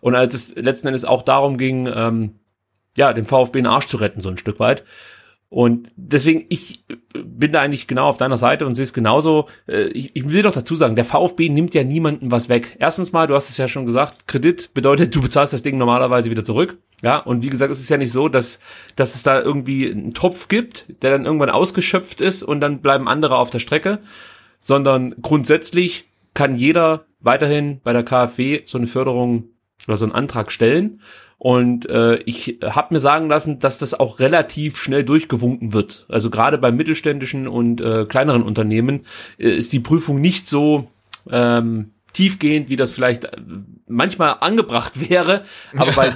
Und 0.00 0.14
als 0.14 0.34
es 0.34 0.54
letzten 0.54 0.88
Endes 0.88 1.04
auch 1.04 1.22
darum 1.22 1.58
ging, 1.58 1.88
ähm, 1.92 2.40
ja, 2.96 3.12
den 3.12 3.26
VfB 3.26 3.58
in 3.58 3.64
den 3.64 3.72
Arsch 3.72 3.86
zu 3.86 3.96
retten, 3.96 4.20
so 4.20 4.28
ein 4.28 4.38
Stück 4.38 4.60
weit. 4.60 4.84
Und 5.50 5.90
deswegen, 5.96 6.46
ich 6.48 6.84
bin 7.12 7.50
da 7.50 7.60
eigentlich 7.60 7.88
genau 7.88 8.06
auf 8.06 8.16
deiner 8.16 8.36
Seite 8.36 8.66
und 8.66 8.76
sehe 8.76 8.84
es 8.84 8.92
genauso. 8.92 9.48
Äh, 9.66 9.88
ich, 9.88 10.30
will 10.30 10.42
doch 10.42 10.52
dazu 10.52 10.76
sagen, 10.76 10.94
der 10.94 11.04
VfB 11.04 11.48
nimmt 11.48 11.74
ja 11.74 11.82
niemanden 11.82 12.30
was 12.30 12.48
weg. 12.48 12.76
Erstens 12.78 13.10
mal, 13.10 13.26
du 13.26 13.34
hast 13.34 13.50
es 13.50 13.56
ja 13.56 13.66
schon 13.66 13.84
gesagt, 13.84 14.28
Kredit 14.28 14.72
bedeutet, 14.74 15.14
du 15.14 15.20
bezahlst 15.20 15.52
das 15.52 15.64
Ding 15.64 15.76
normalerweise 15.76 16.30
wieder 16.30 16.44
zurück. 16.44 16.78
Ja, 17.02 17.18
und 17.18 17.42
wie 17.42 17.48
gesagt, 17.48 17.72
es 17.72 17.80
ist 17.80 17.88
ja 17.88 17.96
nicht 17.96 18.12
so, 18.12 18.28
dass, 18.28 18.60
dass 18.94 19.16
es 19.16 19.24
da 19.24 19.40
irgendwie 19.40 19.90
einen 19.90 20.14
Topf 20.14 20.46
gibt, 20.46 20.86
der 21.02 21.10
dann 21.10 21.24
irgendwann 21.24 21.50
ausgeschöpft 21.50 22.20
ist 22.20 22.44
und 22.44 22.60
dann 22.60 22.80
bleiben 22.80 23.08
andere 23.08 23.36
auf 23.36 23.50
der 23.50 23.58
Strecke, 23.58 23.98
sondern 24.60 25.16
grundsätzlich 25.20 26.04
kann 26.32 26.54
jeder 26.54 27.06
weiterhin 27.18 27.80
bei 27.82 27.92
der 27.92 28.04
KfW 28.04 28.62
so 28.66 28.78
eine 28.78 28.86
Förderung 28.86 29.48
oder 29.88 29.96
so 29.96 30.04
einen 30.04 30.14
Antrag 30.14 30.52
stellen. 30.52 31.00
Und 31.40 31.88
äh, 31.88 32.16
ich 32.26 32.58
habe 32.62 32.92
mir 32.92 33.00
sagen 33.00 33.30
lassen, 33.30 33.60
dass 33.60 33.78
das 33.78 33.94
auch 33.94 34.20
relativ 34.20 34.76
schnell 34.76 35.04
durchgewunken 35.04 35.72
wird. 35.72 36.04
Also 36.10 36.28
gerade 36.28 36.58
bei 36.58 36.70
mittelständischen 36.70 37.48
und 37.48 37.80
äh, 37.80 38.04
kleineren 38.04 38.42
Unternehmen 38.42 39.06
äh, 39.38 39.48
ist 39.48 39.72
die 39.72 39.80
Prüfung 39.80 40.20
nicht 40.20 40.46
so 40.46 40.90
ähm, 41.30 41.92
tiefgehend, 42.12 42.68
wie 42.68 42.76
das 42.76 42.90
vielleicht 42.90 43.24
äh, 43.24 43.30
manchmal 43.86 44.36
angebracht 44.40 44.92
wäre. 45.08 45.40
Aber 45.74 45.92
bei, 45.92 46.12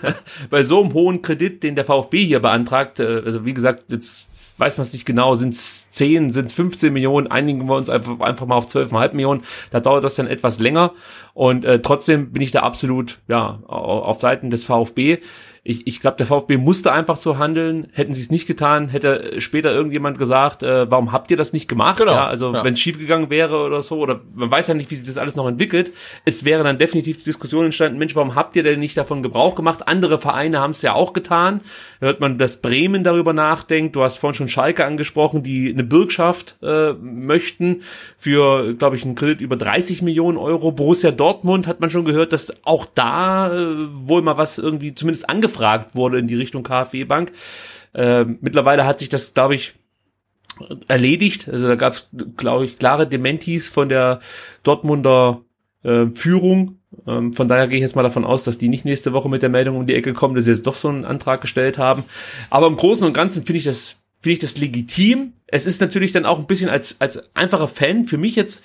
bei 0.50 0.62
so 0.62 0.82
einem 0.82 0.92
hohen 0.92 1.22
Kredit, 1.22 1.62
den 1.62 1.74
der 1.74 1.86
VfB 1.86 2.26
hier 2.26 2.40
beantragt, 2.40 3.00
äh, 3.00 3.22
also 3.24 3.46
wie 3.46 3.54
gesagt, 3.54 3.84
jetzt 3.90 4.28
weiß 4.58 4.78
man 4.78 4.86
es 4.86 4.92
nicht 4.92 5.06
genau, 5.06 5.34
sind 5.34 5.54
es 5.54 5.90
10, 5.90 6.30
sind 6.30 6.46
es 6.46 6.52
15 6.52 6.92
Millionen, 6.92 7.26
einigen 7.26 7.66
wir 7.66 7.76
uns 7.76 7.90
einfach, 7.90 8.20
einfach 8.20 8.46
mal 8.46 8.56
auf 8.56 8.66
12,5 8.66 9.12
Millionen, 9.12 9.42
da 9.70 9.80
dauert 9.80 10.04
das 10.04 10.16
dann 10.16 10.26
etwas 10.26 10.58
länger. 10.58 10.92
Und 11.34 11.64
äh, 11.64 11.80
trotzdem 11.80 12.32
bin 12.32 12.42
ich 12.42 12.50
da 12.50 12.60
absolut 12.60 13.18
ja 13.28 13.60
auf 13.66 14.20
Seiten 14.20 14.50
des 14.50 14.64
VfB 14.64 15.18
ich, 15.68 15.86
ich 15.86 16.00
glaube, 16.00 16.16
der 16.16 16.26
VfB 16.26 16.58
musste 16.58 16.92
einfach 16.92 17.16
so 17.16 17.38
handeln. 17.38 17.88
Hätten 17.92 18.14
sie 18.14 18.22
es 18.22 18.30
nicht 18.30 18.46
getan, 18.46 18.88
hätte 18.88 19.40
später 19.40 19.72
irgendjemand 19.72 20.16
gesagt, 20.16 20.62
äh, 20.62 20.88
warum 20.88 21.10
habt 21.10 21.30
ihr 21.32 21.36
das 21.36 21.52
nicht 21.52 21.66
gemacht? 21.66 21.98
Genau. 21.98 22.12
Ja, 22.12 22.26
also 22.26 22.52
ja. 22.52 22.62
wenn 22.62 22.74
es 22.74 22.80
schiefgegangen 22.80 23.30
wäre 23.30 23.60
oder 23.64 23.82
so, 23.82 23.98
oder 23.98 24.20
man 24.34 24.48
weiß 24.48 24.68
ja 24.68 24.74
nicht, 24.74 24.90
wie 24.92 24.94
sich 24.94 25.06
das 25.06 25.18
alles 25.18 25.34
noch 25.34 25.48
entwickelt. 25.48 25.92
Es 26.24 26.44
wäre 26.44 26.62
dann 26.62 26.78
definitiv 26.78 27.18
die 27.18 27.24
Diskussion 27.24 27.64
entstanden, 27.64 27.98
Mensch, 27.98 28.14
warum 28.14 28.36
habt 28.36 28.54
ihr 28.54 28.62
denn 28.62 28.78
nicht 28.78 28.96
davon 28.96 29.24
Gebrauch 29.24 29.56
gemacht? 29.56 29.88
Andere 29.88 30.18
Vereine 30.18 30.60
haben 30.60 30.70
es 30.70 30.82
ja 30.82 30.94
auch 30.94 31.12
getan. 31.12 31.60
Hört 31.98 32.20
man, 32.20 32.38
dass 32.38 32.58
Bremen 32.58 33.02
darüber 33.02 33.32
nachdenkt. 33.32 33.96
Du 33.96 34.02
hast 34.02 34.18
vorhin 34.18 34.34
schon 34.34 34.48
Schalke 34.48 34.84
angesprochen, 34.84 35.42
die 35.42 35.72
eine 35.72 35.82
Bürgschaft 35.82 36.56
äh, 36.62 36.92
möchten 36.92 37.82
für, 38.18 38.74
glaube 38.74 38.94
ich, 38.94 39.04
einen 39.04 39.16
Kredit 39.16 39.40
über 39.40 39.56
30 39.56 40.02
Millionen 40.02 40.38
Euro. 40.38 40.70
Borussia 40.70 41.10
Dortmund 41.10 41.66
hat 41.66 41.80
man 41.80 41.90
schon 41.90 42.04
gehört, 42.04 42.32
dass 42.32 42.52
auch 42.64 42.86
da 42.94 43.52
äh, 43.52 43.74
wohl 43.92 44.22
mal 44.22 44.38
was 44.38 44.58
irgendwie 44.58 44.94
zumindest 44.94 45.28
angefangen 45.28 45.55
angefragt 45.56 45.94
wurde 45.94 46.18
in 46.18 46.26
die 46.26 46.34
Richtung 46.34 46.62
KfW 46.62 47.04
Bank. 47.04 47.32
Äh, 47.94 48.24
mittlerweile 48.24 48.86
hat 48.86 48.98
sich 48.98 49.08
das, 49.08 49.34
glaube 49.34 49.54
ich, 49.54 49.74
erledigt. 50.88 51.48
Also 51.48 51.68
da 51.68 51.74
gab 51.74 51.94
es, 51.94 52.08
glaube 52.36 52.64
ich, 52.64 52.78
klare 52.78 53.06
Dementis 53.06 53.68
von 53.68 53.88
der 53.88 54.20
Dortmunder 54.62 55.42
äh, 55.82 56.06
Führung. 56.14 56.78
Ähm, 57.06 57.32
von 57.32 57.48
daher 57.48 57.68
gehe 57.68 57.76
ich 57.76 57.82
jetzt 57.82 57.96
mal 57.96 58.02
davon 58.02 58.24
aus, 58.24 58.44
dass 58.44 58.58
die 58.58 58.68
nicht 58.68 58.84
nächste 58.84 59.12
Woche 59.12 59.28
mit 59.28 59.42
der 59.42 59.50
Meldung 59.50 59.76
um 59.76 59.86
die 59.86 59.94
Ecke 59.94 60.14
kommen, 60.14 60.34
dass 60.34 60.44
sie 60.44 60.52
jetzt 60.52 60.66
doch 60.66 60.76
so 60.76 60.88
einen 60.88 61.04
Antrag 61.04 61.40
gestellt 61.40 61.78
haben. 61.78 62.04
Aber 62.48 62.66
im 62.66 62.76
Großen 62.76 63.06
und 63.06 63.12
Ganzen 63.12 63.44
finde 63.44 63.58
ich 63.58 63.64
das 63.64 63.96
finde 64.20 64.32
ich 64.32 64.38
das 64.38 64.56
legitim. 64.56 65.34
Es 65.46 65.66
ist 65.66 65.80
natürlich 65.80 66.12
dann 66.12 66.24
auch 66.24 66.38
ein 66.38 66.46
bisschen 66.46 66.70
als 66.70 66.96
als 67.00 67.22
einfacher 67.34 67.68
Fan 67.68 68.06
für 68.06 68.18
mich 68.18 68.34
jetzt 68.34 68.64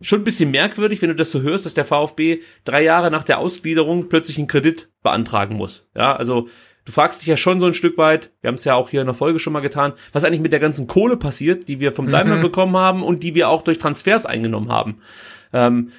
schon 0.00 0.20
ein 0.20 0.24
bisschen 0.24 0.50
merkwürdig, 0.50 1.02
wenn 1.02 1.08
du 1.08 1.14
das 1.14 1.30
so 1.30 1.42
hörst, 1.42 1.66
dass 1.66 1.74
der 1.74 1.84
VfB 1.84 2.40
drei 2.64 2.82
Jahre 2.82 3.10
nach 3.10 3.22
der 3.22 3.38
Ausgliederung 3.38 4.08
plötzlich 4.08 4.38
einen 4.38 4.46
Kredit 4.46 4.88
beantragen 5.02 5.56
muss. 5.56 5.88
Ja, 5.94 6.14
also 6.14 6.48
du 6.84 6.92
fragst 6.92 7.20
dich 7.20 7.28
ja 7.28 7.36
schon 7.36 7.60
so 7.60 7.66
ein 7.66 7.74
Stück 7.74 7.98
weit, 7.98 8.30
wir 8.40 8.48
haben 8.48 8.56
es 8.56 8.64
ja 8.64 8.74
auch 8.74 8.90
hier 8.90 9.00
in 9.00 9.06
der 9.06 9.14
Folge 9.14 9.40
schon 9.40 9.52
mal 9.52 9.60
getan, 9.60 9.92
was 10.12 10.24
eigentlich 10.24 10.40
mit 10.40 10.52
der 10.52 10.60
ganzen 10.60 10.86
Kohle 10.86 11.16
passiert, 11.16 11.68
die 11.68 11.80
wir 11.80 11.92
vom 11.92 12.10
Daimler 12.10 12.36
mhm. 12.36 12.42
bekommen 12.42 12.76
haben 12.76 13.02
und 13.02 13.22
die 13.22 13.34
wir 13.34 13.48
auch 13.48 13.62
durch 13.62 13.78
Transfers 13.78 14.26
eingenommen 14.26 14.70
haben. 14.70 14.98
Ähm, 15.52 15.90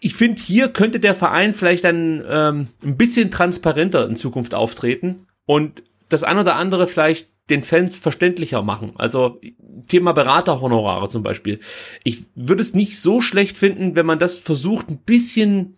ich 0.00 0.14
finde, 0.14 0.40
hier 0.42 0.68
könnte 0.68 1.00
der 1.00 1.14
Verein 1.14 1.54
vielleicht 1.54 1.84
dann 1.84 2.22
ähm, 2.28 2.68
ein 2.82 2.96
bisschen 2.96 3.30
transparenter 3.30 4.06
in 4.06 4.16
Zukunft 4.16 4.54
auftreten 4.54 5.26
und 5.46 5.82
das 6.08 6.22
ein 6.22 6.38
oder 6.38 6.56
andere 6.56 6.86
vielleicht 6.86 7.28
den 7.48 7.62
Fans 7.62 7.96
verständlicher 7.96 8.62
machen. 8.62 8.92
Also 8.96 9.40
Thema 9.88 10.12
Beraterhonorare 10.12 11.08
zum 11.08 11.22
Beispiel. 11.22 11.60
Ich 12.04 12.24
würde 12.34 12.62
es 12.62 12.74
nicht 12.74 13.00
so 13.00 13.20
schlecht 13.20 13.58
finden, 13.58 13.94
wenn 13.94 14.06
man 14.06 14.18
das 14.18 14.40
versucht, 14.40 14.88
ein 14.88 14.98
bisschen 14.98 15.76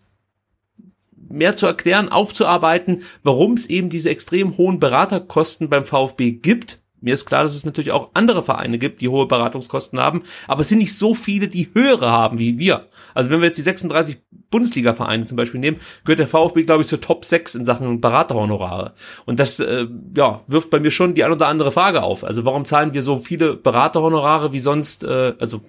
mehr 1.17 1.57
zu 1.57 1.67
erklären, 1.67 2.11
aufzuarbeiten, 2.11 3.05
warum 3.23 3.55
es 3.55 3.67
eben 3.67 3.89
diese 3.89 4.11
extrem 4.11 4.59
hohen 4.59 4.81
Beraterkosten 4.81 5.71
beim 5.71 5.85
VfB 5.85 6.33
gibt 6.33 6.82
mir 7.03 7.15
ist 7.15 7.27
klar, 7.27 7.43
dass 7.43 7.55
es 7.55 7.67
natürlich 7.67 7.93
auch 7.93 8.11
andere 8.15 8.43
Vereine 8.43 8.79
gibt, 8.79 9.01
die 9.01 9.09
hohe 9.09 9.27
Beratungskosten 9.27 9.99
haben, 9.99 10.23
aber 10.49 10.63
es 10.63 10.69
sind 10.69 10.79
nicht 10.79 10.97
so 10.97 11.15
viele, 11.15 11.49
die 11.49 11.69
höhere 11.75 12.11
haben 12.11 12.39
wie 12.39 12.59
wir. 12.59 12.89
Also 13.15 13.31
wenn 13.31 13.41
wir 13.41 13.49
jetzt 13.49 13.59
die 13.59 13.63
36 13.63 14.19
Bundesliga-Vereine 14.51 15.25
zum 15.25 15.37
Beispiel 15.37 15.61
nehmen, 15.61 15.79
gehört 16.05 16.21
der 16.21 16.29
VfB, 16.29 16.63
glaube 16.63 16.83
ich, 16.83 16.89
zur 16.89 17.01
Top 17.01 17.25
6 17.25 17.57
in 17.57 17.65
Sachen 17.65 18.01
Beraterhonorare. 18.01 18.93
Und 19.27 19.41
das 19.41 19.59
äh, 19.61 19.87
ja, 20.17 20.43
wirft 20.47 20.71
bei 20.71 20.79
mir 20.79 20.91
schon 20.91 21.15
die 21.15 21.25
ein 21.25 21.33
oder 21.33 21.49
andere 21.49 21.73
Frage 21.73 22.03
auf. 22.03 22.23
Also 22.23 22.45
warum 22.45 22.65
zahlen 22.65 22.95
wir 22.95 23.03
so 23.03 23.19
viele 23.19 23.57
Beraterhonorare 23.57 24.53
wie 24.53 24.61
sonst, 24.61 25.05
äh, 25.05 25.35
also 25.39 25.63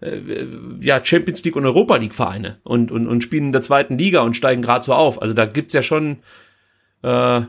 äh, 0.00 0.46
ja, 0.80 1.02
Champions 1.02 1.42
League 1.44 1.56
und 1.56 1.64
Europa 1.64 1.96
League 1.96 2.14
Vereine 2.14 2.58
und, 2.64 2.92
und, 2.92 3.06
und 3.06 3.22
spielen 3.22 3.46
in 3.46 3.52
der 3.52 3.62
zweiten 3.62 3.96
Liga 3.98 4.20
und 4.20 4.36
steigen 4.36 4.62
gerade 4.62 4.84
so 4.84 4.92
auf. 4.92 5.22
Also 5.22 5.34
da 5.34 5.46
gibt's 5.46 5.74
ja 5.74 5.82
schon 5.82 6.18
äh, 7.02 7.42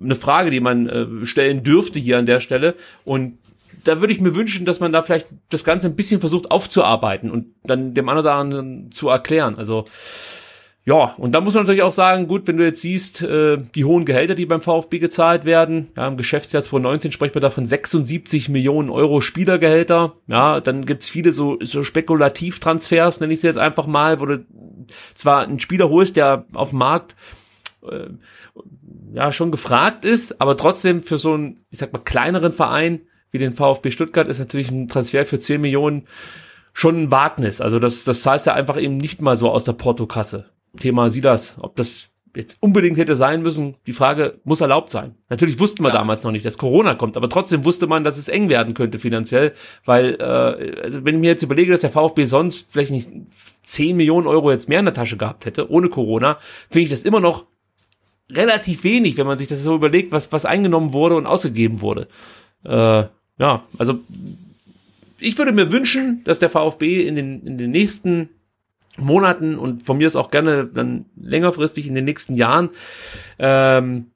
eine 0.00 0.14
Frage, 0.14 0.50
die 0.50 0.60
man 0.60 0.88
äh, 0.88 1.26
stellen 1.26 1.62
dürfte 1.62 1.98
hier 1.98 2.18
an 2.18 2.26
der 2.26 2.40
Stelle. 2.40 2.74
Und 3.04 3.38
da 3.84 4.00
würde 4.00 4.12
ich 4.12 4.20
mir 4.20 4.34
wünschen, 4.34 4.66
dass 4.66 4.80
man 4.80 4.92
da 4.92 5.02
vielleicht 5.02 5.26
das 5.50 5.64
Ganze 5.64 5.88
ein 5.88 5.96
bisschen 5.96 6.20
versucht 6.20 6.50
aufzuarbeiten 6.50 7.30
und 7.30 7.46
dann 7.64 7.94
dem 7.94 8.08
anderen 8.08 8.90
zu 8.92 9.08
erklären. 9.08 9.56
Also 9.56 9.84
Ja, 10.86 11.14
und 11.16 11.34
da 11.34 11.40
muss 11.40 11.54
man 11.54 11.62
natürlich 11.62 11.82
auch 11.82 11.92
sagen, 11.92 12.28
gut, 12.28 12.46
wenn 12.46 12.58
du 12.58 12.64
jetzt 12.64 12.82
siehst, 12.82 13.22
äh, 13.22 13.56
die 13.74 13.86
hohen 13.86 14.04
Gehälter, 14.04 14.34
die 14.34 14.44
beim 14.44 14.60
VfB 14.60 14.98
gezahlt 14.98 15.46
werden, 15.46 15.88
ja, 15.96 16.06
im 16.06 16.18
Geschäftsjahr 16.18 16.62
2019 16.62 17.10
spricht 17.10 17.34
man 17.34 17.40
davon 17.40 17.64
76 17.64 18.50
Millionen 18.50 18.90
Euro 18.90 19.22
Spielergehälter, 19.22 20.14
ja, 20.26 20.60
dann 20.60 20.84
gibt's 20.84 21.08
viele 21.08 21.32
so, 21.32 21.56
so 21.62 21.84
Spekulativtransfers, 21.84 23.20
nenne 23.20 23.32
ich 23.32 23.40
sie 23.40 23.46
jetzt 23.46 23.58
einfach 23.58 23.86
mal, 23.86 24.20
wo 24.20 24.26
du 24.26 24.44
zwar 25.14 25.42
einen 25.42 25.58
Spieler 25.58 25.88
holst, 25.88 26.16
der 26.16 26.44
auf 26.52 26.70
dem 26.70 26.80
Markt 26.80 27.16
äh, 27.90 28.08
ja 29.14 29.30
schon 29.30 29.52
gefragt 29.52 30.04
ist, 30.04 30.40
aber 30.40 30.56
trotzdem 30.56 31.02
für 31.02 31.18
so 31.18 31.34
einen, 31.34 31.64
ich 31.70 31.78
sag 31.78 31.92
mal, 31.92 32.00
kleineren 32.00 32.52
Verein 32.52 33.02
wie 33.30 33.38
den 33.38 33.54
VfB 33.54 33.90
Stuttgart 33.90 34.28
ist 34.28 34.40
natürlich 34.40 34.70
ein 34.70 34.88
Transfer 34.88 35.24
für 35.24 35.38
10 35.38 35.60
Millionen 35.60 36.06
schon 36.72 37.04
ein 37.04 37.10
Wagnis. 37.12 37.60
Also 37.60 37.78
das, 37.78 38.02
das 38.02 38.26
heißt 38.26 38.46
ja 38.46 38.54
einfach 38.54 38.76
eben 38.76 38.96
nicht 38.96 39.22
mal 39.22 39.36
so 39.36 39.50
aus 39.50 39.64
der 39.64 39.72
Portokasse. 39.74 40.46
Thema 40.78 41.10
Silas, 41.10 41.56
ob 41.60 41.76
das 41.76 42.08
jetzt 42.36 42.56
unbedingt 42.58 42.98
hätte 42.98 43.14
sein 43.14 43.42
müssen, 43.42 43.76
die 43.86 43.92
Frage 43.92 44.40
muss 44.42 44.60
erlaubt 44.60 44.90
sein. 44.90 45.14
Natürlich 45.28 45.60
wussten 45.60 45.84
wir 45.84 45.90
ja. 45.90 45.94
damals 45.94 46.24
noch 46.24 46.32
nicht, 46.32 46.44
dass 46.44 46.58
Corona 46.58 46.94
kommt, 46.96 47.16
aber 47.16 47.28
trotzdem 47.28 47.64
wusste 47.64 47.86
man, 47.86 48.02
dass 48.02 48.18
es 48.18 48.26
eng 48.26 48.48
werden 48.48 48.74
könnte 48.74 48.98
finanziell, 48.98 49.52
weil 49.84 50.16
äh, 50.18 50.82
also 50.82 51.04
wenn 51.04 51.14
ich 51.14 51.20
mir 51.20 51.30
jetzt 51.30 51.44
überlege, 51.44 51.70
dass 51.70 51.82
der 51.82 51.90
VfB 51.90 52.24
sonst 52.24 52.72
vielleicht 52.72 52.90
nicht 52.90 53.08
10 53.62 53.96
Millionen 53.96 54.26
Euro 54.26 54.50
jetzt 54.50 54.68
mehr 54.68 54.80
in 54.80 54.86
der 54.86 54.94
Tasche 54.94 55.16
gehabt 55.16 55.46
hätte, 55.46 55.70
ohne 55.70 55.88
Corona, 55.88 56.38
finde 56.70 56.84
ich 56.84 56.90
das 56.90 57.04
immer 57.04 57.20
noch 57.20 57.44
relativ 58.30 58.84
wenig, 58.84 59.16
wenn 59.16 59.26
man 59.26 59.38
sich 59.38 59.48
das 59.48 59.62
so 59.62 59.74
überlegt, 59.74 60.12
was, 60.12 60.32
was 60.32 60.44
eingenommen 60.44 60.92
wurde 60.92 61.16
und 61.16 61.26
ausgegeben 61.26 61.80
wurde. 61.80 62.08
Äh, 62.64 63.04
ja, 63.38 63.64
also 63.78 64.00
ich 65.18 65.36
würde 65.38 65.52
mir 65.52 65.72
wünschen, 65.72 66.22
dass 66.24 66.38
der 66.38 66.50
VfB 66.50 67.06
in 67.06 67.16
den, 67.16 67.46
in 67.46 67.58
den 67.58 67.70
nächsten 67.70 68.30
Monaten 68.96 69.58
und 69.58 69.84
von 69.84 69.96
mir 69.96 70.06
ist 70.06 70.16
auch 70.16 70.30
gerne 70.30 70.66
dann 70.66 71.06
längerfristig 71.16 71.86
in 71.86 71.94
den 71.94 72.04
nächsten 72.04 72.34
Jahren 72.34 72.70
ähm, 73.38 74.12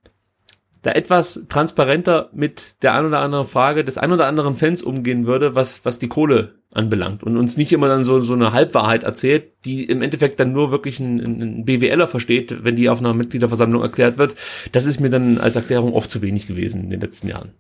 da 0.83 0.93
etwas 0.93 1.47
transparenter 1.49 2.31
mit 2.33 2.83
der 2.83 2.95
ein 2.95 3.07
oder 3.07 3.21
anderen 3.21 3.47
Frage 3.47 3.85
des 3.85 3.99
ein 3.99 4.13
oder 4.13 4.27
anderen 4.27 4.55
Fans 4.55 4.83
umgehen 4.83 5.27
würde, 5.27 5.55
was, 5.55 5.85
was 5.85 5.99
die 5.99 6.09
Kohle 6.09 6.55
anbelangt 6.75 7.23
und 7.23 7.37
uns 7.37 7.57
nicht 7.57 7.73
immer 7.73 7.89
dann 7.89 8.05
so, 8.05 8.21
so 8.21 8.35
eine 8.35 8.53
Halbwahrheit 8.53 9.03
erzählt, 9.03 9.65
die 9.65 9.85
im 9.85 10.03
Endeffekt 10.03 10.39
dann 10.39 10.53
nur 10.53 10.71
wirklich 10.71 11.01
ein, 11.01 11.19
ein 11.19 11.65
BWLer 11.65 12.07
versteht, 12.07 12.63
wenn 12.63 12.77
die 12.77 12.91
auf 12.91 13.01
einer 13.01 13.15
Mitgliederversammlung 13.15 13.83
erklärt 13.83 14.19
wird. 14.19 14.35
Das 14.73 14.85
ist 14.85 15.01
mir 15.01 15.11
dann 15.11 15.39
als 15.39 15.57
Erklärung 15.57 15.95
oft 15.95 16.11
zu 16.11 16.21
wenig 16.23 16.47
gewesen 16.47 16.83
in 16.83 16.91
den 16.91 17.01
letzten 17.01 17.29
Jahren. 17.29 17.55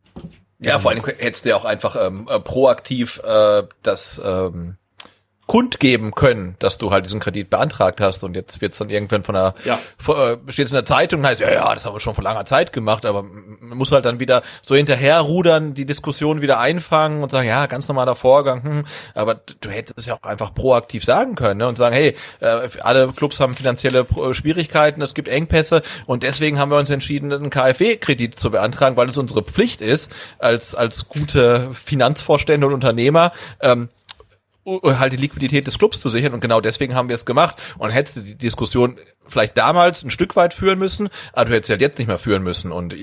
Ja, 0.60 0.78
vor 0.78 0.90
allem 0.90 1.04
hättest 1.04 1.44
du 1.44 1.50
ja 1.50 1.56
auch 1.56 1.64
einfach 1.64 1.96
ähm, 1.98 2.26
äh, 2.28 2.38
proaktiv 2.40 3.20
äh, 3.24 3.62
das 3.82 4.20
ähm, 4.24 4.76
kundgeben 5.48 6.14
können, 6.14 6.56
dass 6.58 6.76
du 6.76 6.90
halt 6.90 7.06
diesen 7.06 7.20
Kredit 7.20 7.48
beantragt 7.48 8.02
hast 8.02 8.22
und 8.22 8.36
jetzt 8.36 8.60
wird's 8.60 8.76
dann 8.76 8.90
irgendwann 8.90 9.24
von 9.24 9.34
der 9.34 9.54
ja. 9.64 9.78
äh, 10.06 10.36
steht 10.48 10.68
in 10.68 10.74
der 10.74 10.84
Zeitung 10.84 11.20
und 11.20 11.26
heißt 11.26 11.40
ja 11.40 11.50
ja 11.50 11.74
das 11.74 11.86
haben 11.86 11.94
wir 11.94 12.00
schon 12.00 12.14
vor 12.14 12.22
langer 12.22 12.44
Zeit 12.44 12.70
gemacht, 12.74 13.06
aber 13.06 13.22
man 13.22 13.78
muss 13.78 13.90
halt 13.90 14.04
dann 14.04 14.20
wieder 14.20 14.42
so 14.60 14.76
hinterherrudern, 14.76 15.72
die 15.72 15.86
Diskussion 15.86 16.42
wieder 16.42 16.60
einfangen 16.60 17.22
und 17.22 17.30
sagen 17.30 17.48
ja 17.48 17.64
ganz 17.64 17.88
normaler 17.88 18.14
Vorgang, 18.14 18.62
hm, 18.62 18.84
aber 19.14 19.36
du 19.62 19.70
hättest 19.70 19.98
es 19.98 20.04
ja 20.04 20.14
auch 20.16 20.22
einfach 20.22 20.52
proaktiv 20.52 21.02
sagen 21.02 21.34
können 21.34 21.58
ne? 21.60 21.66
und 21.66 21.78
sagen 21.78 21.94
hey 21.94 22.14
äh, 22.40 22.68
alle 22.80 23.08
Clubs 23.08 23.40
haben 23.40 23.56
finanzielle 23.56 24.00
äh, 24.00 24.34
Schwierigkeiten, 24.34 25.00
es 25.00 25.14
gibt 25.14 25.28
Engpässe 25.28 25.80
und 26.04 26.24
deswegen 26.24 26.58
haben 26.58 26.70
wir 26.70 26.76
uns 26.78 26.90
entschieden 26.90 27.32
einen 27.32 27.48
KfW-Kredit 27.48 28.38
zu 28.38 28.50
beantragen, 28.50 28.98
weil 28.98 29.08
es 29.08 29.16
unsere 29.16 29.42
Pflicht 29.42 29.80
ist 29.80 30.12
als 30.38 30.74
als 30.74 31.08
gute 31.08 31.70
Finanzvorstände 31.72 32.66
und 32.66 32.74
Unternehmer 32.74 33.32
ähm, 33.62 33.88
halt 34.82 35.12
die 35.12 35.16
Liquidität 35.16 35.66
des 35.66 35.78
Clubs 35.78 36.00
zu 36.00 36.08
sichern 36.08 36.34
und 36.34 36.40
genau 36.40 36.60
deswegen 36.60 36.94
haben 36.94 37.08
wir 37.08 37.14
es 37.14 37.26
gemacht 37.26 37.56
und 37.78 37.90
hättest 37.90 38.18
du 38.18 38.20
die 38.20 38.36
Diskussion 38.36 38.96
vielleicht 39.26 39.58
damals 39.58 40.02
ein 40.02 40.10
Stück 40.10 40.36
weit 40.36 40.54
führen 40.54 40.78
müssen, 40.78 41.08
aber 41.32 41.46
du 41.46 41.56
hättest 41.56 41.70
halt 41.70 41.80
jetzt 41.80 41.98
nicht 41.98 42.08
mehr 42.08 42.18
führen 42.18 42.42
müssen 42.42 42.72
und 42.72 42.94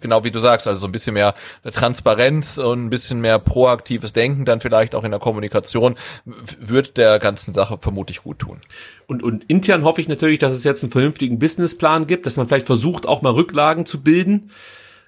genau 0.00 0.24
wie 0.24 0.30
du 0.30 0.40
sagst, 0.40 0.66
also 0.66 0.80
so 0.80 0.88
ein 0.88 0.92
bisschen 0.92 1.14
mehr 1.14 1.34
Transparenz 1.70 2.58
und 2.58 2.86
ein 2.86 2.90
bisschen 2.90 3.20
mehr 3.20 3.38
proaktives 3.38 4.12
Denken 4.12 4.44
dann 4.44 4.60
vielleicht 4.60 4.94
auch 4.94 5.04
in 5.04 5.10
der 5.10 5.20
Kommunikation 5.20 5.96
wird 6.24 6.96
der 6.96 7.18
ganzen 7.18 7.54
Sache 7.54 7.78
vermutlich 7.80 8.22
gut 8.22 8.38
tun. 8.38 8.60
Und, 9.06 9.22
und 9.22 9.44
intern 9.44 9.84
hoffe 9.84 10.00
ich 10.00 10.08
natürlich, 10.08 10.38
dass 10.38 10.52
es 10.52 10.64
jetzt 10.64 10.82
einen 10.82 10.92
vernünftigen 10.92 11.38
Businessplan 11.38 12.06
gibt, 12.06 12.26
dass 12.26 12.36
man 12.36 12.48
vielleicht 12.48 12.66
versucht, 12.66 13.06
auch 13.06 13.22
mal 13.22 13.32
Rücklagen 13.32 13.84
zu 13.84 14.02
bilden. 14.02 14.50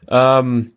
Ähm, 0.08 0.72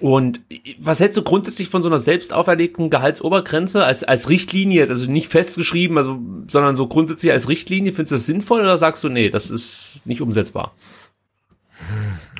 und 0.00 0.40
was 0.78 1.00
hältst 1.00 1.16
du 1.16 1.22
grundsätzlich 1.22 1.68
von 1.68 1.82
so 1.82 1.88
einer 1.88 1.98
selbst 1.98 2.32
auferlegten 2.32 2.90
Gehaltsobergrenze 2.90 3.84
als, 3.84 4.04
als 4.04 4.28
Richtlinie, 4.28 4.88
also 4.88 5.10
nicht 5.10 5.30
festgeschrieben, 5.30 5.96
also, 5.96 6.18
sondern 6.48 6.76
so 6.76 6.88
grundsätzlich 6.88 7.32
als 7.32 7.48
Richtlinie? 7.48 7.92
Findest 7.92 8.12
du 8.12 8.16
das 8.16 8.26
sinnvoll 8.26 8.60
oder 8.60 8.76
sagst 8.76 9.04
du, 9.04 9.08
nee, 9.08 9.30
das 9.30 9.50
ist 9.50 10.00
nicht 10.04 10.20
umsetzbar? 10.20 10.74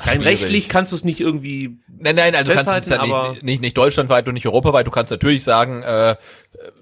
Rein 0.00 0.22
rechtlich 0.22 0.68
kannst 0.68 0.92
du 0.92 0.96
es 0.96 1.04
nicht 1.04 1.20
irgendwie. 1.20 1.78
Nein, 1.98 2.16
nein, 2.16 2.34
also 2.34 2.52
kannst 2.52 2.72
du 2.72 2.78
es 2.78 2.88
ja 2.88 3.04
nicht, 3.04 3.42
nicht, 3.42 3.60
nicht 3.60 3.76
deutschlandweit 3.76 4.26
und 4.28 4.34
nicht 4.34 4.46
europaweit. 4.46 4.86
Du 4.86 4.90
kannst 4.90 5.10
natürlich 5.10 5.44
sagen, 5.44 5.82
äh, 5.82 6.16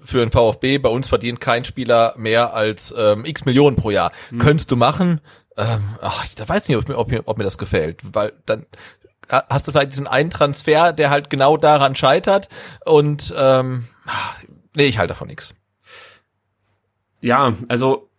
für 0.03 0.21
ein 0.21 0.31
VfB, 0.31 0.77
bei 0.77 0.89
uns 0.89 1.07
verdient 1.07 1.39
kein 1.39 1.65
Spieler 1.65 2.13
mehr 2.17 2.53
als 2.53 2.93
ähm, 2.97 3.25
x 3.25 3.45
Millionen 3.45 3.75
pro 3.75 3.91
Jahr. 3.91 4.11
Hm. 4.29 4.39
Könntest 4.39 4.71
du 4.71 4.75
machen, 4.75 5.21
ähm, 5.57 5.81
ach, 6.01 6.25
ich 6.25 6.47
weiß 6.47 6.67
nicht, 6.67 6.77
ob 6.77 6.87
mir, 6.89 6.97
ob, 6.97 7.11
mir, 7.11 7.23
ob 7.25 7.37
mir 7.37 7.43
das 7.43 7.57
gefällt, 7.57 8.01
weil 8.11 8.33
dann 8.45 8.65
hast 9.29 9.67
du 9.67 9.71
vielleicht 9.71 9.91
diesen 9.91 10.07
einen 10.07 10.29
Transfer, 10.29 10.93
der 10.93 11.09
halt 11.09 11.29
genau 11.29 11.57
daran 11.57 11.95
scheitert 11.95 12.49
und 12.85 13.33
ähm, 13.37 13.85
nee, 14.75 14.85
ich 14.85 14.97
halte 14.97 15.09
davon 15.09 15.27
nichts. 15.27 15.53
Ja, 17.21 17.53
also 17.69 18.09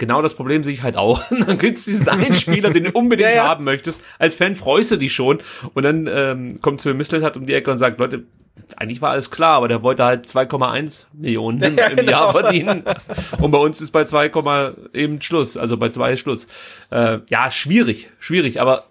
genau 0.00 0.20
das 0.20 0.34
Problem 0.34 0.64
sehe 0.64 0.74
ich 0.74 0.82
halt 0.82 0.96
auch. 0.96 1.22
dann 1.30 1.58
gibt's 1.58 1.84
diesen 1.84 2.08
einen 2.08 2.34
Spieler, 2.34 2.70
den 2.70 2.84
du 2.84 2.90
unbedingt 2.90 3.30
ja, 3.30 3.36
ja. 3.36 3.48
haben 3.48 3.64
möchtest. 3.64 4.02
Als 4.18 4.34
Fan 4.34 4.56
freust 4.56 4.90
du 4.90 4.96
dich 4.96 5.14
schon 5.14 5.38
und 5.74 5.84
dann 5.84 6.08
ähm, 6.12 6.60
kommt 6.60 6.80
Sven 6.80 6.96
Mislet 6.96 7.36
um 7.36 7.46
die 7.46 7.54
Ecke 7.54 7.70
und 7.70 7.78
sagt, 7.78 7.98
Leute, 7.98 8.24
eigentlich 8.76 9.00
war 9.00 9.10
alles 9.10 9.30
klar, 9.30 9.56
aber 9.56 9.68
der 9.68 9.82
wollte 9.82 10.04
halt 10.04 10.26
2,1 10.26 11.06
Millionen 11.12 11.62
im, 11.62 11.76
ja, 11.76 11.88
genau. 11.88 12.10
Jahr 12.10 12.32
verdienen. 12.32 12.84
Und 13.40 13.50
bei 13.50 13.58
uns 13.58 13.80
ist 13.80 13.90
bei 13.90 14.04
2, 14.04 14.30
eben 14.92 15.22
Schluss, 15.22 15.56
also 15.56 15.76
bei 15.76 15.90
2 15.90 16.12
ist 16.12 16.20
Schluss. 16.20 16.46
Äh, 16.90 17.18
ja, 17.28 17.50
schwierig, 17.50 18.10
schwierig, 18.18 18.60
aber 18.60 18.84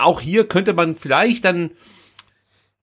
auch 0.00 0.20
hier 0.20 0.46
könnte 0.46 0.72
man 0.72 0.96
vielleicht 0.96 1.44
dann, 1.44 1.70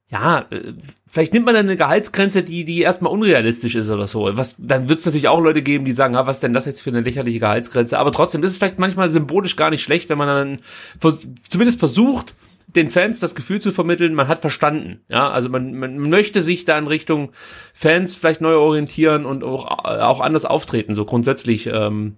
ja, 0.10 0.46
äh, 0.50 0.74
vielleicht 1.08 1.34
nimmt 1.34 1.46
man 1.46 1.56
dann 1.56 1.66
eine 1.66 1.76
Gehaltsgrenze, 1.76 2.44
die, 2.44 2.66
die 2.66 2.82
erstmal 2.82 3.12
unrealistisch 3.12 3.76
ist 3.76 3.90
oder 3.90 4.08
so. 4.08 4.30
Was, 4.34 4.56
dann 4.60 4.90
wird 4.90 5.00
es 5.00 5.06
natürlich 5.06 5.28
auch 5.28 5.42
Leute 5.42 5.62
geben, 5.62 5.86
die 5.86 5.92
sagen, 5.92 6.16
ah, 6.16 6.28
was 6.28 6.40
denn 6.40 6.54
das 6.54 6.66
jetzt 6.66 6.82
für 6.82 6.90
eine 6.90 7.02
lächerliche 7.02 7.40
Gehaltsgrenze? 7.40 7.98
Aber 8.00 8.12
trotzdem 8.12 8.44
ist 8.44 8.52
es 8.52 8.58
vielleicht 8.58 8.80
manchmal 8.80 9.10
symbolisch 9.10 9.56
gar 9.56 9.70
nicht 9.70 9.82
schlecht, 9.82 10.10
wenn 10.10 10.18
man 10.18 10.28
dann 10.28 10.60
vers 11.00 11.28
zumindest 11.50 11.80
versucht, 11.80 12.36
den 12.76 12.90
Fans 12.90 13.20
das 13.20 13.34
Gefühl 13.34 13.62
zu 13.62 13.72
vermitteln, 13.72 14.14
man 14.14 14.28
hat 14.28 14.40
verstanden. 14.40 15.02
Ja, 15.08 15.30
also 15.30 15.50
man, 15.50 15.74
man 15.74 15.98
möchte 15.98 16.42
sich 16.42 16.66
da 16.66 16.78
in 16.78 16.88
Richtung 16.88 17.32
Fans 17.74 18.16
vielleicht 18.16 18.42
neu 18.42 18.58
orientieren 18.58 19.26
und 19.26 19.44
auch, 19.44 19.66
auch 19.86 20.20
anders 20.20 20.46
auftreten, 20.46 20.94
so 20.94 21.06
grundsätzlich. 21.06 21.68
Ähm, 21.68 22.18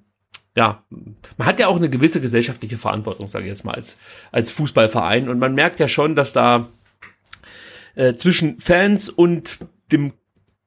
ja, 0.59 0.83
man 1.37 1.47
hat 1.47 1.61
ja 1.61 1.67
auch 1.67 1.77
eine 1.77 1.89
gewisse 1.89 2.19
gesellschaftliche 2.19 2.77
Verantwortung, 2.77 3.29
sage 3.29 3.45
ich 3.45 3.49
jetzt 3.49 3.63
mal, 3.63 3.75
als, 3.75 3.95
als 4.33 4.51
Fußballverein. 4.51 5.29
Und 5.29 5.39
man 5.39 5.55
merkt 5.55 5.79
ja 5.79 5.87
schon, 5.87 6.15
dass 6.15 6.33
da 6.33 6.67
äh, 7.95 8.15
zwischen 8.15 8.59
Fans 8.59 9.07
und 9.07 9.59
dem 9.93 10.11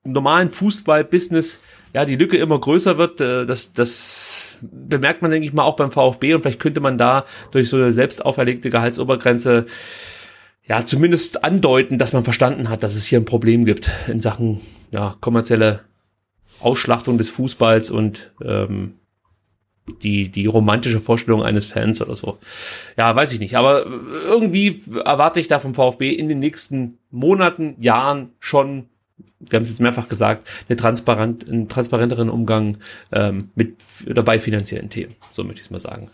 normalen 0.03 0.51
Fußball-Business 0.51 1.63
ja 1.93 2.07
die 2.07 2.17
Lücke 2.17 2.39
immer 2.39 2.59
größer 2.59 2.97
wird. 2.97 3.21
Äh, 3.21 3.45
das, 3.45 3.75
das 3.75 4.57
bemerkt 4.63 5.21
man, 5.21 5.31
denke 5.31 5.47
ich 5.47 5.53
mal, 5.53 5.65
auch 5.65 5.77
beim 5.77 5.93
VfB. 5.93 6.33
Und 6.33 6.41
vielleicht 6.41 6.61
könnte 6.61 6.81
man 6.81 6.97
da 6.97 7.27
durch 7.51 7.69
so 7.69 7.77
eine 7.77 7.93
selbst 7.93 8.25
auferlegte 8.25 8.71
Gehaltsobergrenze 8.71 9.67
ja 10.67 10.87
zumindest 10.87 11.45
andeuten, 11.45 11.99
dass 11.99 12.15
man 12.15 12.25
verstanden 12.25 12.71
hat, 12.71 12.83
dass 12.83 12.95
es 12.95 13.05
hier 13.05 13.21
ein 13.21 13.27
Problem 13.27 13.67
gibt 13.67 13.91
in 14.09 14.21
Sachen 14.21 14.63
ja, 14.91 15.17
kommerzielle 15.21 15.81
Ausschlachtung 16.61 17.19
des 17.19 17.29
Fußballs 17.29 17.91
und 17.91 18.33
ähm, 18.43 18.95
die, 20.03 20.29
die 20.29 20.47
romantische 20.47 21.01
Vorstellung 21.01 21.43
eines 21.43 21.67
Fans 21.67 22.01
oder 22.01 22.15
so. 22.15 22.39
Ja, 22.97 23.15
weiß 23.15 23.33
ich 23.33 23.41
nicht. 23.41 23.57
Aber 23.57 23.85
irgendwie 23.87 24.83
erwarte 25.05 25.41
ich 25.41 25.49
da 25.49 25.61
vom 25.61 25.75
VfB 25.75 26.11
in 26.11 26.29
den 26.29 26.39
nächsten 26.39 26.99
Monaten, 27.11 27.75
Jahren 27.79 28.31
schon, 28.39 28.87
wir 29.41 29.57
haben 29.57 29.65
es 29.65 29.71
jetzt 29.71 29.81
mehrfach 29.81 30.09
gesagt, 30.09 30.49
eine 30.69 30.77
transparent, 30.77 31.49
einen 31.49 31.69
transparenteren 31.69 32.31
Umgang 32.31 32.79
ähm, 33.11 33.51
mit 33.55 33.77
oder 34.09 34.23
bei 34.23 34.39
finanziellen 34.39 34.89
Themen. 34.89 35.17
So 35.33 35.43
möchte 35.43 35.61
ich 35.61 35.67
es 35.67 35.71
mal 35.71 35.81
sagen. 35.81 36.09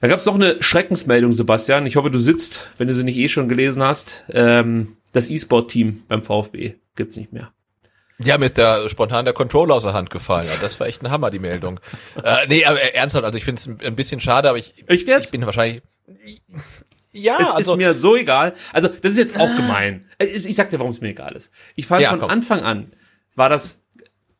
Da 0.00 0.08
gab 0.08 0.18
es 0.18 0.26
noch 0.26 0.34
eine 0.34 0.62
Schreckensmeldung, 0.62 1.32
Sebastian. 1.32 1.86
Ich 1.86 1.96
hoffe, 1.96 2.10
du 2.10 2.18
sitzt, 2.18 2.70
wenn 2.78 2.88
du 2.88 2.94
sie 2.94 3.04
nicht 3.04 3.16
eh 3.16 3.28
schon 3.28 3.48
gelesen 3.48 3.82
hast. 3.82 4.24
Ähm, 4.30 4.96
das 5.12 5.30
E-Sport-Team 5.30 6.02
beim 6.08 6.22
VfB 6.22 6.74
gibt's 6.96 7.16
nicht 7.16 7.32
mehr. 7.32 7.52
Ja, 8.18 8.38
mir 8.38 8.46
ist 8.46 8.56
der 8.56 8.88
spontan 8.88 9.24
der 9.24 9.34
Controller 9.34 9.74
aus 9.74 9.82
der 9.82 9.92
Hand 9.92 10.10
gefallen. 10.10 10.48
Das 10.60 10.78
war 10.78 10.86
echt 10.86 11.02
ein 11.02 11.10
Hammer, 11.10 11.30
die 11.30 11.40
Meldung. 11.40 11.80
äh, 12.22 12.46
nee, 12.46 12.64
aber 12.64 12.80
ernsthaft, 12.80 13.24
also 13.24 13.36
ich 13.36 13.44
finde 13.44 13.60
es 13.60 13.86
ein 13.86 13.96
bisschen 13.96 14.20
schade, 14.20 14.48
aber 14.48 14.58
ich, 14.58 14.74
jetzt? 14.88 15.26
ich 15.26 15.30
bin 15.30 15.44
wahrscheinlich. 15.44 15.82
Ja, 17.10 17.38
es 17.40 17.48
also, 17.48 17.72
ist 17.74 17.78
mir 17.78 17.94
so 17.94 18.16
egal. 18.16 18.54
Also, 18.72 18.88
das 18.88 19.12
ist 19.12 19.18
jetzt 19.18 19.40
auch 19.40 19.48
ah. 19.48 19.56
gemein. 19.56 20.08
Äh, 20.18 20.26
ich, 20.26 20.46
ich 20.46 20.56
sag 20.56 20.70
dir, 20.70 20.78
warum 20.78 20.92
es 20.92 21.00
mir 21.00 21.08
egal 21.08 21.34
ist. 21.34 21.50
Ich 21.74 21.86
fand 21.86 22.02
ja, 22.02 22.10
von 22.10 22.20
komm. 22.20 22.30
Anfang 22.30 22.60
an 22.60 22.92
war 23.36 23.48
das 23.48 23.82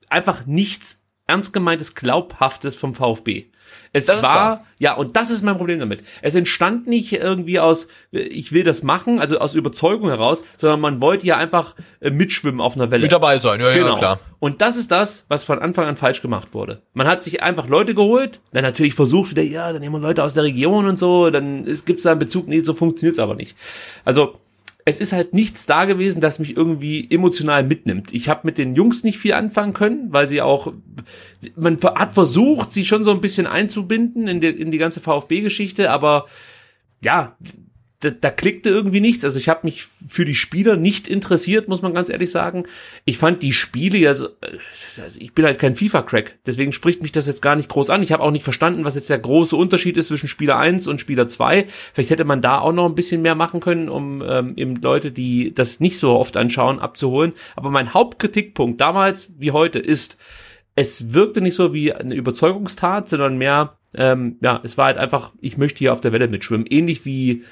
einfach 0.08 0.46
nichts 0.46 1.00
ernst 1.26 1.52
gemeintes, 1.52 1.94
glaubhaftes 1.94 2.76
vom 2.76 2.94
VfB. 2.94 3.46
Es 3.92 4.06
Das 4.06 4.22
war, 4.22 4.64
ja, 4.78 4.94
und 4.94 5.16
das 5.16 5.30
ist 5.30 5.42
mein 5.42 5.56
Problem 5.56 5.78
damit. 5.78 6.02
Es 6.20 6.34
entstand 6.34 6.86
nicht 6.86 7.12
irgendwie 7.12 7.60
aus, 7.60 7.88
äh, 8.12 8.18
ich 8.18 8.52
will 8.52 8.64
das 8.64 8.82
machen, 8.82 9.20
also 9.20 9.38
aus 9.38 9.54
Überzeugung 9.54 10.08
heraus, 10.08 10.44
sondern 10.56 10.80
man 10.80 11.00
wollte 11.00 11.26
ja 11.26 11.36
einfach 11.36 11.74
äh, 12.00 12.10
mitschwimmen 12.10 12.60
auf 12.60 12.74
einer 12.76 12.90
Welle. 12.90 13.02
Mit 13.02 13.12
dabei 13.12 13.38
sein, 13.38 13.60
ja, 13.60 13.72
Genau. 13.72 13.92
ja, 13.92 13.98
klar. 13.98 14.20
Und 14.40 14.60
das 14.60 14.76
ist 14.76 14.90
das, 14.90 15.24
was 15.28 15.44
von 15.44 15.58
Anfang 15.58 15.86
an 15.86 15.96
falsch 15.96 16.20
gemacht 16.22 16.52
wurde. 16.52 16.82
Man 16.92 17.06
hat 17.06 17.24
sich 17.24 17.42
einfach 17.42 17.68
Leute 17.68 17.94
geholt, 17.94 18.40
dann 18.52 18.62
natürlich 18.62 18.94
versucht 18.94 19.30
wieder, 19.30 19.42
ja, 19.42 19.72
dann 19.72 19.80
nehmen 19.80 19.94
wir 19.94 20.00
Leute 20.00 20.22
aus 20.22 20.34
der 20.34 20.42
Region 20.42 20.86
und 20.86 20.98
so, 20.98 21.30
dann 21.30 21.64
gibt 21.64 21.98
es 21.98 22.02
da 22.02 22.10
einen 22.10 22.18
Bezug, 22.18 22.48
nee, 22.48 22.60
so 22.60 22.74
funktioniert's 22.74 23.18
aber 23.18 23.34
nicht. 23.34 23.56
Also 24.04 24.38
es 24.86 25.00
ist 25.00 25.12
halt 25.12 25.32
nichts 25.32 25.64
da 25.66 25.86
gewesen, 25.86 26.20
das 26.20 26.38
mich 26.38 26.56
irgendwie 26.56 27.10
emotional 27.10 27.64
mitnimmt. 27.64 28.12
Ich 28.12 28.28
habe 28.28 28.42
mit 28.44 28.58
den 28.58 28.74
Jungs 28.74 29.02
nicht 29.02 29.18
viel 29.18 29.32
anfangen 29.32 29.72
können, 29.72 30.12
weil 30.12 30.28
sie 30.28 30.42
auch, 30.42 30.72
man 31.56 31.78
hat 31.82 32.12
versucht, 32.12 32.72
sie 32.72 32.84
schon 32.84 33.02
so 33.02 33.10
ein 33.10 33.22
bisschen 33.22 33.46
einzubinden 33.46 34.28
in 34.28 34.40
die, 34.40 34.48
in 34.48 34.70
die 34.70 34.78
ganze 34.78 35.00
VfB-Geschichte, 35.00 35.90
aber 35.90 36.26
ja, 37.02 37.36
da, 38.04 38.10
da 38.10 38.30
klickte 38.30 38.68
irgendwie 38.68 39.00
nichts. 39.00 39.24
Also 39.24 39.38
ich 39.38 39.48
habe 39.48 39.60
mich 39.64 39.86
für 40.06 40.24
die 40.24 40.34
Spieler 40.34 40.76
nicht 40.76 41.08
interessiert, 41.08 41.68
muss 41.68 41.82
man 41.82 41.94
ganz 41.94 42.10
ehrlich 42.10 42.30
sagen. 42.30 42.64
Ich 43.04 43.18
fand 43.18 43.42
die 43.42 43.52
Spiele 43.52 43.98
ja 43.98 44.14
so, 44.14 44.26
äh, 44.26 44.58
also 45.02 45.18
ich 45.20 45.32
bin 45.32 45.44
halt 45.44 45.58
kein 45.58 45.76
FIFA-Crack, 45.76 46.38
deswegen 46.46 46.72
spricht 46.72 47.02
mich 47.02 47.12
das 47.12 47.26
jetzt 47.26 47.42
gar 47.42 47.56
nicht 47.56 47.68
groß 47.68 47.90
an. 47.90 48.02
Ich 48.02 48.12
habe 48.12 48.22
auch 48.22 48.30
nicht 48.30 48.44
verstanden, 48.44 48.84
was 48.84 48.94
jetzt 48.94 49.10
der 49.10 49.18
große 49.18 49.56
Unterschied 49.56 49.96
ist 49.96 50.08
zwischen 50.08 50.28
Spieler 50.28 50.58
1 50.58 50.86
und 50.86 51.00
Spieler 51.00 51.28
2. 51.28 51.66
Vielleicht 51.92 52.10
hätte 52.10 52.24
man 52.24 52.42
da 52.42 52.58
auch 52.58 52.72
noch 52.72 52.86
ein 52.86 52.94
bisschen 52.94 53.22
mehr 53.22 53.34
machen 53.34 53.60
können, 53.60 53.88
um 53.88 54.22
ähm, 54.26 54.52
eben 54.56 54.76
Leute, 54.76 55.10
die 55.10 55.54
das 55.54 55.80
nicht 55.80 55.98
so 55.98 56.12
oft 56.12 56.36
anschauen, 56.36 56.78
abzuholen. 56.78 57.32
Aber 57.56 57.70
mein 57.70 57.94
Hauptkritikpunkt 57.94 58.80
damals 58.80 59.32
wie 59.38 59.50
heute 59.50 59.78
ist, 59.78 60.18
es 60.76 61.14
wirkte 61.14 61.40
nicht 61.40 61.54
so 61.54 61.72
wie 61.72 61.92
eine 61.92 62.14
Überzeugungstat, 62.14 63.08
sondern 63.08 63.38
mehr, 63.38 63.78
ähm, 63.94 64.36
ja, 64.40 64.60
es 64.64 64.76
war 64.76 64.86
halt 64.86 64.98
einfach, 64.98 65.32
ich 65.40 65.56
möchte 65.56 65.78
hier 65.78 65.92
auf 65.92 66.00
der 66.00 66.12
Welle 66.12 66.28
mitschwimmen. 66.28 66.66
Ähnlich 66.68 67.04
wie 67.04 67.44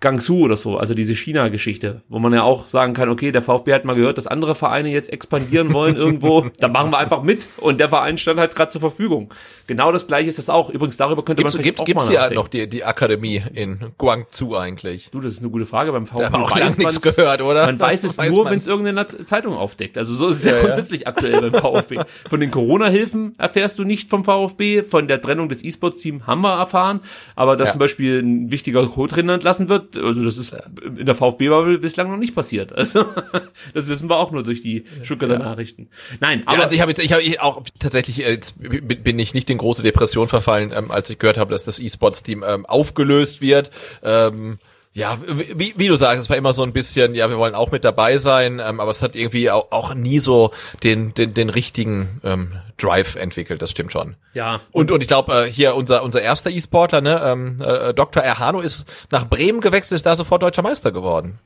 Gangsu 0.00 0.44
oder 0.44 0.56
so, 0.56 0.76
also 0.78 0.94
diese 0.94 1.14
China-Geschichte, 1.16 2.02
wo 2.08 2.20
man 2.20 2.32
ja 2.32 2.44
auch 2.44 2.68
sagen 2.68 2.94
kann, 2.94 3.08
okay, 3.08 3.32
der 3.32 3.42
VfB 3.42 3.74
hat 3.74 3.84
mal 3.84 3.96
gehört, 3.96 4.16
dass 4.16 4.28
andere 4.28 4.54
Vereine 4.54 4.90
jetzt 4.90 5.12
expandieren 5.12 5.72
wollen 5.72 5.96
irgendwo, 5.96 6.46
da 6.60 6.68
machen 6.68 6.92
wir 6.92 6.98
einfach 6.98 7.24
mit 7.24 7.48
und 7.56 7.80
der 7.80 7.88
Verein 7.88 8.16
stand 8.16 8.38
halt 8.38 8.54
gerade 8.54 8.70
zur 8.70 8.80
Verfügung. 8.80 9.34
Genau 9.66 9.90
das 9.90 10.06
gleiche 10.06 10.28
ist 10.28 10.38
das 10.38 10.48
auch. 10.48 10.70
Übrigens, 10.70 10.96
darüber 10.98 11.24
könnte 11.24 11.42
Gibt's, 11.42 11.54
man 11.56 11.62
gibt, 11.64 11.78
vielleicht 11.78 11.80
auch 11.80 11.84
gibt's 11.86 12.06
mal 12.06 12.12
nachdenken. 12.14 12.34
noch 12.36 12.48
die, 12.48 12.68
die 12.68 12.84
Akademie 12.84 13.42
in 13.54 13.92
Guangzhou 13.98 14.54
eigentlich? 14.54 15.08
Du, 15.10 15.20
das 15.20 15.32
ist 15.32 15.40
eine 15.40 15.50
gute 15.50 15.66
Frage 15.66 15.90
beim 15.90 16.06
VfB. 16.06 16.22
Da 16.22 16.32
haben 16.32 16.42
auch 16.44 16.54
weiß 16.56 16.78
nichts 16.78 17.00
gehört, 17.02 17.42
oder? 17.42 17.66
Man 17.66 17.80
weiß 17.80 18.04
es 18.04 18.16
Weiß 18.18 18.30
nur, 18.30 18.48
wenn 18.48 18.58
es 18.58 18.68
irgendeine 18.68 19.06
Zeitung 19.26 19.54
aufdeckt. 19.54 19.98
Also 19.98 20.14
so 20.14 20.28
ist 20.28 20.36
es 20.38 20.44
ja, 20.44 20.52
Ja, 20.52 20.56
ja. 20.58 20.62
grundsätzlich 20.64 21.08
aktuell 21.08 21.50
beim 21.50 21.54
VfB. 21.60 21.98
Von 22.30 22.38
den 22.40 22.50
Corona-Hilfen 22.52 23.34
erfährst 23.36 23.78
du 23.80 23.84
nicht 23.84 24.08
vom 24.08 24.24
VfB. 24.24 24.84
Von 24.84 25.08
der 25.08 25.20
Trennung 25.20 25.48
des 25.48 25.64
E-Sports-Teams 25.64 26.26
haben 26.26 26.40
wir 26.42 26.54
erfahren. 26.56 27.00
Aber 27.34 27.56
dass 27.56 27.70
Ja. 27.70 27.72
zum 27.72 27.78
Beispiel 27.80 28.22
ein 28.22 28.50
wichtiger 28.52 28.86
Co-Trainer 28.86 29.34
entlassen 29.34 29.68
wird, 29.68 29.87
also 29.96 30.24
das 30.24 30.36
ist 30.36 30.56
in 30.84 31.06
der 31.06 31.14
VfB-Bubble 31.14 31.78
bislang 31.78 32.10
noch 32.10 32.16
nicht 32.16 32.34
passiert. 32.34 32.72
Also 32.72 33.04
das 33.74 33.88
wissen 33.88 34.08
wir 34.08 34.16
auch 34.16 34.30
nur 34.30 34.42
durch 34.42 34.60
die 34.60 34.84
Stuttgarter 35.02 35.38
Nachrichten. 35.38 35.88
Nein, 36.20 36.42
Aber 36.46 36.56
aber 36.58 36.64
also 36.64 36.74
ich 36.74 36.80
habe 36.80 36.90
jetzt, 36.90 37.02
ich 37.02 37.12
habe 37.12 37.42
auch 37.42 37.62
tatsächlich 37.78 38.20
äh, 38.20 38.30
jetzt 38.30 38.60
bin 38.60 39.02
bin 39.02 39.18
ich 39.18 39.34
nicht 39.34 39.48
in 39.50 39.58
große 39.58 39.82
Depression 39.82 40.28
verfallen, 40.28 40.72
ähm, 40.74 40.90
als 40.90 41.08
ich 41.10 41.18
gehört 41.18 41.38
habe, 41.38 41.50
dass 41.50 41.64
das 41.64 41.78
E-Sports-Team 41.78 42.44
ähm, 42.46 42.66
aufgelöst 42.66 43.40
wird. 43.40 43.70
Ähm, 44.02 44.58
ja, 44.98 45.16
wie, 45.26 45.74
wie 45.76 45.86
du 45.86 45.94
sagst, 45.94 46.22
es 46.22 46.28
war 46.28 46.36
immer 46.36 46.52
so 46.52 46.64
ein 46.64 46.72
bisschen, 46.72 47.14
ja, 47.14 47.30
wir 47.30 47.38
wollen 47.38 47.54
auch 47.54 47.70
mit 47.70 47.84
dabei 47.84 48.18
sein, 48.18 48.60
ähm, 48.60 48.80
aber 48.80 48.90
es 48.90 49.00
hat 49.00 49.14
irgendwie 49.14 49.48
auch, 49.48 49.68
auch 49.70 49.94
nie 49.94 50.18
so 50.18 50.50
den, 50.82 51.14
den, 51.14 51.34
den 51.34 51.50
richtigen 51.50 52.20
ähm, 52.24 52.54
Drive 52.78 53.14
entwickelt, 53.14 53.62
das 53.62 53.70
stimmt 53.70 53.92
schon. 53.92 54.16
ja. 54.34 54.60
Und, 54.72 54.90
und 54.90 55.00
ich 55.00 55.06
glaube, 55.06 55.32
äh, 55.46 55.52
hier 55.52 55.76
unser, 55.76 56.02
unser 56.02 56.20
erster 56.20 56.50
E-Sportler, 56.50 57.00
ne, 57.00 57.22
ähm, 57.24 57.58
äh, 57.60 57.94
Dr. 57.94 58.24
Erhano 58.24 58.58
ist 58.58 58.86
nach 59.10 59.28
Bremen 59.28 59.60
gewechselt, 59.60 59.96
ist 59.96 60.06
da 60.06 60.16
sofort 60.16 60.42
deutscher 60.42 60.62
Meister 60.62 60.90
geworden. 60.90 61.38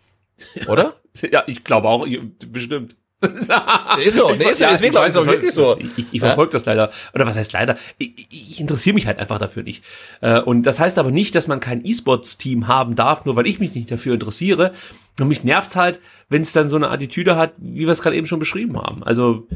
Oder? 0.66 0.94
Ja, 1.30 1.42
ich 1.46 1.62
glaube 1.62 1.88
auch, 1.88 2.06
bestimmt. 2.48 2.96
Ist 3.22 4.16
so, 4.16 4.34
nee, 4.34 4.44
ist, 4.50 4.60
Ja, 4.60 4.68
ich 4.74 4.74
weiß 4.74 4.80
ich, 4.82 4.88
ist 4.88 4.96
auch 5.16 5.22
es 5.22 5.26
wirklich 5.28 5.54
so. 5.54 5.76
Ich, 5.78 5.90
ich, 5.96 6.06
ich 6.14 6.20
verfolge 6.20 6.52
das 6.52 6.64
leider. 6.66 6.90
Oder 7.14 7.26
was 7.26 7.36
heißt 7.36 7.52
leider? 7.52 7.76
Ich, 7.98 8.26
ich 8.30 8.60
interessiere 8.60 8.94
mich 8.94 9.06
halt 9.06 9.18
einfach 9.18 9.38
dafür 9.38 9.62
nicht. 9.62 9.84
Äh, 10.20 10.40
Und 10.40 10.64
das 10.64 10.80
heißt 10.80 10.98
aber 10.98 11.10
nicht, 11.10 11.34
dass 11.34 11.46
man 11.48 11.60
kein 11.60 11.84
E-Sports-Team 11.84 12.66
haben 12.68 12.96
darf, 12.96 13.24
nur 13.24 13.36
weil 13.36 13.46
ich 13.46 13.60
mich 13.60 13.74
nicht 13.74 13.90
dafür 13.90 14.14
interessiere. 14.14 14.72
Und 15.20 15.28
mich 15.28 15.44
nervt's 15.44 15.76
halt, 15.76 16.00
wenn 16.28 16.42
es 16.42 16.52
dann 16.52 16.68
so 16.68 16.76
eine 16.76 16.88
Attitüde 16.90 17.36
hat, 17.36 17.52
wie 17.58 17.80
wir 17.86 17.90
es 17.90 18.02
gerade 18.02 18.16
eben 18.16 18.26
schon 18.26 18.38
beschrieben 18.40 18.76
haben. 18.80 19.02
Also, 19.04 19.46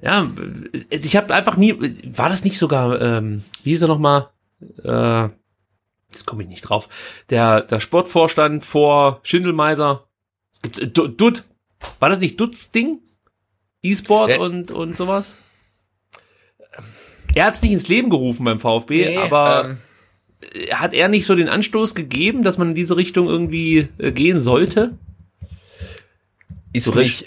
ja, 0.00 0.30
ich 0.90 1.16
habe 1.16 1.34
einfach 1.34 1.56
nie, 1.56 1.74
war 2.16 2.28
das 2.28 2.44
nicht 2.44 2.58
sogar, 2.58 3.00
ähm, 3.00 3.42
wie 3.64 3.70
hieß 3.70 3.82
er 3.82 3.88
nochmal? 3.88 4.28
Äh, 4.84 5.28
jetzt 6.10 6.24
komme 6.26 6.42
ich 6.44 6.48
nicht 6.48 6.62
drauf. 6.62 6.88
Der, 7.30 7.62
der 7.62 7.80
Sportvorstand 7.80 8.64
vor 8.64 9.20
Schindelmeiser. 9.24 10.04
Gibt's, 10.62 10.78
äh, 10.78 10.86
Du- 10.88 11.08
Dutt. 11.08 11.44
War 12.00 12.08
das 12.08 12.18
nicht 12.20 12.38
Dutz 12.40 12.70
Ding? 12.70 12.98
E-Sport 13.90 14.30
Ja. 14.30 14.38
und, 14.40 14.70
und 14.70 14.96
sowas? 14.96 15.34
Er 17.34 17.44
hat 17.46 17.54
es 17.54 17.62
nicht 17.62 17.72
ins 17.72 17.88
Leben 17.88 18.10
gerufen 18.10 18.44
beim 18.44 18.58
VfB, 18.60 19.16
aber 19.18 19.76
ähm, 20.52 20.74
hat 20.74 20.94
er 20.94 21.08
nicht 21.08 21.26
so 21.26 21.34
den 21.34 21.48
Anstoß 21.48 21.94
gegeben, 21.94 22.42
dass 22.42 22.58
man 22.58 22.70
in 22.70 22.74
diese 22.74 22.96
Richtung 22.96 23.28
irgendwie 23.28 23.88
äh, 23.98 24.12
gehen 24.12 24.40
sollte? 24.40 24.92
ist 26.72 26.84
So 26.86 26.94
nicht. 26.94 27.26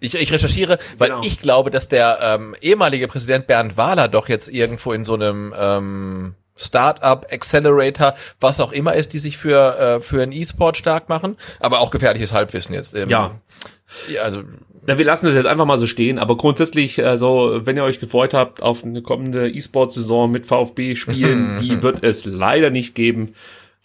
Ich, 0.00 0.14
ich 0.14 0.32
recherchiere, 0.32 0.78
weil 0.98 1.08
Genau. 1.10 1.22
ich 1.24 1.38
glaube, 1.38 1.70
dass 1.70 1.88
der 1.88 2.18
ähm, 2.20 2.54
ehemalige 2.60 3.08
Präsident 3.08 3.46
Bernd 3.46 3.76
Wahler 3.78 4.08
doch 4.08 4.28
jetzt 4.28 4.48
irgendwo 4.48 4.92
in 4.92 5.04
so 5.04 5.14
einem 5.14 5.54
ähm, 5.56 6.34
Startup, 6.56 7.24
Accelerator, 7.32 8.14
was 8.38 8.60
auch 8.60 8.72
immer 8.72 8.94
ist, 8.94 9.12
die 9.14 9.18
sich 9.18 9.38
für 9.38 9.78
äh, 9.78 10.00
für 10.00 10.22
einen 10.22 10.32
E-Sport 10.32 10.76
stark 10.76 11.08
machen, 11.08 11.36
aber 11.58 11.80
auch 11.80 11.90
gefährliches 11.90 12.32
Halbwissen 12.32 12.74
jetzt. 12.74 12.94
Ähm, 12.94 13.08
Ja. 13.08 13.40
ja, 14.12 14.22
also 14.22 14.42
Na, 14.86 14.98
wir 14.98 15.04
lassen 15.04 15.26
das 15.26 15.34
jetzt 15.34 15.46
einfach 15.46 15.64
mal 15.64 15.78
so 15.78 15.86
stehen, 15.86 16.18
aber 16.18 16.36
grundsätzlich, 16.36 17.04
also, 17.04 17.60
wenn 17.64 17.76
ihr 17.76 17.84
euch 17.84 18.00
gefreut 18.00 18.34
habt 18.34 18.62
auf 18.62 18.84
eine 18.84 19.02
kommende 19.02 19.48
E-Sport-Saison 19.48 20.30
mit 20.30 20.46
VfB-Spielen, 20.46 21.58
die 21.60 21.82
wird 21.82 22.02
es 22.02 22.24
leider 22.24 22.70
nicht 22.70 22.94
geben. 22.94 23.34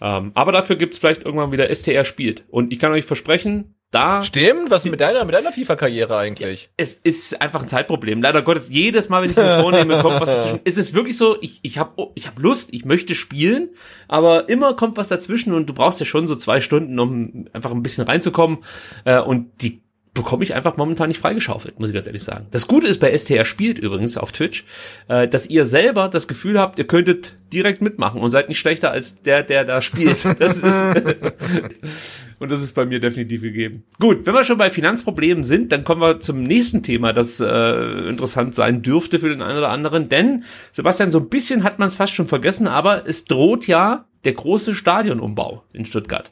Ähm, 0.02 0.32
aber 0.34 0.52
dafür 0.52 0.76
gibt's 0.76 0.98
vielleicht 0.98 1.26
irgendwann 1.26 1.52
wieder 1.52 1.74
STR 1.74 2.06
spielt. 2.06 2.44
Und 2.50 2.72
ich 2.72 2.80
kann 2.80 2.92
euch 2.92 3.06
versprechen, 3.06 3.76
da 3.92 4.24
stimmt. 4.24 4.70
Was 4.70 4.86
mit 4.86 5.02
deiner 5.02 5.26
mit 5.26 5.34
deiner 5.34 5.52
FIFA-Karriere 5.52 6.16
eigentlich? 6.16 6.70
es 6.78 6.94
ist 6.94 7.42
einfach 7.42 7.64
ein 7.64 7.68
Zeitproblem. 7.68 8.22
Leider 8.22 8.44
Gottes, 8.44 8.70
jedes 8.70 9.10
Mal, 9.10 9.24
wenn 9.24 9.32
ich 9.32 9.38
es 9.38 9.44
mir 9.44 9.60
vornehme, 9.60 10.00
kommt 10.02 10.22
was 10.22 10.30
dazwischen. 10.30 10.60
Es 10.66 10.78
ist 10.78 10.94
wirklich 10.94 11.18
so, 11.18 11.38
ich, 11.42 11.60
ich 11.64 11.80
habe 11.80 12.12
ich 12.14 12.28
hab 12.28 12.38
Lust, 12.38 12.70
ich 12.72 12.86
möchte 12.86 13.16
spielen, 13.16 13.70
aber 14.08 14.48
immer 14.48 14.76
kommt 14.76 14.98
was 14.98 15.08
dazwischen 15.08 15.54
und 15.54 15.68
du 15.68 15.74
brauchst 15.74 16.00
ja 16.00 16.06
schon 16.06 16.28
so 16.28 16.36
zwei 16.36 16.62
Stunden, 16.62 17.00
um 17.00 17.48
einfach 17.52 17.72
ein 17.72 17.82
bisschen 17.82 18.04
reinzukommen. 18.06 18.60
Äh, 19.06 19.22
und 19.22 19.64
die 19.64 19.82
bekomme 20.20 20.44
ich 20.44 20.54
einfach 20.54 20.76
momentan 20.76 21.08
nicht 21.08 21.20
freigeschaufelt, 21.20 21.80
muss 21.80 21.90
ich 21.90 21.96
ganz 21.96 22.06
ehrlich 22.06 22.24
sagen. 22.24 22.48
Das 22.52 22.68
Gute 22.68 22.88
ist 22.88 23.00
bei 23.00 23.18
STR 23.18 23.46
spielt 23.46 23.80
übrigens 23.80 24.18
auf 24.18 24.34
Twitch, 24.34 24.66
äh, 25.08 25.28
dass 25.28 25.48
ihr 25.48 25.64
selber 25.66 26.10
das 26.10 26.28
Gefühl 26.28 26.60
habt, 26.60 26.78
ihr 26.78 26.86
könntet 26.86 27.36
direkt 27.54 27.82
mitmachen 27.82 28.22
und 28.22 28.32
seid 28.32 28.50
nicht 28.50 28.60
schlechter 28.60 28.92
als 28.92 29.22
der, 29.22 29.44
der 29.44 29.64
da 29.64 29.82
spielt. 29.82 30.10
Das 30.40 30.58
ist 30.58 30.86
und 32.40 32.52
das 32.52 32.62
ist 32.62 32.74
bei 32.74 32.86
mir 32.86 33.00
definitiv 33.00 33.42
gegeben. 33.42 33.84
Gut, 34.00 34.26
wenn 34.26 34.34
wir 34.34 34.44
schon 34.44 34.58
bei 34.58 34.70
Finanzproblemen 34.70 35.44
sind, 35.44 35.72
dann 35.72 35.84
kommen 35.84 36.02
wir 36.02 36.20
zum 36.20 36.42
nächsten 36.42 36.84
Thema, 36.84 37.14
das 37.14 37.40
äh, 37.40 38.10
interessant 38.10 38.56
sein 38.56 38.82
dürfte 38.82 39.20
für 39.20 39.30
den 39.30 39.42
einen 39.42 39.58
oder 39.58 39.70
anderen. 39.70 40.10
Denn, 40.10 40.44
Sebastian, 40.72 41.12
so 41.12 41.20
ein 41.20 41.30
bisschen 41.30 41.64
hat 41.64 41.80
man 41.80 41.88
es 41.88 41.96
fast 41.96 42.14
schon 42.14 42.28
vergessen, 42.28 42.68
aber 42.68 43.08
es 43.08 43.26
droht 43.26 43.68
ja 43.68 44.06
der 44.26 44.34
große 44.34 44.76
Stadionumbau 44.76 45.64
in 45.74 45.86
Stuttgart. 45.86 46.32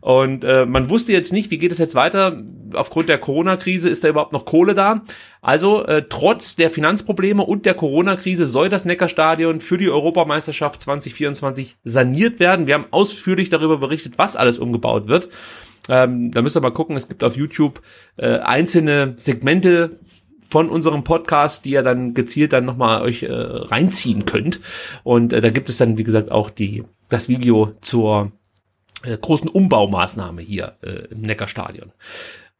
Und 0.00 0.44
äh, 0.44 0.66
man 0.66 0.90
wusste 0.90 1.12
jetzt 1.12 1.32
nicht, 1.32 1.50
wie 1.50 1.58
geht 1.58 1.72
es 1.72 1.78
jetzt 1.78 1.94
weiter. 1.94 2.42
Aufgrund 2.74 3.08
der 3.08 3.18
Corona-Krise 3.18 3.88
ist 3.88 4.04
da 4.04 4.08
überhaupt 4.08 4.32
noch 4.32 4.44
Kohle 4.44 4.74
da. 4.74 5.04
Also 5.40 5.84
äh, 5.86 6.04
trotz 6.08 6.56
der 6.56 6.70
Finanzprobleme 6.70 7.42
und 7.42 7.66
der 7.66 7.74
Corona-Krise 7.74 8.46
soll 8.46 8.68
das 8.68 8.84
Neckarstadion 8.84 9.60
für 9.60 9.78
die 9.78 9.90
Europameisterschaft 9.90 10.82
2024 10.82 11.76
saniert 11.84 12.40
werden. 12.40 12.66
Wir 12.66 12.74
haben 12.74 12.86
ausführlich 12.90 13.48
darüber 13.48 13.78
berichtet, 13.78 14.18
was 14.18 14.36
alles 14.36 14.58
umgebaut 14.58 15.08
wird. 15.08 15.28
Ähm, 15.88 16.30
da 16.30 16.42
müsst 16.42 16.56
ihr 16.56 16.60
mal 16.60 16.70
gucken, 16.70 16.96
es 16.96 17.08
gibt 17.08 17.24
auf 17.24 17.36
YouTube 17.36 17.82
äh, 18.16 18.38
einzelne 18.38 19.14
Segmente 19.16 19.98
von 20.48 20.68
unserem 20.68 21.04
Podcast, 21.04 21.64
die 21.64 21.70
ihr 21.70 21.82
dann 21.82 22.14
gezielt 22.14 22.52
dann 22.52 22.64
nochmal 22.64 23.02
euch 23.02 23.24
äh, 23.24 23.32
reinziehen 23.32 24.24
könnt. 24.24 24.60
Und 25.02 25.32
äh, 25.32 25.40
da 25.40 25.50
gibt 25.50 25.68
es 25.68 25.78
dann, 25.78 25.98
wie 25.98 26.04
gesagt, 26.04 26.30
auch 26.30 26.48
die, 26.48 26.84
das 27.14 27.28
Video 27.28 27.74
zur 27.80 28.32
äh, 29.04 29.16
großen 29.16 29.48
Umbaumaßnahme 29.48 30.42
hier 30.42 30.76
äh, 30.82 31.06
im 31.10 31.22
Neckarstadion. 31.22 31.92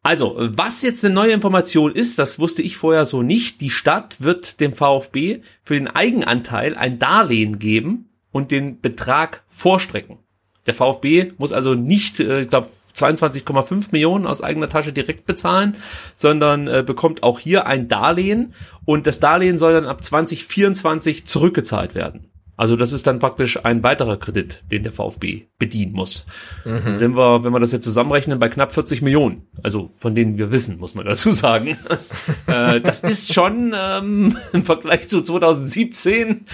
Also, 0.01 0.35
was 0.37 0.81
jetzt 0.81 1.03
eine 1.03 1.13
neue 1.13 1.33
Information 1.33 1.91
ist, 1.91 2.19
das 2.19 2.39
wusste 2.39 2.61
ich 2.61 2.77
vorher 2.77 3.05
so 3.05 3.23
nicht. 3.23 3.59
Die 3.59 3.71
Stadt 3.71 4.21
wird 4.21 4.59
dem 4.59 4.73
VfB 4.73 5.41
für 5.63 5.73
den 5.73 5.87
Eigenanteil 5.87 6.75
ein 6.75 6.99
Darlehen 6.99 7.59
geben 7.59 8.09
und 8.31 8.51
den 8.51 8.81
Betrag 8.81 9.43
vorstrecken. 9.47 10.19
Der 10.67 10.75
VfB 10.75 11.31
muss 11.37 11.51
also 11.51 11.73
nicht, 11.73 12.19
äh, 12.19 12.41
ich 12.41 12.49
glaube, 12.49 12.69
22,5 12.95 13.87
Millionen 13.91 14.25
aus 14.25 14.41
eigener 14.41 14.69
Tasche 14.69 14.93
direkt 14.93 15.25
bezahlen, 15.25 15.75
sondern 16.15 16.67
äh, 16.67 16.83
bekommt 16.85 17.23
auch 17.23 17.39
hier 17.39 17.67
ein 17.67 17.89
Darlehen 17.89 18.53
und 18.85 19.05
das 19.05 19.19
Darlehen 19.19 19.57
soll 19.57 19.73
dann 19.73 19.85
ab 19.85 20.01
2024 20.01 21.25
zurückgezahlt 21.25 21.93
werden. 21.93 22.29
Also 22.57 22.75
das 22.75 22.93
ist 22.93 23.05
dann 23.05 23.19
praktisch 23.19 23.63
ein 23.65 23.83
weiterer 23.83 24.17
Kredit, 24.17 24.63
den 24.71 24.83
der 24.83 24.91
VfB 24.91 25.47
bedienen 25.59 25.91
muss. 25.91 26.25
Mhm. 26.63 26.95
Sind 26.95 27.15
wir, 27.15 27.43
wenn 27.43 27.51
wir 27.51 27.59
das 27.59 27.73
jetzt 27.73 27.83
zusammenrechnen, 27.83 28.39
bei 28.39 28.47
knapp 28.47 28.71
40 28.71 29.01
Millionen. 29.01 29.47
Also 29.61 29.91
von 29.97 30.15
denen 30.15 30.37
wir 30.37 30.51
wissen, 30.51 30.77
muss 30.77 30.95
man 30.95 31.05
dazu 31.05 31.31
sagen. 31.31 31.77
äh, 32.47 32.79
das 32.79 33.01
ist 33.01 33.33
schon 33.33 33.73
ähm, 33.75 34.37
im 34.53 34.63
Vergleich 34.63 35.09
zu 35.09 35.21
2017, 35.21 36.45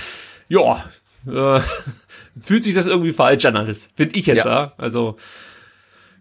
ja, 0.50 0.84
äh, 1.28 1.60
fühlt 2.42 2.64
sich 2.64 2.74
das 2.74 2.88
irgendwie 2.88 3.14
falsch 3.14 3.46
an 3.46 3.56
alles. 3.56 3.90
Finde 3.94 4.18
ich 4.18 4.26
jetzt, 4.26 4.46
ja. 4.46 4.64
ja. 4.64 4.74
Also 4.78 5.18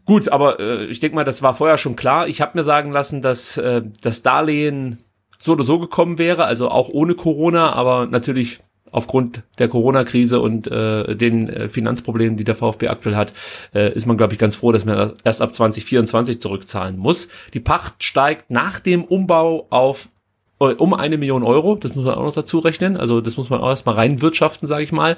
gut, 0.04 0.28
aber 0.28 0.60
äh, 0.60 0.84
ich 0.86 1.00
denke 1.00 1.14
mal, 1.14 1.24
das 1.24 1.42
war 1.42 1.54
vorher 1.54 1.78
schon 1.78 1.96
klar. 1.96 2.28
Ich 2.28 2.42
habe 2.42 2.58
mir 2.58 2.64
sagen 2.64 2.90
lassen, 2.90 3.22
dass 3.22 3.56
äh, 3.56 3.82
das 4.02 4.22
Darlehen 4.22 5.02
so 5.38 5.52
oder 5.52 5.64
so 5.64 5.78
gekommen 5.78 6.18
wäre, 6.18 6.44
also 6.44 6.68
auch 6.68 6.90
ohne 6.90 7.14
Corona, 7.14 7.72
aber 7.72 8.06
natürlich 8.06 8.60
aufgrund 8.93 9.43
der 9.59 9.68
Corona-Krise 9.68 10.41
und 10.41 10.66
äh, 10.66 11.14
den 11.16 11.49
äh, 11.49 11.68
Finanzproblemen, 11.68 12.36
die 12.36 12.45
der 12.45 12.55
VfB 12.55 12.88
aktuell 12.88 13.16
hat, 13.16 13.32
äh, 13.74 13.93
ist 13.93 14.07
man, 14.07 14.16
glaube 14.16 14.32
ich, 14.34 14.38
ganz 14.38 14.57
froh, 14.57 14.72
dass 14.72 14.84
man 14.84 15.12
erst 15.24 15.43
ab 15.43 15.55
2024 15.55 16.41
zurückzahlen 16.41 16.97
muss. 16.97 17.28
Die 17.55 17.61
Pacht 17.61 18.03
steigt 18.03 18.51
nach 18.51 18.80
dem 18.80 19.05
Umbau 19.05 19.66
auf 19.70 20.09
äh, 20.61 20.74
um 20.74 20.95
eine 20.95 21.18
Million 21.18 21.43
Euro. 21.43 21.74
Das 21.76 21.95
muss 21.95 22.05
man 22.05 22.14
auch 22.14 22.24
noch 22.24 22.34
dazu 22.34 22.59
rechnen. 22.59 22.97
Also 22.97 23.20
das 23.20 23.36
muss 23.36 23.51
man 23.51 23.61
auch 23.61 23.68
erstmal 23.68 23.97
reinwirtschaften, 23.97 24.68
sage 24.68 24.84
ich 24.84 24.93
mal. 24.93 25.16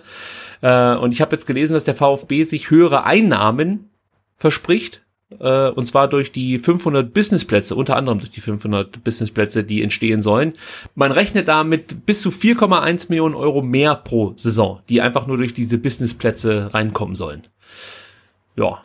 Äh, 0.61 0.97
und 0.97 1.13
ich 1.13 1.21
habe 1.21 1.35
jetzt 1.35 1.47
gelesen, 1.47 1.75
dass 1.75 1.85
der 1.85 1.95
VfB 1.95 2.45
sich 2.45 2.71
höhere 2.71 3.05
Einnahmen 3.05 3.91
verspricht 4.37 5.02
äh, 5.41 5.71
und 5.71 5.87
zwar 5.87 6.09
durch 6.09 6.33
die 6.33 6.59
500 6.59 7.13
Businessplätze, 7.13 7.75
unter 7.75 7.97
anderem 7.97 8.19
durch 8.19 8.31
die 8.31 8.41
500 8.41 9.03
Businessplätze, 9.05 9.65
die 9.65 9.83
entstehen 9.83 10.23
sollen. 10.23 10.55
Man 10.95 11.13
rechnet 11.13 11.49
da 11.49 11.65
mit 11.65 12.07
bis 12.07 12.21
zu 12.23 12.31
4,1 12.31 13.07
Millionen 13.09 13.35
Euro 13.35 13.63
mehr 13.63 13.95
pro 13.95 14.35
Saison, 14.37 14.81
die 14.89 15.01
einfach 15.01 15.27
nur 15.27 15.37
durch 15.37 15.55
diese 15.55 15.79
Businessplätze 15.79 16.73
reinkommen 16.73 17.17
sollen. 17.17 17.47
Ja. 18.57 18.83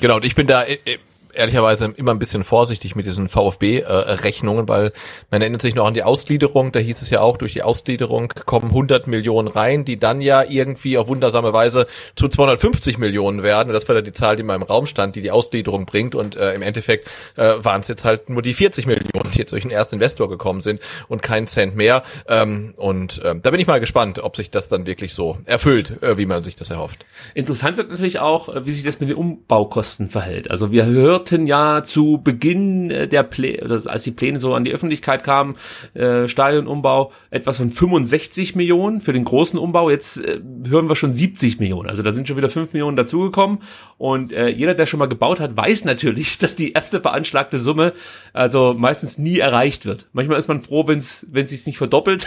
Genau, 0.00 0.16
und 0.16 0.24
ich 0.24 0.34
bin 0.34 0.46
da 0.46 0.62
äh, 0.62 0.78
äh, 0.84 0.98
ehrlicherweise 1.34 1.92
immer 1.96 2.12
ein 2.12 2.18
bisschen 2.18 2.44
vorsichtig 2.44 2.96
mit 2.96 3.06
diesen 3.06 3.28
VfB-Rechnungen, 3.28 4.68
weil 4.68 4.92
man 5.30 5.40
erinnert 5.40 5.62
sich 5.62 5.74
noch 5.74 5.86
an 5.86 5.94
die 5.94 6.02
Ausgliederung, 6.02 6.72
da 6.72 6.80
hieß 6.80 7.02
es 7.02 7.10
ja 7.10 7.20
auch, 7.20 7.36
durch 7.36 7.52
die 7.52 7.62
Ausgliederung 7.62 8.32
kommen 8.46 8.68
100 8.68 9.06
Millionen 9.06 9.48
rein, 9.48 9.84
die 9.84 9.96
dann 9.96 10.20
ja 10.20 10.42
irgendwie 10.42 10.98
auf 10.98 11.08
wundersame 11.08 11.52
Weise 11.52 11.86
zu 12.16 12.28
250 12.28 12.98
Millionen 12.98 13.42
werden. 13.42 13.72
Das 13.72 13.88
war 13.88 13.96
ja 13.96 14.02
die 14.02 14.12
Zahl, 14.12 14.36
die 14.36 14.42
mal 14.42 14.56
im 14.56 14.62
Raum 14.62 14.86
stand, 14.86 15.16
die 15.16 15.22
die 15.22 15.30
Ausgliederung 15.30 15.86
bringt 15.86 16.14
und 16.14 16.36
äh, 16.36 16.54
im 16.54 16.62
Endeffekt 16.62 17.08
äh, 17.36 17.54
waren 17.62 17.80
es 17.80 17.88
jetzt 17.88 18.04
halt 18.04 18.30
nur 18.30 18.42
die 18.42 18.54
40 18.54 18.86
Millionen, 18.86 19.30
die 19.32 19.38
jetzt 19.38 19.52
durch 19.52 19.62
den 19.62 19.70
ersten 19.70 19.96
Investor 19.96 20.28
gekommen 20.28 20.62
sind 20.62 20.80
und 21.08 21.22
kein 21.22 21.46
Cent 21.46 21.76
mehr. 21.76 22.02
Ähm, 22.26 22.74
und 22.76 23.20
ähm, 23.24 23.42
da 23.42 23.50
bin 23.50 23.60
ich 23.60 23.66
mal 23.66 23.80
gespannt, 23.80 24.18
ob 24.18 24.36
sich 24.36 24.50
das 24.50 24.68
dann 24.68 24.86
wirklich 24.86 25.14
so 25.14 25.38
erfüllt, 25.44 26.02
äh, 26.02 26.18
wie 26.18 26.26
man 26.26 26.42
sich 26.42 26.54
das 26.54 26.70
erhofft. 26.70 27.04
Interessant 27.34 27.76
wird 27.76 27.90
natürlich 27.90 28.18
auch, 28.18 28.48
äh, 28.48 28.66
wie 28.66 28.72
sich 28.72 28.84
das 28.84 29.00
mit 29.00 29.08
den 29.08 29.16
Umbaukosten 29.16 30.08
verhält. 30.08 30.50
Also 30.50 30.72
wir 30.72 30.86
hören 30.86 31.19
hörten 31.20 31.46
ja 31.46 31.82
zu 31.84 32.20
Beginn 32.22 32.90
äh, 32.90 33.06
der 33.06 33.22
Pläne, 33.22 33.80
als 33.84 34.04
die 34.04 34.10
Pläne 34.10 34.38
so 34.38 34.54
an 34.54 34.64
die 34.64 34.72
Öffentlichkeit 34.72 35.22
kamen, 35.22 35.56
äh, 35.94 36.28
Stadionumbau 36.28 37.12
etwas 37.30 37.58
von 37.58 37.68
65 37.68 38.56
Millionen 38.56 39.02
für 39.02 39.12
den 39.12 39.24
großen 39.24 39.58
Umbau. 39.58 39.90
Jetzt 39.90 40.24
äh, 40.24 40.40
hören 40.66 40.88
wir 40.88 40.96
schon 40.96 41.12
70 41.12 41.60
Millionen. 41.60 41.88
Also 41.88 42.02
da 42.02 42.12
sind 42.12 42.26
schon 42.26 42.38
wieder 42.38 42.48
5 42.48 42.72
Millionen 42.72 42.96
dazugekommen. 42.96 43.58
Und 43.98 44.32
jeder, 44.32 44.74
der 44.74 44.86
schon 44.86 44.98
mal 44.98 45.06
gebaut 45.06 45.40
hat, 45.40 45.56
weiß 45.56 45.84
natürlich, 45.84 46.38
dass 46.38 46.56
die 46.56 46.72
erste 46.72 47.00
veranschlagte 47.00 47.58
Summe 47.58 47.92
also 48.32 48.74
meistens 48.76 49.18
nie 49.18 49.38
erreicht 49.38 49.84
wird. 49.84 50.08
Manchmal 50.12 50.38
ist 50.38 50.48
man 50.48 50.62
froh, 50.62 50.86
wenn 50.86 50.98
es 50.98 51.26
wenn 51.30 51.44
nicht 51.44 51.76
verdoppelt. 51.76 52.26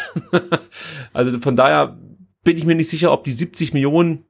also 1.13 1.39
von 1.39 1.55
daher 1.55 1.97
bin 2.43 2.57
ich 2.57 2.65
mir 2.65 2.75
nicht 2.75 2.89
sicher, 2.89 3.11
ob 3.11 3.23
die 3.23 3.31
70 3.31 3.73
Millionen 3.73 4.25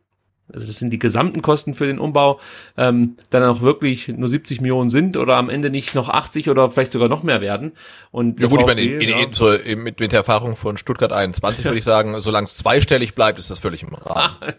also 0.54 0.68
das 0.68 0.78
sind 0.78 0.92
die 0.92 1.00
gesamten 1.00 1.42
Kosten 1.42 1.74
für 1.74 1.86
den 1.86 2.00
Umbau, 2.00 2.40
ähm, 2.78 3.16
dann 3.30 3.44
auch 3.44 3.62
wirklich 3.62 4.08
nur 4.08 4.30
70 4.30 4.62
Millionen 4.62 4.90
sind 4.90 5.18
oder 5.18 5.38
am 5.38 5.50
Ende 5.50 5.70
nicht 5.70 5.96
noch 5.96 6.10
80 6.10 6.50
oder 6.50 6.70
vielleicht 6.70 6.92
sogar 6.92 7.10
noch 7.10 7.24
mehr 7.24 7.42
werden. 7.42 7.74
Und 8.12 8.40
ja 8.40 8.48
gut, 8.48 8.62
VfB, 8.62 8.72
ich 8.82 8.92
meine, 8.92 9.04
in, 9.04 9.10
in, 9.10 9.10
ja. 9.10 9.28
so, 9.32 9.50
mit, 9.76 10.00
mit 10.00 10.12
der 10.12 10.20
Erfahrung 10.20 10.56
von 10.56 10.78
Stuttgart 10.78 11.12
21 11.12 11.66
würde 11.66 11.78
ich 11.78 11.84
sagen, 11.84 12.20
solange 12.20 12.46
es 12.46 12.58
zweistellig 12.58 13.16
bleibt, 13.16 13.40
ist 13.40 13.50
das 13.50 13.60
völlig 13.60 13.84
im 13.84 13.94
Rahmen. 13.94 14.36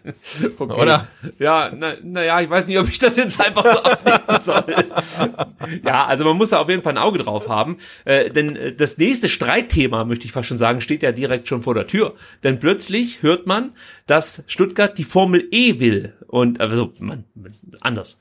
okay. 0.59 0.81
Oder? 0.81 1.07
Ja, 1.39 1.71
na, 1.75 1.93
na 2.03 2.23
ja, 2.23 2.41
ich 2.41 2.49
weiß 2.49 2.67
nicht, 2.67 2.77
ob 2.77 2.87
ich 2.87 2.99
das 2.99 3.15
jetzt 3.15 3.39
einfach 3.39 3.63
so 3.63 3.79
abnehmen 3.79 4.39
soll. 4.39 4.63
ja, 5.85 6.05
also 6.05 6.25
man 6.25 6.37
muss 6.37 6.49
da 6.49 6.59
auf 6.59 6.69
jeden 6.69 6.83
Fall 6.83 6.93
ein 6.93 6.97
Auge 6.97 7.19
drauf 7.19 7.47
haben, 7.47 7.77
äh, 8.03 8.29
denn 8.29 8.55
äh, 8.55 8.73
das 8.73 8.97
nächste 8.97 9.29
Streitthema, 9.29 10.03
möchte 10.03 10.25
ich 10.25 10.31
fast 10.31 10.47
schon 10.47 10.57
sagen, 10.57 10.81
steht 10.81 11.03
ja 11.03 11.11
direkt 11.11 11.47
schon 11.47 11.63
vor 11.63 11.73
der 11.73 11.87
Tür. 11.87 12.13
Denn 12.43 12.59
plötzlich 12.59 13.21
hört 13.21 13.47
man, 13.47 13.71
dass 14.05 14.43
Stuttgart 14.47 14.97
die 14.97 15.03
Formel 15.03 15.47
E 15.51 15.79
will. 15.79 16.13
Und 16.27 16.61
also 16.61 16.93
man, 16.99 17.25
anders. 17.81 18.19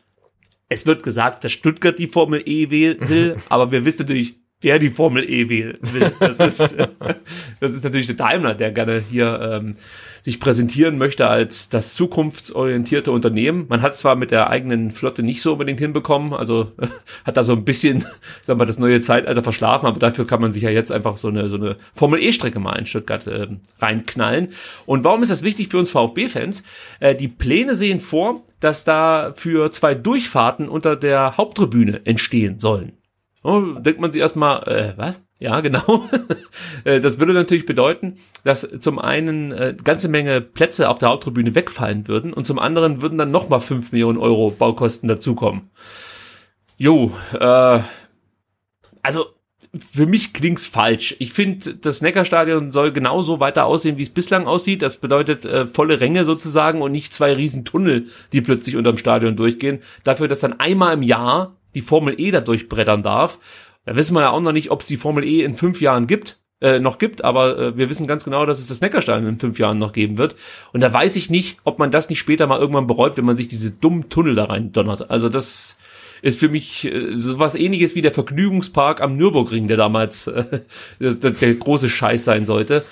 Es 0.68 0.86
wird 0.86 1.02
gesagt, 1.02 1.44
dass 1.44 1.52
Stuttgart 1.52 1.98
die 1.98 2.08
Formel 2.08 2.42
E 2.46 2.70
will, 2.70 3.36
aber 3.48 3.70
wir 3.70 3.84
wissen 3.84 4.02
natürlich, 4.02 4.36
wer 4.60 4.78
die 4.78 4.90
Formel 4.90 5.28
E 5.28 5.48
will. 5.48 5.78
Das 6.18 6.40
ist, 6.40 6.76
das 7.60 7.70
ist 7.72 7.84
natürlich 7.84 8.06
der 8.06 8.16
Daimler, 8.16 8.54
der 8.54 8.72
gerne 8.72 9.02
hier 9.10 9.40
ähm, 9.40 9.76
sich 10.24 10.40
präsentieren 10.40 10.96
möchte 10.96 11.28
als 11.28 11.68
das 11.68 11.92
zukunftsorientierte 11.92 13.12
Unternehmen. 13.12 13.66
Man 13.68 13.82
hat 13.82 13.94
zwar 13.94 14.16
mit 14.16 14.30
der 14.30 14.48
eigenen 14.48 14.90
Flotte 14.90 15.22
nicht 15.22 15.42
so 15.42 15.52
unbedingt 15.52 15.80
hinbekommen, 15.80 16.32
also 16.32 16.70
hat 17.26 17.36
da 17.36 17.44
so 17.44 17.52
ein 17.52 17.66
bisschen, 17.66 18.06
sagen 18.42 18.58
wir, 18.58 18.64
das 18.64 18.78
neue 18.78 19.02
Zeitalter 19.02 19.42
verschlafen, 19.42 19.84
aber 19.84 19.98
dafür 19.98 20.26
kann 20.26 20.40
man 20.40 20.54
sich 20.54 20.62
ja 20.62 20.70
jetzt 20.70 20.90
einfach 20.90 21.18
so 21.18 21.28
eine, 21.28 21.50
so 21.50 21.56
eine 21.56 21.76
Formel-E-Strecke 21.92 22.58
mal 22.58 22.78
in 22.78 22.86
Stuttgart 22.86 23.26
äh, 23.26 23.48
reinknallen. 23.80 24.48
Und 24.86 25.04
warum 25.04 25.22
ist 25.22 25.30
das 25.30 25.42
wichtig 25.42 25.68
für 25.68 25.78
uns 25.78 25.90
VfB-Fans? 25.90 26.62
Äh, 27.00 27.14
die 27.14 27.28
Pläne 27.28 27.74
sehen 27.74 28.00
vor, 28.00 28.42
dass 28.60 28.84
da 28.84 29.34
für 29.34 29.70
zwei 29.72 29.94
Durchfahrten 29.94 30.70
unter 30.70 30.96
der 30.96 31.36
Haupttribüne 31.36 32.00
entstehen 32.06 32.60
sollen. 32.60 32.94
Oh, 33.46 33.60
denkt 33.60 34.00
man 34.00 34.10
sich 34.10 34.22
erstmal, 34.22 34.62
äh, 34.66 34.94
was? 34.96 35.22
Ja, 35.38 35.60
genau. 35.60 36.08
Äh, 36.84 37.00
das 37.00 37.18
würde 37.18 37.32
natürlich 37.32 37.64
bedeuten, 37.64 38.18
dass 38.44 38.68
zum 38.80 38.98
einen 38.98 39.52
äh, 39.52 39.74
ganze 39.82 40.08
Menge 40.08 40.42
Plätze 40.42 40.90
auf 40.90 40.98
der 40.98 41.08
Haupttribüne 41.08 41.54
wegfallen 41.54 42.08
würden 42.08 42.34
und 42.34 42.44
zum 42.44 42.58
anderen 42.58 43.00
würden 43.00 43.16
dann 43.16 43.30
nochmal 43.30 43.60
fünf 43.60 43.92
Millionen 43.92 44.18
Euro 44.18 44.50
Baukosten 44.50 45.08
dazukommen. 45.08 45.70
Jo, 46.76 47.10
äh, 47.38 47.80
also 49.02 49.26
für 49.78 50.06
mich 50.06 50.34
klingt's 50.34 50.66
falsch. 50.66 51.16
Ich 51.20 51.32
finde, 51.32 51.74
das 51.76 52.02
Neckarstadion 52.02 52.70
soll 52.70 52.92
genauso 52.92 53.40
weiter 53.40 53.64
aussehen, 53.64 53.96
wie 53.96 54.02
es 54.02 54.10
bislang 54.10 54.46
aussieht. 54.46 54.82
Das 54.82 54.98
bedeutet 54.98 55.46
äh, 55.46 55.66
volle 55.66 56.00
Ränge 56.00 56.26
sozusagen 56.26 56.82
und 56.82 56.92
nicht 56.92 57.14
zwei 57.14 57.32
riesen 57.32 57.64
Tunnel, 57.64 58.06
die 58.32 58.42
plötzlich 58.42 58.76
unterm 58.76 58.98
Stadion 58.98 59.36
durchgehen. 59.36 59.80
Dafür, 60.02 60.28
dass 60.28 60.40
dann 60.40 60.60
einmal 60.60 60.94
im 60.94 61.02
Jahr 61.02 61.56
die 61.74 61.80
Formel 61.80 62.14
E 62.18 62.30
da 62.30 62.40
durchbrettern 62.40 63.02
darf. 63.02 63.38
Da 63.84 63.96
wissen 63.96 64.14
wir 64.14 64.22
ja 64.22 64.30
auch 64.30 64.40
noch 64.40 64.52
nicht, 64.52 64.70
ob 64.70 64.80
es 64.80 64.86
die 64.86 64.96
Formel 64.96 65.24
E 65.24 65.42
in 65.42 65.54
fünf 65.54 65.80
Jahren 65.80 66.06
gibt, 66.06 66.38
äh, 66.60 66.78
noch 66.78 66.98
gibt, 66.98 67.24
aber 67.24 67.58
äh, 67.58 67.76
wir 67.76 67.90
wissen 67.90 68.06
ganz 68.06 68.24
genau, 68.24 68.46
dass 68.46 68.58
es 68.58 68.68
das 68.68 68.80
Neckarstein 68.80 69.26
in 69.26 69.38
fünf 69.38 69.58
Jahren 69.58 69.78
noch 69.78 69.92
geben 69.92 70.16
wird. 70.18 70.36
Und 70.72 70.80
da 70.80 70.92
weiß 70.92 71.16
ich 71.16 71.28
nicht, 71.28 71.58
ob 71.64 71.78
man 71.78 71.90
das 71.90 72.08
nicht 72.08 72.18
später 72.18 72.46
mal 72.46 72.58
irgendwann 72.58 72.86
bereut, 72.86 73.16
wenn 73.16 73.24
man 73.24 73.36
sich 73.36 73.48
diese 73.48 73.70
dummen 73.70 74.08
Tunnel 74.08 74.34
da 74.34 74.44
rein 74.44 74.72
donnert. 74.72 75.10
Also 75.10 75.28
das 75.28 75.76
ist 76.22 76.40
für 76.40 76.48
mich 76.48 76.86
äh, 76.86 77.16
so 77.16 77.38
was 77.38 77.54
ähnliches 77.54 77.94
wie 77.94 78.00
der 78.00 78.12
Vergnügungspark 78.12 79.02
am 79.02 79.16
Nürburgring, 79.16 79.68
der 79.68 79.76
damals 79.76 80.26
äh, 80.26 80.60
der, 81.00 81.30
der 81.32 81.54
große 81.54 81.90
Scheiß 81.90 82.24
sein 82.24 82.46
sollte. 82.46 82.84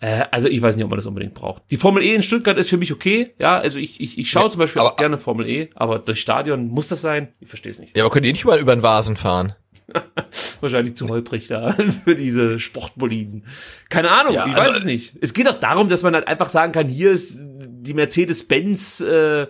Äh, 0.00 0.24
also 0.30 0.48
ich 0.48 0.62
weiß 0.62 0.76
nicht, 0.76 0.84
ob 0.84 0.90
man 0.90 0.98
das 0.98 1.06
unbedingt 1.06 1.34
braucht. 1.34 1.62
Die 1.70 1.76
Formel 1.76 2.02
E 2.02 2.14
in 2.14 2.22
Stuttgart 2.22 2.56
ist 2.56 2.68
für 2.68 2.76
mich 2.76 2.92
okay. 2.92 3.34
Ja, 3.38 3.58
also 3.58 3.78
ich, 3.78 4.00
ich, 4.00 4.18
ich 4.18 4.30
schaue 4.30 4.44
ja, 4.44 4.50
zum 4.50 4.58
Beispiel 4.60 4.80
aber, 4.80 4.92
auch 4.92 4.96
gerne 4.96 5.18
Formel 5.18 5.48
E, 5.48 5.70
aber 5.74 5.98
durch 5.98 6.20
Stadion 6.20 6.68
muss 6.68 6.88
das 6.88 7.00
sein? 7.00 7.28
Ich 7.40 7.48
verstehe 7.48 7.72
es 7.72 7.78
nicht. 7.78 7.96
Ja, 7.96 8.04
aber 8.04 8.12
könnt 8.12 8.26
ihr 8.26 8.32
nicht 8.32 8.44
mal 8.44 8.58
über 8.58 8.74
den 8.74 8.82
Vasen 8.82 9.16
fahren? 9.16 9.54
Wahrscheinlich 10.60 10.96
zu 10.96 11.08
holprig 11.08 11.48
da 11.48 11.72
für 12.04 12.14
diese 12.14 12.58
Sportboliden. 12.60 13.44
Keine 13.88 14.10
Ahnung, 14.10 14.34
ja, 14.34 14.46
ich 14.46 14.54
also, 14.54 14.68
weiß 14.68 14.76
es 14.78 14.84
nicht. 14.84 15.14
Es 15.20 15.32
geht 15.32 15.46
doch 15.46 15.58
darum, 15.58 15.88
dass 15.88 16.02
man 16.02 16.14
halt 16.14 16.28
einfach 16.28 16.48
sagen 16.48 16.72
kann, 16.72 16.88
hier 16.88 17.10
ist 17.10 17.40
die 17.40 17.94
Mercedes-Benz 17.94 19.00
äh, 19.00 19.46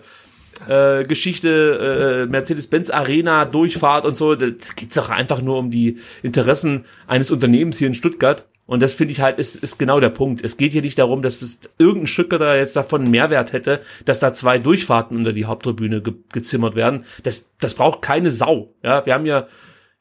äh, 0.67 1.03
Geschichte, 1.03 2.25
äh, 2.25 2.31
Mercedes-Benz 2.31 2.89
Arena, 2.89 3.45
Durchfahrt 3.45 4.05
und 4.05 4.17
so. 4.17 4.35
Da 4.35 4.47
geht's 4.75 4.95
doch 4.95 5.09
einfach 5.09 5.41
nur 5.41 5.57
um 5.57 5.71
die 5.71 5.99
Interessen 6.23 6.85
eines 7.05 7.31
Unternehmens 7.31 7.77
hier 7.77 7.87
in 7.87 7.93
Stuttgart. 7.93 8.47
Und 8.69 8.83
das 8.83 8.93
finde 8.93 9.13
ich 9.13 9.19
halt, 9.19 9.39
ist, 9.39 9.55
ist 9.55 9.79
genau 9.79 9.99
der 9.99 10.11
Punkt. 10.11 10.43
Es 10.43 10.55
geht 10.55 10.73
hier 10.73 10.83
nicht 10.83 10.99
darum, 10.99 11.23
dass 11.23 11.39
irgendein 11.79 12.05
Stück 12.05 12.29
da 12.29 12.55
jetzt 12.55 12.75
davon 12.75 13.01
einen 13.01 13.09
Mehrwert 13.09 13.51
hätte, 13.51 13.81
dass 14.05 14.19
da 14.19 14.31
zwei 14.31 14.59
Durchfahrten 14.59 15.17
unter 15.17 15.33
die 15.33 15.45
Haupttribüne 15.45 16.03
ge 16.03 16.13
gezimmert 16.31 16.75
werden. 16.75 17.03
Das, 17.23 17.49
das 17.59 17.73
braucht 17.73 18.03
keine 18.03 18.29
Sau. 18.29 18.69
Ja, 18.83 19.03
wir 19.07 19.15
haben 19.15 19.25
ja 19.25 19.47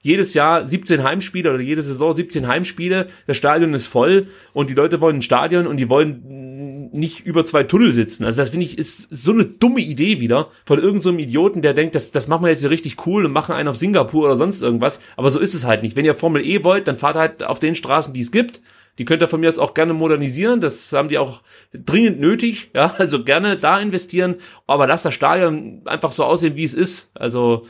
jedes 0.01 0.34
Jahr 0.34 0.64
17 0.66 1.03
Heimspiele 1.03 1.53
oder 1.53 1.62
jede 1.62 1.82
Saison 1.82 2.12
17 2.12 2.46
Heimspiele. 2.46 3.09
Das 3.26 3.36
Stadion 3.36 3.74
ist 3.74 3.86
voll 3.86 4.28
und 4.53 4.70
die 4.70 4.74
Leute 4.74 5.01
wollen 5.01 5.16
ein 5.16 5.22
Stadion 5.22 5.66
und 5.66 5.76
die 5.76 5.88
wollen 5.88 6.90
nicht 6.92 7.26
über 7.26 7.44
zwei 7.44 7.64
Tunnel 7.64 7.92
sitzen. 7.92 8.24
Also 8.24 8.40
das 8.40 8.51
finde 8.51 8.64
ich 8.66 8.78
ist 8.78 9.09
so 9.11 9.32
eine 9.32 9.44
dumme 9.44 9.80
Idee 9.80 10.20
wieder 10.20 10.49
von 10.64 10.78
irgendeinem 10.78 11.16
so 11.16 11.22
Idioten, 11.22 11.62
der 11.62 11.74
denkt, 11.74 11.94
das, 11.94 12.12
das 12.12 12.28
machen 12.28 12.44
wir 12.44 12.51
jetzt 12.51 12.61
hier 12.61 12.70
richtig 12.70 13.07
cool 13.07 13.24
und 13.24 13.32
machen 13.32 13.55
einen 13.55 13.68
auf 13.68 13.76
Singapur 13.76 14.24
oder 14.24 14.36
sonst 14.36 14.62
irgendwas. 14.62 15.01
Aber 15.16 15.30
so 15.30 15.38
ist 15.38 15.55
es 15.55 15.64
halt 15.64 15.82
nicht. 15.82 15.96
Wenn 15.96 16.05
ihr 16.05 16.14
Formel 16.14 16.44
E 16.44 16.64
wollt, 16.64 16.88
dann 16.88 16.99
fahrt 16.99 17.16
halt 17.16 17.42
auf 17.42 17.59
den 17.59 17.74
Straßen, 17.74 18.12
die 18.12 18.20
es 18.20 18.30
gibt. 18.30 18.61
Die 18.99 19.05
könnt 19.05 19.22
ihr 19.22 19.28
von 19.28 19.40
mir 19.40 19.49
aus 19.49 19.59
auch 19.59 19.74
gerne 19.74 19.94
modernisieren. 19.94 20.61
Das 20.61 20.92
haben 20.92 21.09
die 21.09 21.18
auch 21.18 21.42
dringend 21.72 22.20
nötig. 22.20 22.70
Ja, 22.74 22.94
also 22.99 23.24
gerne 23.24 23.57
da 23.57 23.78
investieren. 23.80 24.36
Aber 24.66 24.86
lasst 24.86 25.05
das 25.05 25.14
Stadion 25.14 25.82
einfach 25.84 26.12
so 26.12 26.24
aussehen, 26.24 26.57
wie 26.57 26.64
es 26.64 26.74
ist. 26.74 27.11
Also 27.14 27.62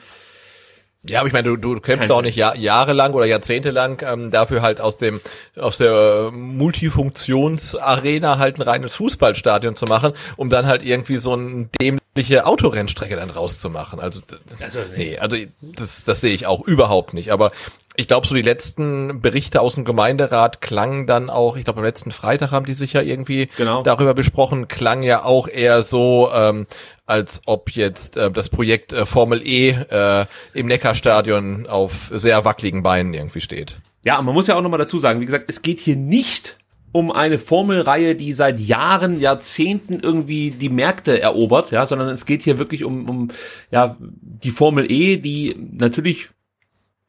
ja, 1.09 1.21
aber 1.21 1.29
ich 1.29 1.33
meine, 1.33 1.49
du, 1.49 1.57
du 1.57 1.81
kämpfst 1.81 2.11
auch 2.11 2.23
nicht 2.23 2.37
jahr, 2.37 2.57
jahrelang 2.57 3.15
oder 3.15 3.27
jahrzehntelang 3.27 4.01
ähm, 4.03 4.31
dafür 4.31 4.63
halt 4.63 4.81
aus 4.81 4.97
dem 4.97 5.21
aus 5.57 5.79
der 5.79 6.31
Multifunktionsarena 6.33 8.39
halt 8.39 8.59
ein 8.59 8.63
reines 8.63 8.95
Fußballstadion 8.95 9.77
zu 9.77 9.87
machen, 9.87 10.13
um 10.37 10.51
dann 10.51 10.67
halt 10.67 10.85
irgendwie 10.85 11.17
so 11.17 11.35
ein 11.35 11.71
dämliche 11.81 12.47
Autorennstrecke 12.47 13.17
dann 13.17 13.31
rauszumachen. 13.31 14.01
Also, 14.01 14.21
das, 14.49 14.63
also 14.63 14.81
nee, 14.97 15.19
also 15.19 15.37
das, 15.61 16.05
das 16.05 16.21
sehe 16.21 16.35
ich 16.35 16.47
auch 16.47 16.67
überhaupt 16.67 17.15
nicht. 17.15 17.33
Aber 17.33 17.53
ich 17.99 18.07
glaube, 18.07 18.29
so 18.29 18.37
die 18.37 18.43
letzten 18.43 19.21
Berichte 19.21 19.61
aus 19.61 19.75
dem 19.75 19.85
Gemeinderat 19.85 20.61
klangen 20.61 21.09
dann 21.09 21.31
auch, 21.31 21.57
ich 21.57 21.65
glaube, 21.65 21.81
am 21.81 21.85
letzten 21.85 22.13
Freitag 22.13 22.53
haben 22.53 22.65
die 22.65 22.75
sich 22.75 22.93
ja 22.93 23.03
irgendwie 23.03 23.49
genau. 23.57 23.83
darüber 23.83 24.15
besprochen, 24.15 24.69
klang 24.69 25.03
ja 25.03 25.25
auch 25.25 25.49
eher 25.49 25.83
so, 25.83 26.31
ähm, 26.33 26.69
als 27.07 27.43
ob 27.47 27.71
jetzt 27.71 28.17
äh, 28.17 28.31
das 28.31 28.51
Projekt 28.51 28.93
äh, 28.93 29.05
Formel 29.05 29.43
E 29.45 29.71
äh, 29.71 30.27
im 30.55 30.69
Neckarstadion 30.69 31.67
auf 31.67 32.13
sehr 32.15 32.45
wackeligen 32.45 32.85
Beinen 32.85 33.15
irgendwie 33.15 33.41
steht. 33.41 33.79
Ja, 34.05 34.23
man 34.23 34.33
muss 34.33 34.47
ja 34.47 34.55
auch 34.55 34.63
nochmal 34.63 34.79
dazu 34.79 35.01
sagen, 35.01 35.21
wie 35.21 35.27
gesagt, 35.27 35.47
es 35.49 35.63
geht 35.63 35.81
hier 35.81 35.97
nicht 35.97 36.57
um 36.93 37.11
eine 37.11 37.37
Formelreihe, 37.37 38.15
die 38.15 38.33
seit 38.33 38.61
Jahren, 38.61 39.19
Jahrzehnten 39.19 39.99
irgendwie 39.99 40.53
die 40.53 40.69
Märkte 40.69 41.21
erobert, 41.21 41.73
ja, 41.73 41.85
sondern 41.85 42.11
es 42.11 42.27
geht 42.27 42.43
hier 42.43 42.59
wirklich 42.59 42.85
um, 42.85 43.11
um 43.11 43.29
ja, 43.73 43.97
die 43.99 44.53
Formel 44.53 44.89
E, 44.89 45.17
die 45.17 45.57
natürlich 45.73 46.29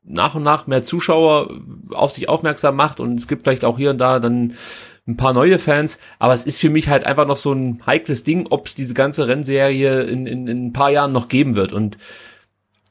nach 0.09 0.35
und 0.35 0.43
nach 0.43 0.67
mehr 0.67 0.83
Zuschauer 0.83 1.49
auf 1.91 2.11
sich 2.11 2.27
aufmerksam 2.27 2.75
macht 2.75 2.99
und 2.99 3.19
es 3.19 3.27
gibt 3.27 3.43
vielleicht 3.43 3.63
auch 3.63 3.77
hier 3.77 3.91
und 3.91 3.99
da 3.99 4.19
dann 4.19 4.55
ein 5.07 5.17
paar 5.17 5.33
neue 5.33 5.59
Fans, 5.59 5.99
aber 6.19 6.33
es 6.33 6.43
ist 6.45 6.59
für 6.59 6.69
mich 6.69 6.87
halt 6.87 7.05
einfach 7.05 7.25
noch 7.25 7.37
so 7.37 7.51
ein 7.51 7.81
heikles 7.85 8.23
Ding, 8.23 8.47
ob 8.49 8.67
es 8.67 8.75
diese 8.75 8.93
ganze 8.93 9.27
Rennserie 9.27 10.01
in, 10.01 10.25
in, 10.27 10.47
in 10.47 10.67
ein 10.67 10.73
paar 10.73 10.91
Jahren 10.91 11.11
noch 11.11 11.29
geben 11.29 11.55
wird. 11.55 11.73
Und 11.73 11.97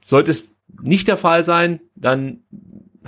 sollte 0.04 0.30
es 0.30 0.56
nicht 0.82 1.06
der 1.06 1.16
Fall 1.16 1.44
sein, 1.44 1.80
dann 1.94 2.40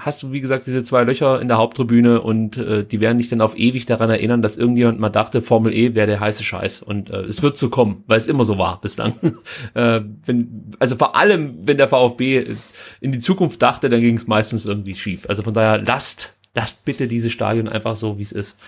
hast 0.01 0.22
du, 0.22 0.32
wie 0.32 0.40
gesagt, 0.40 0.66
diese 0.66 0.82
zwei 0.82 1.05
Löcher 1.05 1.40
in 1.40 1.48
der 1.48 1.59
Haupttribüne 1.59 2.20
und 2.20 2.57
äh, 2.57 2.84
die 2.84 3.01
werden 3.01 3.18
dich 3.18 3.28
dann 3.28 3.40
auf 3.40 3.57
ewig 3.59 3.86
daran 3.86 4.11
erinnern, 4.11 4.42
dass 4.42 4.57
irgendjemand 4.57 5.01
mal 5.01 5.11
dachte, 5.11 5.42
Formel 5.42 5.72
E 5.72 5.94
wäre 5.94 6.07
der 6.07 6.20
heiße 6.20 6.42
Scheiß. 6.42 6.82
Und 6.82 7.11
äh, 7.11 7.22
es 7.22 7.42
wird 7.42 7.59
so 7.59 7.70
kommen, 7.70 8.05
weil 8.07 8.18
es 8.18 8.26
immer 8.26 8.44
so 8.44 8.59
war 8.59 8.80
bislang. 8.80 9.14
äh, 9.74 10.01
wenn, 10.24 10.72
also 10.78 10.96
vor 10.96 11.16
allem, 11.16 11.59
wenn 11.62 11.76
der 11.76 11.88
VfB 11.88 12.44
in 13.01 13.12
die 13.12 13.18
Zukunft 13.18 13.61
dachte, 13.62 13.90
dann 13.90 14.01
ging 14.01 14.16
es 14.16 14.26
meistens 14.26 14.66
irgendwie 14.66 14.94
schief. 14.94 15.26
Also 15.28 15.42
von 15.42 15.55
daher 15.55 15.80
lasst, 15.80 16.34
lasst 16.55 16.84
bitte 16.84 17.07
dieses 17.07 17.32
Stadion 17.32 17.68
einfach 17.68 17.96
so, 17.96 18.18
wie 18.18 18.22
es 18.22 18.32
ist. 18.32 18.59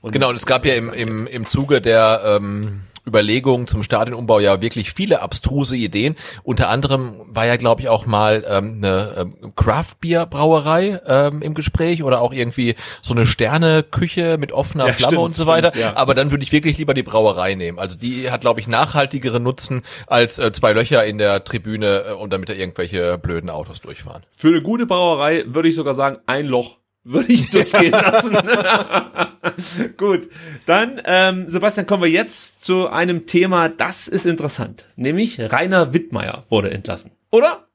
Und 0.00 0.12
genau, 0.12 0.30
und 0.30 0.36
es 0.36 0.46
gab 0.46 0.64
ja 0.66 0.74
im, 0.74 0.92
im, 0.92 1.26
im 1.26 1.46
Zuge 1.46 1.80
der 1.80 2.22
ähm, 2.24 2.82
Überlegungen 3.06 3.66
zum 3.66 3.82
Stadionumbau 3.82 4.38
ja 4.38 4.60
wirklich 4.62 4.92
viele 4.92 5.22
abstruse 5.22 5.76
Ideen. 5.76 6.16
Unter 6.42 6.68
anderem 6.68 7.16
war 7.26 7.46
ja, 7.46 7.56
glaube 7.56 7.82
ich, 7.82 7.88
auch 7.88 8.06
mal 8.06 8.44
ähm, 8.48 8.76
eine 8.78 9.14
ähm, 9.42 9.52
Craft-Bier-Brauerei 9.56 11.00
ähm, 11.06 11.42
im 11.42 11.54
Gespräch 11.54 12.02
oder 12.04 12.20
auch 12.20 12.32
irgendwie 12.32 12.76
so 13.00 13.14
eine 13.14 13.26
Sterneküche 13.26 14.38
mit 14.38 14.52
offener 14.52 14.86
ja, 14.86 14.92
Flamme 14.92 15.12
stimmt, 15.12 15.24
und 15.24 15.36
so 15.36 15.46
weiter. 15.46 15.70
Stimmt, 15.70 15.84
ja. 15.84 15.96
Aber 15.96 16.14
dann 16.14 16.30
würde 16.30 16.44
ich 16.44 16.52
wirklich 16.52 16.78
lieber 16.78 16.94
die 16.94 17.02
Brauerei 17.02 17.54
nehmen. 17.54 17.78
Also 17.78 17.98
die 17.98 18.30
hat, 18.30 18.42
glaube 18.42 18.60
ich, 18.60 18.68
nachhaltigere 18.68 19.40
Nutzen 19.40 19.82
als 20.06 20.38
äh, 20.38 20.52
zwei 20.52 20.72
Löcher 20.72 21.04
in 21.04 21.18
der 21.18 21.44
Tribüne, 21.44 22.04
äh, 22.08 22.12
und 22.12 22.32
damit 22.32 22.48
da 22.48 22.52
irgendwelche 22.52 23.18
blöden 23.18 23.50
Autos 23.50 23.80
durchfahren. 23.80 24.22
Für 24.36 24.48
eine 24.48 24.62
gute 24.62 24.86
Brauerei 24.86 25.44
würde 25.46 25.68
ich 25.68 25.74
sogar 25.74 25.94
sagen, 25.94 26.18
ein 26.26 26.46
Loch 26.46 26.78
würde 27.04 27.32
ich 27.32 27.50
durchgehen 27.50 27.90
lassen. 27.92 28.36
Gut, 29.96 30.28
dann, 30.66 31.00
ähm, 31.04 31.48
Sebastian, 31.48 31.86
kommen 31.86 32.02
wir 32.02 32.10
jetzt 32.10 32.64
zu 32.64 32.88
einem 32.88 33.26
Thema, 33.26 33.68
das 33.68 34.08
ist 34.08 34.26
interessant. 34.26 34.86
Nämlich 34.96 35.40
Rainer 35.40 35.92
Wittmeier 35.92 36.44
wurde 36.48 36.70
entlassen. 36.70 37.12
Oder? 37.30 37.66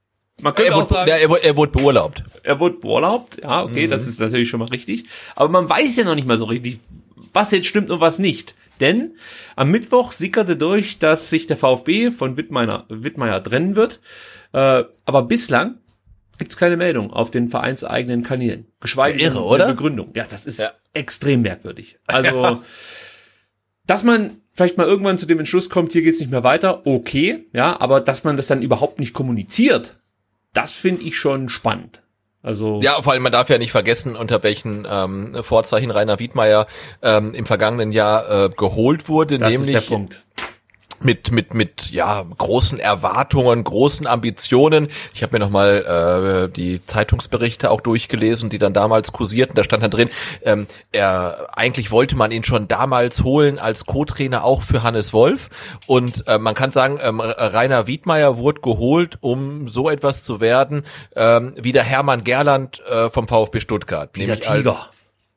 Man 0.41 0.53
könnte 0.53 0.71
er 0.71 0.77
auch 0.77 0.85
sagen, 0.85 1.09
ja, 1.09 1.15
er, 1.15 1.29
wurde, 1.29 1.43
er 1.43 1.57
wurde 1.57 1.71
beurlaubt. 1.71 2.23
Er 2.43 2.59
wurde 2.59 2.75
beurlaubt, 2.75 3.41
ja, 3.41 3.63
okay, 3.63 3.87
mhm. 3.87 3.89
das 3.89 4.05
ist 4.05 4.19
natürlich 4.19 4.49
schon 4.49 4.59
mal 4.59 4.69
richtig. 4.69 5.05
Aber 5.35 5.49
man 5.49 5.67
weiß 5.67 5.95
ja 5.95 6.03
noch 6.03 6.15
nicht 6.15 6.27
mal 6.27 6.37
so 6.37 6.45
richtig, 6.45 6.79
was 7.33 7.51
jetzt 7.51 7.67
stimmt 7.67 7.89
und 7.89 8.01
was 8.01 8.19
nicht. 8.19 8.53
Denn 8.79 9.15
am 9.55 9.71
Mittwoch 9.71 10.11
sickerte 10.11 10.55
durch, 10.55 10.99
dass 10.99 11.31
sich 11.31 11.47
der 11.47 11.57
VfB 11.57 12.11
von 12.11 12.37
Wittmeier, 12.37 12.85
Wittmeier 12.89 13.43
trennen 13.43 13.75
wird. 13.75 13.99
Äh, 14.53 14.83
aber 15.05 15.23
bislang 15.23 15.79
gibt 16.37 16.51
es 16.51 16.57
keine 16.57 16.77
Meldung 16.77 17.11
auf 17.11 17.31
den 17.31 17.49
vereinseigenen 17.49 18.23
Kanälen. 18.23 18.67
Geschweige 18.79 19.17
denn 19.17 19.37
eine 19.37 19.67
Begründung. 19.67 20.11
Ja, 20.15 20.25
das 20.29 20.45
ist 20.45 20.59
ja. 20.59 20.71
extrem 20.93 21.41
merkwürdig. 21.41 21.99
Also, 22.07 22.43
ja. 22.43 22.61
dass 23.85 24.03
man 24.03 24.41
vielleicht 24.53 24.77
mal 24.77 24.87
irgendwann 24.87 25.17
zu 25.17 25.25
dem 25.25 25.39
Entschluss 25.39 25.69
kommt, 25.69 25.91
hier 25.93 26.01
geht's 26.01 26.19
nicht 26.19 26.31
mehr 26.31 26.43
weiter, 26.43 26.85
okay, 26.85 27.45
ja, 27.53 27.79
aber 27.79 28.01
dass 28.01 28.23
man 28.23 28.37
das 28.37 28.47
dann 28.47 28.61
überhaupt 28.61 28.99
nicht 28.99 29.13
kommuniziert, 29.13 29.97
das 30.53 30.73
finde 30.73 31.03
ich 31.03 31.17
schon 31.17 31.49
spannend. 31.49 32.01
Also 32.41 32.79
ja, 32.81 33.01
vor 33.01 33.13
allem 33.13 33.23
man 33.23 33.31
darf 33.31 33.49
ja 33.49 33.57
nicht 33.57 33.71
vergessen, 33.71 34.15
unter 34.15 34.41
welchen 34.41 34.87
ähm, 34.89 35.43
Vorzeichen 35.43 35.91
Rainer 35.91 36.17
Wiedmeier 36.19 36.67
ähm, 37.01 37.33
im 37.33 37.45
vergangenen 37.45 37.91
Jahr 37.91 38.45
äh, 38.45 38.49
geholt 38.49 39.09
wurde, 39.09 39.37
das 39.37 39.51
nämlich 39.51 39.75
ist 39.75 39.83
der 39.83 39.95
Punkt 39.95 40.25
mit 41.01 41.31
mit 41.31 41.53
mit 41.53 41.91
ja 41.91 42.25
großen 42.37 42.79
Erwartungen, 42.79 43.63
großen 43.63 44.07
Ambitionen. 44.07 44.87
Ich 45.13 45.23
habe 45.23 45.37
mir 45.37 45.39
noch 45.39 45.49
mal 45.49 46.47
äh, 46.49 46.53
die 46.53 46.85
Zeitungsberichte 46.85 47.71
auch 47.71 47.81
durchgelesen, 47.81 48.49
die 48.49 48.57
dann 48.57 48.73
damals 48.73 49.11
kursierten. 49.11 49.55
Da 49.55 49.63
stand 49.63 49.83
dann 49.83 49.91
drin, 49.91 50.09
ähm, 50.43 50.67
er 50.91 51.49
eigentlich 51.53 51.91
wollte 51.91 52.15
man 52.15 52.31
ihn 52.31 52.43
schon 52.43 52.67
damals 52.67 53.23
holen 53.23 53.59
als 53.59 53.85
Co-Trainer 53.85 54.43
auch 54.43 54.61
für 54.61 54.83
Hannes 54.83 55.13
Wolf. 55.13 55.49
Und 55.85 56.27
äh, 56.27 56.37
man 56.37 56.55
kann 56.55 56.71
sagen, 56.71 56.99
ähm, 57.01 57.19
Rainer 57.19 57.87
Wiedmeier 57.87 58.37
wurde 58.37 58.61
geholt, 58.61 59.17
um 59.21 59.67
so 59.67 59.89
etwas 59.89 60.23
zu 60.23 60.39
werden 60.39 60.83
ähm, 61.15 61.53
wie 61.57 61.71
der 61.71 61.83
Hermann 61.83 62.23
Gerland 62.23 62.81
äh, 62.89 63.09
vom 63.09 63.27
VfB 63.27 63.59
Stuttgart. 63.59 64.09
Wie 64.13 64.25
der 64.25 64.39
Tiger. 64.39 64.71
Als, 64.71 64.89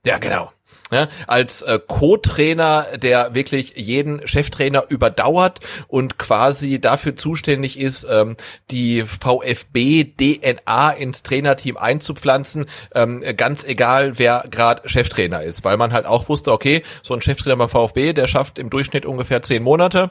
ja, 0.05 0.19
genau 0.19 0.51
ja, 0.91 1.09
als 1.27 1.63
äh, 1.63 1.79
Co-Trainer, 1.87 2.87
der 2.97 3.35
wirklich 3.35 3.75
jeden 3.77 4.27
Cheftrainer 4.27 4.85
überdauert 4.89 5.61
und 5.89 6.19
quasi 6.19 6.81
dafür 6.81 7.17
zuständig 7.17 7.79
ist, 7.79 8.07
ähm, 8.11 8.37
die 8.71 9.03
VfB-DNA 9.03 10.91
ins 10.91 11.23
Trainerteam 11.23 11.77
einzupflanzen, 11.77 12.67
ähm, 12.95 13.23
ganz 13.37 13.65
egal, 13.65 14.19
wer 14.19 14.45
gerade 14.51 14.89
Cheftrainer 14.89 15.43
ist, 15.43 15.65
weil 15.65 15.77
man 15.77 15.93
halt 15.93 16.07
auch 16.07 16.29
wusste, 16.29 16.53
okay, 16.53 16.83
so 17.03 17.15
ein 17.15 17.23
Cheftrainer 17.23 17.57
beim 17.57 17.69
VfB, 17.69 18.13
der 18.13 18.27
schafft 18.27 18.59
im 18.59 18.71
Durchschnitt 18.71 19.07
ungefähr 19.07 19.43
zehn 19.43 19.63
Monate 19.63 20.11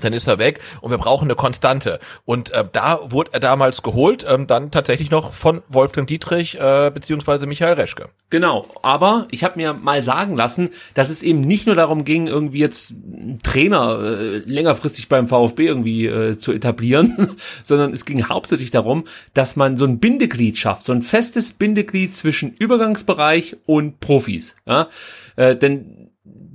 dann 0.00 0.12
ist 0.12 0.26
er 0.26 0.38
weg 0.38 0.60
und 0.80 0.90
wir 0.90 0.98
brauchen 0.98 1.24
eine 1.24 1.34
Konstante. 1.34 1.98
Und 2.24 2.50
äh, 2.50 2.64
da 2.72 3.00
wurde 3.10 3.30
er 3.32 3.40
damals 3.40 3.82
geholt, 3.82 4.24
ähm, 4.28 4.46
dann 4.46 4.70
tatsächlich 4.70 5.10
noch 5.10 5.32
von 5.32 5.62
Wolfgang 5.68 6.06
Dietrich 6.06 6.58
äh, 6.58 6.90
beziehungsweise 6.92 7.46
Michael 7.46 7.74
Reschke. 7.74 8.08
Genau, 8.30 8.66
aber 8.82 9.26
ich 9.30 9.42
habe 9.42 9.58
mir 9.58 9.72
mal 9.72 10.02
sagen 10.02 10.36
lassen, 10.36 10.70
dass 10.94 11.08
es 11.08 11.22
eben 11.22 11.40
nicht 11.40 11.66
nur 11.66 11.76
darum 11.76 12.04
ging, 12.04 12.26
irgendwie 12.26 12.58
jetzt 12.58 12.90
einen 12.90 13.40
Trainer 13.42 13.98
äh, 14.00 14.38
längerfristig 14.38 15.08
beim 15.08 15.28
VfB 15.28 15.66
irgendwie 15.66 16.06
äh, 16.06 16.36
zu 16.36 16.52
etablieren, 16.52 17.36
sondern 17.64 17.92
es 17.92 18.04
ging 18.04 18.28
hauptsächlich 18.28 18.70
darum, 18.70 19.04
dass 19.32 19.56
man 19.56 19.76
so 19.76 19.84
ein 19.86 19.98
Bindeglied 19.98 20.58
schafft, 20.58 20.86
so 20.86 20.92
ein 20.92 21.02
festes 21.02 21.52
Bindeglied 21.52 22.14
zwischen 22.14 22.54
Übergangsbereich 22.54 23.56
und 23.66 24.00
Profis. 24.00 24.54
Ja? 24.66 24.88
Äh, 25.36 25.56
denn 25.56 26.07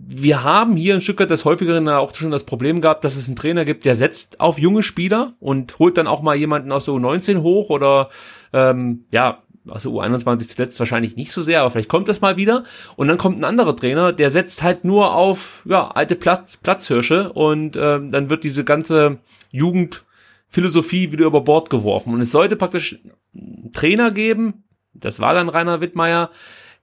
wir 0.06 0.44
haben 0.44 0.76
hier 0.76 0.96
ein 0.96 1.02
Stück 1.02 1.20
weit 1.20 1.32
das 1.32 1.46
häufigeren 1.46 1.88
auch 1.88 2.14
schon 2.16 2.32
das 2.32 2.44
Problem 2.44 2.82
gehabt, 2.82 3.04
dass 3.04 3.16
es 3.16 3.28
einen 3.28 3.36
Trainer 3.36 3.66
gibt, 3.66 3.86
der 3.86 3.96
setzt 3.96 4.40
auf 4.40 4.60
junge 4.60 4.84
Spieler 4.84 5.34
und 5.40 5.80
holt 5.80 5.98
dann 5.98 6.08
auch 6.08 6.22
mal 6.22 6.36
jemanden 6.36 6.72
aus 6.72 6.86
der 6.86 6.94
U19 6.94 7.42
hoch 7.42 7.70
oder 7.70 8.10
ähm, 8.52 9.06
ja, 9.12 9.44
aus 9.68 9.84
der 9.84 9.92
U21 9.92 10.50
zuletzt 10.50 10.80
wahrscheinlich 10.80 11.16
nicht 11.16 11.32
so 11.32 11.42
sehr, 11.42 11.62
aber 11.62 11.72
vielleicht 11.72 11.90
kommt 11.90 12.10
das 12.10 12.22
mal 12.22 12.36
wieder. 12.36 12.64
Und 12.96 13.08
dann 13.08 13.18
kommt 13.18 13.40
ein 13.40 13.46
anderer 13.46 13.76
Trainer, 13.76 14.12
der 14.12 14.30
setzt 14.30 14.62
halt 14.62 14.84
nur 14.84 15.16
auf 15.16 15.64
ja, 15.66 15.90
alte 15.90 16.16
Platz, 16.16 16.58
Platzhirsche 16.58 17.32
und 17.32 17.78
ähm, 17.78 18.12
dann 18.12 18.30
wird 18.30 18.44
diese 18.44 18.64
ganze 18.64 19.20
Jugendphilosophie 19.52 21.12
wieder 21.12 21.26
über 21.26 21.42
Bord 21.42 21.70
geworfen. 21.70 22.14
Und 22.14 22.22
es 22.22 22.32
sollte 22.32 22.56
praktisch 22.56 23.00
einen 23.34 23.72
Trainer 23.72 24.12
geben, 24.12 24.64
das 24.94 25.20
war 25.20 25.34
dann 25.34 25.50
Rainer 25.50 25.82
Wittmeier, 25.82 26.30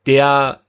der 0.07 0.63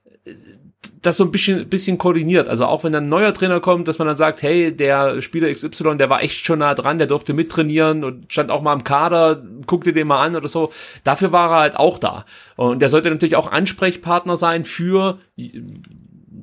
das 1.00 1.16
so 1.16 1.24
ein 1.24 1.30
bisschen, 1.30 1.68
bisschen 1.68 1.98
koordiniert. 1.98 2.48
Also 2.48 2.66
auch 2.66 2.84
wenn 2.84 2.92
dann 2.92 3.04
ein 3.04 3.08
neuer 3.08 3.34
Trainer 3.34 3.60
kommt, 3.60 3.88
dass 3.88 3.98
man 3.98 4.06
dann 4.08 4.16
sagt, 4.16 4.42
hey, 4.42 4.74
der 4.74 5.20
Spieler 5.20 5.52
XY, 5.52 5.96
der 5.96 6.10
war 6.10 6.22
echt 6.22 6.44
schon 6.44 6.60
nah 6.60 6.74
dran, 6.74 6.98
der 6.98 7.06
durfte 7.06 7.34
mittrainieren 7.34 8.04
und 8.04 8.32
stand 8.32 8.50
auch 8.50 8.62
mal 8.62 8.72
im 8.72 8.84
Kader, 8.84 9.42
guck 9.66 9.84
dir 9.84 9.92
den 9.92 10.06
mal 10.06 10.24
an 10.24 10.36
oder 10.36 10.48
so. 10.48 10.72
Dafür 11.04 11.32
war 11.32 11.50
er 11.50 11.60
halt 11.60 11.76
auch 11.76 11.98
da. 11.98 12.24
Und 12.56 12.80
der 12.80 12.88
sollte 12.88 13.10
natürlich 13.10 13.36
auch 13.36 13.50
Ansprechpartner 13.50 14.36
sein 14.36 14.64
für 14.64 15.18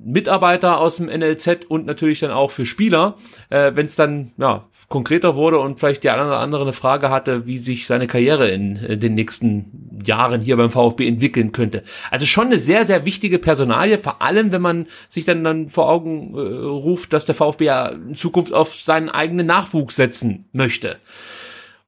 Mitarbeiter 0.05 0.79
aus 0.79 0.97
dem 0.97 1.07
NLZ 1.07 1.65
und 1.67 1.85
natürlich 1.85 2.19
dann 2.19 2.31
auch 2.31 2.51
für 2.51 2.65
Spieler, 2.65 3.15
äh, 3.49 3.73
wenn 3.75 3.85
es 3.85 3.95
dann 3.95 4.31
ja 4.37 4.68
konkreter 4.89 5.35
wurde 5.35 5.59
und 5.59 5.79
vielleicht 5.79 6.03
die 6.03 6.09
eine 6.09 6.25
oder 6.25 6.39
andere 6.39 6.63
eine 6.63 6.73
Frage 6.73 7.11
hatte, 7.11 7.45
wie 7.45 7.59
sich 7.59 7.85
seine 7.85 8.07
Karriere 8.07 8.49
in, 8.49 8.75
in 8.75 8.99
den 8.99 9.13
nächsten 9.13 10.01
Jahren 10.03 10.41
hier 10.41 10.57
beim 10.57 10.71
VfB 10.71 11.07
entwickeln 11.07 11.51
könnte. 11.51 11.83
Also 12.09 12.25
schon 12.25 12.47
eine 12.47 12.57
sehr, 12.57 12.85
sehr 12.85 13.05
wichtige 13.05 13.37
Personalie, 13.37 13.99
vor 13.99 14.21
allem 14.23 14.51
wenn 14.51 14.63
man 14.63 14.87
sich 15.07 15.25
dann, 15.25 15.43
dann 15.43 15.69
vor 15.69 15.89
Augen 15.89 16.33
äh, 16.35 16.39
ruft, 16.39 17.13
dass 17.13 17.25
der 17.25 17.35
VfB 17.35 17.65
ja 17.65 17.87
in 17.89 18.15
Zukunft 18.15 18.51
auf 18.51 18.73
seinen 18.75 19.09
eigenen 19.09 19.45
Nachwuchs 19.45 19.95
setzen 19.95 20.45
möchte. 20.53 20.97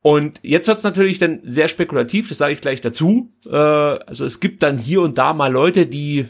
Und 0.03 0.39
jetzt 0.43 0.67
wird's 0.67 0.83
natürlich 0.83 1.17
dann 1.17 1.39
sehr 1.43 1.67
spekulativ, 1.67 2.29
das 2.29 2.37
sage 2.37 2.53
ich 2.53 2.61
gleich 2.61 2.81
dazu. 2.81 3.31
Äh, 3.47 3.55
also 3.55 4.25
es 4.25 4.39
gibt 4.39 4.61
dann 4.61 4.77
hier 4.77 5.01
und 5.01 5.17
da 5.17 5.33
mal 5.33 5.51
Leute, 5.51 5.87
die 5.87 6.27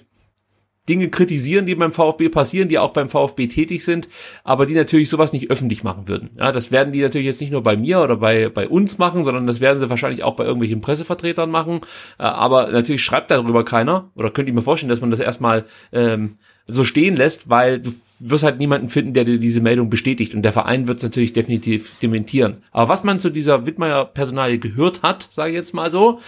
Dinge 0.92 1.10
kritisieren, 1.10 1.66
die 1.66 1.76
beim 1.76 1.94
VfB 1.94 2.28
passieren, 2.28 2.68
die 2.68 2.78
auch 2.78 2.92
beim 2.92 3.08
VfB 3.08 3.48
tätig 3.48 3.86
sind, 3.86 4.10
aber 4.44 4.66
die 4.66 4.74
natürlich 4.74 5.10
sowas 5.10 5.32
nicht 5.32 5.50
öffentlich 5.50 5.86
machen 5.86 6.10
würden. 6.10 6.32
Ja, 6.38 6.52
das 6.52 6.70
werden 6.70 6.92
die 6.92 7.02
natürlich 7.02 7.28
jetzt 7.28 7.40
nicht 7.40 7.54
nur 7.54 7.64
bei 7.64 7.78
mir 7.78 8.02
oder 8.02 8.18
bei, 8.18 8.50
bei 8.50 8.68
uns 8.68 8.98
machen, 8.98 9.24
sondern 9.24 9.48
das 9.48 9.62
werden 9.62 9.80
sie 9.80 9.90
wahrscheinlich 9.90 10.26
auch 10.26 10.36
bei 10.36 10.44
irgendwelchen 10.44 10.82
Pressevertretern 10.82 11.50
machen. 11.50 11.80
Äh, 12.20 12.24
aber 12.24 12.72
natürlich 12.72 13.04
schreibt 13.04 13.32
darüber 13.32 13.64
keiner. 13.64 14.12
Oder 14.16 14.32
könnt 14.32 14.50
ihr 14.50 14.54
mir 14.54 14.62
vorstellen, 14.62 14.90
dass 14.90 15.00
man 15.00 15.12
das 15.12 15.22
erstmal 15.22 15.64
ähm, 15.94 16.38
so 16.68 16.84
stehen 16.84 17.16
lässt, 17.16 17.50
weil 17.50 17.80
du 17.80 17.94
wirst 18.24 18.44
halt 18.44 18.60
niemanden 18.60 18.90
finden, 18.90 19.14
der 19.14 19.26
dir 19.26 19.40
diese 19.40 19.62
Meldung 19.62 19.90
bestätigt 19.90 20.36
und 20.36 20.44
der 20.44 20.54
Verein 20.54 20.88
wird 20.88 20.98
es 20.98 21.04
natürlich 21.04 21.34
definitiv 21.34 22.00
dementieren. 22.00 22.64
Aber 22.72 22.90
was 22.90 23.04
man 23.04 23.20
zu 23.20 23.30
dieser 23.30 23.66
Wittmeier-Personalie 23.66 24.60
gehört 24.60 25.02
hat, 25.02 25.28
sage 25.32 25.50
ich 25.50 25.56
jetzt 25.56 25.74
mal 25.74 25.90
so, 25.90 26.20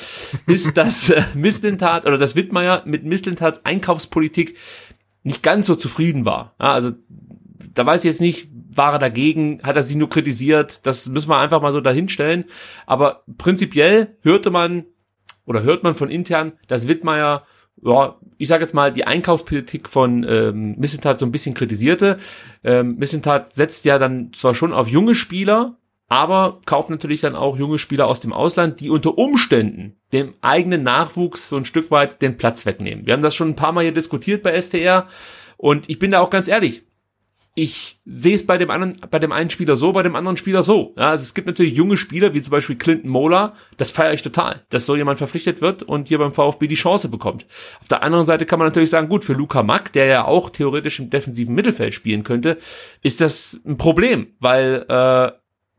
ist, 0.47 0.77
dass 0.77 1.09
äh, 1.09 1.21
Misslintat 1.35 2.05
oder 2.05 2.17
dass 2.17 2.35
Wittmeier 2.35 2.83
mit 2.85 3.03
Misslintats 3.03 3.65
Einkaufspolitik 3.65 4.57
nicht 5.23 5.43
ganz 5.43 5.67
so 5.67 5.75
zufrieden 5.75 6.25
war. 6.25 6.55
Ja, 6.59 6.73
also 6.73 6.91
da 7.73 7.85
weiß 7.85 8.01
ich 8.01 8.09
jetzt 8.09 8.21
nicht, 8.21 8.49
war 8.75 8.93
er 8.93 8.99
dagegen, 8.99 9.61
hat 9.63 9.75
er 9.75 9.83
sie 9.83 9.95
nur 9.95 10.09
kritisiert, 10.09 10.85
das 10.85 11.07
müssen 11.07 11.29
wir 11.29 11.37
einfach 11.37 11.61
mal 11.61 11.71
so 11.71 11.81
dahinstellen. 11.81 12.45
Aber 12.85 13.23
prinzipiell 13.37 14.17
hörte 14.21 14.49
man 14.51 14.85
oder 15.45 15.63
hört 15.63 15.83
man 15.83 15.95
von 15.95 16.09
intern, 16.09 16.53
dass 16.67 16.87
Wittmeier 16.87 17.43
ja, 17.81 18.17
ich 18.37 18.47
sage 18.47 18.63
jetzt 18.63 18.73
mal, 18.73 18.93
die 18.93 19.05
Einkaufspolitik 19.05 19.89
von 19.89 20.25
ähm, 20.27 20.75
Missentat 20.77 21.19
so 21.19 21.25
ein 21.25 21.31
bisschen 21.31 21.53
kritisierte. 21.53 22.17
Ähm, 22.63 22.95
Missentat 22.97 23.55
setzt 23.55 23.85
ja 23.85 23.99
dann 23.99 24.31
zwar 24.33 24.55
schon 24.55 24.73
auf 24.73 24.87
junge 24.87 25.15
Spieler, 25.15 25.77
aber 26.07 26.61
kauft 26.65 26.89
natürlich 26.89 27.21
dann 27.21 27.35
auch 27.35 27.57
junge 27.57 27.79
Spieler 27.79 28.07
aus 28.07 28.19
dem 28.19 28.33
Ausland, 28.33 28.79
die 28.79 28.89
unter 28.89 29.17
Umständen 29.17 29.97
dem 30.11 30.33
eigenen 30.41 30.83
Nachwuchs 30.83 31.49
so 31.49 31.57
ein 31.57 31.65
Stück 31.65 31.91
weit 31.91 32.21
den 32.21 32.37
Platz 32.37 32.65
wegnehmen. 32.65 33.05
Wir 33.05 33.13
haben 33.13 33.23
das 33.23 33.35
schon 33.35 33.49
ein 33.49 33.55
paar 33.55 33.71
Mal 33.71 33.83
hier 33.83 33.93
diskutiert 33.93 34.43
bei 34.43 34.59
STR 34.61 35.07
und 35.57 35.89
ich 35.89 35.99
bin 35.99 36.11
da 36.11 36.19
auch 36.19 36.29
ganz 36.29 36.47
ehrlich, 36.47 36.83
ich 37.55 37.99
sehe 38.05 38.35
es 38.35 38.47
bei 38.47 38.57
dem 38.57 38.71
anderen, 38.71 38.99
bei 39.11 39.19
dem 39.19 39.31
einen 39.31 39.51
Spieler 39.51 39.75
so, 39.75 39.91
bei 39.91 40.01
dem 40.01 40.15
anderen 40.15 40.38
Spieler 40.38 40.63
so. 40.63 40.95
Ja, 40.97 41.11
also 41.11 41.21
es 41.21 41.35
gibt 41.35 41.45
natürlich 41.45 41.75
junge 41.75 41.97
Spieler, 41.97 42.34
wie 42.34 42.41
zum 42.41 42.49
Beispiel 42.49 42.75
Clinton 42.75 43.11
Mola, 43.11 43.53
das 43.77 43.91
feiere 43.91 44.13
ich 44.13 44.23
total, 44.23 44.63
dass 44.69 44.88
so 44.88 44.95
jemand 44.95 45.19
verpflichtet 45.19 45.61
wird 45.61 45.84
und 45.84 46.07
hier 46.07 46.17
beim 46.17 46.34
VfB 46.34 46.65
die 46.67 46.75
Chance 46.75 47.09
bekommt. 47.09 47.45
Auf 47.80 47.88
der 47.88 48.01
anderen 48.01 48.25
Seite 48.25 48.47
kann 48.47 48.57
man 48.57 48.67
natürlich 48.67 48.89
sagen, 48.89 49.07
gut, 49.07 49.23
für 49.23 49.34
Luca 49.34 49.61
Mack, 49.61 49.93
der 49.93 50.05
ja 50.05 50.25
auch 50.25 50.49
theoretisch 50.49 50.99
im 50.99 51.11
defensiven 51.11 51.53
Mittelfeld 51.53 51.93
spielen 51.93 52.23
könnte, 52.23 52.57
ist 53.03 53.21
das 53.21 53.61
ein 53.65 53.77
Problem, 53.77 54.34
weil 54.39 54.85
äh, 54.89 55.31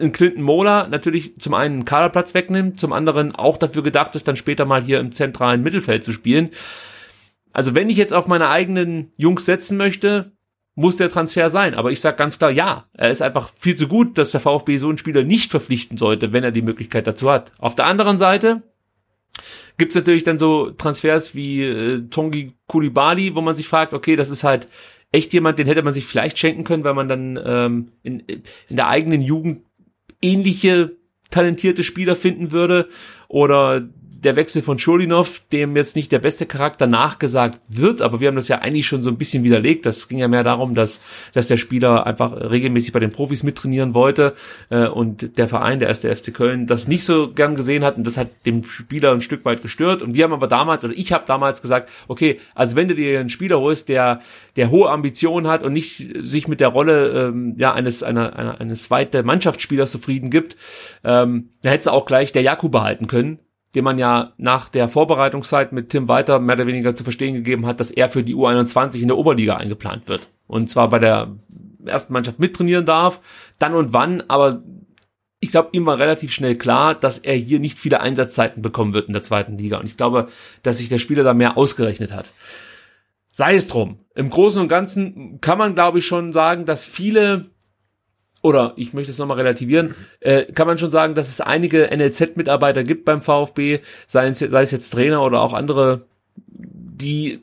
ein 0.04 0.12
Clinton 0.12 0.42
Mola 0.42 0.86
natürlich 0.86 1.40
zum 1.40 1.54
einen 1.54 1.74
einen 1.74 1.84
Kaderplatz 1.84 2.34
wegnimmt, 2.34 2.78
zum 2.78 2.92
anderen 2.92 3.34
auch 3.34 3.56
dafür 3.56 3.82
gedacht 3.82 4.14
ist, 4.14 4.28
dann 4.28 4.36
später 4.36 4.64
mal 4.64 4.82
hier 4.82 5.00
im 5.00 5.12
zentralen 5.12 5.62
Mittelfeld 5.62 6.04
zu 6.04 6.12
spielen. 6.12 6.50
Also 7.52 7.74
wenn 7.74 7.88
ich 7.88 7.96
jetzt 7.96 8.12
auf 8.12 8.26
meine 8.26 8.48
eigenen 8.48 9.12
Jungs 9.16 9.44
setzen 9.44 9.76
möchte, 9.76 10.33
muss 10.74 10.96
der 10.96 11.08
Transfer 11.08 11.50
sein. 11.50 11.74
Aber 11.74 11.92
ich 11.92 12.00
sage 12.00 12.16
ganz 12.16 12.38
klar, 12.38 12.50
ja, 12.50 12.86
er 12.94 13.10
ist 13.10 13.22
einfach 13.22 13.50
viel 13.54 13.76
zu 13.76 13.88
gut, 13.88 14.18
dass 14.18 14.32
der 14.32 14.40
VfB 14.40 14.76
so 14.78 14.88
einen 14.88 14.98
Spieler 14.98 15.22
nicht 15.22 15.50
verpflichten 15.50 15.96
sollte, 15.96 16.32
wenn 16.32 16.44
er 16.44 16.52
die 16.52 16.62
Möglichkeit 16.62 17.06
dazu 17.06 17.30
hat. 17.30 17.52
Auf 17.58 17.74
der 17.74 17.86
anderen 17.86 18.18
Seite 18.18 18.62
gibt's 19.78 19.94
natürlich 19.94 20.24
dann 20.24 20.38
so 20.38 20.70
Transfers 20.70 21.34
wie 21.34 21.64
äh, 21.64 22.08
Tongi 22.08 22.52
Kulibali, 22.66 23.34
wo 23.34 23.40
man 23.40 23.54
sich 23.54 23.68
fragt, 23.68 23.94
okay, 23.94 24.16
das 24.16 24.30
ist 24.30 24.44
halt 24.44 24.68
echt 25.12 25.32
jemand, 25.32 25.58
den 25.58 25.66
hätte 25.66 25.82
man 25.82 25.94
sich 25.94 26.06
vielleicht 26.06 26.38
schenken 26.38 26.64
können, 26.64 26.84
weil 26.84 26.94
man 26.94 27.08
dann 27.08 27.40
ähm, 27.44 27.88
in, 28.02 28.20
in 28.20 28.42
der 28.68 28.88
eigenen 28.88 29.22
Jugend 29.22 29.62
ähnliche 30.20 30.96
talentierte 31.30 31.84
Spieler 31.84 32.16
finden 32.16 32.50
würde. 32.50 32.88
Oder 33.28 33.88
der 34.24 34.36
Wechsel 34.36 34.62
von 34.62 34.78
Schulinov, 34.78 35.42
dem 35.52 35.76
jetzt 35.76 35.96
nicht 35.96 36.10
der 36.10 36.18
beste 36.18 36.46
Charakter 36.46 36.86
nachgesagt 36.86 37.60
wird, 37.68 38.00
aber 38.00 38.20
wir 38.20 38.28
haben 38.28 38.36
das 38.36 38.48
ja 38.48 38.58
eigentlich 38.58 38.86
schon 38.86 39.02
so 39.02 39.10
ein 39.10 39.18
bisschen 39.18 39.44
widerlegt. 39.44 39.86
Das 39.86 40.08
ging 40.08 40.18
ja 40.18 40.28
mehr 40.28 40.42
darum, 40.42 40.74
dass, 40.74 41.00
dass 41.32 41.48
der 41.48 41.56
Spieler 41.56 42.06
einfach 42.06 42.32
regelmäßig 42.32 42.92
bei 42.92 43.00
den 43.00 43.12
Profis 43.12 43.42
mittrainieren 43.42 43.94
wollte 43.94 44.34
äh, 44.70 44.86
und 44.86 45.36
der 45.38 45.48
Verein, 45.48 45.78
der 45.78 45.88
erste 45.88 46.14
FC 46.14 46.32
Köln, 46.32 46.66
das 46.66 46.88
nicht 46.88 47.04
so 47.04 47.32
gern 47.32 47.54
gesehen 47.54 47.84
hat 47.84 47.96
und 47.96 48.06
das 48.06 48.16
hat 48.16 48.30
dem 48.46 48.64
Spieler 48.64 49.12
ein 49.12 49.20
Stück 49.20 49.44
weit 49.44 49.62
gestört. 49.62 50.02
Und 50.02 50.14
wir 50.14 50.24
haben 50.24 50.32
aber 50.32 50.48
damals, 50.48 50.84
oder 50.84 50.94
ich 50.96 51.12
habe 51.12 51.24
damals 51.26 51.60
gesagt, 51.60 51.90
okay, 52.08 52.40
also 52.54 52.76
wenn 52.76 52.88
du 52.88 52.94
dir 52.94 53.20
einen 53.20 53.28
Spieler 53.28 53.60
holst, 53.60 53.88
der, 53.88 54.20
der 54.56 54.70
hohe 54.70 54.90
Ambitionen 54.90 55.48
hat 55.48 55.62
und 55.62 55.72
nicht 55.72 56.16
sich 56.20 56.48
mit 56.48 56.60
der 56.60 56.68
Rolle 56.68 57.28
ähm, 57.28 57.54
ja, 57.58 57.74
eines, 57.74 58.02
einer, 58.02 58.36
einer, 58.36 58.60
eines 58.60 58.84
zweiten 58.84 59.26
Mannschaftsspielers 59.26 59.90
zufrieden 59.90 60.30
gibt, 60.30 60.56
ähm, 61.04 61.50
da 61.62 61.70
hättest 61.70 61.86
du 61.86 61.90
auch 61.90 62.06
gleich 62.06 62.32
der 62.32 62.42
Jakub 62.42 62.72
behalten 62.72 63.06
können 63.06 63.38
dem 63.74 63.84
man 63.84 63.98
ja 63.98 64.32
nach 64.36 64.68
der 64.68 64.88
Vorbereitungszeit 64.88 65.72
mit 65.72 65.88
Tim 65.88 66.08
Walter 66.08 66.38
mehr 66.38 66.56
oder 66.56 66.66
weniger 66.66 66.94
zu 66.94 67.04
verstehen 67.04 67.34
gegeben 67.34 67.66
hat, 67.66 67.80
dass 67.80 67.90
er 67.90 68.08
für 68.08 68.22
die 68.22 68.34
U21 68.34 69.00
in 69.00 69.08
der 69.08 69.18
Oberliga 69.18 69.56
eingeplant 69.56 70.08
wird. 70.08 70.28
Und 70.46 70.70
zwar 70.70 70.88
bei 70.88 70.98
der 70.98 71.34
ersten 71.84 72.12
Mannschaft 72.12 72.38
mittrainieren 72.38 72.84
darf, 72.84 73.20
dann 73.58 73.74
und 73.74 73.92
wann, 73.92 74.22
aber 74.28 74.62
ich 75.40 75.50
glaube, 75.50 75.70
ihm 75.72 75.84
war 75.84 75.98
relativ 75.98 76.32
schnell 76.32 76.56
klar, 76.56 76.94
dass 76.94 77.18
er 77.18 77.34
hier 77.34 77.60
nicht 77.60 77.78
viele 77.78 78.00
Einsatzzeiten 78.00 78.62
bekommen 78.62 78.94
wird 78.94 79.08
in 79.08 79.12
der 79.12 79.22
zweiten 79.22 79.58
Liga. 79.58 79.78
Und 79.78 79.86
ich 79.86 79.96
glaube, 79.96 80.28
dass 80.62 80.78
sich 80.78 80.88
der 80.88 80.98
Spieler 80.98 81.22
da 81.22 81.34
mehr 81.34 81.58
ausgerechnet 81.58 82.12
hat. 82.12 82.32
Sei 83.30 83.56
es 83.56 83.68
drum. 83.68 83.98
Im 84.14 84.30
Großen 84.30 84.60
und 84.60 84.68
Ganzen 84.68 85.40
kann 85.42 85.58
man, 85.58 85.74
glaube 85.74 85.98
ich, 85.98 86.06
schon 86.06 86.32
sagen, 86.32 86.64
dass 86.64 86.84
viele 86.84 87.50
oder 88.44 88.74
ich 88.76 88.92
möchte 88.92 89.10
es 89.10 89.16
nochmal 89.16 89.38
relativieren, 89.38 89.94
äh, 90.20 90.44
kann 90.44 90.66
man 90.66 90.76
schon 90.76 90.90
sagen, 90.90 91.14
dass 91.14 91.28
es 91.28 91.40
einige 91.40 91.88
NLZ-Mitarbeiter 91.90 92.84
gibt 92.84 93.06
beim 93.06 93.22
VfB, 93.22 93.80
sei 94.06 94.28
es, 94.28 94.38
sei 94.38 94.60
es 94.60 94.70
jetzt 94.70 94.90
Trainer 94.92 95.22
oder 95.22 95.40
auch 95.40 95.54
andere, 95.54 96.02
die 96.46 97.40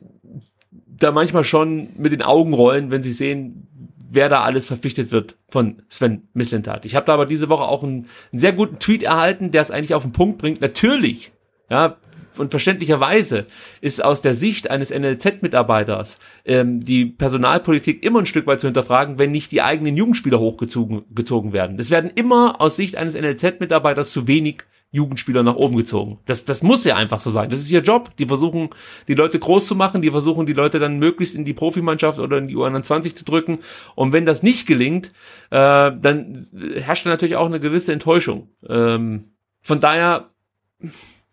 da 0.86 1.10
manchmal 1.10 1.42
schon 1.42 1.88
mit 1.96 2.12
den 2.12 2.22
Augen 2.22 2.54
rollen, 2.54 2.92
wenn 2.92 3.02
sie 3.02 3.10
sehen, 3.10 3.66
wer 4.10 4.28
da 4.28 4.42
alles 4.42 4.66
verpflichtet 4.66 5.10
wird 5.10 5.34
von 5.48 5.82
Sven 5.88 6.28
Mislintat. 6.34 6.84
Ich 6.84 6.94
habe 6.94 7.06
da 7.06 7.14
aber 7.14 7.26
diese 7.26 7.48
Woche 7.48 7.64
auch 7.64 7.82
einen, 7.82 8.06
einen 8.30 8.38
sehr 8.38 8.52
guten 8.52 8.78
Tweet 8.78 9.02
erhalten, 9.02 9.50
der 9.50 9.62
es 9.62 9.72
eigentlich 9.72 9.94
auf 9.94 10.04
den 10.04 10.12
Punkt 10.12 10.38
bringt. 10.38 10.60
Natürlich, 10.60 11.32
ja, 11.68 11.96
und 12.38 12.50
verständlicherweise 12.50 13.46
ist 13.80 14.04
aus 14.04 14.22
der 14.22 14.34
Sicht 14.34 14.70
eines 14.70 14.90
NLZ-Mitarbeiters 14.90 16.18
ähm, 16.44 16.80
die 16.80 17.06
Personalpolitik 17.06 18.04
immer 18.04 18.20
ein 18.20 18.26
Stück 18.26 18.46
weit 18.46 18.60
zu 18.60 18.66
hinterfragen, 18.66 19.18
wenn 19.18 19.30
nicht 19.30 19.52
die 19.52 19.62
eigenen 19.62 19.96
Jugendspieler 19.96 20.38
hochgezogen 20.38 21.02
gezogen 21.14 21.52
werden. 21.52 21.78
Es 21.78 21.90
werden 21.90 22.10
immer 22.14 22.60
aus 22.60 22.76
Sicht 22.76 22.96
eines 22.96 23.14
NLZ-Mitarbeiters 23.14 24.10
zu 24.10 24.26
wenig 24.26 24.64
Jugendspieler 24.92 25.42
nach 25.42 25.56
oben 25.56 25.76
gezogen. 25.76 26.18
Das, 26.26 26.44
das 26.44 26.62
muss 26.62 26.84
ja 26.84 26.96
einfach 26.96 27.20
so 27.22 27.30
sein. 27.30 27.48
Das 27.48 27.60
ist 27.60 27.70
ihr 27.70 27.80
Job. 27.80 28.14
Die 28.18 28.26
versuchen, 28.26 28.68
die 29.08 29.14
Leute 29.14 29.38
groß 29.38 29.66
zu 29.66 29.74
machen, 29.74 30.02
die 30.02 30.10
versuchen, 30.10 30.44
die 30.44 30.52
Leute 30.52 30.78
dann 30.78 30.98
möglichst 30.98 31.34
in 31.34 31.46
die 31.46 31.54
Profimannschaft 31.54 32.18
oder 32.18 32.36
in 32.36 32.46
die 32.46 32.56
U21 32.56 33.14
zu 33.14 33.24
drücken. 33.24 33.60
Und 33.94 34.12
wenn 34.12 34.26
das 34.26 34.42
nicht 34.42 34.66
gelingt, 34.66 35.08
äh, 35.50 35.92
dann 35.98 36.46
herrscht 36.74 37.06
natürlich 37.06 37.36
auch 37.36 37.46
eine 37.46 37.58
gewisse 37.58 37.92
Enttäuschung. 37.92 38.48
Ähm, 38.68 39.32
von 39.62 39.80
daher 39.80 40.28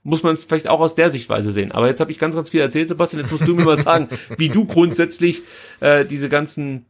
muss 0.09 0.23
man 0.23 0.33
es 0.33 0.43
vielleicht 0.43 0.67
auch 0.67 0.79
aus 0.79 0.95
der 0.95 1.09
Sichtweise 1.09 1.51
sehen. 1.51 1.71
Aber 1.71 1.87
jetzt 1.87 1.99
habe 1.99 2.11
ich 2.11 2.19
ganz, 2.19 2.35
ganz 2.35 2.49
viel 2.49 2.61
erzählt, 2.61 2.87
Sebastian. 2.87 3.21
Jetzt 3.21 3.31
musst 3.31 3.47
du 3.47 3.55
mir 3.55 3.63
mal 3.63 3.77
sagen, 3.77 4.09
wie 4.37 4.49
du 4.49 4.65
grundsätzlich 4.65 5.43
äh, 5.79 6.05
diese 6.05 6.29
ganzen 6.29 6.85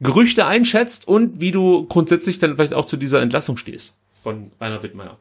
Gerüchte 0.00 0.46
einschätzt 0.46 1.08
und 1.08 1.40
wie 1.40 1.50
du 1.50 1.86
grundsätzlich 1.86 2.38
dann 2.38 2.54
vielleicht 2.56 2.74
auch 2.74 2.84
zu 2.84 2.96
dieser 2.96 3.20
Entlassung 3.20 3.56
stehst 3.56 3.94
von 4.22 4.52
Rainer 4.60 4.82
Wittmeier. 4.82 5.18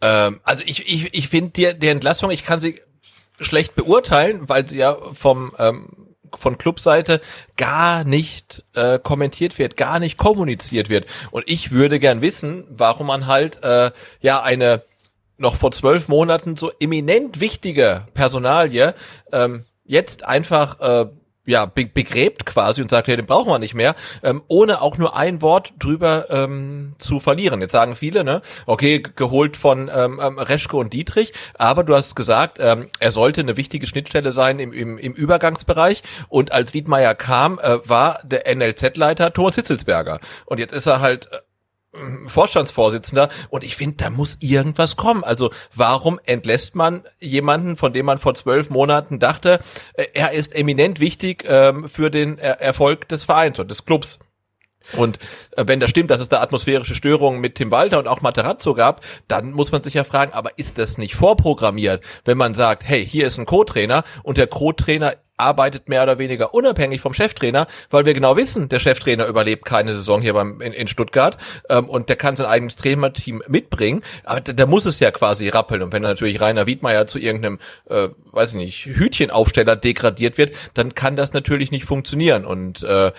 Ähm, 0.00 0.40
also 0.44 0.64
ich, 0.66 0.88
ich, 0.88 1.12
ich 1.12 1.28
finde 1.28 1.50
die, 1.50 1.78
die 1.78 1.88
Entlassung, 1.88 2.30
ich 2.30 2.44
kann 2.44 2.60
sie 2.60 2.80
schlecht 3.40 3.74
beurteilen, 3.74 4.48
weil 4.48 4.66
sie 4.68 4.78
ja 4.78 4.96
vom 5.12 5.52
ähm, 5.58 6.08
von 6.36 6.58
Clubseite 6.58 7.20
gar 7.56 8.04
nicht 8.04 8.64
äh, 8.74 8.98
kommentiert 8.98 9.58
wird, 9.58 9.76
gar 9.76 9.98
nicht 9.98 10.18
kommuniziert 10.18 10.88
wird. 10.88 11.06
Und 11.30 11.44
ich 11.46 11.70
würde 11.72 11.98
gern 11.98 12.22
wissen, 12.22 12.64
warum 12.68 13.06
man 13.06 13.26
halt 13.26 13.62
äh, 13.62 13.90
ja 14.20 14.42
eine 14.42 14.82
noch 15.38 15.56
vor 15.56 15.72
zwölf 15.72 16.08
Monaten 16.08 16.56
so 16.56 16.70
eminent 16.80 17.40
wichtige 17.40 18.06
Personalie 18.14 18.94
ähm, 19.32 19.64
jetzt 19.84 20.26
einfach 20.26 20.80
äh, 20.80 21.06
ja, 21.48 21.64
be 21.64 21.86
begräbt 21.86 22.44
quasi 22.44 22.82
und 22.82 22.90
sagt, 22.90 23.08
hey, 23.08 23.16
den 23.16 23.24
brauchen 23.24 23.50
wir 23.50 23.58
nicht 23.58 23.74
mehr, 23.74 23.96
ähm, 24.22 24.42
ohne 24.48 24.82
auch 24.82 24.98
nur 24.98 25.16
ein 25.16 25.40
Wort 25.40 25.72
drüber 25.78 26.26
ähm, 26.28 26.92
zu 26.98 27.20
verlieren. 27.20 27.62
Jetzt 27.62 27.72
sagen 27.72 27.96
viele, 27.96 28.22
ne, 28.22 28.42
okay, 28.66 29.00
geholt 29.00 29.56
von 29.56 29.90
ähm, 29.92 30.20
ähm, 30.22 30.38
Reschke 30.38 30.76
und 30.76 30.92
Dietrich, 30.92 31.32
aber 31.54 31.84
du 31.84 31.94
hast 31.94 32.14
gesagt, 32.14 32.58
ähm, 32.60 32.88
er 33.00 33.10
sollte 33.12 33.40
eine 33.40 33.56
wichtige 33.56 33.86
Schnittstelle 33.86 34.32
sein 34.32 34.58
im, 34.58 34.74
im, 34.74 34.98
im 34.98 35.14
Übergangsbereich 35.14 36.02
und 36.28 36.52
als 36.52 36.74
Wiedmeier 36.74 37.14
kam, 37.14 37.58
äh, 37.58 37.78
war 37.88 38.20
der 38.24 38.54
NLZ-Leiter 38.54 39.32
Thomas 39.32 39.54
Hitzelsberger 39.54 40.20
und 40.44 40.60
jetzt 40.60 40.74
ist 40.74 40.86
er 40.86 41.00
halt 41.00 41.32
äh, 41.32 41.38
Vorstandsvorsitzender 42.26 43.30
und 43.48 43.64
ich 43.64 43.76
finde, 43.76 43.96
da 43.96 44.10
muss 44.10 44.36
irgendwas 44.40 44.96
kommen. 44.96 45.24
Also 45.24 45.50
warum 45.74 46.20
entlässt 46.24 46.76
man 46.76 47.04
jemanden, 47.18 47.76
von 47.76 47.92
dem 47.94 48.06
man 48.06 48.18
vor 48.18 48.34
zwölf 48.34 48.68
Monaten 48.68 49.18
dachte, 49.18 49.60
äh, 49.94 50.06
er 50.12 50.32
ist 50.32 50.54
eminent 50.54 51.00
wichtig 51.00 51.44
ähm, 51.46 51.88
für 51.88 52.10
den 52.10 52.38
er 52.38 52.60
Erfolg 52.60 53.08
des 53.08 53.24
Vereins 53.24 53.58
und 53.58 53.70
des 53.70 53.86
Clubs? 53.86 54.18
Und 54.96 55.18
äh, 55.56 55.64
wenn 55.66 55.80
das 55.80 55.90
stimmt, 55.90 56.10
dass 56.10 56.20
es 56.20 56.28
da 56.28 56.40
atmosphärische 56.40 56.94
Störungen 56.94 57.40
mit 57.40 57.54
Tim 57.56 57.70
Walter 57.70 57.98
und 57.98 58.06
auch 58.06 58.20
Materazzo 58.20 58.74
gab, 58.74 59.02
dann 59.26 59.52
muss 59.52 59.72
man 59.72 59.82
sich 59.82 59.94
ja 59.94 60.04
fragen, 60.04 60.32
aber 60.32 60.58
ist 60.58 60.78
das 60.78 60.98
nicht 60.98 61.14
vorprogrammiert, 61.14 62.02
wenn 62.24 62.38
man 62.38 62.54
sagt, 62.54 62.84
hey, 62.84 63.06
hier 63.06 63.26
ist 63.26 63.38
ein 63.38 63.46
Co-Trainer 63.46 64.04
und 64.22 64.38
der 64.38 64.46
Co-Trainer 64.46 65.16
arbeitet 65.38 65.88
mehr 65.88 66.02
oder 66.02 66.18
weniger 66.18 66.52
unabhängig 66.52 67.00
vom 67.00 67.14
Cheftrainer, 67.14 67.66
weil 67.90 68.04
wir 68.04 68.14
genau 68.14 68.36
wissen, 68.36 68.68
der 68.68 68.78
Cheftrainer 68.78 69.26
überlebt 69.26 69.64
keine 69.64 69.92
Saison 69.92 70.20
hier 70.20 70.34
beim 70.34 70.60
in, 70.60 70.72
in 70.72 70.88
Stuttgart 70.88 71.38
ähm, 71.68 71.88
und 71.88 72.08
der 72.08 72.16
kann 72.16 72.36
sein 72.36 72.46
eigenes 72.46 72.76
Trainerteam 72.76 73.42
mitbringen, 73.48 74.02
aber 74.24 74.40
da, 74.40 74.52
da 74.52 74.66
muss 74.66 74.84
es 74.84 75.00
ja 75.00 75.10
quasi 75.10 75.48
rappeln. 75.48 75.82
Und 75.82 75.92
wenn 75.92 76.02
natürlich 76.02 76.40
Rainer 76.40 76.66
Wiedmeier 76.66 77.06
zu 77.06 77.18
irgendeinem, 77.18 77.58
äh, 77.88 78.08
weiß 78.32 78.50
ich 78.50 78.56
nicht, 78.56 78.86
Hütchenaufsteller 78.86 79.76
degradiert 79.76 80.38
wird, 80.38 80.52
dann 80.74 80.94
kann 80.94 81.16
das 81.16 81.32
natürlich 81.32 81.70
nicht 81.70 81.84
funktionieren. 81.84 82.44
Und 82.44 82.82
äh, 82.82 83.12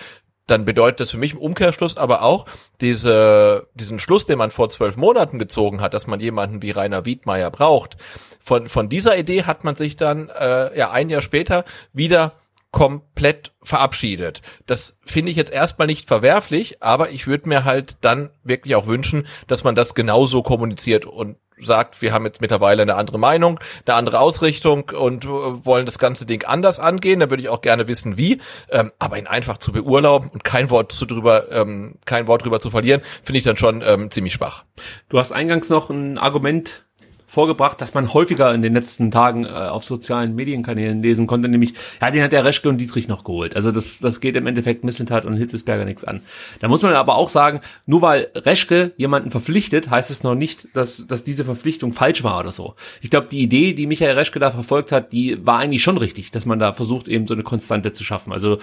dann 0.50 0.64
bedeutet 0.64 1.00
das 1.00 1.12
für 1.12 1.18
mich 1.18 1.34
im 1.34 1.38
Umkehrschluss 1.38 1.96
aber 1.96 2.22
auch 2.22 2.46
diese, 2.80 3.68
diesen 3.74 3.98
Schluss, 3.98 4.26
den 4.26 4.38
man 4.38 4.50
vor 4.50 4.68
zwölf 4.70 4.96
Monaten 4.96 5.38
gezogen 5.38 5.80
hat, 5.80 5.94
dass 5.94 6.06
man 6.06 6.20
jemanden 6.20 6.62
wie 6.62 6.70
Rainer 6.70 7.04
Wiedmeier 7.04 7.50
braucht. 7.50 7.96
Von, 8.40 8.68
von 8.68 8.88
dieser 8.88 9.16
Idee 9.16 9.44
hat 9.44 9.64
man 9.64 9.76
sich 9.76 9.96
dann 9.96 10.28
äh, 10.28 10.76
ja 10.76 10.90
ein 10.90 11.08
Jahr 11.10 11.22
später 11.22 11.64
wieder 11.92 12.32
komplett 12.72 13.52
verabschiedet. 13.62 14.42
Das 14.66 14.96
finde 15.04 15.30
ich 15.30 15.36
jetzt 15.36 15.52
erstmal 15.52 15.86
nicht 15.86 16.06
verwerflich, 16.06 16.82
aber 16.82 17.10
ich 17.10 17.26
würde 17.26 17.48
mir 17.48 17.64
halt 17.64 17.96
dann 18.00 18.30
wirklich 18.44 18.76
auch 18.76 18.86
wünschen, 18.86 19.26
dass 19.46 19.64
man 19.64 19.74
das 19.74 19.94
genauso 19.94 20.42
kommuniziert 20.42 21.04
und 21.04 21.36
sagt, 21.62 22.02
wir 22.02 22.12
haben 22.12 22.24
jetzt 22.24 22.40
mittlerweile 22.40 22.82
eine 22.82 22.94
andere 22.94 23.18
Meinung, 23.18 23.60
eine 23.86 23.96
andere 23.96 24.20
Ausrichtung 24.20 24.90
und 24.90 25.24
äh, 25.24 25.28
wollen 25.28 25.86
das 25.86 25.98
ganze 25.98 26.26
Ding 26.26 26.44
anders 26.44 26.78
angehen. 26.78 27.20
Da 27.20 27.30
würde 27.30 27.42
ich 27.42 27.48
auch 27.48 27.60
gerne 27.60 27.88
wissen, 27.88 28.16
wie. 28.16 28.40
Ähm, 28.70 28.92
aber 28.98 29.18
ihn 29.18 29.26
einfach 29.26 29.58
zu 29.58 29.72
beurlauben 29.72 30.30
und 30.30 30.44
kein 30.44 30.70
Wort 30.70 30.92
zu 30.92 31.06
drüber, 31.06 31.50
ähm, 31.50 31.96
kein 32.04 32.28
Wort 32.28 32.44
drüber 32.44 32.60
zu 32.60 32.70
verlieren, 32.70 33.02
finde 33.22 33.38
ich 33.38 33.44
dann 33.44 33.56
schon 33.56 33.82
ähm, 33.82 34.10
ziemlich 34.10 34.32
schwach. 34.32 34.64
Du 35.08 35.18
hast 35.18 35.32
eingangs 35.32 35.68
noch 35.68 35.90
ein 35.90 36.18
Argument 36.18 36.84
vorgebracht, 37.30 37.80
dass 37.80 37.94
man 37.94 38.12
häufiger 38.12 38.52
in 38.52 38.60
den 38.60 38.74
letzten 38.74 39.12
Tagen 39.12 39.44
äh, 39.44 39.48
auf 39.48 39.84
sozialen 39.84 40.34
Medienkanälen 40.34 41.00
lesen 41.00 41.28
konnte, 41.28 41.48
nämlich, 41.48 41.74
ja, 42.00 42.10
den 42.10 42.24
hat 42.24 42.32
der 42.32 42.44
Reschke 42.44 42.68
und 42.68 42.78
Dietrich 42.78 43.06
noch 43.06 43.22
geholt. 43.22 43.54
Also 43.54 43.70
das, 43.70 44.00
das 44.00 44.20
geht 44.20 44.34
im 44.34 44.48
Endeffekt 44.48 44.82
Misseltat 44.82 45.24
und 45.24 45.36
Hitzesberger 45.36 45.84
nichts 45.84 46.04
an. 46.04 46.22
Da 46.58 46.66
muss 46.66 46.82
man 46.82 46.92
aber 46.92 47.14
auch 47.14 47.28
sagen, 47.28 47.60
nur 47.86 48.02
weil 48.02 48.28
Reschke 48.34 48.92
jemanden 48.96 49.30
verpflichtet, 49.30 49.90
heißt 49.90 50.10
es 50.10 50.24
noch 50.24 50.34
nicht, 50.34 50.66
dass, 50.74 51.06
dass 51.06 51.22
diese 51.22 51.44
Verpflichtung 51.44 51.92
falsch 51.92 52.24
war 52.24 52.40
oder 52.40 52.50
so. 52.50 52.74
Ich 53.00 53.10
glaube, 53.10 53.28
die 53.30 53.42
Idee, 53.42 53.74
die 53.74 53.86
Michael 53.86 54.16
Reschke 54.16 54.40
da 54.40 54.50
verfolgt 54.50 54.90
hat, 54.90 55.12
die 55.12 55.46
war 55.46 55.58
eigentlich 55.60 55.84
schon 55.84 55.98
richtig, 55.98 56.32
dass 56.32 56.46
man 56.46 56.58
da 56.58 56.72
versucht, 56.72 57.06
eben 57.06 57.28
so 57.28 57.34
eine 57.34 57.44
Konstante 57.44 57.92
zu 57.92 58.02
schaffen. 58.02 58.32
Also 58.32 58.58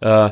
äh, 0.00 0.30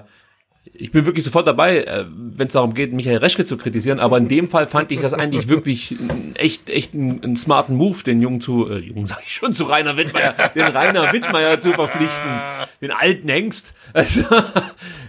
ich 0.75 0.91
bin 0.91 1.07
wirklich 1.07 1.25
sofort 1.25 1.47
dabei, 1.47 1.85
äh, 1.85 2.05
wenn 2.09 2.47
es 2.47 2.53
darum 2.53 2.75
geht, 2.75 2.93
Michael 2.93 3.19
Reschke 3.19 3.45
zu 3.45 3.57
kritisieren, 3.57 3.99
aber 3.99 4.19
in 4.19 4.29
dem 4.29 4.49
Fall 4.49 4.67
fand 4.67 4.93
ich 4.93 5.01
das 5.01 5.15
eigentlich 5.15 5.49
wirklich 5.49 5.97
echt, 6.35 6.71
echt 6.71 6.95
einen, 6.95 7.23
einen 7.23 7.37
smarten 7.37 7.77
Move, 7.77 8.03
den 8.05 8.21
Jungen 8.21 8.41
zu, 8.41 8.71
äh, 8.71 8.79
Jungen 8.79 9.07
sag 9.07 9.23
ich 9.25 9.33
schon, 9.33 9.53
zu 9.53 9.65
Rainer 9.65 9.97
Wittmeier, 9.97 10.35
den 10.55 10.63
Rainer 10.63 11.13
Wittmeier 11.13 11.61
zu 11.61 11.73
verpflichten, 11.73 12.41
den 12.81 12.91
alten 12.91 13.29
Hengst. 13.29 13.75
Also, 13.97 14.23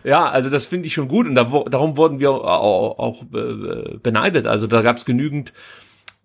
ja, 0.05 0.29
also 0.29 0.49
das 0.49 0.65
finde 0.65 0.87
ich 0.87 0.93
schon 0.93 1.09
gut 1.09 1.27
und 1.27 1.35
da, 1.35 1.43
darum 1.43 1.97
wurden 1.97 2.21
wir 2.21 2.31
auch, 2.31 2.97
auch 2.97 3.23
äh, 3.33 3.97
beneidet. 4.01 4.47
Also 4.47 4.65
da 4.65 4.81
gab 4.81 4.95
es 4.95 5.03
genügend 5.03 5.51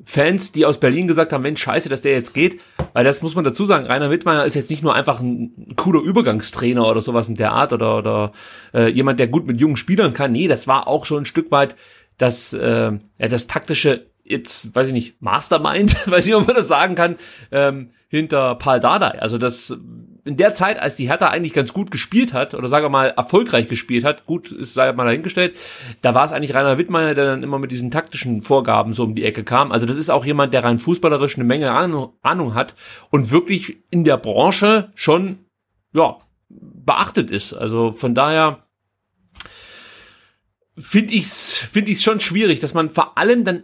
Fans, 0.04 0.52
die 0.52 0.66
aus 0.66 0.80
Berlin 0.80 1.06
gesagt 1.06 1.32
haben, 1.32 1.42
Mensch, 1.42 1.62
scheiße, 1.62 1.88
dass 1.88 2.02
der 2.02 2.12
jetzt 2.12 2.34
geht. 2.34 2.60
Weil 2.92 3.04
das 3.04 3.22
muss 3.22 3.34
man 3.34 3.44
dazu 3.44 3.64
sagen, 3.64 3.86
Rainer 3.86 4.10
Wittmeier 4.10 4.44
ist 4.44 4.54
jetzt 4.54 4.70
nicht 4.70 4.82
nur 4.82 4.94
einfach 4.94 5.20
ein 5.20 5.74
cooler 5.76 6.02
Übergangstrainer 6.02 6.86
oder 6.86 7.00
sowas 7.00 7.28
in 7.28 7.36
der 7.36 7.52
Art 7.52 7.72
oder, 7.72 7.98
oder 7.98 8.32
äh, 8.74 8.88
jemand, 8.88 9.20
der 9.20 9.28
gut 9.28 9.46
mit 9.46 9.60
jungen 9.60 9.76
Spielern 9.76 10.12
kann. 10.12 10.32
Nee, 10.32 10.48
das 10.48 10.66
war 10.66 10.88
auch 10.88 11.06
schon 11.06 11.22
ein 11.22 11.26
Stück 11.26 11.50
weit 11.50 11.76
das, 12.18 12.52
äh, 12.52 12.92
ja, 13.18 13.28
das 13.28 13.46
taktische, 13.46 14.06
jetzt, 14.24 14.74
weiß 14.74 14.88
ich 14.88 14.92
nicht, 14.92 15.20
Mastermind, 15.20 16.06
weiß 16.10 16.26
ich, 16.26 16.34
ob 16.34 16.46
man 16.46 16.56
das 16.56 16.68
sagen 16.68 16.94
kann, 16.94 17.16
ähm, 17.50 17.90
hinter 18.08 18.54
Paul 18.56 18.80
Dardai. 18.80 19.20
Also 19.20 19.38
das 19.38 19.76
in 20.24 20.36
der 20.36 20.54
Zeit, 20.54 20.78
als 20.78 20.94
die 20.94 21.08
Hertha 21.08 21.28
eigentlich 21.28 21.52
ganz 21.52 21.72
gut 21.72 21.90
gespielt 21.90 22.32
hat, 22.32 22.54
oder 22.54 22.68
sagen 22.68 22.84
wir 22.84 22.90
mal 22.90 23.08
erfolgreich 23.08 23.68
gespielt 23.68 24.04
hat, 24.04 24.24
gut 24.24 24.52
ist 24.52 24.74
sei 24.74 24.92
mal 24.92 25.04
dahingestellt, 25.04 25.56
da 26.00 26.14
war 26.14 26.24
es 26.24 26.32
eigentlich 26.32 26.54
Rainer 26.54 26.78
Wittmeier, 26.78 27.14
der 27.14 27.24
dann 27.24 27.42
immer 27.42 27.58
mit 27.58 27.72
diesen 27.72 27.90
taktischen 27.90 28.42
Vorgaben 28.42 28.92
so 28.92 29.02
um 29.02 29.14
die 29.14 29.24
Ecke 29.24 29.42
kam. 29.42 29.72
Also 29.72 29.86
das 29.86 29.96
ist 29.96 30.10
auch 30.10 30.24
jemand, 30.24 30.54
der 30.54 30.62
rein 30.62 30.78
fußballerisch 30.78 31.36
eine 31.36 31.44
Menge 31.44 31.72
Ahnung, 31.72 32.54
hat 32.54 32.74
und 33.10 33.30
wirklich 33.30 33.78
in 33.90 34.04
der 34.04 34.16
Branche 34.16 34.92
schon, 34.94 35.38
ja, 35.92 36.18
beachtet 36.48 37.30
ist. 37.30 37.52
Also 37.52 37.92
von 37.92 38.14
daher 38.14 38.66
finde 40.78 41.14
ich's 41.14 41.56
finde 41.58 41.90
ich's 41.90 42.02
schon 42.02 42.20
schwierig, 42.20 42.60
dass 42.60 42.74
man 42.74 42.90
vor 42.90 43.18
allem 43.18 43.44
dann 43.44 43.62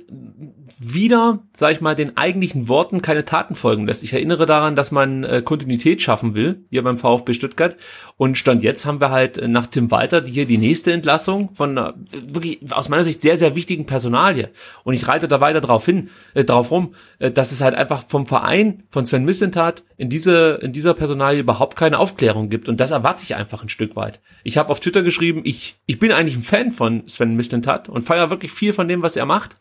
wieder, 0.78 1.44
sag 1.58 1.72
ich 1.72 1.80
mal, 1.80 1.96
den 1.96 2.16
eigentlichen 2.16 2.68
Worten 2.68 3.02
keine 3.02 3.24
Taten 3.24 3.56
folgen 3.56 3.84
lässt. 3.84 4.04
Ich 4.04 4.12
erinnere 4.12 4.46
daran, 4.46 4.76
dass 4.76 4.92
man 4.92 5.24
äh, 5.24 5.42
Kontinuität 5.44 6.00
schaffen 6.00 6.36
will, 6.36 6.64
hier 6.70 6.84
beim 6.84 6.98
VfB 6.98 7.34
Stuttgart. 7.34 7.76
Und 8.16 8.38
Stand 8.38 8.62
jetzt 8.62 8.86
haben 8.86 9.00
wir 9.00 9.10
halt 9.10 9.38
äh, 9.38 9.48
nach 9.48 9.66
Tim 9.66 9.90
Walter 9.90 10.22
hier 10.24 10.46
die 10.46 10.56
nächste 10.56 10.92
Entlassung 10.92 11.52
von 11.54 11.76
äh, 11.76 11.92
wirklich 12.12 12.60
aus 12.70 12.88
meiner 12.88 13.02
Sicht 13.02 13.22
sehr, 13.22 13.36
sehr 13.36 13.56
wichtigen 13.56 13.86
Personalie. 13.86 14.50
Und 14.84 14.94
ich 14.94 15.08
reite 15.08 15.26
da 15.26 15.40
weiter 15.40 15.60
drauf 15.60 15.84
hin, 15.84 16.10
äh, 16.34 16.44
drauf 16.44 16.70
rum, 16.70 16.94
äh, 17.18 17.32
dass 17.32 17.50
es 17.50 17.60
halt 17.60 17.74
einfach 17.74 18.04
vom 18.06 18.28
Verein, 18.28 18.84
von 18.92 19.04
Sven 19.04 19.24
Missentat 19.24 19.82
in 19.96 20.10
diese, 20.10 20.60
in 20.62 20.72
dieser 20.72 20.94
Personalie 20.94 21.40
überhaupt 21.40 21.76
keine 21.76 21.98
Aufklärung 21.98 22.50
gibt. 22.50 22.68
Und 22.68 22.78
das 22.78 22.92
erwarte 22.92 23.24
ich 23.24 23.34
einfach 23.34 23.64
ein 23.64 23.68
Stück 23.68 23.96
weit. 23.96 24.20
Ich 24.44 24.58
habe 24.58 24.70
auf 24.70 24.78
Twitter 24.78 25.02
geschrieben, 25.02 25.40
ich, 25.42 25.74
ich 25.86 25.98
bin 25.98 26.12
eigentlich 26.12 26.36
ein 26.36 26.42
Fan 26.42 26.70
von 26.70 27.08
Sven 27.08 27.34
Missentat 27.34 27.88
und 27.88 28.02
feiere 28.02 28.30
wirklich 28.30 28.52
viel 28.52 28.72
von 28.72 28.86
dem, 28.86 29.02
was 29.02 29.16
er 29.16 29.26
macht 29.26 29.56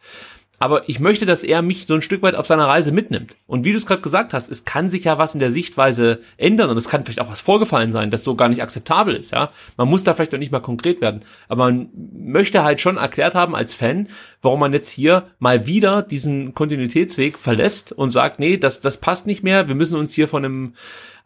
aber 0.60 0.90
ich 0.90 1.00
möchte, 1.00 1.26
dass 1.26 1.44
er 1.44 1.62
mich 1.62 1.86
so 1.86 1.94
ein 1.94 2.02
Stück 2.02 2.22
weit 2.24 2.36
auf 2.36 2.48
seiner 2.48 2.66
Reise 2.68 2.92
mitnimmt. 2.92 3.36
Und 3.46 3.64
wie 3.64 3.72
du 3.72 3.78
es 3.78 3.86
gerade 3.86 4.02
gesagt 4.02 4.34
hast, 4.34 4.50
es 4.50 4.66
kann 4.66 4.90
sich 4.90 5.04
ja 5.04 5.18
was 5.18 5.34
in 5.34 5.40
der 5.40 5.52
Sichtweise 5.52 6.20
ändern 6.38 6.70
und 6.70 6.78
es 6.78 6.90
kann 6.90 7.06
vielleicht 7.06 7.22
auch 7.22 7.30
was 7.30 7.42
vorgefallen 7.42 7.92
sein, 7.92 8.10
das 8.10 8.24
so 8.24 8.36
gar 8.36 8.50
nicht 8.50 8.64
akzeptabel 8.64 9.16
ist, 9.16 9.32
ja. 9.32 9.52
Man 9.78 9.88
muss 9.88 10.04
da 10.04 10.14
vielleicht 10.14 10.34
auch 10.34 10.40
nicht 10.40 10.52
mal 10.52 10.60
konkret 10.60 11.00
werden, 11.00 11.22
aber 11.48 11.66
man 11.66 11.90
möchte 11.94 12.64
halt 12.64 12.82
schon 12.82 12.98
erklärt 12.98 13.36
haben 13.36 13.56
als 13.56 13.74
Fan, 13.74 14.08
warum 14.42 14.60
man 14.60 14.74
jetzt 14.74 14.90
hier 14.90 15.28
mal 15.40 15.68
wieder 15.68 16.02
diesen 16.02 16.54
Kontinuitätsweg 16.56 17.38
verlässt 17.38 17.92
und 17.92 18.12
sagt, 18.12 18.40
nee, 18.40 18.58
das, 18.58 18.82
das 18.82 18.98
passt 18.98 19.28
nicht 19.28 19.44
mehr, 19.44 19.68
wir 19.68 19.76
müssen 19.76 19.98
uns 19.98 20.14
hier 20.14 20.28
von 20.28 20.44
einem 20.44 20.74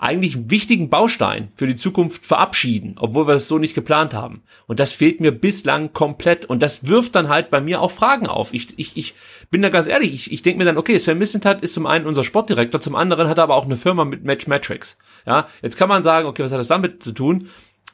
eigentlich 0.02 0.49
wichtigen 0.49 0.90
Baustein 0.90 1.52
für 1.56 1.68
die 1.68 1.76
Zukunft 1.76 2.26
verabschieden, 2.26 2.95
obwohl 2.98 3.28
wir 3.28 3.36
das 3.36 3.48
so 3.48 3.60
nicht 3.60 3.76
geplant 3.76 4.15
haben. 4.15 4.41
Und 4.65 4.80
das 4.80 4.94
fehlt 4.94 5.22
mir 5.22 5.32
bislang 5.32 5.94
komplett. 5.94 6.45
Und 6.45 6.64
das 6.64 6.88
wirft 6.88 7.15
dann 7.15 7.30
halt 7.30 7.52
bei 7.52 7.61
mir 7.61 7.82
auch 7.82 7.91
Fragen 7.91 8.26
auf. 8.26 8.52
Ich, 8.52 8.80
ich, 8.80 8.98
ich 8.98 9.14
bin 9.52 9.61
da 9.61 9.69
ganz 9.69 9.86
ehrlich, 9.86 10.11
ich, 10.11 10.32
ich 10.32 10.41
denke 10.41 10.57
mir 10.57 10.65
dann, 10.65 10.80
okay, 10.80 10.98
Sven 10.98 11.19
Missentat 11.19 11.61
ist 11.61 11.73
zum 11.73 11.86
einen 11.86 12.07
unser 12.07 12.23
Sportdirektor, 12.23 12.82
zum 12.82 12.95
anderen 12.95 13.28
hat 13.28 13.38
er 13.38 13.44
aber 13.44 13.56
auch 13.56 13.65
eine 13.65 13.78
Firma 13.78 14.03
mit 14.03 14.23
Match 14.23 14.48
Metrics. 14.48 14.98
Ja, 15.28 15.48
jetzt 15.61 15.78
kann 15.78 15.88
man 15.88 16.02
sagen, 16.02 16.28
okay, 16.28 16.44
was 16.44 16.52
hat 16.52 16.60
das 16.60 16.68
damit 16.68 17.03
zu 17.03 17.11
tun? 17.11 17.49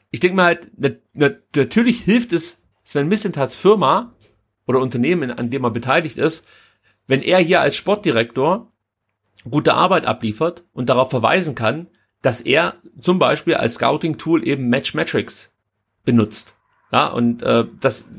Ich 0.09 0.21
denke 0.21 0.37
mir 0.37 0.43
halt, 0.43 0.71
natürlich 1.53 1.99
hilft 1.99 2.31
es 2.31 2.61
Sven 2.85 3.09
Missentats 3.09 3.57
Firma 3.57 4.15
oder 4.65 4.79
Unternehmen, 4.79 5.29
an 5.29 5.49
dem 5.49 5.65
er 5.65 5.71
beteiligt 5.71 6.17
ist, 6.17 6.47
wenn 7.05 7.21
er 7.21 7.39
hier 7.39 7.59
als 7.59 7.75
Sportdirektor 7.75 8.71
gute 9.49 9.73
Arbeit 9.73 10.05
abliefert 10.05 10.63
und 10.71 10.87
darauf 10.87 11.09
verweisen 11.09 11.53
kann, 11.53 11.89
dass 12.21 12.41
er 12.41 12.75
zum 12.99 13.19
Beispiel 13.19 13.53
als 13.55 13.75
Scouting-Tool 13.75 14.45
eben 14.45 14.67
Match 14.69 14.93
Metrics 14.93 15.51
benutzt. 16.03 16.56
Ja, 16.89 17.07
und 17.07 17.43
äh, 17.43 17.65
das, 17.81 18.09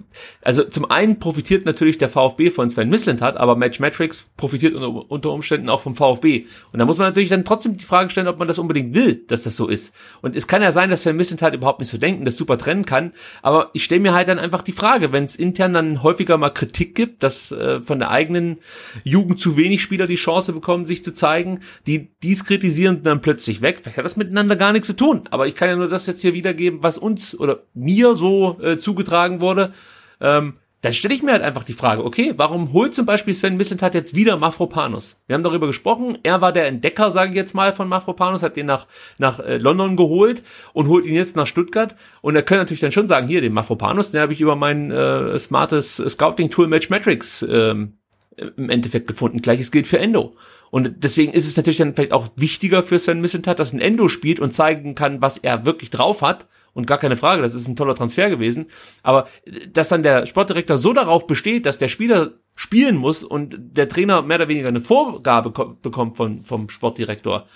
also 0.42 0.62
zum 0.62 0.90
einen 0.90 1.18
profitiert 1.18 1.64
natürlich 1.64 1.96
der 1.96 2.10
VfB 2.10 2.50
von 2.50 2.68
Sven 2.68 2.90
Mislintat, 2.90 3.38
aber 3.38 3.56
Matchmetrics 3.56 4.28
profitiert 4.36 4.74
unter, 4.74 5.10
unter 5.10 5.32
Umständen 5.32 5.70
auch 5.70 5.80
vom 5.80 5.94
VfB. 5.94 6.44
Und 6.70 6.78
da 6.78 6.84
muss 6.84 6.98
man 6.98 7.06
natürlich 7.06 7.30
dann 7.30 7.46
trotzdem 7.46 7.78
die 7.78 7.86
Frage 7.86 8.10
stellen, 8.10 8.28
ob 8.28 8.38
man 8.38 8.46
das 8.46 8.58
unbedingt 8.58 8.94
will, 8.94 9.24
dass 9.26 9.44
das 9.44 9.56
so 9.56 9.68
ist. 9.68 9.94
Und 10.20 10.36
es 10.36 10.46
kann 10.46 10.60
ja 10.60 10.70
sein, 10.72 10.90
dass 10.90 11.02
Sven 11.02 11.16
Mislintat 11.16 11.54
überhaupt 11.54 11.80
nicht 11.80 11.88
so 11.88 11.96
denken, 11.96 12.26
das 12.26 12.36
super 12.36 12.58
trennen 12.58 12.84
kann. 12.84 13.12
Aber 13.40 13.70
ich 13.72 13.84
stelle 13.84 14.02
mir 14.02 14.12
halt 14.12 14.28
dann 14.28 14.38
einfach 14.38 14.60
die 14.60 14.72
Frage, 14.72 15.12
wenn 15.12 15.24
es 15.24 15.36
intern 15.36 15.72
dann 15.72 16.02
häufiger 16.02 16.36
mal 16.36 16.50
Kritik 16.50 16.94
gibt, 16.94 17.22
dass 17.22 17.50
äh, 17.52 17.80
von 17.80 17.98
der 17.98 18.10
eigenen 18.10 18.58
Jugend 19.02 19.40
zu 19.40 19.56
wenig 19.56 19.80
Spieler 19.80 20.06
die 20.06 20.16
Chance 20.16 20.52
bekommen, 20.52 20.84
sich 20.84 21.02
zu 21.02 21.14
zeigen, 21.14 21.60
die 21.86 22.10
dies 22.22 22.44
kritisieren 22.44 23.02
dann 23.02 23.22
plötzlich 23.22 23.62
weg. 23.62 23.78
Vielleicht 23.80 23.96
hat 23.96 24.04
das 24.04 24.16
miteinander 24.16 24.56
gar 24.56 24.72
nichts 24.74 24.88
zu 24.88 24.96
tun. 24.96 25.22
Aber 25.30 25.46
ich 25.46 25.54
kann 25.54 25.70
ja 25.70 25.76
nur 25.76 25.88
das 25.88 26.06
jetzt 26.06 26.20
hier 26.20 26.34
wiedergeben, 26.34 26.82
was 26.82 26.98
uns 26.98 27.38
oder 27.38 27.62
mir 27.72 28.14
so 28.14 28.57
äh, 28.62 28.78
zugetragen 28.78 29.40
wurde, 29.40 29.72
ähm, 30.20 30.54
dann 30.80 30.92
stelle 30.92 31.12
ich 31.12 31.24
mir 31.24 31.32
halt 31.32 31.42
einfach 31.42 31.64
die 31.64 31.72
Frage, 31.72 32.04
okay, 32.04 32.34
warum 32.36 32.72
holt 32.72 32.94
zum 32.94 33.04
Beispiel 33.04 33.34
Sven 33.34 33.56
Missentat 33.56 33.94
jetzt 33.94 34.14
wieder 34.14 34.36
Mafropanus? 34.36 35.16
Wir 35.26 35.34
haben 35.34 35.42
darüber 35.42 35.66
gesprochen, 35.66 36.18
er 36.22 36.40
war 36.40 36.52
der 36.52 36.68
Entdecker, 36.68 37.10
sage 37.10 37.30
ich 37.30 37.36
jetzt 37.36 37.54
mal, 37.54 37.72
von 37.72 37.88
Mafropanus, 37.88 38.44
hat 38.44 38.56
den 38.56 38.66
nach, 38.66 38.86
nach 39.18 39.40
äh, 39.40 39.58
London 39.58 39.96
geholt 39.96 40.42
und 40.74 40.86
holt 40.86 41.04
ihn 41.04 41.16
jetzt 41.16 41.34
nach 41.34 41.48
Stuttgart. 41.48 41.96
Und 42.20 42.36
er 42.36 42.42
könnte 42.42 42.62
natürlich 42.62 42.80
dann 42.80 42.92
schon 42.92 43.08
sagen, 43.08 43.26
hier, 43.26 43.40
den 43.40 43.52
Mafropanus, 43.52 44.12
den 44.12 44.20
habe 44.20 44.32
ich 44.32 44.40
über 44.40 44.54
mein 44.54 44.92
äh, 44.92 45.36
smartes 45.40 45.96
Scouting-Tool 45.96 46.68
Matchmetrics 46.68 47.42
ähm, 47.42 47.94
im 48.36 48.70
Endeffekt 48.70 49.08
gefunden. 49.08 49.42
Gleiches 49.42 49.72
gilt 49.72 49.88
für 49.88 49.98
Endo. 49.98 50.36
Und 50.70 51.02
deswegen 51.02 51.32
ist 51.32 51.48
es 51.48 51.56
natürlich 51.56 51.78
dann 51.78 51.94
vielleicht 51.94 52.12
auch 52.12 52.28
wichtiger 52.36 52.84
für 52.84 53.00
Sven 53.00 53.20
Missentat, 53.20 53.58
dass 53.58 53.72
ein 53.72 53.80
Endo 53.80 54.08
spielt 54.08 54.38
und 54.38 54.52
zeigen 54.52 54.94
kann, 54.94 55.20
was 55.20 55.38
er 55.38 55.66
wirklich 55.66 55.90
drauf 55.90 56.22
hat, 56.22 56.46
und 56.78 56.86
gar 56.86 56.98
keine 56.98 57.16
Frage, 57.16 57.42
das 57.42 57.54
ist 57.54 57.66
ein 57.66 57.74
toller 57.74 57.96
Transfer 57.96 58.30
gewesen. 58.30 58.66
Aber 59.02 59.26
dass 59.72 59.88
dann 59.88 60.04
der 60.04 60.26
Sportdirektor 60.26 60.78
so 60.78 60.92
darauf 60.92 61.26
besteht, 61.26 61.66
dass 61.66 61.78
der 61.78 61.88
Spieler 61.88 62.34
spielen 62.54 62.96
muss 62.96 63.24
und 63.24 63.56
der 63.58 63.88
Trainer 63.88 64.22
mehr 64.22 64.36
oder 64.36 64.46
weniger 64.46 64.68
eine 64.68 64.80
Vorgabe 64.80 65.50
bekommt 65.82 66.16
von, 66.16 66.44
vom 66.44 66.68
Sportdirektor, 66.68 67.46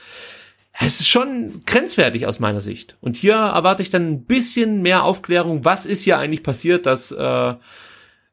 es 0.73 0.99
ist 0.99 1.09
schon 1.09 1.63
grenzwertig 1.67 2.27
aus 2.27 2.41
meiner 2.41 2.61
Sicht. 2.61 2.97
Und 3.01 3.17
hier 3.17 3.35
erwarte 3.35 3.83
ich 3.83 3.91
dann 3.91 4.11
ein 4.11 4.25
bisschen 4.25 4.83
mehr 4.83 5.05
Aufklärung, 5.05 5.65
was 5.65 5.87
ist 5.87 6.03
hier 6.03 6.19
eigentlich 6.19 6.43
passiert, 6.43 6.87
dass 6.87 7.13
äh, 7.13 7.55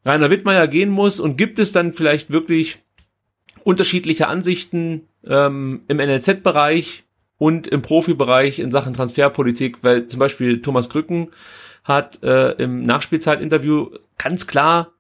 Rainer 0.05 0.29
Wittmeier 0.31 0.67
gehen 0.67 0.89
muss 0.89 1.19
und 1.19 1.37
gibt 1.37 1.59
es 1.59 1.71
dann 1.71 1.93
vielleicht 1.93 2.31
wirklich 2.33 2.79
unterschiedliche 3.63 4.27
Ansichten 4.27 5.07
ähm, 5.23 5.83
im 5.87 5.97
NLZ-Bereich, 5.97 7.03
und 7.39 7.65
im 7.65 7.81
Profibereich 7.81 8.59
in 8.59 8.69
Sachen 8.69 8.93
Transferpolitik, 8.93 9.79
weil 9.81 10.05
zum 10.05 10.19
Beispiel 10.19 10.61
Thomas 10.61 10.89
Krücken 10.91 11.29
hat 11.83 12.21
äh, 12.21 12.51
im 12.51 12.83
Nachspielzeitinterview 12.83 13.87
ganz 14.19 14.45
klar 14.45 14.91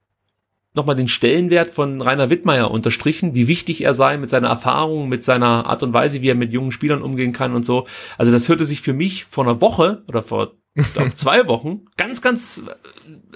nochmal 0.73 0.95
den 0.95 1.07
Stellenwert 1.07 1.71
von 1.71 2.01
Rainer 2.01 2.29
Wittmeier 2.29 2.71
unterstrichen, 2.71 3.35
wie 3.35 3.47
wichtig 3.47 3.83
er 3.83 3.93
sei 3.93 4.17
mit 4.17 4.29
seiner 4.29 4.47
Erfahrung, 4.47 5.09
mit 5.09 5.23
seiner 5.23 5.65
Art 5.65 5.83
und 5.83 5.93
Weise, 5.93 6.21
wie 6.21 6.29
er 6.29 6.35
mit 6.35 6.53
jungen 6.53 6.71
Spielern 6.71 7.01
umgehen 7.01 7.33
kann 7.33 7.53
und 7.53 7.65
so. 7.65 7.85
Also 8.17 8.31
das 8.31 8.47
hörte 8.47 8.65
sich 8.65 8.81
für 8.81 8.93
mich 8.93 9.25
vor 9.25 9.45
einer 9.45 9.61
Woche 9.61 10.03
oder 10.07 10.23
vor 10.23 10.53
glaub, 10.93 11.11
zwei 11.17 11.47
Wochen 11.47 11.85
ganz, 11.97 12.21
ganz 12.21 12.61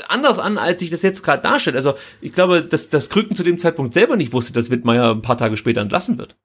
anders 0.07 0.39
an, 0.39 0.57
als 0.57 0.79
sich 0.79 0.91
das 0.91 1.01
jetzt 1.01 1.23
gerade 1.23 1.41
darstellt. 1.41 1.75
Also 1.75 1.95
ich 2.21 2.31
glaube, 2.31 2.63
dass 2.63 2.89
das 2.89 3.09
Krücken 3.09 3.35
zu 3.35 3.43
dem 3.43 3.59
Zeitpunkt 3.59 3.93
selber 3.93 4.15
nicht 4.15 4.31
wusste, 4.31 4.53
dass 4.53 4.71
Wittmeier 4.71 5.11
ein 5.11 5.21
paar 5.21 5.37
Tage 5.37 5.57
später 5.57 5.81
entlassen 5.81 6.17
wird. 6.17 6.37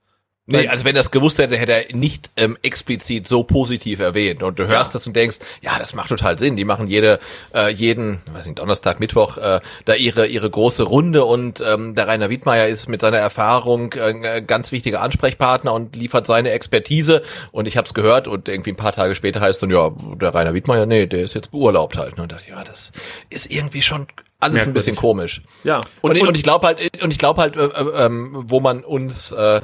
Nee, 0.51 0.66
also 0.66 0.87
wenn 0.87 0.97
er 0.97 1.01
es 1.01 1.11
gewusst 1.11 1.39
hätte, 1.39 1.59
hätte 1.59 1.73
er 1.73 1.95
nicht 1.95 2.31
ähm, 2.37 2.57
explizit 2.62 3.29
so 3.29 3.43
positiv 3.43 4.01
erwähnt. 4.01 4.43
Und 4.43 4.59
du 4.59 4.66
hörst 4.66 4.93
ja. 4.93 4.99
das 4.99 5.07
und 5.07 5.15
denkst, 5.15 5.39
ja, 5.61 5.79
das 5.79 5.95
macht 5.95 6.09
total 6.09 6.39
Sinn. 6.39 6.57
Die 6.57 6.65
machen 6.65 6.87
jede, 6.87 7.20
äh, 7.55 7.70
jeden, 7.70 8.23
weiß 8.33 8.47
nicht, 8.47 8.59
Donnerstag, 8.59 8.99
Mittwoch, 8.99 9.37
äh, 9.37 9.61
da 9.85 9.95
ihre 9.95 10.27
ihre 10.27 10.49
große 10.49 10.85
Runde 10.85 11.27
und 11.27 11.61
ähm, 11.61 11.95
der 11.95 12.09
Rainer 12.09 12.31
Wiedmeier 12.31 12.66
ist 12.66 12.89
mit 12.89 13.03
seiner 13.03 13.19
Erfahrung 13.19 13.93
äh, 13.93 14.41
ganz 14.41 14.73
wichtiger 14.73 15.03
Ansprechpartner 15.03 15.75
und 15.75 15.95
liefert 15.95 16.27
seine 16.27 16.51
Expertise. 16.53 17.20
Und 17.53 17.69
ich 17.69 17.77
habe 17.77 17.87
es 17.87 17.93
gehört 17.93 18.27
und 18.27 18.49
irgendwie 18.49 18.73
ein 18.73 18.77
paar 18.77 18.93
Tage 18.93 19.15
später 19.15 19.41
heißt 19.41 19.62
dann, 19.62 19.69
ja, 19.69 19.91
der 20.15 20.35
Rainer 20.35 20.55
Wiedmeier, 20.55 20.87
nee, 20.87 21.07
der 21.07 21.25
ist 21.25 21.35
jetzt 21.35 21.51
beurlaubt 21.51 21.99
halt. 21.99 22.19
Und 22.19 22.33
dachte, 22.33 22.49
ja, 22.49 22.65
das 22.65 22.93
ist 23.29 23.51
irgendwie 23.51 23.83
schon 23.83 24.07
alles 24.41 24.55
Merkwürdig. 24.55 24.69
ein 24.69 24.75
bisschen 24.75 24.97
komisch. 24.97 25.43
Ja. 25.65 25.83
Und, 26.01 26.12
und, 26.12 26.29
und 26.29 26.37
ich 26.37 26.43
glaube 26.43 26.66
halt, 26.66 27.03
und 27.03 27.11
ich 27.11 27.19
glaube 27.19 27.43
halt, 27.43 27.57
äh, 27.57 27.66
äh, 27.66 28.07
ähm, 28.07 28.45
wo 28.47 28.61
man 28.61 28.83
uns 28.83 29.33
äh, 29.33 29.61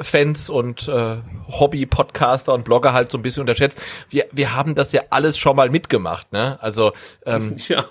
Fans 0.00 0.50
und 0.50 0.88
äh, 0.88 1.16
Hobby-Podcaster 1.48 2.52
und 2.54 2.64
Blogger 2.64 2.92
halt 2.92 3.10
so 3.10 3.18
ein 3.18 3.22
bisschen 3.22 3.42
unterschätzt. 3.42 3.80
Wir, 4.08 4.26
wir 4.32 4.54
haben 4.54 4.74
das 4.74 4.92
ja 4.92 5.02
alles 5.10 5.38
schon 5.38 5.56
mal 5.56 5.70
mitgemacht, 5.70 6.32
ne? 6.32 6.58
Also 6.60 6.92
ähm, 7.26 7.56
ja. 7.68 7.84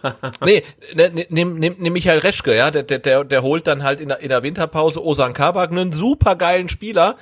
nee, 0.44 0.64
ne, 0.94 1.10
ne, 1.10 1.27
nimm, 1.30 1.56
nimm, 1.60 1.76
nimm 1.77 1.94
Michael 1.94 2.19
Reschke, 2.19 2.56
ja, 2.56 2.72
der, 2.72 2.84
der, 2.84 3.23
der 3.23 3.41
holt 3.41 3.68
dann 3.68 3.84
halt 3.84 4.02
in 4.02 4.10
der, 4.10 4.19
in 4.19 4.30
der 4.30 4.44
Winterpause 4.44 5.03
Osan 5.03 5.34
Kabak 5.34 5.72
einen 5.72 5.91
super 5.91 6.36
geilen 6.36 6.69
Spieler, 6.69 7.18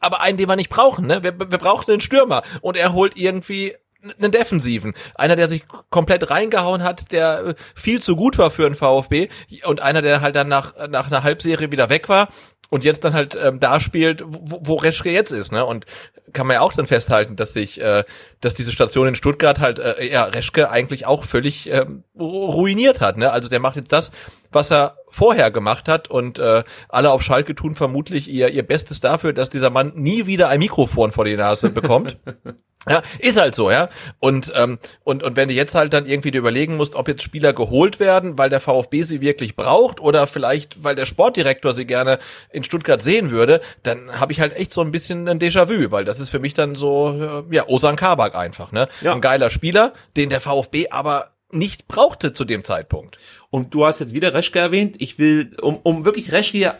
aber 0.00 0.20
einen, 0.20 0.36
den 0.38 0.48
wir 0.48 0.56
nicht 0.56 0.70
brauchen, 0.70 1.06
ne? 1.06 1.22
Wir, 1.22 1.38
wir 1.38 1.58
brauchen 1.58 1.90
einen 1.90 2.00
Stürmer 2.00 2.42
und 2.60 2.76
er 2.76 2.92
holt 2.92 3.16
irgendwie 3.16 3.74
einen 4.18 4.32
Defensiven. 4.32 4.94
Einer, 5.14 5.36
der 5.36 5.48
sich 5.48 5.64
komplett 5.90 6.30
reingehauen 6.30 6.82
hat, 6.82 7.12
der 7.12 7.44
äh, 7.44 7.54
viel 7.74 8.00
zu 8.00 8.16
gut 8.16 8.38
war 8.38 8.50
für 8.50 8.66
einen 8.66 8.76
VfB 8.76 9.28
und 9.64 9.80
einer, 9.80 10.02
der 10.02 10.20
halt 10.20 10.36
dann 10.36 10.48
nach, 10.48 10.74
nach 10.88 11.06
einer 11.06 11.22
Halbserie 11.22 11.70
wieder 11.72 11.90
weg 11.90 12.08
war 12.08 12.28
und 12.70 12.84
jetzt 12.84 13.04
dann 13.04 13.14
halt 13.14 13.36
ähm, 13.40 13.60
da 13.60 13.80
spielt, 13.80 14.22
wo, 14.26 14.60
wo 14.62 14.74
Reschke 14.74 15.10
jetzt 15.10 15.32
ist, 15.32 15.52
ne? 15.52 15.64
Und 15.64 15.86
kann 16.32 16.46
man 16.46 16.54
ja 16.54 16.60
auch 16.60 16.72
dann 16.72 16.86
festhalten, 16.86 17.36
dass 17.36 17.52
sich, 17.52 17.80
äh, 17.80 18.04
dass 18.40 18.54
diese 18.54 18.72
Station 18.72 19.08
in 19.08 19.14
Stuttgart 19.14 19.60
halt 19.60 19.78
äh, 19.78 20.10
ja 20.10 20.24
Reschke 20.24 20.70
eigentlich 20.70 21.06
auch 21.06 21.24
völlig 21.24 21.70
ähm, 21.70 22.04
ruiniert 22.18 23.00
hat, 23.00 23.16
ne? 23.16 23.30
Also 23.30 23.48
der 23.48 23.60
macht 23.60 23.76
jetzt 23.76 23.92
das, 23.92 24.10
was 24.56 24.72
er 24.72 24.96
vorher 25.08 25.52
gemacht 25.52 25.88
hat 25.88 26.08
und 26.08 26.40
äh, 26.40 26.64
alle 26.88 27.12
auf 27.12 27.22
Schalke 27.22 27.54
tun 27.54 27.76
vermutlich 27.76 28.28
ihr 28.28 28.48
ihr 28.48 28.64
Bestes 28.64 29.00
dafür, 29.00 29.32
dass 29.32 29.50
dieser 29.50 29.70
Mann 29.70 29.92
nie 29.94 30.26
wieder 30.26 30.48
ein 30.48 30.58
Mikrofon 30.58 31.12
vor 31.12 31.24
die 31.24 31.36
Nase 31.36 31.70
bekommt. 31.70 32.18
Ja, 32.88 33.02
ist 33.18 33.36
halt 33.36 33.56
so, 33.56 33.70
ja. 33.70 33.88
Und, 34.20 34.52
ähm, 34.54 34.78
und, 35.02 35.24
und 35.24 35.34
wenn 35.34 35.48
du 35.48 35.54
jetzt 35.54 35.74
halt 35.74 35.92
dann 35.92 36.06
irgendwie 36.06 36.30
dir 36.30 36.38
überlegen 36.38 36.76
musst, 36.76 36.94
ob 36.94 37.08
jetzt 37.08 37.24
Spieler 37.24 37.52
geholt 37.52 37.98
werden, 37.98 38.38
weil 38.38 38.48
der 38.48 38.60
VfB 38.60 39.02
sie 39.02 39.20
wirklich 39.20 39.56
braucht 39.56 40.00
oder 40.00 40.28
vielleicht, 40.28 40.84
weil 40.84 40.94
der 40.94 41.04
Sportdirektor 41.04 41.74
sie 41.74 41.84
gerne 41.84 42.20
in 42.52 42.62
Stuttgart 42.62 43.02
sehen 43.02 43.32
würde, 43.32 43.60
dann 43.82 44.20
habe 44.20 44.30
ich 44.30 44.40
halt 44.40 44.54
echt 44.54 44.72
so 44.72 44.82
ein 44.82 44.92
bisschen 44.92 45.28
ein 45.28 45.40
Déjà-vu, 45.40 45.90
weil 45.90 46.04
das 46.04 46.20
ist 46.20 46.30
für 46.30 46.38
mich 46.38 46.54
dann 46.54 46.76
so, 46.76 47.44
äh, 47.50 47.54
ja, 47.54 47.66
Osan 47.66 47.96
Kabak 47.96 48.36
einfach, 48.36 48.70
ne? 48.70 48.88
Ja. 49.00 49.12
Ein 49.12 49.20
geiler 49.20 49.50
Spieler, 49.50 49.92
den 50.16 50.30
der 50.30 50.40
VfB 50.40 50.90
aber 50.90 51.32
nicht 51.50 51.88
brauchte 51.88 52.32
zu 52.32 52.44
dem 52.44 52.64
Zeitpunkt. 52.64 53.18
Und 53.56 53.72
du 53.72 53.86
hast 53.86 54.00
jetzt 54.00 54.12
wieder 54.12 54.34
Reschke 54.34 54.58
erwähnt. 54.58 54.96
Ich 54.98 55.18
will, 55.18 55.56
um, 55.62 55.78
um 55.82 56.04
wirklich 56.04 56.30
Reschke, 56.30 56.74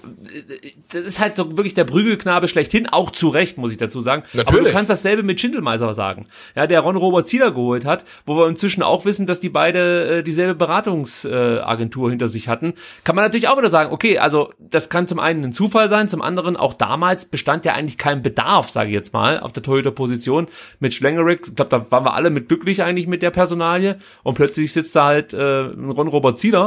das 0.93 1.01
ist 1.01 1.21
halt 1.21 1.35
so 1.35 1.57
wirklich 1.57 1.73
der 1.73 1.85
Prügelknabe 1.85 2.49
schlechthin, 2.49 2.87
auch 2.87 3.11
zu 3.11 3.31
Recht, 3.31 3.57
muss 3.57 3.73
ich 3.73 3.79
dazu 3.79 4.03
sagen. 4.03 4.25
Natürlich. 4.35 4.61
Aber 4.61 4.69
du 4.69 4.75
kannst 4.75 4.91
dasselbe 4.91 5.23
mit 5.23 5.41
Schindelmeiser 5.41 5.95
sagen. 5.95 6.27
Ja, 6.55 6.67
der 6.67 6.81
Ron 6.81 6.97
Robert 6.97 7.29
Zieler 7.29 7.51
geholt 7.51 7.87
hat, 7.87 8.05
wo 8.27 8.37
wir 8.37 8.47
inzwischen 8.47 8.83
auch 8.83 9.07
wissen, 9.07 9.25
dass 9.25 9.41
die 9.41 9.49
beide 9.49 10.19
äh, 10.19 10.23
dieselbe 10.23 10.55
Beratungsagentur 10.55 12.09
äh, 12.09 12.11
hinter 12.11 12.29
sich 12.29 12.47
hatten. 12.47 12.75
Kann 13.05 13.17
man 13.17 13.25
natürlich 13.25 13.49
auch 13.49 13.57
wieder 13.57 13.71
sagen, 13.71 13.91
okay, 13.91 14.19
also 14.19 14.53
das 14.59 14.91
kann 14.91 15.09
zum 15.09 15.19
einen 15.19 15.45
ein 15.45 15.53
Zufall 15.55 15.89
sein, 15.89 16.11
zum 16.11 16.21
anderen 16.21 16.59
auch 16.59 16.75
damals 16.75 17.25
bestand 17.25 17.65
ja 17.65 17.73
eigentlich 17.73 17.97
kein 17.97 18.21
Bedarf, 18.21 18.69
sage 18.69 18.91
ich 18.91 18.95
jetzt 18.95 19.15
mal, 19.15 19.41
auf 19.41 19.53
der 19.53 19.63
Torhüter-Position 19.63 20.49
mit 20.81 20.93
Schlengerick. 20.93 21.47
Ich 21.47 21.55
glaube, 21.55 21.71
da 21.71 21.91
waren 21.91 22.05
wir 22.05 22.13
alle 22.13 22.29
mit 22.29 22.49
glücklich 22.49 22.83
eigentlich 22.83 23.07
mit 23.07 23.23
der 23.23 23.31
Personalie 23.31 23.97
und 24.25 24.35
plötzlich 24.35 24.75
sitzt 24.75 24.95
da 24.95 25.07
halt 25.07 25.33
äh, 25.33 25.63
ein 25.63 25.89
Ron 25.89 26.09
Robert 26.09 26.39
Zieler 26.39 26.66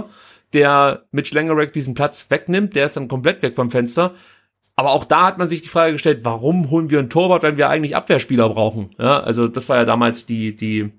Der 0.53 1.03
mit 1.11 1.27
Schlengerek 1.27 1.73
diesen 1.73 1.93
Platz 1.93 2.25
wegnimmt, 2.29 2.75
der 2.75 2.85
ist 2.85 2.95
dann 2.95 3.07
komplett 3.07 3.43
weg 3.43 3.55
vom 3.55 3.69
Fenster. 3.69 4.13
Aber 4.75 4.91
auch 4.91 5.05
da 5.05 5.25
hat 5.25 5.37
man 5.37 5.49
sich 5.49 5.61
die 5.61 5.67
Frage 5.67 5.93
gestellt, 5.93 6.21
warum 6.23 6.69
holen 6.69 6.89
wir 6.89 6.99
einen 6.99 7.09
Torwart, 7.09 7.43
wenn 7.43 7.57
wir 7.57 7.69
eigentlich 7.69 7.95
Abwehrspieler 7.95 8.49
brauchen? 8.49 8.91
Ja, 8.97 9.19
also 9.19 9.47
das 9.47 9.67
war 9.67 9.77
ja 9.77 9.85
damals 9.85 10.25
die, 10.25 10.55
die 10.55 10.91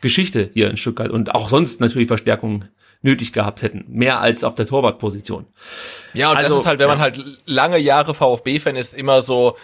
Geschichte 0.00 0.50
hier 0.52 0.70
in 0.70 0.76
Stuttgart 0.76 1.10
und 1.10 1.34
auch 1.34 1.48
sonst 1.48 1.80
natürlich 1.80 2.08
Verstärkung 2.08 2.66
nötig 3.04 3.32
gehabt 3.32 3.62
hätten. 3.62 3.84
Mehr 3.88 4.20
als 4.20 4.42
auf 4.44 4.54
der 4.54 4.66
Torwartposition. 4.66 5.46
Ja, 6.14 6.30
und 6.30 6.38
also, 6.38 6.50
das 6.50 6.60
ist 6.60 6.66
halt, 6.66 6.78
wenn 6.78 6.88
ja. 6.88 6.94
man 6.94 7.02
halt 7.02 7.20
lange 7.44 7.76
Jahre 7.78 8.14
VfB-Fan 8.14 8.76
ist, 8.76 8.94
immer 8.94 9.20
so 9.20 9.56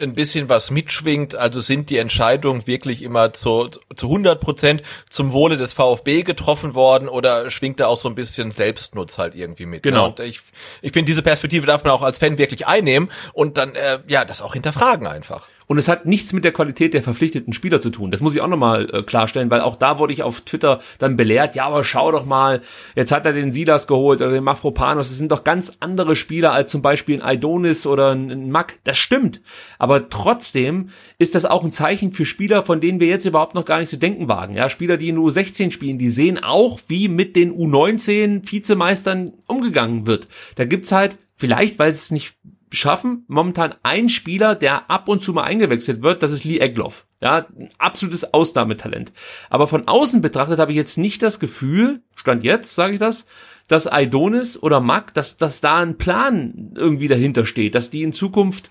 ein 0.00 0.12
bisschen 0.12 0.48
was 0.48 0.70
mitschwingt. 0.70 1.34
Also 1.34 1.60
sind 1.60 1.90
die 1.90 1.98
Entscheidungen 1.98 2.66
wirklich 2.66 3.02
immer 3.02 3.32
zu, 3.32 3.70
zu 3.96 4.06
100 4.06 4.40
Prozent 4.40 4.82
zum 5.08 5.32
Wohle 5.32 5.56
des 5.56 5.72
VfB 5.72 6.22
getroffen 6.22 6.74
worden 6.74 7.08
oder 7.08 7.50
schwingt 7.50 7.80
da 7.80 7.86
auch 7.86 7.96
so 7.96 8.08
ein 8.08 8.14
bisschen 8.14 8.50
Selbstnutz 8.50 9.18
halt 9.18 9.34
irgendwie 9.34 9.66
mit? 9.66 9.84
Ne? 9.84 9.90
Genau. 9.90 10.02
Ne? 10.02 10.08
Und 10.10 10.20
ich, 10.20 10.42
ich 10.82 10.92
finde, 10.92 11.06
diese 11.06 11.22
Perspektive 11.22 11.66
darf 11.66 11.84
man 11.84 11.92
auch 11.92 12.02
als 12.02 12.18
Fan 12.18 12.36
wirklich 12.36 12.66
einnehmen 12.66 13.10
und 13.32 13.56
dann, 13.56 13.74
äh, 13.74 14.00
ja, 14.06 14.24
das 14.24 14.42
auch 14.42 14.52
hinterfragen 14.52 15.06
einfach. 15.06 15.48
Und 15.72 15.78
es 15.78 15.88
hat 15.88 16.04
nichts 16.04 16.34
mit 16.34 16.44
der 16.44 16.52
Qualität 16.52 16.92
der 16.92 17.02
verpflichteten 17.02 17.54
Spieler 17.54 17.80
zu 17.80 17.88
tun. 17.88 18.10
Das 18.10 18.20
muss 18.20 18.34
ich 18.34 18.42
auch 18.42 18.48
nochmal 18.48 18.94
äh, 18.94 19.02
klarstellen, 19.02 19.50
weil 19.50 19.62
auch 19.62 19.76
da 19.76 19.98
wurde 19.98 20.12
ich 20.12 20.22
auf 20.22 20.42
Twitter 20.42 20.80
dann 20.98 21.16
belehrt, 21.16 21.54
ja, 21.54 21.64
aber 21.64 21.82
schau 21.82 22.12
doch 22.12 22.26
mal, 22.26 22.60
jetzt 22.94 23.10
hat 23.10 23.24
er 23.24 23.32
den 23.32 23.52
Silas 23.52 23.86
geholt 23.86 24.20
oder 24.20 24.32
den 24.32 24.44
Mafropanos, 24.44 25.08
das 25.08 25.16
sind 25.16 25.32
doch 25.32 25.44
ganz 25.44 25.78
andere 25.80 26.14
Spieler 26.14 26.52
als 26.52 26.70
zum 26.70 26.82
Beispiel 26.82 27.22
ein 27.22 27.36
Idonis 27.36 27.86
oder 27.86 28.10
ein, 28.10 28.30
ein 28.30 28.50
Mack. 28.50 28.80
Das 28.84 28.98
stimmt. 28.98 29.40
Aber 29.78 30.10
trotzdem 30.10 30.90
ist 31.16 31.34
das 31.34 31.46
auch 31.46 31.64
ein 31.64 31.72
Zeichen 31.72 32.12
für 32.12 32.26
Spieler, 32.26 32.64
von 32.64 32.82
denen 32.82 33.00
wir 33.00 33.06
jetzt 33.06 33.24
überhaupt 33.24 33.54
noch 33.54 33.64
gar 33.64 33.78
nicht 33.78 33.88
zu 33.88 33.96
denken 33.96 34.28
wagen. 34.28 34.54
Ja, 34.54 34.68
Spieler, 34.68 34.98
die 34.98 35.08
in 35.08 35.16
U16 35.16 35.70
spielen, 35.70 35.96
die 35.96 36.10
sehen 36.10 36.38
auch, 36.44 36.80
wie 36.88 37.08
mit 37.08 37.34
den 37.34 37.50
U19 37.50 38.42
Vizemeistern 38.44 39.30
umgegangen 39.46 40.06
wird. 40.06 40.28
Da 40.56 40.66
gibt's 40.66 40.92
halt, 40.92 41.16
vielleicht, 41.34 41.78
weil 41.78 41.90
es 41.90 42.10
nicht 42.10 42.34
schaffen, 42.72 43.24
momentan 43.28 43.74
ein 43.82 44.08
Spieler, 44.08 44.54
der 44.54 44.90
ab 44.90 45.08
und 45.08 45.22
zu 45.22 45.32
mal 45.32 45.44
eingewechselt 45.44 46.02
wird, 46.02 46.22
das 46.22 46.32
ist 46.32 46.44
Lee 46.44 46.58
Egloff. 46.58 47.06
Ja, 47.20 47.46
ein 47.56 47.68
absolutes 47.78 48.34
Ausnahmetalent. 48.34 49.12
Aber 49.48 49.68
von 49.68 49.86
außen 49.86 50.20
betrachtet 50.20 50.58
habe 50.58 50.72
ich 50.72 50.76
jetzt 50.76 50.98
nicht 50.98 51.22
das 51.22 51.38
Gefühl, 51.38 52.00
stand 52.16 52.42
jetzt, 52.42 52.74
sage 52.74 52.94
ich 52.94 52.98
das, 52.98 53.26
dass 53.68 53.86
Aidonis 53.86 54.60
oder 54.60 54.80
Mack, 54.80 55.14
dass, 55.14 55.36
dass 55.36 55.60
da 55.60 55.78
ein 55.78 55.98
Plan 55.98 56.72
irgendwie 56.74 57.08
dahinter 57.08 57.46
steht, 57.46 57.74
dass 57.74 57.90
die 57.90 58.02
in 58.02 58.12
Zukunft 58.12 58.70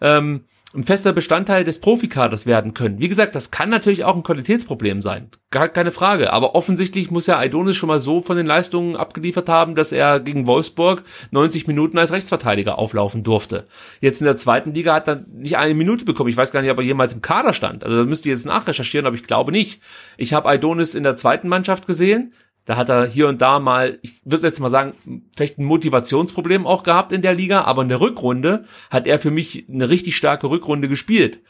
ähm, 0.00 0.44
ein 0.74 0.84
fester 0.84 1.12
Bestandteil 1.12 1.64
des 1.64 1.80
Profikaders 1.80 2.46
werden 2.46 2.72
können. 2.72 2.98
Wie 2.98 3.08
gesagt, 3.08 3.34
das 3.34 3.50
kann 3.50 3.68
natürlich 3.68 4.04
auch 4.04 4.16
ein 4.16 4.22
Qualitätsproblem 4.22 5.02
sein. 5.02 5.28
Gar 5.50 5.68
keine 5.68 5.92
Frage. 5.92 6.32
Aber 6.32 6.54
offensichtlich 6.54 7.10
muss 7.10 7.26
ja 7.26 7.38
Aidonis 7.38 7.76
schon 7.76 7.88
mal 7.88 8.00
so 8.00 8.22
von 8.22 8.38
den 8.38 8.46
Leistungen 8.46 8.96
abgeliefert 8.96 9.50
haben, 9.50 9.74
dass 9.74 9.92
er 9.92 10.18
gegen 10.18 10.46
Wolfsburg 10.46 11.02
90 11.30 11.66
Minuten 11.66 11.98
als 11.98 12.12
Rechtsverteidiger 12.12 12.78
auflaufen 12.78 13.22
durfte. 13.22 13.66
Jetzt 14.00 14.22
in 14.22 14.24
der 14.24 14.36
zweiten 14.36 14.72
Liga 14.72 14.94
hat 14.94 15.08
er 15.08 15.24
nicht 15.30 15.58
eine 15.58 15.74
Minute 15.74 16.06
bekommen. 16.06 16.30
Ich 16.30 16.36
weiß 16.38 16.52
gar 16.52 16.62
nicht, 16.62 16.70
ob 16.70 16.78
er 16.78 16.84
jemals 16.84 17.12
im 17.12 17.20
Kader 17.20 17.52
stand. 17.52 17.84
Also 17.84 17.98
da 17.98 18.04
müsst 18.04 18.24
ihr 18.24 18.32
jetzt 18.32 18.46
nachrecherchieren, 18.46 19.06
aber 19.06 19.16
ich 19.16 19.24
glaube 19.24 19.52
nicht. 19.52 19.82
Ich 20.16 20.32
habe 20.32 20.48
Aidonis 20.48 20.94
in 20.94 21.02
der 21.02 21.16
zweiten 21.16 21.48
Mannschaft 21.48 21.86
gesehen. 21.86 22.32
Da 22.64 22.76
hat 22.76 22.88
er 22.88 23.06
hier 23.06 23.28
und 23.28 23.42
da 23.42 23.58
mal, 23.58 23.98
ich 24.02 24.20
würde 24.24 24.46
jetzt 24.46 24.60
mal 24.60 24.70
sagen, 24.70 24.94
vielleicht 25.36 25.58
ein 25.58 25.64
Motivationsproblem 25.64 26.66
auch 26.66 26.84
gehabt 26.84 27.12
in 27.12 27.22
der 27.22 27.34
Liga, 27.34 27.62
aber 27.62 27.82
in 27.82 27.88
der 27.88 28.00
Rückrunde 28.00 28.64
hat 28.90 29.06
er 29.06 29.18
für 29.18 29.32
mich 29.32 29.66
eine 29.68 29.90
richtig 29.90 30.16
starke 30.16 30.48
Rückrunde 30.48 30.88
gespielt. 30.88 31.40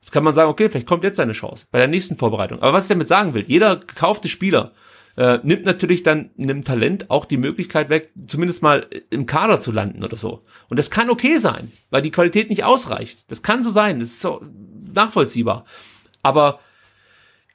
Jetzt 0.00 0.10
kann 0.10 0.24
man 0.24 0.34
sagen, 0.34 0.50
okay, 0.50 0.68
vielleicht 0.68 0.88
kommt 0.88 1.04
jetzt 1.04 1.16
seine 1.16 1.32
Chance 1.32 1.66
bei 1.70 1.78
der 1.78 1.88
nächsten 1.88 2.16
Vorbereitung. 2.16 2.60
Aber 2.60 2.72
was 2.72 2.84
ich 2.84 2.88
damit 2.88 3.08
sagen 3.08 3.34
will, 3.34 3.44
jeder 3.46 3.76
gekaufte 3.76 4.28
Spieler 4.28 4.72
äh, 5.16 5.38
nimmt 5.42 5.64
natürlich 5.64 6.02
dann 6.02 6.30
einem 6.38 6.64
Talent 6.64 7.10
auch 7.10 7.24
die 7.24 7.38
Möglichkeit 7.38 7.88
weg, 7.88 8.10
zumindest 8.26 8.62
mal 8.62 8.86
im 9.10 9.26
Kader 9.26 9.60
zu 9.60 9.72
landen 9.72 10.04
oder 10.04 10.16
so. 10.16 10.42
Und 10.68 10.78
das 10.78 10.90
kann 10.90 11.10
okay 11.10 11.38
sein, 11.38 11.72
weil 11.90 12.02
die 12.02 12.10
Qualität 12.10 12.50
nicht 12.50 12.64
ausreicht. 12.64 13.24
Das 13.28 13.42
kann 13.42 13.64
so 13.64 13.70
sein, 13.70 14.00
das 14.00 14.10
ist 14.10 14.20
so 14.20 14.44
nachvollziehbar. 14.92 15.64
Aber 16.22 16.60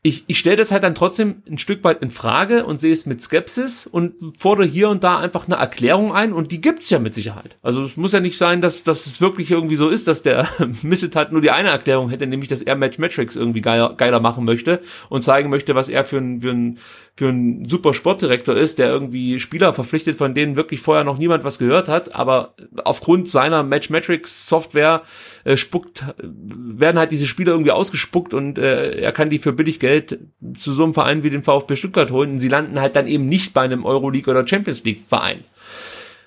ich, 0.04 0.24
ich 0.26 0.40
stelle 0.40 0.56
das 0.56 0.72
halt 0.72 0.82
dann 0.82 0.96
trotzdem 0.96 1.44
ein 1.48 1.60
Stück 1.60 1.84
weit 1.84 2.02
in 2.02 2.10
Frage 2.10 2.66
und 2.66 2.80
sehe 2.80 2.92
es 2.92 3.06
mit 3.06 3.22
Skepsis 3.22 3.86
und 3.86 4.16
fordere 4.40 4.66
hier 4.66 4.90
und 4.90 5.04
da 5.04 5.20
einfach 5.20 5.46
eine 5.46 5.58
Erklärung 5.58 6.12
ein 6.12 6.34
und 6.34 6.52
die 6.52 6.60
gibt's 6.60 6.90
ja 6.90 6.98
mit 6.98 7.14
Sicherheit. 7.14 7.58
Also 7.62 7.84
es 7.84 7.98
muss 7.98 8.12
ja 8.12 8.20
nicht 8.20 8.40
sein, 8.40 8.62
dass, 8.62 8.82
dass 8.82 9.06
es 9.06 9.22
wirklich 9.22 9.52
irgendwie 9.52 9.76
so 9.76 9.90
ist, 9.90 10.08
dass 10.08 10.24
der 10.24 10.48
Missetat 10.82 11.32
nur 11.32 11.42
die 11.42 11.52
eine 11.52 11.70
Erklärung 11.70 12.10
hätte, 12.10 12.26
nämlich 12.26 12.50
dass 12.50 12.64
er 12.64 12.76
Match 12.76 12.98
Metrics 12.98 13.36
irgendwie 13.36 13.62
geiler, 13.62 13.94
geiler 13.96 14.20
machen 14.20 14.44
möchte 14.44 14.82
und 15.10 15.24
zeigen 15.24 15.52
möchte, 15.52 15.76
was 15.76 15.88
er 15.88 16.04
für 16.04 16.18
ein, 16.18 16.42
für 16.42 16.50
ein 16.50 16.80
für 17.18 17.28
einen 17.28 17.68
super 17.68 17.94
Sportdirektor 17.94 18.56
ist, 18.56 18.80
der 18.80 18.90
irgendwie 18.90 19.40
Spieler 19.40 19.74
verpflichtet, 19.74 20.18
von 20.18 20.34
denen 20.34 20.56
wirklich 20.56 20.80
vorher 20.80 21.04
noch 21.04 21.18
niemand 21.18 21.44
was 21.44 21.60
gehört 21.60 21.90
hat, 21.90 22.16
aber 22.16 22.56
aufgrund 22.84 23.30
seiner 23.30 23.64
Matchmetrics 23.64 24.48
Software 24.48 25.02
äh, 25.44 25.58
spuckt, 25.58 26.06
werden 26.18 26.98
halt 26.98 27.12
diese 27.12 27.28
Spieler 27.28 27.52
irgendwie 27.52 27.72
ausgespuckt 27.72 28.34
und 28.34 28.58
äh, 28.58 29.02
er 29.02 29.12
kann 29.12 29.30
die 29.30 29.40
für 29.40 29.54
billig 29.54 29.80
Geld 29.80 30.20
zu 30.58 30.74
so 30.74 30.84
einem 30.84 30.94
Verein 30.94 31.24
wie 31.24 31.30
den 31.30 31.44
VfB 31.44 31.76
Stuttgart 31.76 32.12
holen 32.12 32.32
und 32.32 32.40
sie 32.40 32.48
landen 32.48 32.80
halt 32.80 32.96
dann 32.96 33.08
eben 33.08 33.26
nicht 33.26 33.54
bei 33.54 33.62
einem 33.62 33.86
Euroleague 33.86 34.32
oder 34.32 34.48
Champions 34.48 34.84
League 34.84 35.04
Verein. 35.08 35.44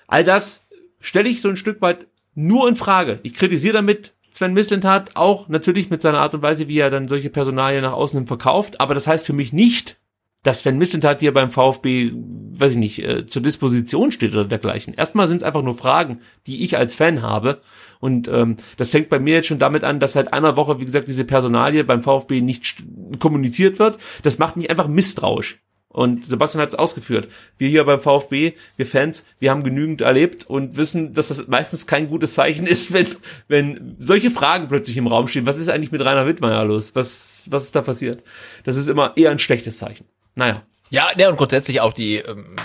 All 0.07 0.23
das 0.23 0.65
stelle 1.01 1.29
ich 1.29 1.41
so 1.41 1.49
ein 1.49 1.57
Stück 1.57 1.81
weit 1.81 2.05
nur 2.35 2.69
in 2.69 2.75
Frage. 2.75 3.19
Ich 3.23 3.33
kritisiere 3.33 3.73
damit 3.73 4.13
Sven 4.31 4.53
Mislintat 4.53 5.15
auch 5.15 5.47
natürlich 5.47 5.89
mit 5.89 6.01
seiner 6.01 6.19
Art 6.19 6.35
und 6.35 6.41
Weise, 6.41 6.67
wie 6.67 6.77
er 6.77 6.89
dann 6.89 7.07
solche 7.07 7.29
Personalien 7.29 7.83
nach 7.83 7.93
außen 7.93 8.27
verkauft, 8.27 8.81
aber 8.81 8.93
das 8.93 9.07
heißt 9.07 9.25
für 9.25 9.33
mich 9.33 9.53
nicht, 9.53 9.97
dass 10.45 10.59
Sven 10.59 10.77
Mislintat 10.77 11.21
hier 11.21 11.33
beim 11.33 11.49
VfB, 11.49 12.11
weiß 12.13 12.73
ich 12.73 12.77
nicht, 12.77 13.03
äh, 13.03 13.25
zur 13.25 13.41
Disposition 13.41 14.11
steht 14.11 14.31
oder 14.31 14.45
dergleichen. 14.45 14.93
Erstmal 14.93 15.27
sind 15.27 15.37
es 15.37 15.43
einfach 15.43 15.63
nur 15.63 15.73
Fragen, 15.73 16.19
die 16.45 16.63
ich 16.63 16.77
als 16.77 16.93
Fan 16.93 17.23
habe. 17.23 17.61
Und 17.99 18.27
ähm, 18.27 18.57
das 18.77 18.91
fängt 18.91 19.09
bei 19.09 19.17
mir 19.17 19.33
jetzt 19.33 19.47
schon 19.47 19.57
damit 19.57 19.83
an, 19.83 19.99
dass 19.99 20.13
seit 20.13 20.33
einer 20.33 20.55
Woche, 20.55 20.79
wie 20.79 20.85
gesagt, 20.85 21.07
diese 21.07 21.25
Personalie 21.25 21.83
beim 21.83 22.03
VfB 22.03 22.41
nicht 22.41 22.75
kommuniziert 23.19 23.79
wird. 23.79 23.97
Das 24.21 24.37
macht 24.37 24.55
mich 24.55 24.69
einfach 24.69 24.87
misstrauisch. 24.87 25.57
Und 25.87 26.27
Sebastian 26.27 26.61
hat 26.61 26.69
es 26.69 26.75
ausgeführt. 26.75 27.27
Wir 27.57 27.69
hier 27.69 27.83
beim 27.83 27.99
VfB, 27.99 28.53
wir 28.75 28.85
Fans, 28.85 29.25
wir 29.39 29.49
haben 29.49 29.63
genügend 29.63 30.01
erlebt 30.01 30.45
und 30.45 30.77
wissen, 30.77 31.13
dass 31.13 31.29
das 31.29 31.47
meistens 31.47 31.87
kein 31.87 32.07
gutes 32.07 32.35
Zeichen 32.35 32.67
ist, 32.67 32.93
wenn, 32.93 33.07
wenn 33.47 33.95
solche 33.97 34.29
Fragen 34.29 34.67
plötzlich 34.67 34.97
im 34.97 35.07
Raum 35.07 35.27
stehen. 35.27 35.47
Was 35.47 35.57
ist 35.57 35.69
eigentlich 35.69 35.91
mit 35.91 36.05
Rainer 36.05 36.27
Wittmeier 36.27 36.65
los? 36.65 36.93
Was, 36.93 37.47
was 37.49 37.63
ist 37.63 37.75
da 37.75 37.81
passiert? 37.81 38.21
Das 38.63 38.77
ist 38.77 38.89
immer 38.89 39.13
eher 39.15 39.31
ein 39.31 39.39
schlechtes 39.39 39.79
Zeichen. 39.79 40.05
Naja. 40.35 40.61
Ja, 40.89 41.07
ne, 41.17 41.29
und 41.29 41.37
grundsätzlich 41.37 41.81
auch 41.81 41.93
die, 41.93 42.17
ähm, 42.17 42.55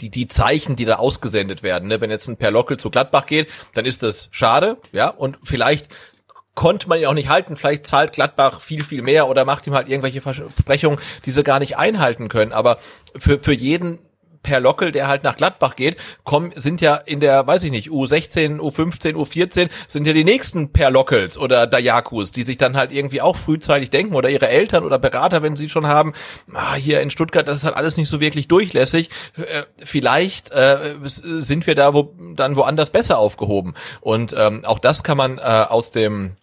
die, 0.00 0.10
die 0.10 0.28
Zeichen, 0.28 0.76
die 0.76 0.84
da 0.84 0.96
ausgesendet 0.96 1.62
werden. 1.62 1.88
Ne? 1.88 2.00
Wenn 2.00 2.10
jetzt 2.10 2.28
ein 2.28 2.36
Perlockel 2.36 2.76
zu 2.76 2.90
Gladbach 2.90 3.26
geht, 3.26 3.50
dann 3.74 3.84
ist 3.84 4.02
das 4.02 4.28
schade, 4.30 4.76
ja, 4.92 5.08
und 5.08 5.38
vielleicht 5.42 5.88
konnte 6.54 6.88
man 6.88 7.00
ihn 7.00 7.06
auch 7.06 7.14
nicht 7.14 7.28
halten. 7.28 7.56
Vielleicht 7.56 7.86
zahlt 7.86 8.12
Gladbach 8.12 8.60
viel, 8.60 8.84
viel 8.84 9.02
mehr 9.02 9.28
oder 9.28 9.44
macht 9.44 9.66
ihm 9.66 9.74
halt 9.74 9.88
irgendwelche 9.88 10.20
Versprechungen, 10.20 11.00
die 11.24 11.32
sie 11.32 11.42
gar 11.42 11.58
nicht 11.58 11.76
einhalten 11.78 12.28
können. 12.28 12.52
Aber 12.52 12.78
für, 13.16 13.40
für 13.40 13.52
jeden 13.52 13.98
per 14.44 14.60
Lockel, 14.60 14.92
der 14.92 15.08
halt 15.08 15.24
nach 15.24 15.36
Gladbach 15.36 15.74
geht, 15.74 15.96
kommen, 16.22 16.52
sind 16.54 16.80
ja 16.80 16.94
in 16.94 17.18
der, 17.18 17.44
weiß 17.48 17.64
ich 17.64 17.72
nicht, 17.72 17.90
U16, 17.90 18.58
U15, 18.58 19.14
U14, 19.14 19.68
sind 19.88 20.06
ja 20.06 20.12
die 20.12 20.22
nächsten 20.22 20.72
per 20.72 20.90
Lockels 20.90 21.36
oder 21.36 21.66
Dayakus, 21.66 22.30
die 22.30 22.42
sich 22.42 22.58
dann 22.58 22.76
halt 22.76 22.92
irgendwie 22.92 23.20
auch 23.20 23.34
frühzeitig 23.36 23.90
denken 23.90 24.14
oder 24.14 24.30
ihre 24.30 24.48
Eltern 24.48 24.84
oder 24.84 25.00
Berater, 25.00 25.42
wenn 25.42 25.56
sie 25.56 25.68
schon 25.68 25.88
haben, 25.88 26.12
ah, 26.52 26.74
hier 26.74 27.00
in 27.00 27.10
Stuttgart, 27.10 27.48
das 27.48 27.56
ist 27.56 27.64
halt 27.64 27.76
alles 27.76 27.96
nicht 27.96 28.08
so 28.08 28.20
wirklich 28.20 28.46
durchlässig. 28.46 29.10
Äh, 29.36 29.64
vielleicht 29.82 30.52
äh, 30.52 30.94
sind 31.04 31.66
wir 31.66 31.74
da 31.74 31.94
wo, 31.94 32.14
dann 32.36 32.54
woanders 32.54 32.90
besser 32.90 33.18
aufgehoben. 33.18 33.74
Und 34.00 34.34
ähm, 34.36 34.64
auch 34.64 34.78
das 34.78 35.02
kann 35.02 35.16
man 35.16 35.38
äh, 35.38 35.40
aus 35.40 35.90
dem 35.90 36.36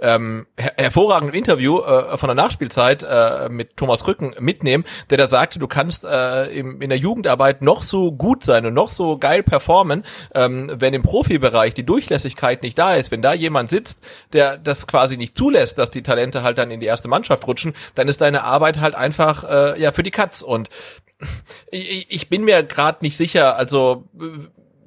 ähm, 0.00 0.46
her 0.56 0.74
hervorragenden 0.76 1.36
Interview 1.36 1.80
äh, 1.80 2.16
von 2.16 2.28
der 2.28 2.34
Nachspielzeit 2.34 3.02
äh, 3.02 3.48
mit 3.48 3.76
Thomas 3.76 4.06
Rücken 4.06 4.34
mitnehmen, 4.38 4.84
der 5.10 5.18
da 5.18 5.26
sagte, 5.26 5.58
du 5.58 5.68
kannst 5.68 6.04
äh, 6.04 6.46
im, 6.46 6.80
in 6.80 6.88
der 6.88 6.98
Jugendarbeit 6.98 7.62
noch 7.62 7.82
so 7.82 8.12
gut 8.12 8.42
sein 8.42 8.66
und 8.66 8.74
noch 8.74 8.88
so 8.88 9.18
geil 9.18 9.42
performen, 9.42 10.04
ähm, 10.34 10.70
wenn 10.74 10.94
im 10.94 11.02
Profibereich 11.02 11.74
die 11.74 11.84
Durchlässigkeit 11.84 12.62
nicht 12.62 12.78
da 12.78 12.94
ist, 12.94 13.10
wenn 13.10 13.22
da 13.22 13.34
jemand 13.34 13.70
sitzt, 13.70 14.00
der 14.32 14.56
das 14.56 14.86
quasi 14.86 15.16
nicht 15.16 15.36
zulässt, 15.36 15.78
dass 15.78 15.90
die 15.90 16.02
Talente 16.02 16.42
halt 16.42 16.58
dann 16.58 16.70
in 16.70 16.80
die 16.80 16.86
erste 16.86 17.08
Mannschaft 17.08 17.46
rutschen, 17.46 17.74
dann 17.94 18.08
ist 18.08 18.20
deine 18.20 18.44
Arbeit 18.44 18.80
halt 18.80 18.94
einfach 18.94 19.44
äh, 19.44 19.80
ja 19.80 19.92
für 19.92 20.02
die 20.02 20.10
Katz. 20.10 20.42
Und 20.42 20.68
ich, 21.70 22.06
ich 22.10 22.28
bin 22.28 22.44
mir 22.44 22.62
gerade 22.62 22.98
nicht 23.02 23.16
sicher, 23.16 23.56
also 23.56 24.08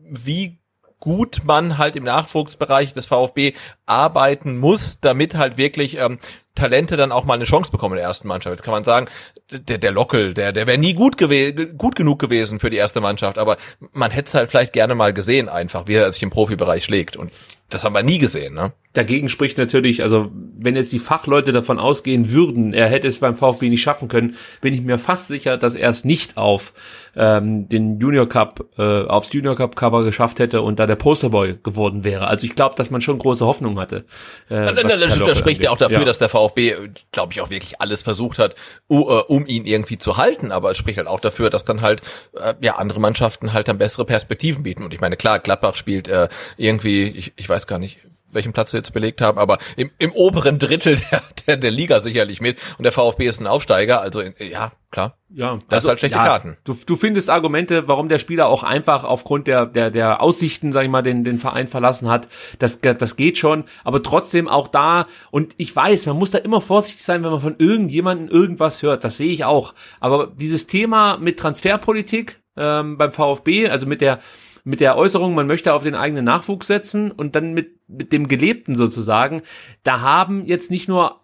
wie 0.09 0.57
gut 1.03 1.41
man 1.43 1.77
halt 1.77 1.97
im 1.97 2.05
Nachwuchsbereich 2.05 2.93
des 2.93 3.07
VfB 3.07 3.55
arbeiten 3.85 4.57
muss, 4.57 5.01
damit 5.01 5.35
halt 5.35 5.57
wirklich 5.57 5.97
ähm, 5.97 6.17
Talente 6.55 6.95
dann 6.95 7.11
auch 7.11 7.25
mal 7.25 7.33
eine 7.33 7.43
Chance 7.43 7.71
bekommen 7.71 7.95
in 7.95 7.97
der 7.97 8.07
ersten 8.07 8.29
Mannschaft. 8.29 8.55
Jetzt 8.55 8.63
kann 8.63 8.71
man 8.71 8.85
sagen, 8.85 9.07
der, 9.51 9.79
der 9.79 9.91
Lockel, 9.91 10.33
der, 10.33 10.53
der 10.53 10.65
wäre 10.65 10.77
nie 10.77 10.93
gut, 10.93 11.17
gew 11.17 11.51
gut 11.77 11.97
genug 11.97 12.19
gewesen 12.19 12.61
für 12.61 12.69
die 12.69 12.77
erste 12.77 13.01
Mannschaft, 13.01 13.37
aber 13.37 13.57
man 13.91 14.11
hätte 14.11 14.29
es 14.29 14.33
halt 14.33 14.49
vielleicht 14.49 14.71
gerne 14.71 14.95
mal 14.95 15.11
gesehen 15.11 15.49
einfach, 15.49 15.87
wie 15.87 15.95
er 15.95 16.13
sich 16.13 16.23
im 16.23 16.29
Profibereich 16.29 16.85
schlägt. 16.85 17.17
Und 17.17 17.33
das 17.67 17.83
haben 17.83 17.93
wir 17.93 18.03
nie 18.03 18.19
gesehen, 18.19 18.53
ne? 18.53 18.71
Dagegen 18.93 19.27
spricht 19.27 19.57
natürlich, 19.57 20.03
also 20.03 20.31
wenn 20.31 20.75
jetzt 20.75 20.93
die 20.93 20.99
Fachleute 20.99 21.51
davon 21.51 21.79
ausgehen 21.79 22.29
würden, 22.29 22.73
er 22.73 22.87
hätte 22.87 23.07
es 23.07 23.19
beim 23.19 23.35
VfB 23.35 23.69
nicht 23.69 23.81
schaffen 23.81 24.07
können, 24.07 24.35
bin 24.61 24.73
ich 24.73 24.81
mir 24.81 24.99
fast 24.99 25.27
sicher, 25.27 25.57
dass 25.57 25.73
er 25.73 25.89
es 25.89 26.05
nicht 26.05 26.37
auf 26.37 26.73
ähm, 27.15 27.67
den 27.69 27.99
Junior 27.99 28.29
Cup, 28.29 28.65
äh, 28.77 29.05
aufs 29.05 29.33
Junior 29.33 29.55
Cup 29.55 29.75
Cover 29.75 30.03
geschafft 30.03 30.39
hätte 30.39 30.61
und 30.61 30.79
da 30.79 30.85
der 30.85 30.95
Posterboy 30.95 31.57
geworden 31.63 32.03
wäre. 32.03 32.27
Also 32.27 32.45
ich 32.45 32.55
glaube, 32.55 32.75
dass 32.75 32.91
man 32.91 33.01
schon 33.01 33.17
große 33.17 33.45
Hoffnung 33.45 33.79
hatte. 33.79 34.05
Äh, 34.49 34.73
das, 34.73 35.19
das 35.19 35.37
spricht 35.39 35.63
ja 35.63 35.71
auch 35.71 35.77
dafür, 35.77 35.99
ja. 35.99 36.05
dass 36.05 36.19
der 36.19 36.29
VfB, 36.29 36.75
glaube 37.11 37.33
ich, 37.33 37.41
auch 37.41 37.49
wirklich 37.49 37.81
alles 37.81 38.03
versucht 38.03 38.37
hat, 38.37 38.55
um 38.87 39.45
ihn 39.47 39.65
irgendwie 39.65 39.97
zu 39.97 40.17
halten. 40.17 40.51
Aber 40.51 40.69
es 40.69 40.77
spricht 40.77 40.97
halt 40.97 41.07
auch 41.07 41.19
dafür, 41.19 41.49
dass 41.49 41.65
dann 41.65 41.81
halt 41.81 42.01
äh, 42.35 42.53
ja 42.61 42.75
andere 42.75 42.99
Mannschaften 42.99 43.53
halt 43.53 43.67
dann 43.67 43.79
bessere 43.79 44.05
Perspektiven 44.05 44.61
bieten. 44.61 44.83
Und 44.83 44.93
ich 44.93 45.01
meine, 45.01 45.17
klar, 45.17 45.39
Gladbach 45.39 45.75
spielt 45.75 46.07
äh, 46.07 46.29
irgendwie, 46.57 47.03
ich, 47.05 47.33
ich 47.35 47.49
weiß 47.49 47.65
gar 47.65 47.79
nicht, 47.79 47.99
welchen 48.33 48.53
Platz 48.53 48.71
sie 48.71 48.77
jetzt 48.77 48.93
belegt 48.93 49.21
haben, 49.21 49.37
aber 49.37 49.57
im, 49.75 49.91
im 49.97 50.11
oberen 50.11 50.59
Drittel 50.59 50.97
der, 51.11 51.23
der, 51.47 51.57
der 51.57 51.71
Liga 51.71 51.99
sicherlich 51.99 52.41
mit. 52.41 52.59
Und 52.77 52.83
der 52.83 52.91
VfB 52.91 53.27
ist 53.27 53.39
ein 53.39 53.47
Aufsteiger, 53.47 54.01
also 54.01 54.19
in, 54.21 54.33
ja, 54.39 54.71
klar. 54.91 55.17
Ja, 55.35 55.57
Das 55.67 55.83
ist 55.83 55.89
halt 55.89 55.99
schlechte 55.99 56.17
ja, 56.17 56.25
Karten. 56.25 56.57
Du, 56.63 56.77
du 56.85 56.95
findest 56.95 57.29
Argumente, 57.29 57.87
warum 57.87 58.07
der 58.07 58.19
Spieler 58.19 58.47
auch 58.47 58.61
einfach 58.61 59.03
aufgrund 59.03 59.47
der, 59.47 59.65
der, 59.65 59.89
der 59.89 60.21
Aussichten, 60.21 60.71
sag 60.71 60.83
ich 60.83 60.89
mal, 60.89 61.01
den, 61.01 61.23
den 61.23 61.39
Verein 61.39 61.67
verlassen 61.67 62.07
hat. 62.07 62.27
Das, 62.59 62.79
das 62.81 63.15
geht 63.15 63.39
schon. 63.39 63.63
Aber 63.83 64.03
trotzdem 64.03 64.47
auch 64.47 64.67
da, 64.67 65.07
und 65.31 65.55
ich 65.57 65.75
weiß, 65.75 66.05
man 66.05 66.17
muss 66.17 66.31
da 66.31 66.37
immer 66.37 66.61
vorsichtig 66.61 67.03
sein, 67.03 67.23
wenn 67.23 67.31
man 67.31 67.41
von 67.41 67.55
irgendjemandem 67.57 68.27
irgendwas 68.27 68.83
hört. 68.83 69.03
Das 69.03 69.17
sehe 69.17 69.31
ich 69.31 69.43
auch. 69.43 69.73
Aber 69.99 70.27
dieses 70.27 70.67
Thema 70.67 71.17
mit 71.17 71.39
Transferpolitik 71.39 72.39
ähm, 72.55 72.97
beim 72.97 73.11
VfB, 73.11 73.69
also 73.69 73.87
mit 73.87 74.01
der, 74.01 74.19
mit 74.63 74.79
der 74.79 74.97
Äußerung, 74.97 75.35
man 75.35 75.47
möchte 75.47 75.73
auf 75.73 75.83
den 75.83 75.95
eigenen 75.95 76.25
Nachwuchs 76.25 76.67
setzen 76.67 77.11
und 77.11 77.35
dann 77.35 77.53
mit, 77.53 77.79
mit 77.87 78.13
dem 78.13 78.27
Gelebten 78.27 78.75
sozusagen, 78.75 79.41
da 79.83 80.01
haben 80.01 80.45
jetzt 80.45 80.71
nicht 80.71 80.87
nur 80.87 81.23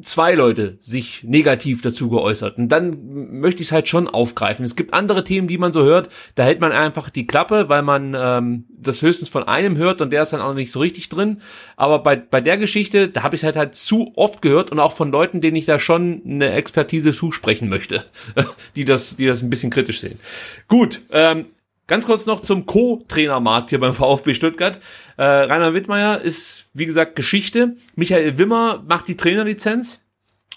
zwei 0.00 0.34
Leute 0.34 0.78
sich 0.80 1.24
negativ 1.24 1.82
dazu 1.82 2.08
geäußert. 2.08 2.56
Und 2.56 2.68
dann 2.68 3.40
möchte 3.40 3.62
ich 3.62 3.68
es 3.68 3.72
halt 3.72 3.88
schon 3.88 4.06
aufgreifen. 4.06 4.64
Es 4.64 4.76
gibt 4.76 4.94
andere 4.94 5.24
Themen, 5.24 5.48
die 5.48 5.58
man 5.58 5.72
so 5.72 5.82
hört, 5.82 6.08
da 6.36 6.44
hält 6.44 6.60
man 6.60 6.70
einfach 6.70 7.10
die 7.10 7.26
Klappe, 7.26 7.68
weil 7.68 7.82
man 7.82 8.16
ähm, 8.16 8.66
das 8.70 9.02
höchstens 9.02 9.28
von 9.28 9.42
einem 9.44 9.76
hört 9.76 10.00
und 10.00 10.12
der 10.12 10.22
ist 10.22 10.32
dann 10.32 10.40
auch 10.40 10.54
nicht 10.54 10.70
so 10.70 10.78
richtig 10.78 11.08
drin. 11.08 11.40
Aber 11.76 11.98
bei, 12.00 12.14
bei 12.14 12.40
der 12.40 12.58
Geschichte, 12.58 13.08
da 13.08 13.24
habe 13.24 13.34
ich 13.34 13.40
es 13.40 13.44
halt 13.44 13.56
halt 13.56 13.74
zu 13.74 14.12
oft 14.14 14.40
gehört 14.40 14.70
und 14.70 14.78
auch 14.78 14.92
von 14.92 15.10
Leuten, 15.10 15.40
denen 15.40 15.56
ich 15.56 15.66
da 15.66 15.80
schon 15.80 16.22
eine 16.24 16.52
Expertise 16.52 17.12
zusprechen 17.12 17.68
möchte, 17.68 18.04
die 18.76 18.84
das, 18.84 19.16
die 19.16 19.26
das 19.26 19.42
ein 19.42 19.50
bisschen 19.50 19.70
kritisch 19.70 20.00
sehen. 20.00 20.20
Gut, 20.68 21.00
ähm, 21.10 21.46
Ganz 21.88 22.04
kurz 22.04 22.26
noch 22.26 22.40
zum 22.40 22.66
Co-Trainermarkt 22.66 23.70
hier 23.70 23.80
beim 23.80 23.94
VfB 23.94 24.34
Stuttgart. 24.34 24.78
Äh, 25.16 25.24
Rainer 25.24 25.72
Wittmeier 25.72 26.20
ist, 26.20 26.66
wie 26.74 26.84
gesagt, 26.84 27.16
Geschichte. 27.16 27.76
Michael 27.96 28.36
Wimmer 28.36 28.84
macht 28.86 29.08
die 29.08 29.16
Trainerlizenz. 29.16 30.00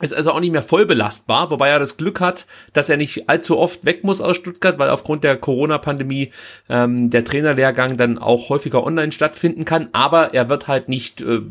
Ist 0.02 0.14
also 0.14 0.32
auch 0.32 0.40
nicht 0.42 0.52
mehr 0.52 0.64
voll 0.64 0.86
belastbar, 0.86 1.50
wobei 1.50 1.70
er 1.70 1.80
das 1.80 1.96
Glück 1.96 2.20
hat, 2.20 2.48
dass 2.74 2.90
er 2.90 2.98
nicht 2.98 3.30
allzu 3.30 3.58
oft 3.58 3.86
weg 3.86 4.04
muss 4.04 4.20
aus 4.20 4.36
Stuttgart, 4.36 4.78
weil 4.78 4.90
aufgrund 4.90 5.24
der 5.24 5.38
Corona-Pandemie 5.38 6.32
ähm, 6.70 7.10
der 7.10 7.24
Trainerlehrgang 7.24 7.96
dann 7.98 8.18
auch 8.18 8.50
häufiger 8.50 8.84
online 8.84 9.12
stattfinden 9.14 9.64
kann. 9.64 9.90
Aber 9.94 10.34
er 10.34 10.50
wird 10.50 10.68
halt 10.68 10.90
nicht 10.90 11.22
äh, 11.22 11.42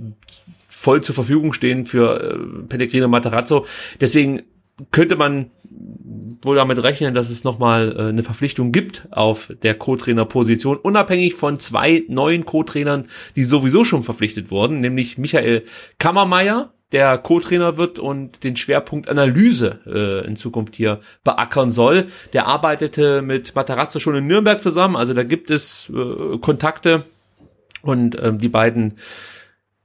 voll 0.68 1.00
zur 1.00 1.14
Verfügung 1.14 1.54
stehen 1.54 1.86
für 1.86 2.20
äh, 2.20 2.66
Pellegrino 2.68 3.08
Materazzo. 3.08 3.64
Deswegen 4.00 4.42
könnte 4.90 5.16
man 5.16 5.50
wohl 6.42 6.56
damit 6.56 6.82
rechnen, 6.82 7.14
dass 7.14 7.30
es 7.30 7.44
nochmal 7.44 7.94
äh, 7.96 8.02
eine 8.08 8.22
Verpflichtung 8.22 8.72
gibt 8.72 9.08
auf 9.10 9.52
der 9.62 9.74
Co-Trainer-Position, 9.74 10.76
unabhängig 10.76 11.34
von 11.34 11.60
zwei 11.60 12.04
neuen 12.08 12.44
Co-Trainern, 12.44 13.06
die 13.36 13.44
sowieso 13.44 13.84
schon 13.84 14.02
verpflichtet 14.02 14.50
wurden, 14.50 14.80
nämlich 14.80 15.18
Michael 15.18 15.64
Kammermeier, 15.98 16.72
der 16.92 17.18
Co-Trainer 17.18 17.76
wird 17.76 17.98
und 17.98 18.42
den 18.42 18.56
Schwerpunkt 18.56 19.08
Analyse 19.08 19.80
äh, 19.86 20.26
in 20.26 20.36
Zukunft 20.36 20.74
hier 20.74 21.00
beackern 21.22 21.70
soll. 21.70 22.06
Der 22.32 22.46
arbeitete 22.46 23.22
mit 23.22 23.54
Matarazzo 23.54 24.00
schon 24.00 24.16
in 24.16 24.26
Nürnberg 24.26 24.60
zusammen, 24.60 24.96
also 24.96 25.14
da 25.14 25.22
gibt 25.22 25.50
es 25.50 25.90
äh, 25.94 26.38
Kontakte 26.38 27.04
und 27.82 28.20
ähm, 28.20 28.38
die 28.38 28.48
beiden 28.48 28.94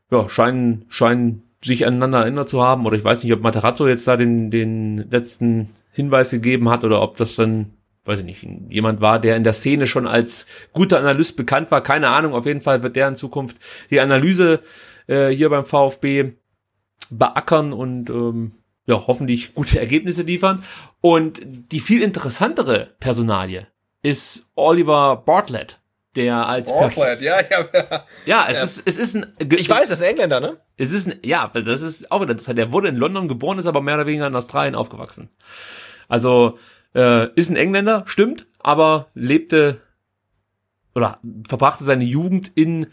ja, 0.10 0.30
scheinen, 0.30 0.86
scheinen 0.90 1.44
sich 1.64 1.86
aneinander 1.86 2.22
erinnert 2.22 2.50
zu 2.50 2.62
haben, 2.62 2.86
oder 2.86 2.98
ich 2.98 3.04
weiß 3.04 3.24
nicht, 3.24 3.34
ob 3.34 3.42
Matarazzo 3.42 3.88
jetzt 3.88 4.08
da 4.08 4.18
den, 4.18 4.52
den 4.52 5.10
letzten 5.10 5.70
Hinweis 5.96 6.30
gegeben 6.30 6.70
hat 6.70 6.84
oder 6.84 7.02
ob 7.02 7.16
das 7.16 7.36
dann, 7.36 7.74
weiß 8.04 8.20
ich 8.20 8.26
nicht, 8.26 8.46
jemand 8.70 9.00
war, 9.00 9.18
der 9.18 9.38
in 9.38 9.46
der 9.46 9.54
Szene 9.54 9.88
schon 9.88 10.06
als 10.06 10.46
guter 10.74 11.00
Analyst 11.00 11.38
bekannt 11.38 11.72
war. 11.72 11.82
Keine 11.82 12.10
Ahnung, 12.10 12.34
auf 12.34 12.46
jeden 12.46 12.62
Fall 12.62 12.84
wird 12.84 12.98
der 12.98 13.08
in 13.08 13.16
Zukunft 13.16 13.58
die 13.90 14.02
Analyse 14.02 14.60
äh, 15.08 15.30
hier 15.30 15.50
beim 15.50 15.66
VfB 15.66 16.34
beackern 17.10 17.72
und 17.72 18.10
ähm, 18.10 18.52
ja, 18.88 19.08
hoffentlich 19.08 19.54
gute 19.56 19.80
Ergebnisse 19.80 20.24
liefern. 20.24 20.64
Und 21.00 21.40
die 21.44 21.80
viel 21.80 22.02
interessantere 22.02 22.90
Personalie 23.00 23.68
ist 24.02 24.50
Oliver 24.56 25.24
Bartlett, 25.26 25.80
der 26.18 26.48
als 26.48 26.70
Orford, 26.70 27.22
ja, 27.22 27.40
ja, 27.42 27.68
ja. 27.74 28.06
ja, 28.26 28.48
es 28.50 28.78
ist 28.78 28.88
es 28.88 28.98
ist 28.98 29.16
ein 29.16 29.34
Ich 29.40 29.70
weiß, 29.70 29.90
das 29.90 30.00
ist 30.00 30.06
ein 30.06 30.12
Engländer, 30.12 30.40
ne? 30.42 30.58
es 30.78 30.94
ist 30.94 31.08
ein, 31.08 31.20
ja, 31.24 31.48
das 31.48 31.82
ist 31.82 32.12
auch 32.12 32.22
wieder, 32.22 32.36
das 32.36 32.46
der 32.46 32.72
wurde 32.72 32.90
in 32.90 32.98
London 32.98 33.28
geboren, 33.28 33.60
ist 33.60 33.66
aber 33.66 33.82
mehr 33.82 33.96
oder 33.96 34.06
weniger 34.06 34.28
in 34.28 34.36
Australien 34.36 34.76
aufgewachsen. 34.76 35.30
Also 36.08 36.58
äh, 36.94 37.30
ist 37.36 37.50
ein 37.50 37.56
Engländer, 37.56 38.04
stimmt, 38.06 38.48
aber 38.60 39.08
lebte 39.14 39.82
oder 40.94 41.20
verbrachte 41.48 41.84
seine 41.84 42.06
Jugend 42.06 42.52
in 42.56 42.88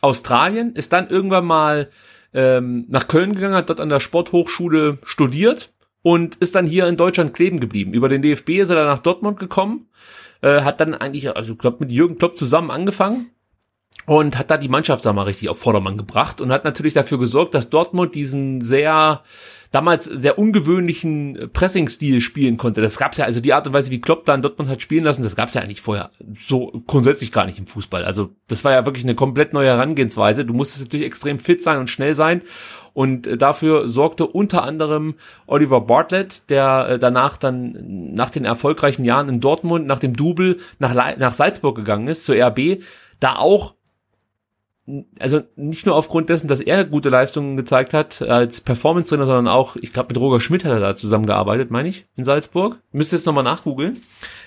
Australien, 0.00 0.74
ist 0.74 0.92
dann 0.92 1.08
irgendwann 1.08 1.44
mal 1.44 1.90
ähm, 2.32 2.84
nach 2.88 3.08
Köln 3.08 3.34
gegangen, 3.34 3.54
hat 3.54 3.68
dort 3.68 3.80
an 3.80 3.88
der 3.88 4.00
Sporthochschule 4.00 4.98
studiert 5.04 5.72
und 6.02 6.36
ist 6.36 6.54
dann 6.54 6.66
hier 6.66 6.86
in 6.86 6.96
Deutschland 6.96 7.34
kleben 7.34 7.58
geblieben. 7.58 7.94
Über 7.94 8.08
den 8.08 8.22
DFB 8.22 8.50
ist 8.50 8.68
er 8.68 8.76
dann 8.76 8.86
nach 8.86 9.00
Dortmund 9.00 9.40
gekommen, 9.40 9.88
äh, 10.40 10.60
hat 10.60 10.80
dann 10.80 10.94
eigentlich, 10.94 11.34
also 11.36 11.54
ich 11.54 11.58
glaube, 11.58 11.78
mit 11.80 11.90
Jürgen 11.90 12.16
Klopp 12.16 12.38
zusammen 12.38 12.70
angefangen 12.70 13.30
und 14.08 14.38
hat 14.38 14.50
da 14.50 14.56
die 14.56 14.68
Mannschaft 14.68 15.04
sag 15.04 15.14
mal 15.14 15.22
richtig 15.22 15.48
auf 15.48 15.58
Vordermann 15.58 15.98
gebracht 15.98 16.40
und 16.40 16.50
hat 16.50 16.64
natürlich 16.64 16.94
dafür 16.94 17.18
gesorgt, 17.18 17.54
dass 17.54 17.70
Dortmund 17.70 18.14
diesen 18.14 18.60
sehr 18.60 19.22
damals 19.70 20.06
sehr 20.06 20.38
ungewöhnlichen 20.38 21.50
Pressing-Stil 21.52 22.22
spielen 22.22 22.56
konnte. 22.56 22.80
Das 22.80 22.96
gab's 22.96 23.18
ja, 23.18 23.26
also 23.26 23.40
die 23.40 23.52
Art 23.52 23.66
und 23.66 23.74
Weise, 23.74 23.90
wie 23.90 24.00
Klopp 24.00 24.24
dann 24.24 24.40
Dortmund 24.40 24.70
hat 24.70 24.80
spielen 24.80 25.04
lassen, 25.04 25.22
das 25.22 25.36
gab's 25.36 25.52
ja 25.52 25.60
eigentlich 25.60 25.82
vorher 25.82 26.10
so 26.38 26.82
grundsätzlich 26.86 27.32
gar 27.32 27.44
nicht 27.44 27.58
im 27.58 27.66
Fußball. 27.66 28.04
Also 28.04 28.30
das 28.46 28.64
war 28.64 28.72
ja 28.72 28.86
wirklich 28.86 29.04
eine 29.04 29.14
komplett 29.14 29.52
neue 29.52 29.68
Herangehensweise. 29.68 30.46
Du 30.46 30.54
musstest 30.54 30.84
natürlich 30.84 31.06
extrem 31.06 31.38
fit 31.38 31.62
sein 31.62 31.78
und 31.78 31.90
schnell 31.90 32.14
sein. 32.14 32.40
Und 32.94 33.26
äh, 33.26 33.36
dafür 33.36 33.88
sorgte 33.88 34.26
unter 34.26 34.62
anderem 34.62 35.16
Oliver 35.46 35.82
Bartlett, 35.82 36.48
der 36.48 36.88
äh, 36.88 36.98
danach 36.98 37.36
dann 37.36 37.76
nach 38.14 38.30
den 38.30 38.46
erfolgreichen 38.46 39.04
Jahren 39.04 39.28
in 39.28 39.40
Dortmund, 39.40 39.86
nach 39.86 39.98
dem 39.98 40.16
Double 40.16 40.56
nach, 40.78 40.94
Le 40.94 41.16
nach 41.18 41.34
Salzburg 41.34 41.76
gegangen 41.76 42.08
ist, 42.08 42.24
zur 42.24 42.36
RB, 42.36 42.82
da 43.20 43.36
auch 43.36 43.74
also 45.18 45.42
nicht 45.56 45.86
nur 45.86 45.94
aufgrund 45.94 46.28
dessen, 46.30 46.48
dass 46.48 46.60
er 46.60 46.84
gute 46.84 47.08
Leistungen 47.08 47.56
gezeigt 47.56 47.92
hat 47.94 48.22
als 48.22 48.60
Performance-Trainer, 48.60 49.26
sondern 49.26 49.48
auch, 49.48 49.76
ich 49.76 49.92
glaube, 49.92 50.14
mit 50.14 50.22
Roger 50.22 50.40
Schmidt 50.40 50.64
hat 50.64 50.72
er 50.72 50.80
da 50.80 50.96
zusammengearbeitet, 50.96 51.70
meine 51.70 51.88
ich, 51.88 52.06
in 52.16 52.24
Salzburg. 52.24 52.78
Müsste 52.92 53.16
jetzt 53.16 53.26
nochmal 53.26 53.44
nachgoogeln. 53.44 54.00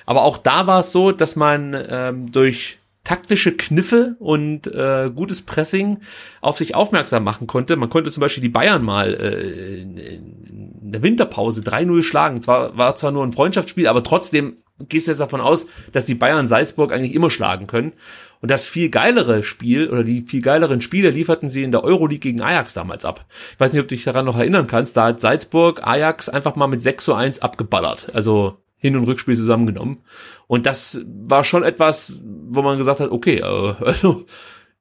Aber 0.05 0.23
auch 0.23 0.38
da 0.38 0.68
war 0.68 0.80
es 0.80 0.91
so, 0.91 1.11
dass 1.11 1.35
man 1.35 1.76
ähm, 1.89 2.31
durch 2.31 2.80
taktische 3.03 3.55
Kniffe 3.55 4.15
und 4.19 4.68
äh, 4.68 5.11
gutes 5.13 5.41
Pressing 5.41 5.99
auf 6.39 6.57
sich 6.57 6.76
aufmerksam 6.76 7.23
machen 7.23 7.47
konnte. 7.47 7.76
Man 7.76 7.89
konnte 7.89 8.11
zum 8.11 8.22
Beispiel 8.22 8.43
die 8.43 8.49
Bayern 8.49 8.84
mal 8.84 9.13
äh, 9.13 9.81
in 9.81 10.91
der 10.91 11.01
Winterpause 11.01 11.61
3-0 11.61 12.03
schlagen. 12.03 12.41
Zwar 12.41 12.77
war 12.77 12.95
zwar 12.95 13.11
nur 13.11 13.23
ein 13.23 13.31
Freundschaftsspiel, 13.31 13.88
aber 13.88 14.03
trotzdem 14.03 14.57
gehst 14.89 15.07
du 15.07 15.11
jetzt 15.11 15.19
davon 15.19 15.41
aus, 15.41 15.68
dass 15.91 16.05
die 16.05 16.15
Bayern 16.15 16.47
Salzburg 16.47 16.91
eigentlich 16.91 17.15
immer 17.15 17.30
schlagen 17.30 17.68
können. 17.68 17.93
Und 18.41 18.49
das 18.49 18.65
viel 18.65 18.89
geilere 18.89 19.43
Spiel 19.43 19.89
oder 19.89 20.03
die 20.03 20.22
viel 20.22 20.41
geileren 20.41 20.81
Spiele 20.81 21.11
lieferten 21.11 21.47
sie 21.47 21.63
in 21.63 21.72
der 21.72 21.84
Euroleague 21.84 22.19
gegen 22.19 22.41
Ajax 22.41 22.73
damals 22.73 23.05
ab. 23.05 23.26
Ich 23.53 23.59
weiß 23.59 23.72
nicht, 23.72 23.81
ob 23.81 23.88
du 23.88 23.95
dich 23.95 24.03
daran 24.03 24.26
noch 24.26 24.38
erinnern 24.38 24.68
kannst. 24.68 24.97
Da 24.97 25.07
hat 25.07 25.22
Salzburg 25.22 25.85
Ajax 25.85 26.27
einfach 26.27 26.55
mal 26.55 26.68
mit 26.68 26.81
6 26.81 27.05
zu 27.05 27.13
1 27.13 27.41
abgeballert. 27.41 28.07
Also 28.13 28.57
Hin- 28.77 28.95
und 28.95 29.03
Rückspiel 29.03 29.38
zusammengenommen. 29.38 29.99
Und 30.47 30.65
das 30.65 31.05
war 31.05 31.43
schon 31.43 31.61
etwas, 31.61 32.19
wo 32.23 32.63
man 32.63 32.80
gesagt 32.80 32.99
hat, 32.99 33.11
okay, 33.11 33.38
äh, 33.38 33.43
also, 33.85 34.26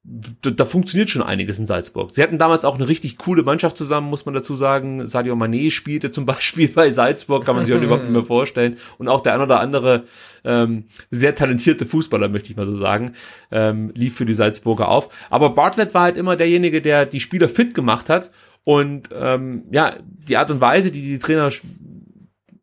da, 0.03 0.49
da 0.49 0.65
funktioniert 0.65 1.11
schon 1.11 1.21
einiges 1.21 1.59
in 1.59 1.67
Salzburg. 1.67 2.11
Sie 2.11 2.23
hatten 2.23 2.39
damals 2.39 2.65
auch 2.65 2.75
eine 2.75 2.87
richtig 2.87 3.17
coole 3.17 3.43
Mannschaft 3.43 3.77
zusammen, 3.77 4.09
muss 4.09 4.25
man 4.25 4.33
dazu 4.33 4.55
sagen. 4.55 5.05
Sadio 5.05 5.35
Mané 5.35 5.69
spielte 5.69 6.11
zum 6.11 6.25
Beispiel 6.27 6.69
bei 6.69 6.91
Salzburg, 6.91 7.45
kann 7.45 7.55
man 7.55 7.65
sich 7.65 7.73
heute 7.73 7.85
überhaupt 7.85 8.05
nicht 8.05 8.13
mehr 8.13 8.23
vorstellen. 8.23 8.77
Und 8.97 9.07
auch 9.07 9.21
der 9.21 9.35
ein 9.35 9.41
oder 9.41 9.59
andere 9.59 10.05
ähm, 10.43 10.85
sehr 11.11 11.35
talentierte 11.35 11.85
Fußballer, 11.85 12.29
möchte 12.29 12.49
ich 12.49 12.57
mal 12.57 12.65
so 12.65 12.75
sagen, 12.75 13.13
ähm, 13.51 13.91
lief 13.93 14.15
für 14.15 14.25
die 14.25 14.33
Salzburger 14.33 14.87
auf. 14.87 15.09
Aber 15.29 15.51
Bartlett 15.51 15.93
war 15.93 16.03
halt 16.03 16.17
immer 16.17 16.35
derjenige, 16.35 16.81
der 16.81 17.05
die 17.05 17.19
Spieler 17.19 17.47
fit 17.47 17.75
gemacht 17.75 18.09
hat. 18.09 18.31
Und 18.63 19.09
ähm, 19.13 19.63
ja, 19.71 19.97
die 20.03 20.37
Art 20.37 20.51
und 20.51 20.61
Weise, 20.61 20.91
die 20.91 21.01
die 21.01 21.19
Trainer 21.19 21.51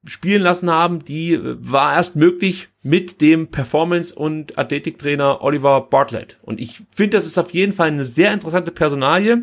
spielen 0.09 0.43
lassen 0.43 0.71
haben, 0.71 1.05
die 1.05 1.35
äh, 1.35 1.57
war 1.61 1.95
erst 1.95 2.17
möglich 2.17 2.69
mit 2.83 3.21
dem 3.21 3.49
Performance- 3.49 4.15
und 4.15 4.59
Athletiktrainer 4.59 5.43
Oliver 5.43 5.83
Bartlett. 5.83 6.39
Und 6.43 6.61
ich 6.61 6.83
finde, 6.95 7.17
das 7.17 7.27
ist 7.27 7.39
auf 7.39 7.53
jeden 7.53 7.73
Fall 7.73 7.89
eine 7.89 8.05
sehr 8.05 8.33
interessante 8.33 8.73
Personalie. 8.73 9.43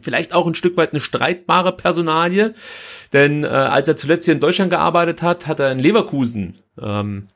Vielleicht 0.00 0.34
auch 0.34 0.46
ein 0.46 0.54
Stück 0.54 0.76
weit 0.76 0.92
eine 0.92 1.00
streitbare 1.00 1.72
Personalie, 1.72 2.54
denn 3.12 3.44
äh, 3.44 3.48
als 3.48 3.88
er 3.88 3.96
zuletzt 3.96 4.24
hier 4.24 4.34
in 4.34 4.40
Deutschland 4.40 4.70
gearbeitet 4.70 5.22
hat, 5.22 5.46
hat 5.46 5.60
er 5.60 5.70
in 5.70 5.78
Leverkusen 5.78 6.56
ähm, 6.80 7.28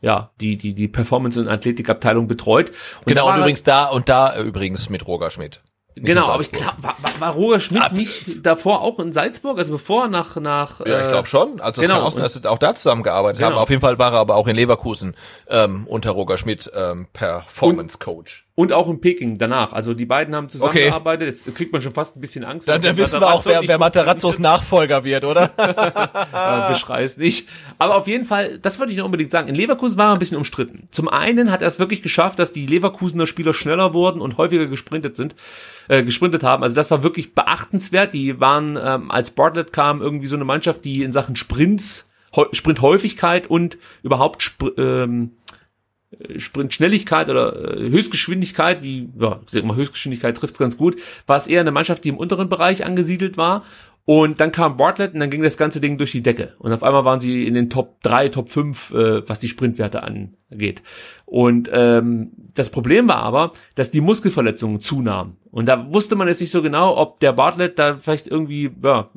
ja 0.00 0.30
die 0.40 0.56
die 0.56 0.72
die 0.72 0.88
Performance- 0.88 1.38
und 1.38 1.48
Athletikabteilung 1.48 2.28
betreut. 2.28 2.70
Und 3.00 3.08
Genau, 3.08 3.30
und 3.30 3.38
übrigens 3.38 3.62
da 3.62 3.86
und 3.86 4.08
da 4.08 4.34
äh, 4.34 4.42
übrigens 4.42 4.88
mit 4.88 5.06
Roger 5.06 5.30
Schmidt. 5.30 5.60
Genau, 5.98 6.26
aber 6.28 6.42
ich 6.42 6.52
glaube, 6.52 6.82
war, 6.82 6.94
war, 7.00 7.20
war 7.20 7.32
Roger 7.32 7.58
Schmidt 7.58 7.82
Ah, 7.82 7.88
nicht 7.92 8.44
davor 8.44 8.82
auch 8.82 8.98
in 8.98 9.12
Salzburg, 9.12 9.58
also 9.58 9.72
bevor 9.72 10.08
nach 10.08 10.36
nach 10.36 10.80
Ja, 10.80 11.00
ich 11.00 11.06
äh, 11.06 11.10
glaube 11.10 11.26
schon. 11.26 11.58
Also 11.60 11.80
es 11.80 11.86
genau, 11.86 11.98
kann 11.98 12.06
auch 12.06 12.10
sein, 12.10 12.22
dass 12.22 12.34
sie 12.34 12.44
auch 12.44 12.58
da 12.58 12.74
zusammengearbeitet 12.74 13.42
haben. 13.42 13.52
Genau. 13.52 13.62
Auf 13.62 13.70
jeden 13.70 13.80
Fall 13.80 13.98
war 13.98 14.12
er 14.12 14.18
aber 14.18 14.36
auch 14.36 14.46
in 14.46 14.56
Leverkusen 14.56 15.16
ähm, 15.48 15.86
unter 15.86 16.10
Roger 16.10 16.36
Schmidt 16.36 16.70
ähm, 16.74 17.06
Performance 17.14 17.98
Coach. 17.98 18.45
Und 18.56 18.72
auch 18.72 18.88
in 18.88 19.00
Peking 19.02 19.36
danach. 19.36 19.74
Also 19.74 19.92
die 19.92 20.06
beiden 20.06 20.34
haben 20.34 20.48
zusammengearbeitet. 20.48 21.28
Jetzt 21.28 21.54
kriegt 21.54 21.72
man 21.74 21.82
schon 21.82 21.92
fast 21.92 22.16
ein 22.16 22.20
bisschen 22.22 22.42
Angst. 22.42 22.66
Dann, 22.66 22.80
dann 22.80 22.96
wissen 22.96 23.20
wir 23.20 23.32
auch, 23.32 23.44
wer, 23.44 23.60
wer 23.62 23.78
Materazzos 23.78 24.38
Nachfolger 24.38 25.04
wird, 25.04 25.24
oder? 25.24 25.50
äh, 25.58 26.72
beschreiß 26.72 27.18
nicht. 27.18 27.48
Aber 27.78 27.96
auf 27.96 28.08
jeden 28.08 28.24
Fall, 28.24 28.58
das 28.58 28.80
wollte 28.80 28.92
ich 28.92 28.98
noch 28.98 29.04
unbedingt 29.04 29.30
sagen. 29.30 29.48
In 29.48 29.54
Leverkusen 29.54 29.98
war 29.98 30.08
er 30.08 30.12
ein 30.14 30.18
bisschen 30.18 30.38
umstritten. 30.38 30.88
Zum 30.90 31.08
einen 31.08 31.52
hat 31.52 31.60
er 31.60 31.68
es 31.68 31.78
wirklich 31.78 32.02
geschafft, 32.02 32.38
dass 32.38 32.52
die 32.52 32.66
Leverkusener 32.66 33.26
Spieler 33.26 33.52
schneller 33.52 33.92
wurden 33.92 34.22
und 34.22 34.38
häufiger 34.38 34.66
gesprintet 34.68 35.16
sind, 35.16 35.36
äh, 35.88 36.02
gesprintet 36.02 36.42
haben. 36.42 36.62
Also 36.62 36.74
das 36.74 36.90
war 36.90 37.02
wirklich 37.02 37.34
beachtenswert. 37.34 38.14
Die 38.14 38.40
waren, 38.40 38.78
ähm, 38.82 39.10
als 39.10 39.32
Bartlett 39.32 39.74
kam, 39.74 40.00
irgendwie 40.00 40.28
so 40.28 40.34
eine 40.34 40.46
Mannschaft, 40.46 40.86
die 40.86 41.02
in 41.02 41.12
Sachen 41.12 41.36
Sprints, 41.36 42.08
Sprinthäufigkeit 42.52 43.48
und 43.48 43.76
überhaupt 44.02 44.56
ähm, 44.78 45.32
Sprintschnelligkeit 46.36 47.28
oder 47.28 47.76
äh, 47.76 47.90
Höchstgeschwindigkeit, 47.90 48.82
wie, 48.82 49.08
ja, 49.18 49.40
mal, 49.62 49.76
Höchstgeschwindigkeit 49.76 50.36
trifft 50.36 50.58
ganz 50.58 50.76
gut, 50.76 50.96
war 51.26 51.36
es 51.36 51.46
eher 51.46 51.60
eine 51.60 51.72
Mannschaft, 51.72 52.04
die 52.04 52.10
im 52.10 52.16
unteren 52.16 52.48
Bereich 52.48 52.84
angesiedelt 52.84 53.36
war. 53.36 53.64
Und 54.04 54.38
dann 54.40 54.52
kam 54.52 54.76
Bartlett 54.76 55.14
und 55.14 55.20
dann 55.20 55.30
ging 55.30 55.42
das 55.42 55.56
ganze 55.56 55.80
Ding 55.80 55.98
durch 55.98 56.12
die 56.12 56.22
Decke. 56.22 56.54
Und 56.60 56.72
auf 56.72 56.84
einmal 56.84 57.04
waren 57.04 57.18
sie 57.18 57.44
in 57.44 57.54
den 57.54 57.70
Top 57.70 58.00
3, 58.04 58.28
Top 58.28 58.48
5, 58.48 58.92
äh, 58.92 59.28
was 59.28 59.40
die 59.40 59.48
Sprintwerte 59.48 60.04
angeht. 60.04 60.82
Und 61.24 61.68
ähm, 61.72 62.30
das 62.54 62.70
Problem 62.70 63.08
war 63.08 63.18
aber, 63.18 63.52
dass 63.74 63.90
die 63.90 64.00
Muskelverletzungen 64.00 64.80
zunahmen. 64.80 65.38
Und 65.50 65.66
da 65.66 65.92
wusste 65.92 66.14
man 66.14 66.28
jetzt 66.28 66.40
nicht 66.40 66.52
so 66.52 66.62
genau, 66.62 66.96
ob 66.96 67.18
der 67.18 67.32
Bartlett 67.32 67.80
da 67.80 67.96
vielleicht 67.98 68.28
irgendwie, 68.28 68.70
ja, 68.80 69.10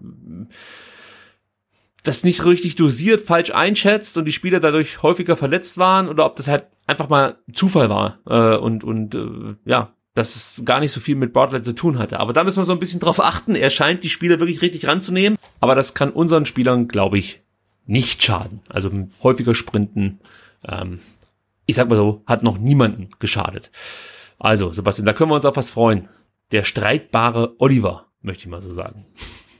das 2.03 2.23
nicht 2.23 2.45
richtig 2.45 2.75
dosiert, 2.75 3.21
falsch 3.21 3.51
einschätzt 3.51 4.17
und 4.17 4.25
die 4.25 4.31
Spieler 4.31 4.59
dadurch 4.59 5.03
häufiger 5.03 5.35
verletzt 5.35 5.77
waren 5.77 6.07
oder 6.07 6.25
ob 6.25 6.35
das 6.35 6.47
halt 6.47 6.67
einfach 6.87 7.09
mal 7.09 7.37
Zufall 7.53 7.89
war 7.89 8.19
äh, 8.27 8.57
und 8.57 8.83
und 8.83 9.15
äh, 9.15 9.55
ja, 9.65 9.93
dass 10.15 10.35
es 10.35 10.65
gar 10.65 10.79
nicht 10.79 10.91
so 10.91 10.99
viel 10.99 11.15
mit 11.15 11.33
Bartlett 11.33 11.65
zu 11.65 11.73
tun 11.73 11.99
hatte. 11.99 12.19
Aber 12.19 12.33
da 12.33 12.43
müssen 12.43 12.57
wir 12.57 12.65
so 12.65 12.71
ein 12.71 12.79
bisschen 12.79 12.99
drauf 12.99 13.19
achten. 13.19 13.55
Er 13.55 13.69
scheint 13.69 14.03
die 14.03 14.09
Spieler 14.09 14.39
wirklich 14.39 14.61
richtig 14.61 14.87
ranzunehmen, 14.87 15.37
aber 15.59 15.75
das 15.75 15.93
kann 15.93 16.11
unseren 16.11 16.45
Spielern, 16.45 16.87
glaube 16.87 17.17
ich, 17.17 17.41
nicht 17.85 18.23
schaden. 18.23 18.61
Also 18.69 18.91
häufiger 19.23 19.55
Sprinten, 19.55 20.19
ähm, 20.67 20.99
ich 21.65 21.75
sag 21.75 21.89
mal 21.89 21.95
so, 21.95 22.23
hat 22.25 22.43
noch 22.43 22.57
niemanden 22.57 23.09
geschadet. 23.19 23.71
Also, 24.39 24.71
Sebastian, 24.71 25.05
da 25.05 25.13
können 25.13 25.31
wir 25.31 25.35
uns 25.35 25.45
auf 25.45 25.57
was 25.57 25.71
freuen. 25.71 26.07
Der 26.51 26.63
streitbare 26.63 27.55
Oliver, 27.59 28.07
möchte 28.21 28.43
ich 28.43 28.49
mal 28.49 28.61
so 28.61 28.71
sagen. 28.71 29.05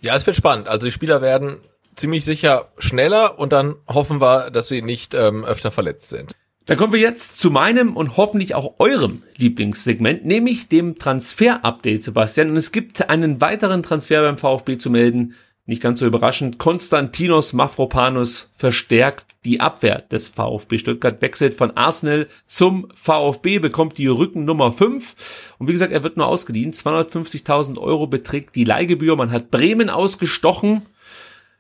Ja, 0.02 0.16
es 0.16 0.26
wird 0.26 0.38
spannend. 0.38 0.70
Also 0.70 0.88
die 0.88 0.91
Spieler 0.91 1.22
werden 1.22 1.57
ziemlich 1.99 2.26
sicher 2.26 2.71
schneller 2.77 3.38
und 3.39 3.53
dann 3.53 3.76
hoffen 3.88 4.21
wir, 4.21 4.49
dass 4.51 4.67
sie 4.67 4.81
nicht 4.81 5.13
ähm, 5.13 5.43
öfter 5.45 5.71
verletzt 5.71 6.09
sind. 6.09 6.34
Dann 6.65 6.77
kommen 6.77 6.93
wir 6.93 6.99
jetzt 6.99 7.39
zu 7.39 7.49
meinem 7.49 7.97
und 7.97 8.15
hoffentlich 8.15 8.53
auch 8.53 8.76
eurem 8.77 9.23
Lieblingssegment, 9.38 10.23
nämlich 10.23 10.69
dem 10.69 10.99
Transfer-Update, 10.99 12.03
Sebastian. 12.03 12.51
Und 12.51 12.57
es 12.57 12.71
gibt 12.71 13.09
einen 13.09 13.41
weiteren 13.41 13.81
Transfer 13.81 14.21
beim 14.21 14.38
VfB 14.38 14.77
zu 14.77 14.91
melden. 14.91 15.34
Nicht 15.65 15.81
ganz 15.81 15.97
so 15.97 16.05
überraschend. 16.05 16.59
Konstantinos 16.59 17.53
Mafropanus 17.53 18.51
verstärkt 18.55 19.35
die 19.45 19.61
Abwehr 19.61 20.01
des 20.01 20.30
VfB 20.30 20.77
Stuttgart, 20.77 21.21
wechselt 21.21 21.55
von 21.55 21.76
Arsenal 21.76 22.27
zum 22.45 22.88
VfB, 22.93 23.57
bekommt 23.57 23.97
die 23.97 24.07
Rückennummer 24.07 24.71
5. 24.71 25.55
Und 25.57 25.67
wie 25.67 25.71
gesagt, 25.71 25.91
er 25.91 26.03
wird 26.03 26.17
nur 26.17 26.27
ausgeliehen. 26.27 26.71
250.000 26.71 27.80
Euro 27.80 28.05
beträgt 28.05 28.55
die 28.55 28.63
Leihgebühr. 28.63 29.15
Man 29.15 29.31
hat 29.31 29.49
Bremen 29.49 29.89
ausgestochen. 29.89 30.84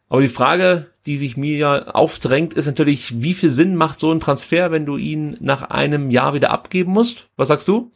Aber 0.09 0.21
die 0.21 0.27
Frage, 0.27 0.87
die 1.05 1.17
sich 1.17 1.37
mir 1.37 1.95
aufdrängt, 1.95 2.53
ist 2.53 2.65
natürlich, 2.65 3.21
wie 3.21 3.33
viel 3.33 3.49
Sinn 3.49 3.75
macht 3.75 3.99
so 3.99 4.11
ein 4.11 4.19
Transfer, 4.19 4.71
wenn 4.71 4.85
du 4.85 4.97
ihn 4.97 5.37
nach 5.39 5.69
einem 5.69 6.09
Jahr 6.09 6.33
wieder 6.33 6.49
abgeben 6.49 6.91
musst? 6.91 7.27
Was 7.37 7.47
sagst 7.47 7.67
du? 7.67 7.91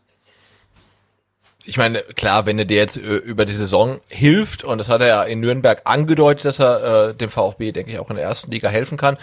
ich 1.66 1.78
meine, 1.78 2.02
klar, 2.02 2.46
wenn 2.46 2.60
er 2.60 2.66
dir 2.66 2.78
jetzt 2.78 2.98
äh, 2.98 3.16
über 3.16 3.46
die 3.46 3.54
Saison 3.54 4.00
hilft, 4.10 4.64
und 4.64 4.78
das 4.78 4.90
hat 4.90 5.02
er 5.02 5.08
ja 5.08 5.24
in 5.24 5.40
Nürnberg 5.40 5.82
angedeutet, 5.86 6.46
dass 6.46 6.60
er 6.60 7.10
äh, 7.10 7.16
dem 7.16 7.30
VfB, 7.30 7.72
denke 7.72 7.92
ich, 7.92 8.00
auch 8.00 8.10
in 8.10 8.18
der 8.18 8.26
ersten 8.26 8.52
Liga 8.52 8.68
helfen 8.68 8.98
kann, 8.98 9.18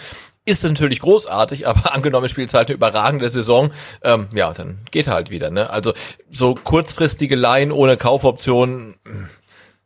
ist 0.45 0.63
natürlich 0.63 0.99
großartig, 1.01 1.67
aber 1.67 1.93
angenommen, 1.93 2.29
spielt 2.29 2.53
halt 2.53 2.69
eine 2.69 2.75
überragende 2.75 3.29
Saison, 3.29 3.71
ähm, 4.03 4.27
ja, 4.33 4.51
dann 4.53 4.79
geht 4.89 5.07
er 5.07 5.13
halt 5.13 5.29
wieder. 5.29 5.51
Ne? 5.51 5.69
Also 5.69 5.93
so 6.31 6.55
kurzfristige 6.55 7.35
Laien 7.35 7.71
ohne 7.71 7.97
Kaufoptionen, 7.97 8.99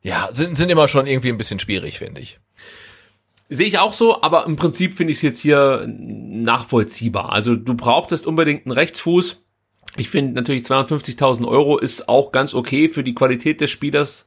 ja, 0.02 0.30
sind, 0.32 0.58
sind 0.58 0.70
immer 0.70 0.88
schon 0.88 1.08
irgendwie 1.08 1.30
ein 1.30 1.38
bisschen 1.38 1.60
schwierig, 1.60 1.98
finde 1.98 2.22
ich. 2.22 2.40
Sehe 3.48 3.68
ich 3.68 3.78
auch 3.78 3.94
so, 3.94 4.22
aber 4.24 4.46
im 4.46 4.56
Prinzip 4.56 4.96
finde 4.96 5.12
ich 5.12 5.20
es 5.20 5.22
jetzt 5.22 5.40
hier 5.40 5.88
nachvollziehbar. 5.88 7.32
Also 7.32 7.56
du 7.56 7.76
brauchtest 7.76 8.26
unbedingt 8.26 8.66
einen 8.66 8.72
Rechtsfuß. 8.72 9.42
Ich 9.98 10.10
finde 10.10 10.34
natürlich 10.34 10.64
250.000 10.64 11.48
Euro 11.48 11.78
ist 11.78 12.10
auch 12.10 12.32
ganz 12.32 12.54
okay 12.54 12.90
für 12.90 13.04
die 13.04 13.14
Qualität 13.14 13.62
des 13.62 13.70
Spielers. 13.70 14.26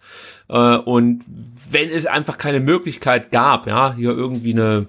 Äh, 0.48 0.76
und 0.76 1.24
wenn 1.70 1.90
es 1.90 2.06
einfach 2.06 2.38
keine 2.38 2.60
Möglichkeit 2.60 3.32
gab, 3.32 3.66
ja, 3.66 3.94
hier 3.94 4.10
irgendwie 4.10 4.52
eine 4.52 4.86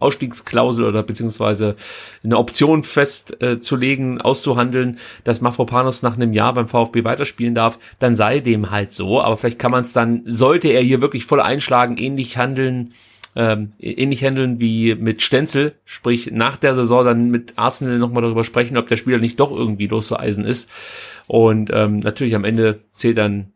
Ausstiegsklausel 0.00 0.84
oder 0.84 1.04
beziehungsweise 1.04 1.76
eine 2.24 2.36
Option 2.36 2.82
festzulegen, 2.82 4.18
äh, 4.18 4.20
auszuhandeln, 4.20 4.98
dass 5.22 5.40
Mafropanos 5.40 6.02
nach 6.02 6.16
einem 6.16 6.32
Jahr 6.32 6.52
beim 6.54 6.68
VfB 6.68 7.04
weiterspielen 7.04 7.54
darf, 7.54 7.78
dann 8.00 8.16
sei 8.16 8.40
dem 8.40 8.72
halt 8.72 8.92
so. 8.92 9.20
Aber 9.20 9.36
vielleicht 9.36 9.60
kann 9.60 9.70
man 9.70 9.82
es 9.82 9.92
dann, 9.92 10.22
sollte 10.26 10.68
er 10.68 10.82
hier 10.82 11.00
wirklich 11.00 11.24
voll 11.24 11.40
einschlagen, 11.40 11.96
ähnlich 11.96 12.36
handeln 12.36 12.92
ähm, 13.36 13.70
ähnlich 13.78 14.22
handeln 14.22 14.60
wie 14.60 14.94
mit 14.94 15.22
Stenzel, 15.22 15.74
sprich 15.84 16.30
nach 16.32 16.56
der 16.56 16.74
Saison 16.74 17.04
dann 17.04 17.30
mit 17.30 17.54
Arsenal 17.56 17.98
nochmal 17.98 18.22
darüber 18.22 18.44
sprechen, 18.44 18.76
ob 18.76 18.88
der 18.88 18.96
Spieler 18.96 19.18
nicht 19.18 19.40
doch 19.40 19.50
irgendwie 19.50 19.86
loszueisen 19.86 20.44
ist. 20.44 20.70
Und 21.26 21.70
ähm, 21.72 22.00
natürlich 22.00 22.34
am 22.34 22.44
Ende 22.44 22.80
zählt 22.92 23.18
dann 23.18 23.54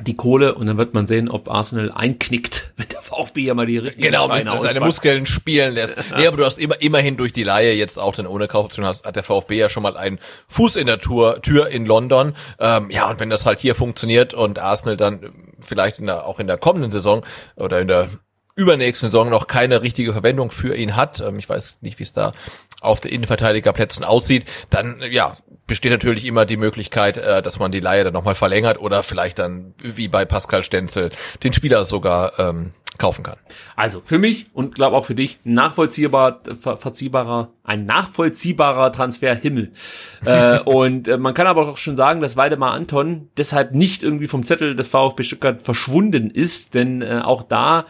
die 0.00 0.16
Kohle 0.16 0.54
und 0.54 0.66
dann 0.66 0.78
wird 0.78 0.94
man 0.94 1.06
sehen, 1.06 1.28
ob 1.28 1.50
Arsenal 1.50 1.92
einknickt, 1.92 2.72
wenn 2.76 2.88
der 2.88 3.02
VfB 3.02 3.42
ja 3.42 3.54
mal 3.54 3.66
die 3.66 3.78
richtige 3.78 4.08
Genau, 4.08 4.28
wenn 4.28 4.46
er 4.46 4.60
seine 4.60 4.80
Muskeln 4.80 5.26
spielen 5.26 5.74
lässt. 5.74 5.96
nee, 6.16 6.26
aber 6.26 6.36
du 6.36 6.44
hast 6.44 6.58
immer, 6.58 6.80
immerhin 6.80 7.16
durch 7.16 7.32
die 7.32 7.44
Laie 7.44 7.74
jetzt 7.74 7.98
auch 7.98 8.14
dann 8.14 8.26
ohne 8.26 8.48
Kaufoption 8.48 8.86
hast, 8.86 9.06
hat 9.06 9.16
der 9.16 9.22
VfB 9.22 9.56
ja 9.56 9.68
schon 9.68 9.82
mal 9.82 9.96
einen 9.96 10.18
Fuß 10.48 10.76
in 10.76 10.86
der 10.86 10.98
Tour, 10.98 11.42
Tür 11.42 11.68
in 11.68 11.86
London. 11.86 12.34
Ähm, 12.58 12.90
ja, 12.90 13.10
und 13.10 13.20
wenn 13.20 13.30
das 13.30 13.46
halt 13.46 13.60
hier 13.60 13.74
funktioniert 13.74 14.34
und 14.34 14.58
Arsenal 14.58 14.96
dann 14.96 15.32
vielleicht 15.60 15.98
in 15.98 16.06
der, 16.06 16.26
auch 16.26 16.40
in 16.40 16.46
der 16.46 16.56
kommenden 16.56 16.90
Saison 16.90 17.24
oder 17.56 17.80
in 17.80 17.88
der 17.88 18.08
übernächsten 18.54 19.10
Saison 19.10 19.30
noch 19.30 19.46
keine 19.46 19.82
richtige 19.82 20.12
Verwendung 20.12 20.50
für 20.50 20.74
ihn 20.76 20.96
hat, 20.96 21.20
ähm, 21.20 21.38
ich 21.38 21.48
weiß 21.48 21.78
nicht, 21.80 21.98
wie 21.98 22.04
es 22.04 22.12
da 22.12 22.32
auf 22.80 23.00
den 23.00 23.12
Innenverteidigerplätzen 23.12 24.04
aussieht, 24.04 24.44
dann 24.70 25.00
ja 25.10 25.36
besteht 25.66 25.92
natürlich 25.92 26.26
immer 26.26 26.44
die 26.44 26.56
Möglichkeit, 26.56 27.16
äh, 27.16 27.40
dass 27.40 27.58
man 27.58 27.72
die 27.72 27.80
Leihe 27.80 28.04
dann 28.04 28.12
nochmal 28.12 28.34
verlängert 28.34 28.78
oder 28.80 29.02
vielleicht 29.02 29.38
dann 29.38 29.74
wie 29.82 30.08
bei 30.08 30.24
Pascal 30.24 30.62
Stenzel 30.62 31.10
den 31.44 31.52
Spieler 31.52 31.86
sogar 31.86 32.38
ähm, 32.38 32.72
kaufen 32.98 33.22
kann. 33.22 33.36
Also 33.74 34.02
für 34.04 34.18
mich 34.18 34.46
und 34.52 34.74
glaube 34.74 34.96
auch 34.96 35.06
für 35.06 35.14
dich 35.14 35.38
nachvollziehbar, 35.44 36.40
ver 36.60 36.76
verziehbarer, 36.76 37.50
ein 37.64 37.84
nachvollziehbarer 37.84 38.92
Transfer 38.92 39.34
Himmel. 39.34 39.72
äh, 40.24 40.60
und 40.60 41.08
äh, 41.08 41.16
man 41.16 41.34
kann 41.34 41.46
aber 41.46 41.68
auch 41.68 41.78
schon 41.78 41.96
sagen, 41.96 42.20
dass 42.20 42.36
Weidemar 42.36 42.72
Anton 42.72 43.28
deshalb 43.36 43.72
nicht 43.72 44.02
irgendwie 44.02 44.28
vom 44.28 44.44
Zettel 44.44 44.76
des 44.76 44.88
VfB 44.88 45.22
Stuttgart 45.22 45.62
verschwunden 45.62 46.30
ist, 46.30 46.74
denn 46.74 47.02
äh, 47.02 47.22
auch 47.24 47.42
da 47.42 47.86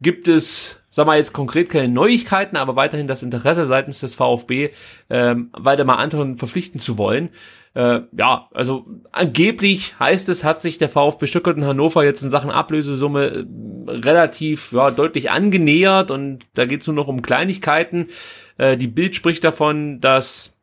gibt 0.00 0.28
es, 0.28 0.80
sagen 0.90 1.08
wir 1.08 1.16
jetzt 1.16 1.32
konkret 1.32 1.70
keine 1.70 1.92
Neuigkeiten, 1.92 2.56
aber 2.56 2.76
weiterhin 2.76 3.08
das 3.08 3.22
Interesse 3.22 3.66
seitens 3.66 4.00
des 4.00 4.14
VfB, 4.14 4.70
ähm, 5.08 5.50
weiter 5.52 5.84
mal 5.84 5.96
Anton 5.96 6.36
verpflichten 6.36 6.80
zu 6.80 6.98
wollen. 6.98 7.30
Äh, 7.74 8.00
ja, 8.16 8.48
also 8.54 8.86
angeblich 9.12 9.98
heißt 9.98 10.28
es, 10.28 10.44
hat 10.44 10.60
sich 10.62 10.78
der 10.78 10.88
VfB 10.88 11.26
Stuttgart 11.26 11.56
in 11.56 11.66
Hannover 11.66 12.04
jetzt 12.04 12.22
in 12.22 12.30
Sachen 12.30 12.50
Ablösesumme 12.50 13.24
äh, 13.26 13.44
relativ 13.90 14.72
ja, 14.72 14.90
deutlich 14.90 15.30
angenähert 15.30 16.10
und 16.10 16.46
da 16.54 16.64
geht 16.64 16.80
es 16.80 16.86
nur 16.86 16.96
noch 16.96 17.08
um 17.08 17.20
Kleinigkeiten. 17.22 18.08
Äh, 18.56 18.76
die 18.76 18.88
Bild 18.88 19.14
spricht 19.14 19.44
davon, 19.44 20.00
dass 20.00 20.54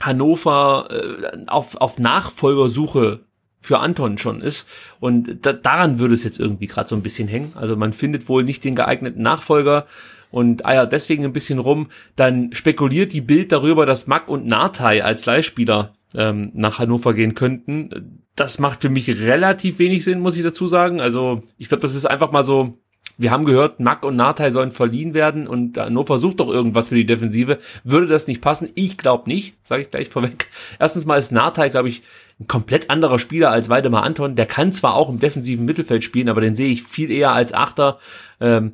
Hannover 0.00 0.88
äh, 0.90 1.44
auf, 1.46 1.76
auf 1.76 1.98
Nachfolgersuche 1.98 3.20
für 3.64 3.78
Anton 3.78 4.18
schon 4.18 4.42
ist. 4.42 4.68
Und 5.00 5.46
da, 5.46 5.54
daran 5.54 5.98
würde 5.98 6.14
es 6.14 6.22
jetzt 6.22 6.38
irgendwie 6.38 6.66
gerade 6.66 6.88
so 6.88 6.94
ein 6.94 7.02
bisschen 7.02 7.28
hängen. 7.28 7.52
Also 7.54 7.76
man 7.76 7.94
findet 7.94 8.28
wohl 8.28 8.44
nicht 8.44 8.62
den 8.62 8.74
geeigneten 8.74 9.22
Nachfolger 9.22 9.86
und 10.30 10.66
eiert 10.66 10.92
deswegen 10.92 11.24
ein 11.24 11.32
bisschen 11.32 11.58
rum. 11.58 11.88
Dann 12.14 12.52
spekuliert 12.52 13.14
die 13.14 13.22
Bild 13.22 13.52
darüber, 13.52 13.86
dass 13.86 14.06
Mack 14.06 14.28
und 14.28 14.46
Nartai 14.46 15.02
als 15.02 15.24
Leihspieler 15.24 15.94
ähm, 16.14 16.50
nach 16.52 16.78
Hannover 16.78 17.14
gehen 17.14 17.34
könnten. 17.34 18.20
Das 18.36 18.58
macht 18.58 18.82
für 18.82 18.90
mich 18.90 19.08
relativ 19.08 19.78
wenig 19.78 20.04
Sinn, 20.04 20.20
muss 20.20 20.36
ich 20.36 20.42
dazu 20.42 20.66
sagen. 20.66 21.00
Also 21.00 21.42
ich 21.56 21.68
glaube, 21.68 21.80
das 21.80 21.94
ist 21.94 22.04
einfach 22.04 22.32
mal 22.32 22.44
so 22.44 22.78
wir 23.16 23.30
haben 23.30 23.44
gehört, 23.44 23.80
Mack 23.80 24.04
und 24.04 24.16
Nartai 24.16 24.50
sollen 24.50 24.72
verliehen 24.72 25.14
werden 25.14 25.46
und 25.46 25.78
Hannover 25.78 26.18
sucht 26.18 26.40
doch 26.40 26.48
irgendwas 26.48 26.88
für 26.88 26.96
die 26.96 27.06
Defensive. 27.06 27.58
Würde 27.84 28.06
das 28.06 28.26
nicht 28.26 28.40
passen? 28.40 28.70
Ich 28.74 28.96
glaube 28.96 29.28
nicht, 29.28 29.54
sage 29.62 29.82
ich 29.82 29.90
gleich 29.90 30.08
vorweg. 30.08 30.48
Erstens 30.80 31.04
mal 31.04 31.16
ist 31.16 31.30
Nartai, 31.30 31.68
glaube 31.68 31.88
ich, 31.88 32.02
ein 32.40 32.48
komplett 32.48 32.90
anderer 32.90 33.18
Spieler 33.18 33.50
als 33.50 33.68
Weidemar 33.68 34.02
Anton. 34.02 34.36
Der 34.36 34.46
kann 34.46 34.72
zwar 34.72 34.94
auch 34.94 35.08
im 35.08 35.20
defensiven 35.20 35.64
Mittelfeld 35.64 36.02
spielen, 36.02 36.28
aber 36.28 36.40
den 36.40 36.56
sehe 36.56 36.70
ich 36.70 36.82
viel 36.82 37.10
eher 37.10 37.32
als 37.32 37.54
Achter, 37.54 37.98
ähm, 38.40 38.72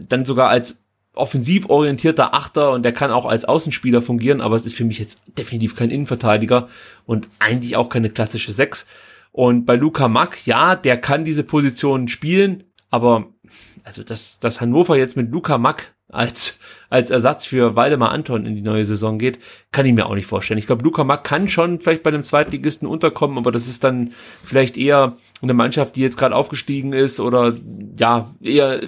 dann 0.00 0.24
sogar 0.24 0.48
als 0.48 0.78
offensiv 1.14 1.68
orientierter 1.70 2.34
Achter 2.34 2.72
und 2.72 2.82
der 2.82 2.92
kann 2.92 3.10
auch 3.10 3.24
als 3.24 3.44
Außenspieler 3.44 4.02
fungieren, 4.02 4.40
aber 4.40 4.56
es 4.56 4.66
ist 4.66 4.76
für 4.76 4.84
mich 4.84 4.98
jetzt 4.98 5.22
definitiv 5.38 5.74
kein 5.74 5.90
Innenverteidiger 5.90 6.68
und 7.06 7.28
eigentlich 7.38 7.76
auch 7.76 7.88
keine 7.88 8.10
klassische 8.10 8.52
Sechs. 8.52 8.86
Und 9.32 9.64
bei 9.64 9.76
Luca 9.76 10.08
Mack, 10.08 10.46
ja, 10.46 10.76
der 10.76 10.98
kann 10.98 11.24
diese 11.24 11.42
Position 11.42 12.08
spielen, 12.08 12.64
aber 12.90 13.28
also 13.82 14.02
dass, 14.02 14.40
dass 14.40 14.60
Hannover 14.60 14.96
jetzt 14.96 15.16
mit 15.16 15.30
Luca 15.30 15.58
Mack 15.58 15.94
als, 16.08 16.58
als 16.88 17.10
Ersatz 17.10 17.46
für 17.46 17.76
Waldemar 17.76 18.12
Anton 18.12 18.46
in 18.46 18.54
die 18.54 18.62
neue 18.62 18.84
Saison 18.84 19.18
geht, 19.18 19.38
kann 19.72 19.86
ich 19.86 19.92
mir 19.92 20.06
auch 20.06 20.14
nicht 20.14 20.26
vorstellen. 20.26 20.58
Ich 20.58 20.66
glaube, 20.66 20.84
Luca 20.84 21.04
Mack 21.04 21.24
kann 21.24 21.48
schon 21.48 21.80
vielleicht 21.80 22.02
bei 22.02 22.10
einem 22.10 22.22
Zweitligisten 22.22 22.86
unterkommen, 22.86 23.38
aber 23.38 23.52
das 23.52 23.68
ist 23.68 23.84
dann 23.84 24.12
vielleicht 24.44 24.76
eher 24.76 25.16
eine 25.42 25.54
Mannschaft, 25.54 25.96
die 25.96 26.02
jetzt 26.02 26.18
gerade 26.18 26.34
aufgestiegen 26.34 26.92
ist 26.92 27.20
oder 27.20 27.54
ja, 27.98 28.30
eher, 28.40 28.80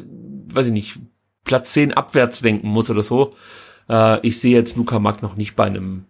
weiß 0.52 0.66
ich 0.66 0.72
nicht, 0.72 0.98
Platz 1.44 1.72
10 1.72 1.94
abwärts 1.94 2.42
denken 2.42 2.68
muss 2.68 2.90
oder 2.90 3.02
so. 3.02 3.30
Äh, 3.88 4.26
ich 4.26 4.38
sehe 4.38 4.54
jetzt 4.54 4.76
Luca 4.76 4.98
Mack 4.98 5.22
noch 5.22 5.36
nicht 5.36 5.56
bei 5.56 5.64
einem 5.64 6.04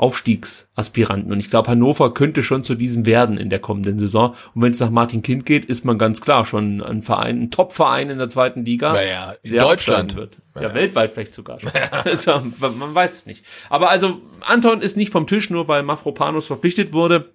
Aufstiegsaspiranten. 0.00 1.30
Und 1.30 1.40
ich 1.40 1.50
glaube, 1.50 1.68
Hannover 1.68 2.14
könnte 2.14 2.42
schon 2.42 2.64
zu 2.64 2.74
diesem 2.74 3.04
werden 3.04 3.36
in 3.36 3.50
der 3.50 3.58
kommenden 3.58 3.98
Saison. 3.98 4.34
Und 4.54 4.62
wenn 4.62 4.72
es 4.72 4.80
nach 4.80 4.88
Martin 4.88 5.20
Kind 5.20 5.44
geht, 5.44 5.66
ist 5.66 5.84
man 5.84 5.98
ganz 5.98 6.22
klar 6.22 6.46
schon 6.46 6.80
ein 6.82 7.02
Verein, 7.02 7.42
ein 7.42 7.50
Top-Verein 7.50 8.08
in 8.08 8.16
der 8.16 8.30
zweiten 8.30 8.64
Liga. 8.64 8.94
Naja, 8.94 9.34
in 9.42 9.56
Deutschland. 9.56 10.16
Wird. 10.16 10.38
Ja, 10.54 10.72
weltweit 10.72 11.12
vielleicht 11.12 11.34
sogar 11.34 11.60
schon. 11.60 11.70
also, 11.90 12.42
man 12.60 12.94
weiß 12.94 13.12
es 13.12 13.26
nicht. 13.26 13.44
Aber 13.68 13.90
also, 13.90 14.22
Anton 14.40 14.80
ist 14.80 14.96
nicht 14.96 15.12
vom 15.12 15.26
Tisch, 15.26 15.50
nur 15.50 15.68
weil 15.68 15.82
Mafropanus 15.82 16.46
verpflichtet 16.46 16.94
wurde. 16.94 17.34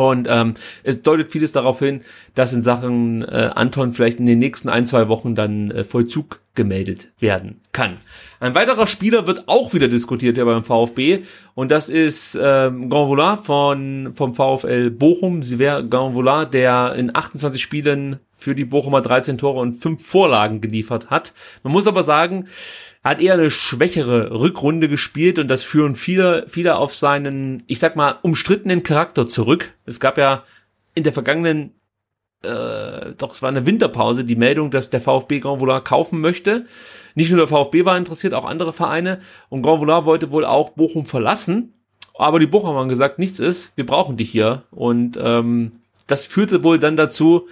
Und 0.00 0.28
ähm, 0.30 0.54
es 0.82 1.02
deutet 1.02 1.28
vieles 1.28 1.52
darauf 1.52 1.78
hin, 1.78 2.00
dass 2.34 2.54
in 2.54 2.62
Sachen 2.62 3.22
äh, 3.22 3.50
Anton 3.54 3.92
vielleicht 3.92 4.18
in 4.18 4.24
den 4.24 4.38
nächsten 4.38 4.70
ein, 4.70 4.86
zwei 4.86 5.08
Wochen 5.08 5.34
dann 5.34 5.70
äh, 5.70 5.84
Vollzug 5.84 6.40
gemeldet 6.54 7.08
werden 7.18 7.60
kann. 7.72 7.98
Ein 8.40 8.54
weiterer 8.54 8.86
Spieler 8.86 9.26
wird 9.26 9.46
auch 9.46 9.74
wieder 9.74 9.88
diskutiert 9.88 10.36
hier 10.36 10.46
beim 10.46 10.64
VfB 10.64 11.24
und 11.54 11.70
das 11.70 11.90
ist 11.90 12.38
ähm, 12.40 12.88
Ganvola 12.88 13.36
von 13.36 14.12
vom 14.14 14.34
VfL 14.34 14.90
Bochum. 14.90 15.42
Sie 15.42 15.58
wäre 15.58 15.86
Ganvola, 15.86 16.46
der 16.46 16.94
in 16.94 17.14
28 17.14 17.60
Spielen 17.60 18.20
für 18.34 18.54
die 18.54 18.64
Bochumer 18.64 19.02
13 19.02 19.36
Tore 19.36 19.60
und 19.60 19.82
5 19.82 20.02
Vorlagen 20.02 20.62
geliefert 20.62 21.10
hat. 21.10 21.34
Man 21.62 21.74
muss 21.74 21.86
aber 21.86 22.02
sagen, 22.02 22.46
hat 23.02 23.20
eher 23.20 23.34
eine 23.34 23.50
schwächere 23.50 24.30
Rückrunde 24.38 24.88
gespielt 24.88 25.38
und 25.38 25.48
das 25.48 25.62
führen 25.62 25.96
viele, 25.96 26.44
viele 26.48 26.76
auf 26.76 26.94
seinen, 26.94 27.62
ich 27.66 27.78
sag 27.78 27.96
mal, 27.96 28.18
umstrittenen 28.22 28.82
Charakter 28.82 29.28
zurück. 29.28 29.72
Es 29.86 30.00
gab 30.00 30.18
ja 30.18 30.44
in 30.94 31.04
der 31.04 31.14
vergangenen, 31.14 31.72
äh, 32.42 33.12
doch 33.16 33.32
es 33.32 33.42
war 33.42 33.48
eine 33.48 33.64
Winterpause, 33.64 34.24
die 34.24 34.36
Meldung, 34.36 34.70
dass 34.70 34.90
der 34.90 35.00
VfB 35.00 35.40
Grand 35.40 35.60
Volar 35.60 35.82
kaufen 35.82 36.20
möchte. 36.20 36.66
Nicht 37.14 37.30
nur 37.30 37.38
der 37.38 37.48
VfB 37.48 37.86
war 37.86 37.96
interessiert, 37.96 38.34
auch 38.34 38.44
andere 38.44 38.72
Vereine. 38.72 39.20
Und 39.48 39.62
Grand 39.62 39.80
Volar 39.80 40.04
wollte 40.04 40.30
wohl 40.30 40.44
auch 40.44 40.70
Bochum 40.70 41.06
verlassen. 41.06 41.72
Aber 42.14 42.38
die 42.38 42.46
Bochumer 42.46 42.80
haben 42.80 42.88
gesagt, 42.90 43.18
nichts 43.18 43.38
ist, 43.38 43.74
wir 43.76 43.86
brauchen 43.86 44.18
dich 44.18 44.30
hier. 44.30 44.64
Und 44.70 45.18
ähm, 45.22 45.72
das 46.06 46.24
führte 46.24 46.64
wohl 46.64 46.78
dann 46.78 46.96
dazu, 46.96 47.48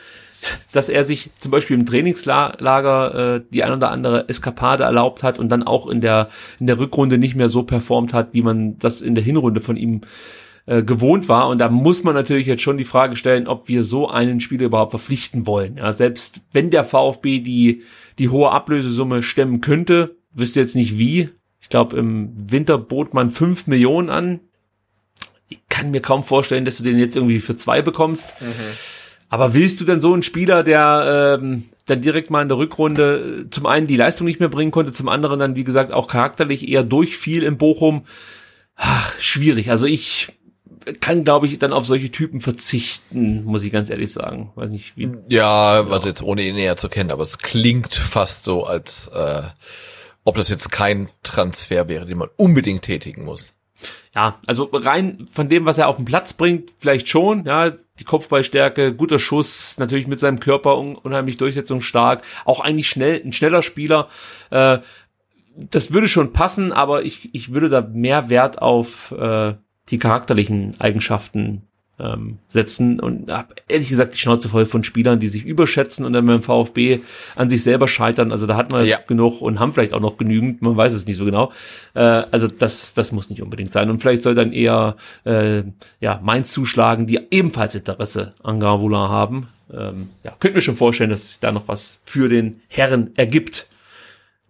dass 0.72 0.88
er 0.88 1.04
sich 1.04 1.30
zum 1.38 1.50
Beispiel 1.50 1.78
im 1.78 1.86
Trainingslager 1.86 3.36
äh, 3.36 3.40
die 3.52 3.64
ein 3.64 3.72
oder 3.72 3.90
andere 3.90 4.28
Eskapade 4.28 4.84
erlaubt 4.84 5.22
hat 5.22 5.38
und 5.38 5.50
dann 5.50 5.62
auch 5.62 5.88
in 5.88 6.00
der, 6.00 6.28
in 6.60 6.66
der 6.66 6.78
Rückrunde 6.78 7.18
nicht 7.18 7.34
mehr 7.34 7.48
so 7.48 7.62
performt 7.62 8.12
hat, 8.12 8.32
wie 8.32 8.42
man 8.42 8.78
das 8.78 9.00
in 9.00 9.14
der 9.14 9.24
Hinrunde 9.24 9.60
von 9.60 9.76
ihm 9.76 10.02
äh, 10.66 10.82
gewohnt 10.82 11.28
war. 11.28 11.48
Und 11.48 11.58
da 11.58 11.70
muss 11.70 12.04
man 12.04 12.14
natürlich 12.14 12.46
jetzt 12.46 12.62
schon 12.62 12.76
die 12.76 12.84
Frage 12.84 13.16
stellen, 13.16 13.48
ob 13.48 13.68
wir 13.68 13.82
so 13.82 14.08
einen 14.08 14.40
Spieler 14.40 14.66
überhaupt 14.66 14.92
verpflichten 14.92 15.46
wollen. 15.46 15.78
Ja, 15.78 15.92
selbst 15.92 16.42
wenn 16.52 16.70
der 16.70 16.84
VfB 16.84 17.38
die, 17.38 17.82
die 18.18 18.28
hohe 18.28 18.50
Ablösesumme 18.50 19.22
stemmen 19.22 19.60
könnte, 19.60 20.16
wüsste 20.32 20.60
jetzt 20.60 20.76
nicht 20.76 20.98
wie. 20.98 21.30
Ich 21.60 21.70
glaube, 21.70 21.96
im 21.96 22.32
Winter 22.50 22.78
bot 22.78 23.14
man 23.14 23.30
fünf 23.30 23.66
Millionen 23.66 24.10
an. 24.10 24.40
Ich 25.48 25.60
kann 25.68 25.90
mir 25.90 26.00
kaum 26.02 26.22
vorstellen, 26.22 26.66
dass 26.66 26.76
du 26.76 26.84
den 26.84 26.98
jetzt 26.98 27.16
irgendwie 27.16 27.40
für 27.40 27.56
zwei 27.56 27.80
bekommst. 27.80 28.34
Mhm. 28.40 28.97
Aber 29.28 29.54
willst 29.54 29.80
du 29.80 29.84
denn 29.84 30.00
so 30.00 30.12
einen 30.12 30.22
Spieler, 30.22 30.62
der 30.62 31.38
ähm, 31.40 31.64
dann 31.86 32.00
direkt 32.00 32.30
mal 32.30 32.42
in 32.42 32.48
der 32.48 32.58
Rückrunde 32.58 33.44
äh, 33.46 33.50
zum 33.50 33.66
einen 33.66 33.86
die 33.86 33.96
Leistung 33.96 34.26
nicht 34.26 34.40
mehr 34.40 34.48
bringen 34.48 34.70
konnte, 34.70 34.92
zum 34.92 35.08
anderen 35.08 35.38
dann, 35.38 35.54
wie 35.54 35.64
gesagt, 35.64 35.92
auch 35.92 36.08
charakterlich 36.08 36.68
eher 36.68 36.82
durchfiel 36.82 37.42
im 37.42 37.58
Bochum? 37.58 38.04
Ach, 38.74 39.18
schwierig. 39.18 39.70
Also 39.70 39.86
ich 39.86 40.32
kann, 41.00 41.24
glaube 41.24 41.46
ich, 41.46 41.58
dann 41.58 41.72
auf 41.72 41.84
solche 41.84 42.10
Typen 42.10 42.40
verzichten, 42.40 43.44
muss 43.44 43.64
ich 43.64 43.72
ganz 43.72 43.90
ehrlich 43.90 44.12
sagen. 44.12 44.52
Weiß 44.54 44.70
nicht, 44.70 44.96
wie. 44.96 45.10
Ja, 45.28 45.84
also 45.86 46.08
jetzt 46.08 46.22
ohne 46.22 46.42
ihn 46.42 46.54
näher 46.54 46.76
zu 46.76 46.88
kennen, 46.88 47.10
aber 47.10 47.22
es 47.22 47.38
klingt 47.38 47.94
fast 47.94 48.44
so, 48.44 48.64
als 48.64 49.08
äh, 49.08 49.42
ob 50.24 50.36
das 50.36 50.48
jetzt 50.48 50.70
kein 50.70 51.08
Transfer 51.22 51.88
wäre, 51.88 52.06
den 52.06 52.18
man 52.18 52.28
unbedingt 52.36 52.82
tätigen 52.82 53.24
muss 53.24 53.52
ja, 54.18 54.40
also 54.48 54.68
rein 54.72 55.28
von 55.30 55.48
dem, 55.48 55.64
was 55.64 55.78
er 55.78 55.86
auf 55.86 55.94
den 55.94 56.04
Platz 56.04 56.32
bringt, 56.32 56.72
vielleicht 56.80 57.06
schon, 57.06 57.44
ja, 57.44 57.70
die 57.70 58.04
Kopfballstärke, 58.04 58.92
guter 58.92 59.20
Schuss, 59.20 59.78
natürlich 59.78 60.08
mit 60.08 60.18
seinem 60.18 60.40
Körper 60.40 60.76
un 60.76 60.96
unheimlich 60.96 61.36
durchsetzungsstark, 61.36 62.22
auch 62.44 62.58
eigentlich 62.58 62.88
schnell, 62.88 63.22
ein 63.24 63.32
schneller 63.32 63.62
Spieler, 63.62 64.08
äh, 64.50 64.78
das 65.54 65.92
würde 65.92 66.08
schon 66.08 66.32
passen, 66.32 66.72
aber 66.72 67.04
ich, 67.04 67.32
ich 67.32 67.54
würde 67.54 67.68
da 67.68 67.80
mehr 67.80 68.28
Wert 68.28 68.60
auf 68.60 69.12
äh, 69.12 69.54
die 69.88 69.98
charakterlichen 69.98 70.74
Eigenschaften 70.80 71.67
ähm, 71.98 72.38
setzen 72.48 73.00
und 73.00 73.30
habe 73.30 73.54
ehrlich 73.68 73.88
gesagt 73.88 74.14
die 74.14 74.18
Schnauze 74.18 74.48
voll 74.48 74.66
von 74.66 74.84
Spielern, 74.84 75.20
die 75.20 75.28
sich 75.28 75.44
überschätzen 75.44 76.04
und 76.04 76.12
dann 76.12 76.26
beim 76.26 76.42
VfB 76.42 77.00
an 77.36 77.50
sich 77.50 77.62
selber 77.62 77.88
scheitern. 77.88 78.32
Also 78.32 78.46
da 78.46 78.56
hat 78.56 78.70
man 78.70 78.86
ja. 78.86 78.98
genug 79.06 79.40
und 79.40 79.58
haben 79.58 79.72
vielleicht 79.72 79.94
auch 79.94 80.00
noch 80.00 80.16
genügend, 80.16 80.62
man 80.62 80.76
weiß 80.76 80.92
es 80.92 81.06
nicht 81.06 81.16
so 81.16 81.24
genau. 81.24 81.52
Äh, 81.94 82.00
also 82.00 82.46
das, 82.48 82.94
das 82.94 83.12
muss 83.12 83.30
nicht 83.30 83.42
unbedingt 83.42 83.72
sein. 83.72 83.90
Und 83.90 84.00
vielleicht 84.00 84.22
soll 84.22 84.34
dann 84.34 84.52
eher 84.52 84.96
äh, 85.24 85.62
ja, 86.00 86.20
Mainz 86.22 86.52
zuschlagen, 86.52 87.06
die 87.06 87.20
ebenfalls 87.30 87.74
Interesse 87.74 88.30
an 88.42 88.60
Gavula 88.60 89.08
haben. 89.08 89.48
Ähm, 89.72 90.08
ja, 90.24 90.32
könnte 90.38 90.56
mir 90.56 90.62
schon 90.62 90.76
vorstellen, 90.76 91.10
dass 91.10 91.28
sich 91.28 91.40
da 91.40 91.52
noch 91.52 91.68
was 91.68 92.00
für 92.04 92.28
den 92.28 92.60
Herren 92.68 93.10
ergibt. 93.16 93.66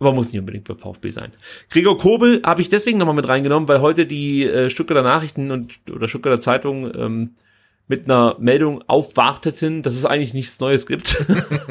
Aber 0.00 0.12
muss 0.12 0.32
nicht 0.32 0.40
unbedingt 0.40 0.68
beim 0.68 0.78
VfB 0.78 1.10
sein. 1.10 1.32
Gregor 1.70 1.98
Kobel 1.98 2.40
habe 2.44 2.62
ich 2.62 2.68
deswegen 2.68 2.98
nochmal 2.98 3.16
mit 3.16 3.28
reingenommen, 3.28 3.68
weil 3.68 3.80
heute 3.80 4.06
die 4.06 4.44
äh, 4.44 4.70
Stuttgarter 4.70 5.02
Nachrichten 5.02 5.50
und 5.50 5.80
oder 5.90 6.06
Stuttgarter 6.06 6.40
Zeitung 6.40 6.94
ähm, 6.94 7.30
mit 7.88 8.04
einer 8.04 8.36
Meldung 8.38 8.84
aufwarteten, 8.86 9.82
dass 9.82 9.96
es 9.96 10.04
eigentlich 10.04 10.34
nichts 10.34 10.60
Neues 10.60 10.86
gibt. 10.86 11.24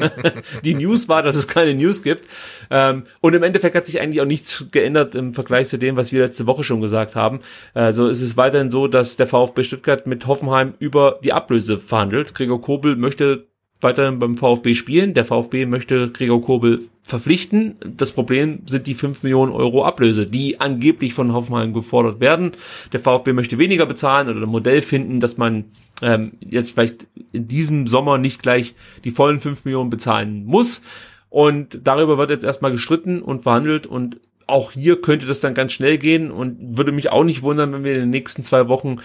die 0.64 0.74
News 0.74 1.08
war, 1.08 1.22
dass 1.22 1.36
es 1.36 1.46
keine 1.46 1.74
News 1.74 2.02
gibt. 2.02 2.28
Ähm, 2.70 3.04
und 3.20 3.34
im 3.34 3.42
Endeffekt 3.44 3.76
hat 3.76 3.86
sich 3.86 4.00
eigentlich 4.00 4.20
auch 4.20 4.26
nichts 4.26 4.66
geändert 4.72 5.14
im 5.14 5.32
Vergleich 5.32 5.68
zu 5.68 5.78
dem, 5.78 5.96
was 5.96 6.12
wir 6.12 6.20
letzte 6.20 6.46
Woche 6.46 6.64
schon 6.64 6.80
gesagt 6.80 7.14
haben. 7.14 7.38
Also 7.72 8.08
es 8.08 8.20
ist 8.20 8.36
weiterhin 8.36 8.68
so, 8.68 8.88
dass 8.88 9.16
der 9.16 9.28
VfB 9.28 9.62
Stuttgart 9.62 10.06
mit 10.06 10.26
Hoffenheim 10.26 10.74
über 10.80 11.20
die 11.22 11.32
Ablöse 11.32 11.78
verhandelt. 11.78 12.34
Gregor 12.34 12.60
Kobel 12.60 12.96
möchte 12.96 13.46
weiterhin 13.80 14.18
beim 14.18 14.36
VfB 14.36 14.74
spielen. 14.74 15.14
Der 15.14 15.24
VfB 15.24 15.66
möchte 15.66 16.10
Gregor 16.10 16.42
Kobel 16.42 16.80
verpflichten. 17.08 17.76
Das 17.96 18.12
Problem 18.12 18.60
sind 18.66 18.86
die 18.86 18.94
5 18.94 19.22
Millionen 19.22 19.50
Euro 19.50 19.84
Ablöse, 19.84 20.26
die 20.26 20.60
angeblich 20.60 21.14
von 21.14 21.32
Hoffenheim 21.32 21.72
gefordert 21.72 22.20
werden. 22.20 22.52
Der 22.92 23.00
VfB 23.00 23.32
möchte 23.32 23.58
weniger 23.58 23.86
bezahlen 23.86 24.28
oder 24.28 24.42
ein 24.42 24.48
Modell 24.48 24.82
finden, 24.82 25.18
dass 25.18 25.38
man 25.38 25.64
ähm, 26.02 26.32
jetzt 26.40 26.72
vielleicht 26.72 27.06
in 27.32 27.48
diesem 27.48 27.86
Sommer 27.86 28.18
nicht 28.18 28.42
gleich 28.42 28.74
die 29.04 29.10
vollen 29.10 29.40
5 29.40 29.64
Millionen 29.64 29.88
bezahlen 29.88 30.44
muss. 30.44 30.82
Und 31.30 31.80
darüber 31.82 32.18
wird 32.18 32.30
jetzt 32.30 32.44
erstmal 32.44 32.72
gestritten 32.72 33.22
und 33.22 33.42
verhandelt 33.42 33.86
und 33.86 34.20
auch 34.46 34.72
hier 34.72 35.00
könnte 35.00 35.26
das 35.26 35.40
dann 35.40 35.54
ganz 35.54 35.72
schnell 35.72 35.98
gehen 35.98 36.30
und 36.30 36.76
würde 36.76 36.92
mich 36.92 37.10
auch 37.10 37.24
nicht 37.24 37.42
wundern, 37.42 37.72
wenn 37.72 37.84
wir 37.84 37.94
in 37.94 38.00
den 38.00 38.10
nächsten 38.10 38.42
zwei 38.42 38.68
Wochen 38.68 38.96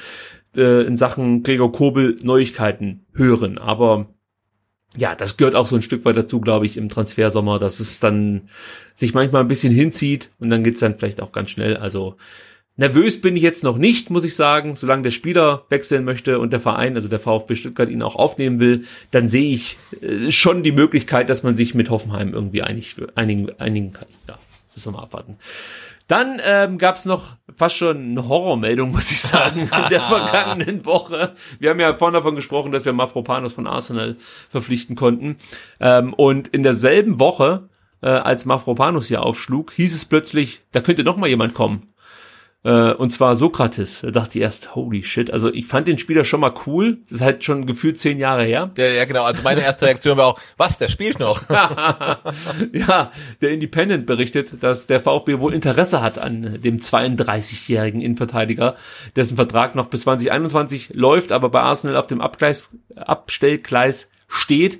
äh, 0.55 0.85
in 0.85 0.97
Sachen 0.97 1.43
Gregor 1.43 1.71
Kobel 1.71 2.17
Neuigkeiten 2.23 3.05
hören. 3.13 3.57
Aber 3.57 4.07
ja, 4.97 5.15
das 5.15 5.37
gehört 5.37 5.55
auch 5.55 5.67
so 5.67 5.75
ein 5.75 5.81
Stück 5.81 6.05
weit 6.05 6.17
dazu, 6.17 6.39
glaube 6.39 6.65
ich, 6.65 6.77
im 6.77 6.89
Transfersommer, 6.89 7.59
dass 7.59 7.79
es 7.79 7.99
dann 7.99 8.49
sich 8.93 9.13
manchmal 9.13 9.41
ein 9.41 9.47
bisschen 9.47 9.73
hinzieht 9.73 10.29
und 10.39 10.49
dann 10.49 10.63
geht's 10.63 10.79
dann 10.79 10.97
vielleicht 10.97 11.21
auch 11.21 11.31
ganz 11.31 11.49
schnell. 11.49 11.77
Also 11.77 12.15
nervös 12.77 13.19
bin 13.19 13.35
ich 13.35 13.41
jetzt 13.41 13.63
noch 13.63 13.77
nicht, 13.77 14.09
muss 14.09 14.23
ich 14.23 14.35
sagen. 14.35 14.75
Solange 14.75 15.03
der 15.03 15.11
Spieler 15.11 15.65
wechseln 15.69 16.03
möchte 16.03 16.39
und 16.39 16.53
der 16.53 16.59
Verein, 16.59 16.95
also 16.95 17.07
der 17.07 17.19
VfB 17.19 17.55
Stuttgart, 17.55 17.89
ihn 17.89 18.03
auch 18.03 18.15
aufnehmen 18.15 18.59
will, 18.59 18.83
dann 19.11 19.27
sehe 19.27 19.51
ich 19.51 19.77
äh, 20.01 20.31
schon 20.31 20.63
die 20.63 20.71
Möglichkeit, 20.71 21.29
dass 21.29 21.43
man 21.43 21.55
sich 21.55 21.73
mit 21.73 21.89
Hoffenheim 21.89 22.33
irgendwie 22.33 22.61
einig, 22.61 22.95
einigen, 23.15 23.49
einigen 23.59 23.93
kann. 23.93 24.07
Ja, 24.27 24.37
müssen 24.75 24.93
wir 24.93 24.97
mal 24.97 25.03
abwarten. 25.03 25.37
Dann 26.07 26.41
ähm, 26.43 26.77
gab 26.77 26.95
es 26.95 27.05
noch 27.05 27.37
fast 27.55 27.77
schon 27.77 27.97
eine 27.97 28.27
Horrormeldung, 28.27 28.91
muss 28.91 29.11
ich 29.11 29.21
sagen, 29.21 29.61
in 29.83 29.89
der 29.89 30.01
vergangenen 30.01 30.85
Woche. 30.85 31.33
Wir 31.59 31.69
haben 31.69 31.79
ja 31.79 31.95
vorhin 31.95 32.13
davon 32.13 32.35
gesprochen, 32.35 32.71
dass 32.71 32.85
wir 32.85 32.93
Mafropanos 32.93 33.53
von 33.53 33.67
Arsenal 33.67 34.17
verpflichten 34.49 34.95
konnten. 34.95 35.37
Ähm, 35.79 36.13
und 36.13 36.49
in 36.49 36.63
derselben 36.63 37.19
Woche, 37.19 37.69
äh, 38.01 38.09
als 38.09 38.45
Mafropanos 38.45 39.07
hier 39.07 39.23
aufschlug, 39.23 39.71
hieß 39.71 39.95
es 39.95 40.05
plötzlich, 40.05 40.61
da 40.71 40.81
könnte 40.81 41.03
noch 41.03 41.17
mal 41.17 41.29
jemand 41.29 41.53
kommen. 41.53 41.87
Äh, 42.63 42.93
und 42.93 43.09
zwar 43.09 43.35
Sokrates. 43.35 44.01
Da 44.01 44.11
dachte 44.11 44.37
ich 44.37 44.43
erst, 44.43 44.75
holy 44.75 45.03
shit. 45.03 45.31
Also 45.31 45.53
ich 45.53 45.67
fand 45.67 45.87
den 45.87 45.99
Spieler 45.99 46.23
schon 46.23 46.39
mal 46.39 46.53
cool. 46.65 46.99
Das 47.03 47.13
ist 47.13 47.21
halt 47.21 47.43
schon 47.43 47.65
gefühlt 47.65 47.99
zehn 47.99 48.17
Jahre 48.17 48.43
her. 48.43 48.71
Ja, 48.77 48.85
ja, 48.85 49.05
genau. 49.05 49.23
Also 49.23 49.43
meine 49.43 49.61
erste 49.61 49.85
Reaktion 49.85 50.17
war 50.17 50.27
auch, 50.27 50.39
was, 50.55 50.77
der 50.77 50.87
spielt 50.87 51.19
noch? 51.19 51.49
ja, 51.49 53.11
der 53.41 53.51
Independent 53.51 54.05
berichtet, 54.05 54.63
dass 54.63 54.87
der 54.87 55.01
VfB 55.01 55.39
wohl 55.39 55.53
Interesse 55.53 56.01
hat 56.01 56.17
an 56.17 56.61
dem 56.61 56.77
32-jährigen 56.77 57.99
Innenverteidiger, 57.99 58.75
dessen 59.15 59.35
Vertrag 59.35 59.75
noch 59.75 59.87
bis 59.87 60.01
2021 60.01 60.91
läuft, 60.93 61.31
aber 61.33 61.49
bei 61.49 61.61
Arsenal 61.61 61.97
auf 61.97 62.07
dem 62.07 62.21
Abgleis, 62.21 62.77
Abstellgleis 62.95 64.09
steht. 64.27 64.79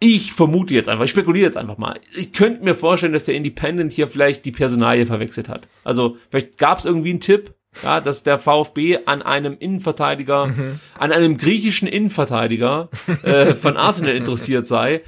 Ich 0.00 0.32
vermute 0.32 0.74
jetzt 0.74 0.88
einfach, 0.88 1.04
ich 1.04 1.10
spekuliere 1.10 1.46
jetzt 1.46 1.56
einfach 1.56 1.76
mal. 1.76 2.00
Ich 2.16 2.32
könnte 2.32 2.62
mir 2.62 2.76
vorstellen, 2.76 3.12
dass 3.12 3.24
der 3.24 3.34
Independent 3.34 3.92
hier 3.92 4.06
vielleicht 4.06 4.44
die 4.44 4.52
Personalie 4.52 5.06
verwechselt 5.06 5.48
hat. 5.48 5.66
Also 5.82 6.16
vielleicht 6.30 6.58
gab 6.58 6.78
es 6.78 6.84
irgendwie 6.84 7.10
einen 7.10 7.20
Tipp, 7.20 7.54
ja, 7.82 8.00
dass 8.00 8.22
der 8.22 8.38
VfB 8.38 9.00
an 9.06 9.22
einem 9.22 9.56
Innenverteidiger, 9.58 10.46
mhm. 10.46 10.80
an 10.96 11.12
einem 11.12 11.36
griechischen 11.36 11.88
Innenverteidiger 11.88 12.90
äh, 13.22 13.54
von 13.54 13.76
Arsenal 13.76 14.14
interessiert 14.14 14.66
sei 14.66 15.02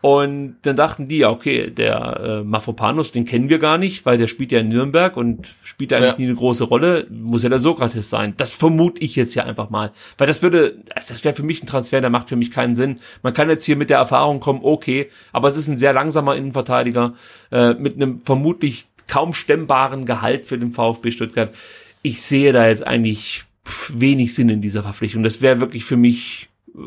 und 0.00 0.56
dann 0.62 0.76
dachten 0.76 1.08
die, 1.08 1.18
ja, 1.18 1.30
okay, 1.30 1.70
der 1.70 2.20
äh, 2.20 2.44
Mafropanos, 2.44 3.12
den 3.12 3.24
kennen 3.24 3.48
wir 3.48 3.58
gar 3.58 3.78
nicht, 3.78 4.06
weil 4.06 4.18
der 4.18 4.26
spielt 4.26 4.52
ja 4.52 4.60
in 4.60 4.68
Nürnberg 4.68 5.16
und 5.16 5.54
spielt 5.62 5.92
eigentlich 5.92 6.12
ja. 6.12 6.18
nie 6.18 6.26
eine 6.26 6.34
große 6.34 6.64
Rolle. 6.64 7.06
Muss 7.10 7.42
ja 7.42 7.48
der 7.48 7.58
Sokrates 7.58 8.10
sein. 8.10 8.34
Das 8.36 8.52
vermute 8.52 9.02
ich 9.02 9.16
jetzt 9.16 9.34
ja 9.34 9.44
einfach 9.44 9.70
mal. 9.70 9.92
Weil 10.18 10.26
das 10.26 10.42
würde, 10.42 10.78
das 10.94 11.24
wäre 11.24 11.34
für 11.34 11.42
mich 11.42 11.62
ein 11.62 11.66
Transfer, 11.66 12.00
der 12.00 12.10
macht 12.10 12.28
für 12.28 12.36
mich 12.36 12.50
keinen 12.50 12.74
Sinn. 12.74 13.00
Man 13.22 13.32
kann 13.32 13.48
jetzt 13.48 13.64
hier 13.64 13.76
mit 13.76 13.90
der 13.90 13.98
Erfahrung 13.98 14.40
kommen, 14.40 14.60
okay, 14.62 15.08
aber 15.32 15.48
es 15.48 15.56
ist 15.56 15.68
ein 15.68 15.78
sehr 15.78 15.92
langsamer 15.92 16.36
Innenverteidiger 16.36 17.14
äh, 17.50 17.74
mit 17.74 17.96
einem 17.96 18.20
vermutlich 18.22 18.86
kaum 19.08 19.34
stemmbaren 19.34 20.04
Gehalt 20.04 20.46
für 20.46 20.58
den 20.58 20.72
VfB 20.72 21.10
Stuttgart. 21.10 21.54
Ich 22.02 22.22
sehe 22.22 22.52
da 22.52 22.68
jetzt 22.68 22.86
eigentlich 22.86 23.44
wenig 23.88 24.34
Sinn 24.34 24.48
in 24.48 24.60
dieser 24.60 24.82
Verpflichtung. 24.82 25.22
Das 25.22 25.40
wäre 25.40 25.60
wirklich 25.60 25.84
für 25.84 25.96
mich, 25.96 26.48
äh, 26.74 26.80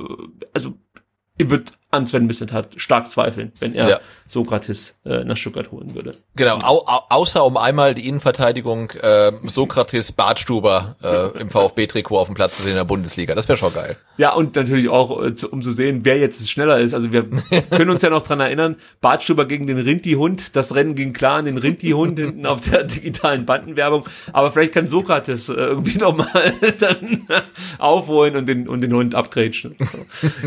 also 0.53 0.75
ich 1.37 1.49
würde 1.49 1.65
an 1.95 2.07
Sven 2.07 2.29
hat 2.51 2.69
stark 2.77 3.09
zweifeln, 3.09 3.51
wenn 3.59 3.73
er 3.73 3.89
ja. 3.89 3.99
Sokrates 4.27 4.97
äh, 5.05 5.23
nach 5.23 5.37
Stuttgart 5.37 5.71
holen 5.71 5.93
würde. 5.93 6.13
Genau, 6.35 6.57
au, 6.63 6.83
au, 6.85 7.01
außer 7.09 7.45
um 7.45 7.57
einmal 7.57 7.93
die 7.93 8.07
Innenverteidigung 8.07 8.89
äh, 8.91 9.31
Sokrates 9.43 10.11
Bartstuber 10.11 10.95
äh, 11.01 11.39
im 11.39 11.49
VfB-Trikot 11.49 12.17
auf 12.17 12.27
dem 12.27 12.35
Platz 12.35 12.57
zu 12.57 12.63
sehen 12.63 12.71
in 12.71 12.77
der 12.77 12.85
Bundesliga. 12.85 13.35
Das 13.35 13.47
wäre 13.47 13.57
schon 13.57 13.73
geil. 13.73 13.97
Ja, 14.17 14.33
und 14.33 14.55
natürlich 14.55 14.89
auch, 14.89 15.23
äh, 15.23 15.35
zu, 15.35 15.51
um 15.51 15.61
zu 15.61 15.71
sehen, 15.71 16.01
wer 16.03 16.17
jetzt 16.17 16.49
schneller 16.49 16.79
ist. 16.79 16.93
Also 16.93 17.11
wir 17.11 17.29
können 17.69 17.91
uns 17.91 18.01
ja 18.01 18.09
noch 18.09 18.23
dran 18.23 18.39
erinnern, 18.39 18.77
Bartstuber 19.01 19.45
gegen 19.45 19.67
den 19.67 19.77
Rinti-Hund. 19.77 20.55
Das 20.55 20.73
Rennen 20.73 20.95
ging 20.95 21.13
klar 21.13 21.37
an 21.37 21.45
den 21.45 21.57
Rinti-Hund 21.57 22.17
hinten 22.17 22.45
auf 22.47 22.61
der 22.61 22.83
digitalen 22.83 23.45
Bandenwerbung. 23.45 24.05
Aber 24.33 24.51
vielleicht 24.51 24.73
kann 24.73 24.87
Sokrates 24.87 25.49
äh, 25.49 25.53
irgendwie 25.53 25.99
nochmal 25.99 26.53
dann 26.79 27.27
aufholen 27.77 28.35
und 28.35 28.47
den, 28.47 28.67
und 28.67 28.81
den 28.81 28.93
Hund 28.93 29.13
abgrätschen. 29.13 29.75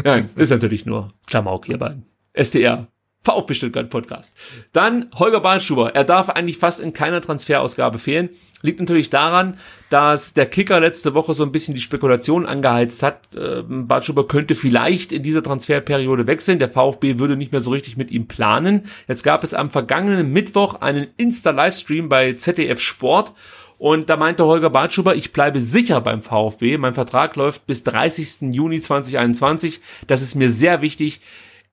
Nein, 0.02 0.30
ist 0.34 0.50
natürlich 0.50 0.84
nur 0.84 1.10
Klamauk 1.39 1.66
hier 1.66 1.78
beim 1.78 2.02
SDR 2.32 2.89
VfB 3.23 3.55
Stuttgart 3.55 3.90
Podcast. 3.90 4.32
Dann 4.73 5.09
Holger 5.15 5.40
Bahlschuber. 5.40 5.94
Er 5.94 6.02
darf 6.02 6.31
eigentlich 6.31 6.59
fast 6.59 6.81
in 6.81 6.93
keiner 6.93 7.20
Transferausgabe 7.20 7.98
fehlen. 7.98 8.31
Liegt 8.62 8.81
natürlich 8.81 9.09
daran, 9.09 9.56
dass 9.89 10.35
der 10.35 10.47
Kicker 10.47 10.81
letzte 10.81 11.15
Woche 11.15 11.35
so 11.35 11.44
ein 11.44 11.52
bisschen 11.52 11.74
die 11.74 11.81
Spekulation 11.81 12.44
angeheizt 12.44 13.05
hat. 13.05 13.20
Ähm, 13.36 13.86
Bahlschuber 13.86 14.27
könnte 14.27 14.56
vielleicht 14.56 15.12
in 15.12 15.23
dieser 15.23 15.44
Transferperiode 15.44 16.27
wechseln. 16.27 16.59
Der 16.59 16.70
VfB 16.70 17.20
würde 17.20 17.36
nicht 17.36 17.52
mehr 17.52 17.60
so 17.60 17.70
richtig 17.70 17.97
mit 17.97 18.10
ihm 18.10 18.27
planen. 18.27 18.85
Jetzt 19.06 19.23
gab 19.23 19.44
es 19.44 19.55
am 19.55 19.70
vergangenen 19.70 20.32
Mittwoch 20.32 20.81
einen 20.81 21.06
Insta-Livestream 21.19 22.09
bei 22.09 22.32
ZDF 22.32 22.81
Sport 22.81 23.32
und 23.78 24.10
da 24.10 24.16
meinte 24.16 24.44
Holger 24.44 24.70
Bartschuber, 24.70 25.14
ich 25.14 25.32
bleibe 25.32 25.60
sicher 25.60 26.00
beim 26.00 26.20
VfB. 26.22 26.78
Mein 26.78 26.94
Vertrag 26.94 27.36
läuft 27.36 27.66
bis 27.66 27.84
30. 27.84 28.52
Juni 28.52 28.80
2021. 28.80 29.80
Das 30.09 30.20
ist 30.20 30.34
mir 30.34 30.50
sehr 30.50 30.82
wichtig. 30.82 31.20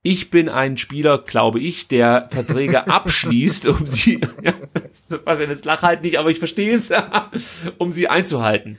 Ich 0.02 0.30
bin 0.30 0.48
ein 0.48 0.76
Spieler, 0.76 1.18
glaube 1.18 1.58
ich, 1.58 1.88
der 1.88 2.28
Verträge 2.30 2.86
abschließt, 2.88 3.66
um 3.66 3.86
sie, 3.88 4.20
ja, 4.42 4.52
was 5.24 5.40
jetzt 5.40 5.64
lach 5.64 5.82
halt 5.82 6.02
nicht, 6.02 6.18
aber 6.20 6.30
ich 6.30 6.38
verstehe 6.38 6.72
es, 6.72 6.92
um 7.78 7.90
sie 7.90 8.06
einzuhalten. 8.06 8.78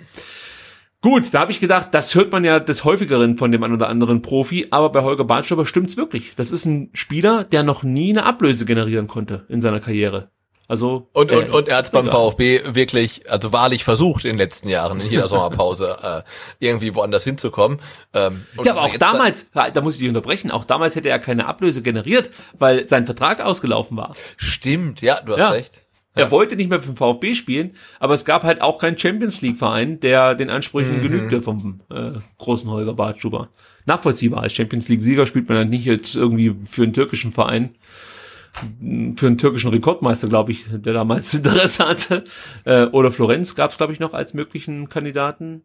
Gut, 1.02 1.34
da 1.34 1.42
habe 1.42 1.52
ich 1.52 1.60
gedacht, 1.60 1.90
das 1.92 2.16
hört 2.16 2.32
man 2.32 2.44
ja 2.44 2.60
des 2.60 2.84
häufigeren 2.84 3.38
von 3.38 3.52
dem 3.52 3.62
einen 3.62 3.74
oder 3.74 3.90
anderen 3.90 4.22
Profi, 4.22 4.68
aber 4.72 4.90
bei 4.90 5.04
Holger 5.04 5.26
Bartschuber 5.26 5.66
stimmt's 5.66 5.96
wirklich. 5.96 6.34
Das 6.36 6.52
ist 6.52 6.66
ein 6.66 6.90
Spieler, 6.94 7.44
der 7.44 7.64
noch 7.64 7.84
nie 7.84 8.10
eine 8.10 8.26
Ablöse 8.26 8.66
generieren 8.66 9.08
konnte 9.08 9.46
in 9.50 9.62
seiner 9.62 9.80
Karriere. 9.80 10.32
Also 10.68 11.08
und, 11.14 11.32
und, 11.32 11.48
äh, 11.48 11.50
und 11.50 11.70
er 11.70 11.78
hat 11.78 11.92
beim 11.92 12.10
VfB 12.10 12.76
wirklich, 12.76 13.30
also 13.32 13.54
wahrlich 13.54 13.86
versucht 13.86 14.26
in 14.26 14.32
den 14.32 14.38
letzten 14.38 14.68
Jahren 14.68 15.00
in 15.00 15.10
jeder 15.10 15.28
Sommerpause 15.30 15.98
äh, 16.02 16.22
irgendwie 16.60 16.94
woanders 16.94 17.24
hinzukommen. 17.24 17.80
Ähm, 18.14 18.46
ja, 18.62 18.74
aber 18.74 18.82
auch 18.84 18.98
damals, 18.98 19.50
da, 19.52 19.70
da 19.70 19.82
muss 19.82 19.94
ich 19.94 20.00
dich 20.00 20.10
unterbrechen, 20.10 20.52
auch 20.52 20.66
damals 20.66 20.96
hätte 20.96 21.10
er 21.10 21.20
keine 21.20 21.46
Ablöse 21.46 21.82
generiert, 21.82 22.32
weil 22.58 22.88
sein 22.88 23.06
Vertrag 23.06 23.40
ausgelaufen 23.40 23.96
war. 23.96 24.14
Stimmt, 24.36 25.02
ja, 25.02 25.22
du 25.22 25.34
hast 25.34 25.40
ja. 25.40 25.50
recht. 25.50 25.84
Ja. 26.18 26.24
Er 26.24 26.32
wollte 26.32 26.56
nicht 26.56 26.70
mehr 26.70 26.82
für 26.82 26.92
den 26.92 26.98
VfB 26.98 27.36
spielen, 27.36 27.72
aber 28.00 28.16
es 28.16 28.26
gab 28.26 28.44
halt 28.44 28.62
auch 28.62 28.80
keinen 28.80 28.98
Champions 28.98 29.42
League 29.42 29.58
Verein, 29.60 30.00
der 30.00 30.36
den 30.36 30.50
Ansprüchen 30.50 30.98
mhm. 30.98 31.04
genügte 31.04 31.42
vom 31.42 31.80
äh, 31.92 32.14
großen 32.40 32.70
Holger 32.70 32.94
Bartschuber. 32.94 33.50
Nachvollziehbar 33.86 34.42
als 34.42 34.54
Champions 34.54 34.90
League 34.90 35.02
Sieger 35.02 35.28
spielt 35.28 35.48
man 35.48 35.60
halt 35.60 35.70
nicht 35.70 35.86
jetzt 35.86 36.16
irgendwie 36.16 36.56
für 36.66 36.84
einen 36.84 36.94
türkischen 36.94 37.32
Verein 37.32 37.76
für 39.16 39.28
einen 39.28 39.38
türkischen 39.38 39.70
Rekordmeister, 39.70 40.28
glaube 40.28 40.52
ich, 40.52 40.66
der 40.70 40.94
damals 40.94 41.34
Interesse 41.36 41.88
hatte. 41.88 42.24
Äh, 42.66 42.86
oder 42.88 43.12
Florenz 43.12 43.56
gab 43.56 43.72
es, 43.72 43.78
glaube 43.78 43.94
ich, 43.94 44.00
noch 44.00 44.14
als 44.14 44.34
möglichen 44.34 44.90
Kandidaten. 44.90 45.64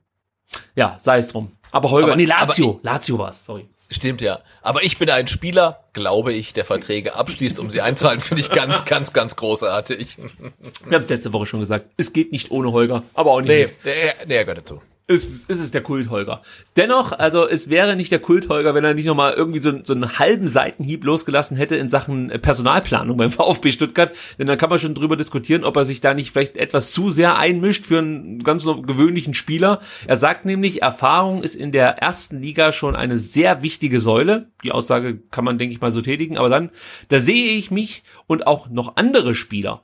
Ja, 0.74 0.96
sei 1.00 1.18
es 1.18 1.28
drum. 1.28 1.52
Aber 1.70 1.90
Holger, 1.90 2.08
aber, 2.08 2.16
nee, 2.16 2.24
Lazio, 2.24 2.80
Lazio 2.82 3.18
war's, 3.18 3.44
sorry. 3.44 3.68
Stimmt 3.90 4.20
ja. 4.22 4.40
Aber 4.62 4.82
ich 4.82 4.98
bin 4.98 5.10
ein 5.10 5.28
Spieler, 5.28 5.84
glaube 5.92 6.32
ich, 6.32 6.54
der 6.54 6.64
Verträge 6.64 7.14
abschließt, 7.14 7.58
um 7.58 7.68
sie 7.68 7.82
einzuhalten, 7.82 8.22
finde 8.22 8.40
ich 8.40 8.50
ganz, 8.50 8.84
ganz, 8.86 9.12
ganz 9.12 9.36
großartig. 9.36 10.16
Wir 10.18 10.96
haben 10.96 11.02
es 11.02 11.08
letzte 11.08 11.32
Woche 11.32 11.46
schon 11.46 11.60
gesagt. 11.60 11.90
Es 11.98 12.12
geht 12.12 12.32
nicht 12.32 12.50
ohne 12.50 12.72
Holger, 12.72 13.02
aber 13.12 13.32
auch 13.32 13.40
nicht. 13.40 13.50
Nee, 13.50 13.68
der, 13.84 14.26
der 14.26 14.44
gehört 14.44 14.58
dazu 14.58 14.80
ist, 15.08 15.50
ist 15.50 15.58
es 15.58 15.70
der 15.72 15.82
Kultholger. 15.82 16.42
Dennoch, 16.76 17.12
also 17.12 17.48
es 17.48 17.68
wäre 17.68 17.96
nicht 17.96 18.12
der 18.12 18.20
Kultholger, 18.20 18.74
wenn 18.74 18.84
er 18.84 18.94
nicht 18.94 19.06
nochmal 19.06 19.34
irgendwie 19.34 19.58
so, 19.58 19.72
so 19.84 19.94
einen 19.94 20.18
halben 20.18 20.46
Seitenhieb 20.46 21.04
losgelassen 21.04 21.56
hätte 21.56 21.76
in 21.76 21.88
Sachen 21.88 22.28
Personalplanung 22.28 23.16
beim 23.16 23.30
VfB 23.32 23.72
Stuttgart. 23.72 24.12
Denn 24.38 24.46
dann 24.46 24.58
kann 24.58 24.70
man 24.70 24.78
schon 24.78 24.94
drüber 24.94 25.16
diskutieren, 25.16 25.64
ob 25.64 25.76
er 25.76 25.84
sich 25.84 26.00
da 26.00 26.14
nicht 26.14 26.30
vielleicht 26.30 26.56
etwas 26.56 26.92
zu 26.92 27.10
sehr 27.10 27.36
einmischt 27.36 27.84
für 27.86 27.98
einen 27.98 28.42
ganz 28.44 28.64
gewöhnlichen 28.64 29.34
Spieler. 29.34 29.80
Er 30.06 30.16
sagt 30.16 30.44
nämlich, 30.44 30.82
Erfahrung 30.82 31.42
ist 31.42 31.56
in 31.56 31.72
der 31.72 31.98
ersten 31.98 32.40
Liga 32.40 32.72
schon 32.72 32.94
eine 32.94 33.18
sehr 33.18 33.62
wichtige 33.62 34.00
Säule. 34.00 34.50
Die 34.62 34.72
Aussage 34.72 35.18
kann 35.30 35.44
man, 35.44 35.58
denke 35.58 35.74
ich 35.74 35.80
mal, 35.80 35.92
so 35.92 36.00
tätigen. 36.00 36.38
Aber 36.38 36.48
dann, 36.48 36.70
da 37.08 37.18
sehe 37.18 37.54
ich 37.56 37.70
mich 37.70 38.04
und 38.28 38.46
auch 38.46 38.68
noch 38.68 38.96
andere 38.96 39.34
Spieler 39.34 39.82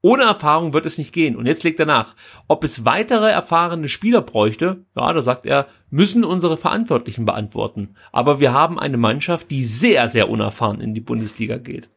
ohne 0.00 0.24
Erfahrung 0.24 0.74
wird 0.74 0.86
es 0.86 0.98
nicht 0.98 1.12
gehen. 1.12 1.36
Und 1.36 1.46
jetzt 1.46 1.64
legt 1.64 1.80
er 1.80 1.86
nach. 1.86 2.14
Ob 2.46 2.62
es 2.62 2.84
weitere 2.84 3.30
erfahrene 3.30 3.88
Spieler 3.88 4.22
bräuchte, 4.22 4.84
ja, 4.96 5.12
da 5.12 5.22
sagt 5.22 5.46
er, 5.46 5.66
müssen 5.90 6.24
unsere 6.24 6.56
Verantwortlichen 6.56 7.24
beantworten. 7.24 7.94
Aber 8.12 8.38
wir 8.38 8.52
haben 8.52 8.78
eine 8.78 8.96
Mannschaft, 8.96 9.50
die 9.50 9.64
sehr, 9.64 10.08
sehr 10.08 10.28
unerfahren 10.28 10.80
in 10.80 10.94
die 10.94 11.00
Bundesliga 11.00 11.58
geht. 11.58 11.88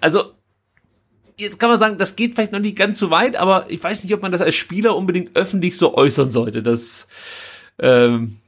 Also, 0.00 0.32
jetzt 1.38 1.58
kann 1.60 1.70
man 1.70 1.78
sagen, 1.78 1.98
das 1.98 2.16
geht 2.16 2.34
vielleicht 2.34 2.52
noch 2.52 2.58
nicht 2.58 2.76
ganz 2.76 2.98
so 2.98 3.10
weit, 3.10 3.36
aber 3.36 3.70
ich 3.70 3.82
weiß 3.82 4.02
nicht, 4.02 4.12
ob 4.12 4.22
man 4.22 4.32
das 4.32 4.40
als 4.40 4.56
Spieler 4.56 4.96
unbedingt 4.96 5.36
öffentlich 5.36 5.76
so 5.76 5.94
äußern 5.94 6.30
sollte. 6.30 6.64
Das, 6.64 7.06
ähm, 7.78 8.38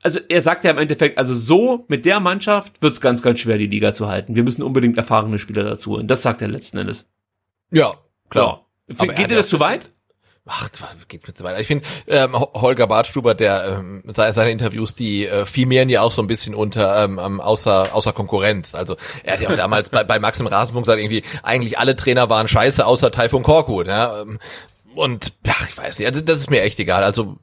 also 0.00 0.20
er 0.28 0.42
sagt 0.42 0.64
ja 0.64 0.70
im 0.70 0.78
Endeffekt, 0.78 1.18
also 1.18 1.34
so 1.34 1.84
mit 1.88 2.06
der 2.06 2.20
Mannschaft 2.20 2.80
wird's 2.80 3.00
ganz, 3.00 3.22
ganz 3.22 3.40
schwer, 3.40 3.58
die 3.58 3.66
Liga 3.66 3.92
zu 3.92 4.06
halten. 4.06 4.36
Wir 4.36 4.44
müssen 4.44 4.62
unbedingt 4.62 4.96
erfahrene 4.96 5.40
Spieler 5.40 5.64
dazu 5.64 5.90
holen. 5.90 6.06
Das 6.06 6.22
sagt 6.22 6.40
er 6.40 6.48
letzten 6.48 6.78
Endes. 6.78 7.06
Ja, 7.70 7.94
klar. 8.28 8.66
Ja. 8.88 9.06
Geht 9.06 9.30
dir 9.30 9.36
das 9.36 9.48
zu 9.48 9.60
weit? 9.60 9.88
Ach, 10.48 10.70
geht 11.08 11.26
mir 11.26 11.34
zu 11.34 11.42
weit. 11.42 11.60
Ich 11.60 11.66
finde, 11.66 11.84
ähm, 12.06 12.36
Holger 12.38 12.86
Bartstuber, 12.86 13.34
der 13.34 13.80
ähm, 13.80 14.04
seine 14.12 14.50
Interviews, 14.52 14.94
die 14.94 15.26
äh, 15.26 15.44
filmieren 15.44 15.88
ja 15.88 16.02
auch 16.02 16.12
so 16.12 16.22
ein 16.22 16.28
bisschen 16.28 16.54
unter 16.54 17.02
ähm, 17.02 17.40
außer 17.40 17.92
außer 17.92 18.12
Konkurrenz. 18.12 18.76
Also 18.76 18.96
er 19.24 19.32
hat 19.32 19.40
ja 19.40 19.50
auch 19.50 19.56
damals 19.56 19.90
bei, 19.90 20.04
bei 20.04 20.20
Max 20.20 20.38
im 20.38 20.46
Rasenfunk 20.46 20.86
gesagt, 20.86 21.00
irgendwie 21.00 21.24
eigentlich 21.42 21.80
alle 21.80 21.96
Trainer 21.96 22.30
waren 22.30 22.46
scheiße, 22.46 22.86
außer 22.86 23.10
Taifun 23.10 23.42
Korkut. 23.42 23.88
Ja? 23.88 24.20
Ähm, 24.20 24.38
und 24.94 25.32
ja, 25.44 25.54
ich 25.68 25.76
weiß 25.76 25.98
nicht, 25.98 26.06
also 26.06 26.20
das 26.20 26.38
ist 26.38 26.50
mir 26.50 26.62
echt 26.62 26.78
egal. 26.78 27.02
Also 27.02 27.38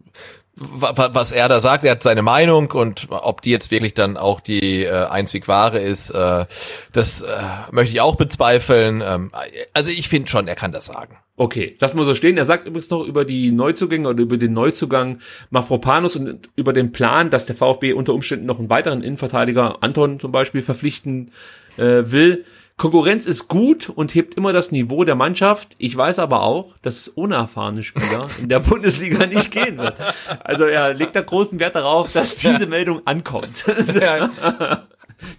was 0.56 1.32
er 1.32 1.50
da 1.50 1.60
sagt, 1.60 1.84
er 1.84 1.92
hat 1.92 2.04
seine 2.04 2.22
Meinung 2.22 2.70
und 2.72 3.08
ob 3.10 3.42
die 3.42 3.50
jetzt 3.50 3.72
wirklich 3.72 3.96
dann 3.96 4.18
auch 4.18 4.40
die 4.40 4.84
äh, 4.84 5.06
einzig 5.06 5.48
wahre 5.48 5.80
ist, 5.80 6.12
äh, 6.12 6.46
das 6.92 7.22
äh, 7.22 7.28
möchte 7.72 7.94
ich 7.94 8.02
auch 8.02 8.16
bezweifeln. 8.16 9.02
Ähm, 9.04 9.32
also 9.74 9.90
ich 9.90 10.10
finde 10.10 10.30
schon, 10.30 10.48
er 10.48 10.56
kann 10.56 10.72
das 10.72 10.86
sagen. 10.86 11.18
Okay, 11.36 11.76
lassen 11.80 11.98
wir 11.98 12.06
so 12.06 12.14
stehen. 12.14 12.38
Er 12.38 12.46
sagt 12.46 12.68
übrigens 12.68 12.92
noch 12.92 13.04
über 13.04 13.26
die 13.26 13.52
Neuzugänge 13.52 14.08
oder 14.08 14.22
über 14.22 14.38
den 14.38 14.54
Neuzugang 14.54 15.20
Mafropanus 15.50 16.16
und 16.16 16.50
über 16.56 16.74
den 16.74 16.92
Plan, 16.92 17.32
dass 17.32 17.48
der 17.48 17.56
VfB 17.56 17.94
unter 17.94 18.14
Umständen 18.14 18.46
noch 18.46 18.60
einen 18.60 18.70
weiteren 18.70 19.02
Innenverteidiger, 19.02 19.78
Anton 19.82 20.20
zum 20.20 20.32
Beispiel, 20.32 20.62
verpflichten 20.62 21.32
äh, 21.78 22.04
will. 22.06 22.46
Konkurrenz 22.78 23.28
ist 23.28 23.48
gut 23.48 23.90
und 23.90 24.16
hebt 24.16 24.36
immer 24.36 24.52
das 24.52 24.72
Niveau 24.72 25.04
der 25.04 25.16
Mannschaft. 25.16 25.70
Ich 25.78 25.96
weiß 25.96 26.20
aber 26.20 26.42
auch, 26.42 26.76
dass 26.82 26.98
es 26.98 27.18
ohne 27.18 27.36
erfahrene 27.36 27.84
Spieler 27.84 28.28
in 28.42 28.50
der 28.50 28.60
Bundesliga 28.60 29.26
nicht 29.26 29.52
gehen 29.52 29.78
wird. 29.78 29.96
Also 30.44 30.66
er 30.66 30.94
legt 30.94 31.16
da 31.16 31.22
großen 31.22 31.60
Wert 31.60 31.76
darauf, 31.76 32.12
dass 32.12 32.36
diese 32.36 32.68
Meldung 32.68 33.02
ankommt. 33.06 33.64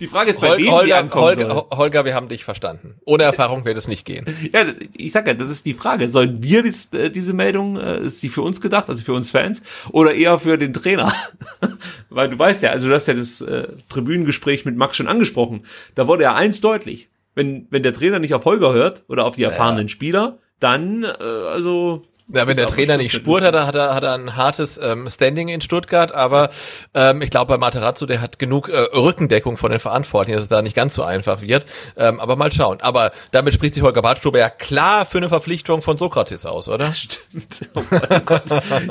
Die 0.01 0.07
Frage 0.07 0.31
ist, 0.31 0.41
bei 0.41 0.51
Hol 0.51 0.59
wem 0.59 0.65
sie 0.65 0.71
Holger, 0.71 0.97
ankommen 0.97 1.35
soll. 1.35 1.45
Holger, 1.45 1.77
Holger, 1.77 2.05
wir 2.05 2.15
haben 2.15 2.29
dich 2.29 2.45
verstanden. 2.45 2.95
Ohne 3.05 3.25
Erfahrung 3.25 3.65
wird 3.65 3.77
es 3.77 3.89
nicht 3.89 4.05
gehen. 4.07 4.25
Ja, 4.53 4.65
ich 4.97 5.13
sag 5.13 5.27
ja, 5.27 5.35
das 5.35 5.51
ist 5.51 5.67
die 5.67 5.75
Frage. 5.75 6.09
Sollen 6.09 6.43
wir 6.43 6.63
dies, 6.63 6.93
äh, 6.95 7.11
diese 7.11 7.33
Meldung, 7.33 7.77
äh, 7.77 8.01
ist 8.01 8.23
die 8.23 8.29
für 8.29 8.43
uns 8.43 8.61
gedacht, 8.61 8.89
also 8.89 9.03
für 9.05 9.13
uns 9.13 9.31
Fans, 9.31 9.63
oder 9.91 10.15
eher 10.15 10.39
für 10.39 10.57
den 10.57 10.73
Trainer? 10.73 11.13
Weil 12.09 12.31
du 12.31 12.39
weißt 12.39 12.63
ja, 12.63 12.71
also 12.71 12.89
du 12.89 12.95
hast 12.95 13.09
ja 13.09 13.15
das 13.15 13.41
äh, 13.41 13.69
Tribünengespräch 13.89 14.65
mit 14.65 14.77
Max 14.77 14.97
schon 14.97 15.09
angesprochen. 15.09 15.67
Da 15.95 16.07
wurde 16.07 16.23
ja 16.23 16.35
eins 16.35 16.61
deutlich. 16.61 17.09
Wenn, 17.35 17.67
wenn 17.71 17.83
der 17.83 17.93
Trainer 17.93 18.19
nicht 18.19 18.35
auf 18.35 18.45
Holger 18.45 18.73
hört 18.73 19.05
oder 19.09 19.25
auf 19.25 19.37
die 19.37 19.43
erfahrenen 19.43 19.89
Spieler, 19.89 20.39
dann, 20.61 21.05
äh, 21.05 21.23
also. 21.23 22.03
Ja, 22.29 22.47
wenn 22.47 22.57
der 22.57 22.69
Trainer 22.69 22.97
nicht 22.97 23.13
spurt, 23.13 23.43
hat 23.43 23.55
er, 23.55 23.67
hat 23.67 23.75
er, 23.75 23.95
hat 23.95 24.03
er 24.03 24.15
ein 24.15 24.35
hartes 24.35 24.81
ähm, 24.83 25.07
Standing 25.11 25.49
in 25.49 25.61
Stuttgart, 25.61 26.13
aber 26.13 26.49
ähm, 26.95 27.21
ich 27.21 27.29
glaube 27.29 27.53
bei 27.53 27.59
Materazzo, 27.59 28.07
der 28.07 28.23
hat 28.23 28.39
genug 28.39 28.71
äh, 28.71 28.79
Rückendeckung 28.79 29.59
von 29.59 29.71
den 29.71 29.79
Verantwortlichen, 29.79 30.37
dass 30.37 30.45
es 30.45 30.49
da 30.49 30.63
nicht 30.63 30.75
ganz 30.75 30.95
so 30.95 31.03
einfach 31.03 31.43
wird. 31.43 31.67
Ähm, 31.99 32.21
aber 32.21 32.37
mal 32.37 32.51
schauen. 32.51 32.81
Aber 32.81 33.13
damit 33.31 33.53
spricht 33.53 33.75
sich 33.75 33.83
Holger 33.83 34.01
Badstube 34.01 34.39
ja 34.39 34.49
klar 34.49 35.05
für 35.05 35.19
eine 35.19 35.29
Verpflichtung 35.29 35.83
von 35.83 35.99
Sokrates 35.99 36.47
aus, 36.47 36.69
oder? 36.69 36.93
Stimmt. 36.93 37.71
Oh 37.75 37.83
oh 37.91 38.21
Gott. 38.25 38.45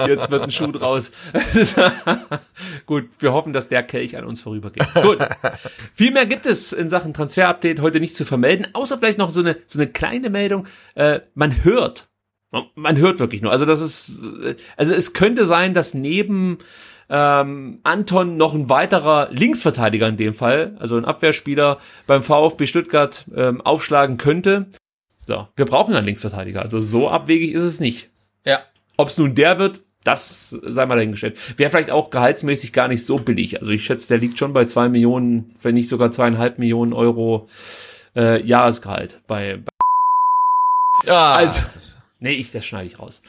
Jetzt 0.07 0.30
wird 0.30 0.43
ein 0.43 0.51
Schuh 0.51 0.72
draus. 0.72 1.11
Gut, 2.85 3.10
wir 3.18 3.34
hoffen, 3.34 3.51
dass 3.51 3.68
der 3.68 3.81
Kelch 3.81 4.15
an 4.15 4.26
uns 4.26 4.41
vorübergeht. 4.41 4.93
Gut. 4.93 5.18
Viel 5.95 6.11
mehr 6.11 6.27
gibt 6.27 6.45
es 6.45 6.72
in 6.72 6.88
Sachen 6.88 7.14
Transfer-Update 7.14 7.81
heute 7.81 7.99
nicht 7.99 8.15
zu 8.15 8.26
vermelden, 8.26 8.68
außer 8.73 8.99
vielleicht 8.99 9.18
noch 9.18 9.31
so 9.31 9.39
eine, 9.39 9.57
so 9.65 9.80
eine 9.80 9.88
kleine 9.88 10.30
Meldung. 10.30 10.68
Äh, 10.93 11.22
man 11.34 11.64
hört, 11.64 12.07
man, 12.53 12.63
man 12.75 12.97
hört 12.97 13.19
wirklich 13.19 13.41
nur. 13.41 13.51
Also 13.51 13.65
das 13.65 13.81
ist, 13.81 14.21
also 14.77 14.93
es 14.93 15.11
könnte 15.11 15.45
sein, 15.45 15.73
dass 15.73 15.93
neben 15.93 16.59
ähm, 17.09 17.80
Anton 17.84 18.38
noch 18.38 18.53
ein 18.53 18.69
weiterer 18.69 19.27
Linksverteidiger 19.31 20.07
in 20.07 20.15
dem 20.15 20.34
Fall, 20.34 20.77
also 20.80 20.95
ein 20.95 21.03
Abwehrspieler 21.03 21.80
beim 22.07 22.23
VfB 22.23 22.65
Stuttgart 22.67 23.25
ähm, 23.35 23.59
aufschlagen 23.59 24.17
könnte. 24.17 24.67
So, 25.27 25.47
wir 25.55 25.65
brauchen 25.65 25.93
einen 25.95 26.05
Linksverteidiger. 26.05 26.61
Also 26.61 26.80
so 26.80 27.09
abwegig 27.09 27.51
ist 27.51 27.63
es 27.63 27.80
nicht. 27.81 28.09
Ja. 28.45 28.59
Ob 28.97 29.09
es 29.09 29.17
nun 29.17 29.35
der 29.35 29.59
wird, 29.59 29.81
das 30.03 30.49
sei 30.63 30.85
mal 30.85 30.95
dahingestellt. 30.95 31.38
Wäre 31.57 31.71
vielleicht 31.71 31.91
auch 31.91 32.09
gehaltsmäßig 32.09 32.73
gar 32.73 32.88
nicht 32.89 33.05
so 33.05 33.17
billig. 33.17 33.59
Also 33.59 33.71
ich 33.71 33.85
schätze, 33.85 34.07
der 34.09 34.17
liegt 34.17 34.38
schon 34.38 34.53
bei 34.53 34.65
zwei 34.65 34.89
Millionen, 34.89 35.55
wenn 35.61 35.75
nicht 35.75 35.88
sogar 35.89 36.11
zweieinhalb 36.11 36.59
Millionen 36.59 36.93
Euro 36.93 37.47
äh, 38.15 38.41
Jahresgehalt. 38.45 39.21
Bei, 39.27 39.57
bei 39.57 39.71
Ja, 41.05 41.35
Also- 41.35 41.61
das- 41.73 41.97
nee, 42.24 42.34
ich 42.34 42.52
das 42.52 42.66
schneide 42.66 42.88
ich 42.88 43.00
raus. 43.00 43.22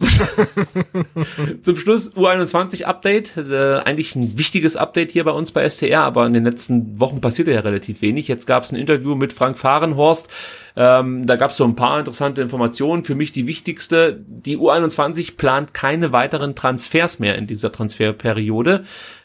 Zum 1.62 1.76
Schluss 1.76 2.16
U21 2.16 2.84
Update. 2.84 3.36
Äh, 3.36 3.80
eigentlich 3.84 4.16
ein 4.16 4.38
wichtiges 4.38 4.76
Update 4.76 5.12
hier 5.12 5.24
bei 5.24 5.30
uns 5.30 5.52
bei 5.52 5.68
STR, 5.68 6.02
aber 6.02 6.26
in 6.26 6.32
den 6.32 6.44
letzten 6.44 6.98
Wochen 6.98 7.20
passierte 7.20 7.52
ja 7.52 7.60
relativ 7.60 8.00
wenig. 8.00 8.26
Jetzt 8.26 8.46
gab 8.46 8.64
es 8.64 8.72
ein 8.72 8.76
Interview 8.76 9.14
mit 9.14 9.32
Frank 9.32 9.58
Fahrenhorst. 9.58 10.28
Ähm, 10.76 11.26
da 11.26 11.36
gab 11.36 11.50
es 11.50 11.58
so 11.58 11.64
ein 11.64 11.76
paar 11.76 11.98
interessante 11.98 12.40
Informationen. 12.40 13.04
Für 13.04 13.14
mich 13.14 13.32
die 13.32 13.46
wichtigste. 13.46 14.24
Die 14.26 14.56
U21 14.56 15.36
plant 15.36 15.74
keine 15.74 16.12
weiteren 16.12 16.54
Transfers 16.54 17.18
mehr 17.18 17.36
in 17.36 17.46
dieser 17.46 17.70
Transferperiode. 17.70 18.84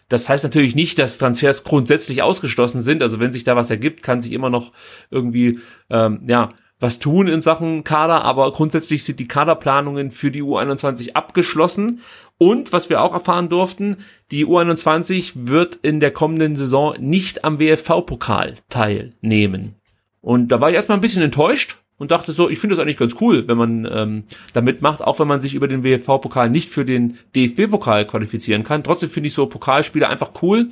Das 0.10 0.28
heißt 0.28 0.44
natürlich 0.44 0.76
nicht, 0.76 1.00
dass 1.00 1.18
Transfers 1.18 1.64
grundsätzlich 1.64 2.22
ausgeschlossen 2.22 2.82
sind. 2.82 3.02
Also 3.02 3.20
wenn 3.22 3.32
sich 3.32 3.46
da 3.46 3.56
was 3.56 3.70
ergibt, 3.70 4.04
kann 4.04 4.22
sich 4.22 4.34
immer 4.34 4.50
noch 4.50 4.74
irgendwie 5.10 5.60
ähm, 5.90 6.22
ja 6.28 6.50
was 6.84 7.00
tun 7.00 7.28
in 7.28 7.42
Sachen 7.42 7.84
Kader, 7.86 8.26
aber 8.26 8.52
grundsätzlich 8.52 9.06
sind 9.06 9.20
die 9.20 9.28
Kaderplanungen 9.28 10.12
für 10.12 10.30
die 10.30 10.44
U21 10.44 11.14
abgeschlossen. 11.14 12.02
Und 12.38 12.74
was 12.74 12.90
wir 12.90 13.02
auch 13.02 13.14
erfahren 13.14 13.48
durften, 13.48 13.98
die 14.32 14.46
U21 14.46 15.32
wird 15.36 15.78
in 15.78 16.02
der 16.02 16.12
kommenden 16.12 16.58
Saison 16.58 16.94
nicht 17.00 17.46
am 17.46 17.60
WFV-Pokal 17.60 18.56
teilnehmen. 18.68 19.76
Und 20.20 20.50
da 20.50 20.60
war 20.60 20.70
ich 20.70 20.76
erstmal 20.76 20.98
ein 20.98 21.02
bisschen 21.02 21.24
enttäuscht 21.24 21.78
und 21.98 22.12
dachte 22.12 22.34
so, 22.34 22.50
ich 22.50 22.60
finde 22.60 22.76
das 22.76 22.84
eigentlich 22.84 22.98
ganz 22.98 23.16
cool, 23.22 23.48
wenn 23.48 23.58
man 23.58 23.88
ähm, 23.90 24.24
da 24.52 24.60
mitmacht, 24.60 25.02
auch 25.02 25.20
wenn 25.20 25.28
man 25.28 25.40
sich 25.40 25.56
über 25.56 25.70
den 25.70 25.86
WFV-Pokal 25.86 26.50
nicht 26.50 26.70
für 26.70 26.84
den 26.84 27.18
DFB-Pokal 27.34 28.06
qualifizieren 28.06 28.64
kann. 28.64 28.84
Trotzdem 28.84 29.10
finde 29.10 29.28
ich 29.28 29.34
so 29.34 29.46
Pokalspiele 29.46 30.10
einfach 30.10 30.32
cool 30.42 30.70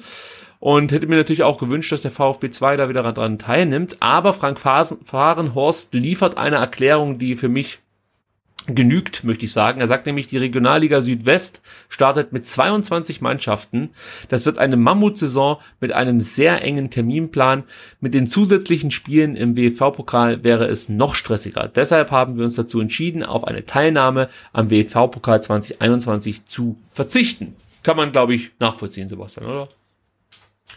und 0.61 0.91
hätte 0.91 1.07
mir 1.07 1.17
natürlich 1.17 1.41
auch 1.41 1.57
gewünscht, 1.57 1.91
dass 1.91 2.03
der 2.03 2.11
VfB 2.11 2.51
2 2.51 2.77
da 2.77 2.87
wieder 2.87 3.01
dran 3.11 3.39
teilnimmt. 3.39 3.97
Aber 3.99 4.31
Frank 4.31 4.59
Fahrenhorst 4.59 5.93
liefert 5.95 6.37
eine 6.37 6.57
Erklärung, 6.57 7.17
die 7.17 7.35
für 7.35 7.49
mich 7.49 7.79
genügt, 8.67 9.23
möchte 9.23 9.45
ich 9.45 9.53
sagen. 9.53 9.81
Er 9.81 9.87
sagt 9.87 10.05
nämlich, 10.05 10.27
die 10.27 10.37
Regionalliga 10.37 11.01
Südwest 11.01 11.61
startet 11.89 12.31
mit 12.31 12.45
22 12.47 13.21
Mannschaften. 13.21 13.89
Das 14.29 14.45
wird 14.45 14.59
eine 14.59 14.77
Mammutsaison 14.77 15.57
mit 15.79 15.93
einem 15.93 16.19
sehr 16.19 16.61
engen 16.61 16.91
Terminplan. 16.91 17.63
Mit 17.99 18.13
den 18.13 18.27
zusätzlichen 18.27 18.91
Spielen 18.91 19.35
im 19.35 19.57
WFV-Pokal 19.57 20.43
wäre 20.43 20.67
es 20.67 20.89
noch 20.89 21.15
stressiger. 21.15 21.71
Deshalb 21.73 22.11
haben 22.11 22.37
wir 22.37 22.45
uns 22.45 22.53
dazu 22.53 22.79
entschieden, 22.79 23.23
auf 23.23 23.45
eine 23.45 23.65
Teilnahme 23.65 24.29
am 24.53 24.69
WFV-Pokal 24.69 25.41
2021 25.41 26.45
zu 26.45 26.77
verzichten. 26.93 27.55
Kann 27.81 27.97
man, 27.97 28.11
glaube 28.11 28.35
ich, 28.35 28.51
nachvollziehen, 28.59 29.09
Sebastian, 29.09 29.47
oder? 29.47 29.67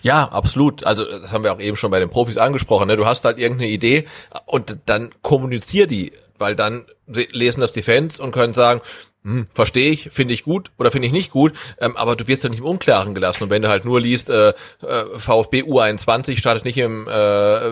Ja, 0.04 0.28
absolut. 0.28 0.84
Also 0.84 1.04
das 1.06 1.32
haben 1.32 1.44
wir 1.44 1.52
auch 1.54 1.60
eben 1.60 1.76
schon 1.78 1.90
bei 1.90 1.98
den 1.98 2.10
Profis 2.10 2.36
angesprochen. 2.36 2.88
Ne? 2.88 2.96
Du 2.96 3.06
hast 3.06 3.24
halt 3.24 3.38
irgendeine 3.38 3.70
Idee 3.70 4.06
und 4.44 4.76
dann 4.84 5.10
kommunizier 5.22 5.86
die, 5.86 6.12
weil 6.38 6.54
dann 6.54 6.84
se- 7.06 7.26
lesen 7.32 7.62
das 7.62 7.72
die 7.72 7.80
Fans 7.82 8.20
und 8.20 8.30
können 8.30 8.52
sagen, 8.52 8.82
hm, 9.22 9.46
verstehe 9.54 9.90
ich, 9.90 10.10
finde 10.10 10.34
ich 10.34 10.42
gut 10.42 10.70
oder 10.76 10.90
finde 10.90 11.06
ich 11.06 11.12
nicht 11.14 11.30
gut, 11.30 11.54
ähm, 11.80 11.96
aber 11.96 12.16
du 12.16 12.28
wirst 12.28 12.44
ja 12.44 12.50
nicht 12.50 12.58
im 12.58 12.66
Unklaren 12.66 13.14
gelassen. 13.14 13.44
Und 13.44 13.48
wenn 13.50 13.62
du 13.62 13.70
halt 13.70 13.86
nur 13.86 13.98
liest, 13.98 14.28
äh, 14.28 14.50
äh, 14.50 15.18
VfB 15.18 15.62
U21 15.62 16.36
startet 16.36 16.66
nicht 16.66 16.76
im 16.76 17.08
äh, 17.08 17.10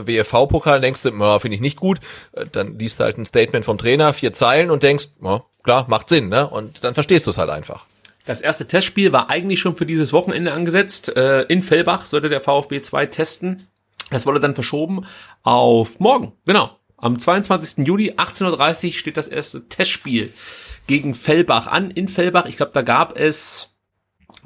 WFV-Pokal, 0.06 0.80
denkst 0.80 1.02
du, 1.02 1.10
finde 1.38 1.54
ich 1.54 1.60
nicht 1.60 1.76
gut, 1.78 1.98
äh, 2.32 2.46
dann 2.50 2.78
liest 2.78 2.98
du 2.98 3.04
halt 3.04 3.18
ein 3.18 3.26
Statement 3.26 3.66
vom 3.66 3.76
Trainer, 3.76 4.14
vier 4.14 4.32
Zeilen 4.32 4.70
und 4.70 4.82
denkst, 4.82 5.08
ja, 5.22 5.42
klar, 5.62 5.84
macht 5.90 6.08
Sinn, 6.08 6.30
ne? 6.30 6.48
Und 6.48 6.82
dann 6.82 6.94
verstehst 6.94 7.26
du 7.26 7.30
es 7.30 7.36
halt 7.36 7.50
einfach. 7.50 7.84
Das 8.24 8.40
erste 8.40 8.66
Testspiel 8.66 9.12
war 9.12 9.30
eigentlich 9.30 9.60
schon 9.60 9.76
für 9.76 9.86
dieses 9.86 10.12
Wochenende 10.12 10.52
angesetzt. 10.52 11.16
Äh, 11.16 11.42
in 11.42 11.62
Fellbach 11.62 12.06
sollte 12.06 12.28
der 12.28 12.40
VfB 12.40 12.82
2 12.82 13.06
testen. 13.06 13.68
Das 14.10 14.26
wurde 14.26 14.40
dann 14.40 14.54
verschoben 14.54 15.06
auf 15.42 15.98
morgen. 15.98 16.32
Genau. 16.46 16.70
Am 16.96 17.18
22. 17.18 17.86
Juli 17.86 18.12
18.30 18.12 18.86
Uhr 18.86 18.92
steht 18.92 19.16
das 19.16 19.26
erste 19.26 19.68
Testspiel 19.68 20.32
gegen 20.86 21.14
Fellbach 21.14 21.66
an. 21.66 21.90
In 21.90 22.06
Fellbach, 22.06 22.46
ich 22.46 22.56
glaube, 22.56 22.72
da 22.74 22.82
gab 22.82 23.18
es 23.18 23.70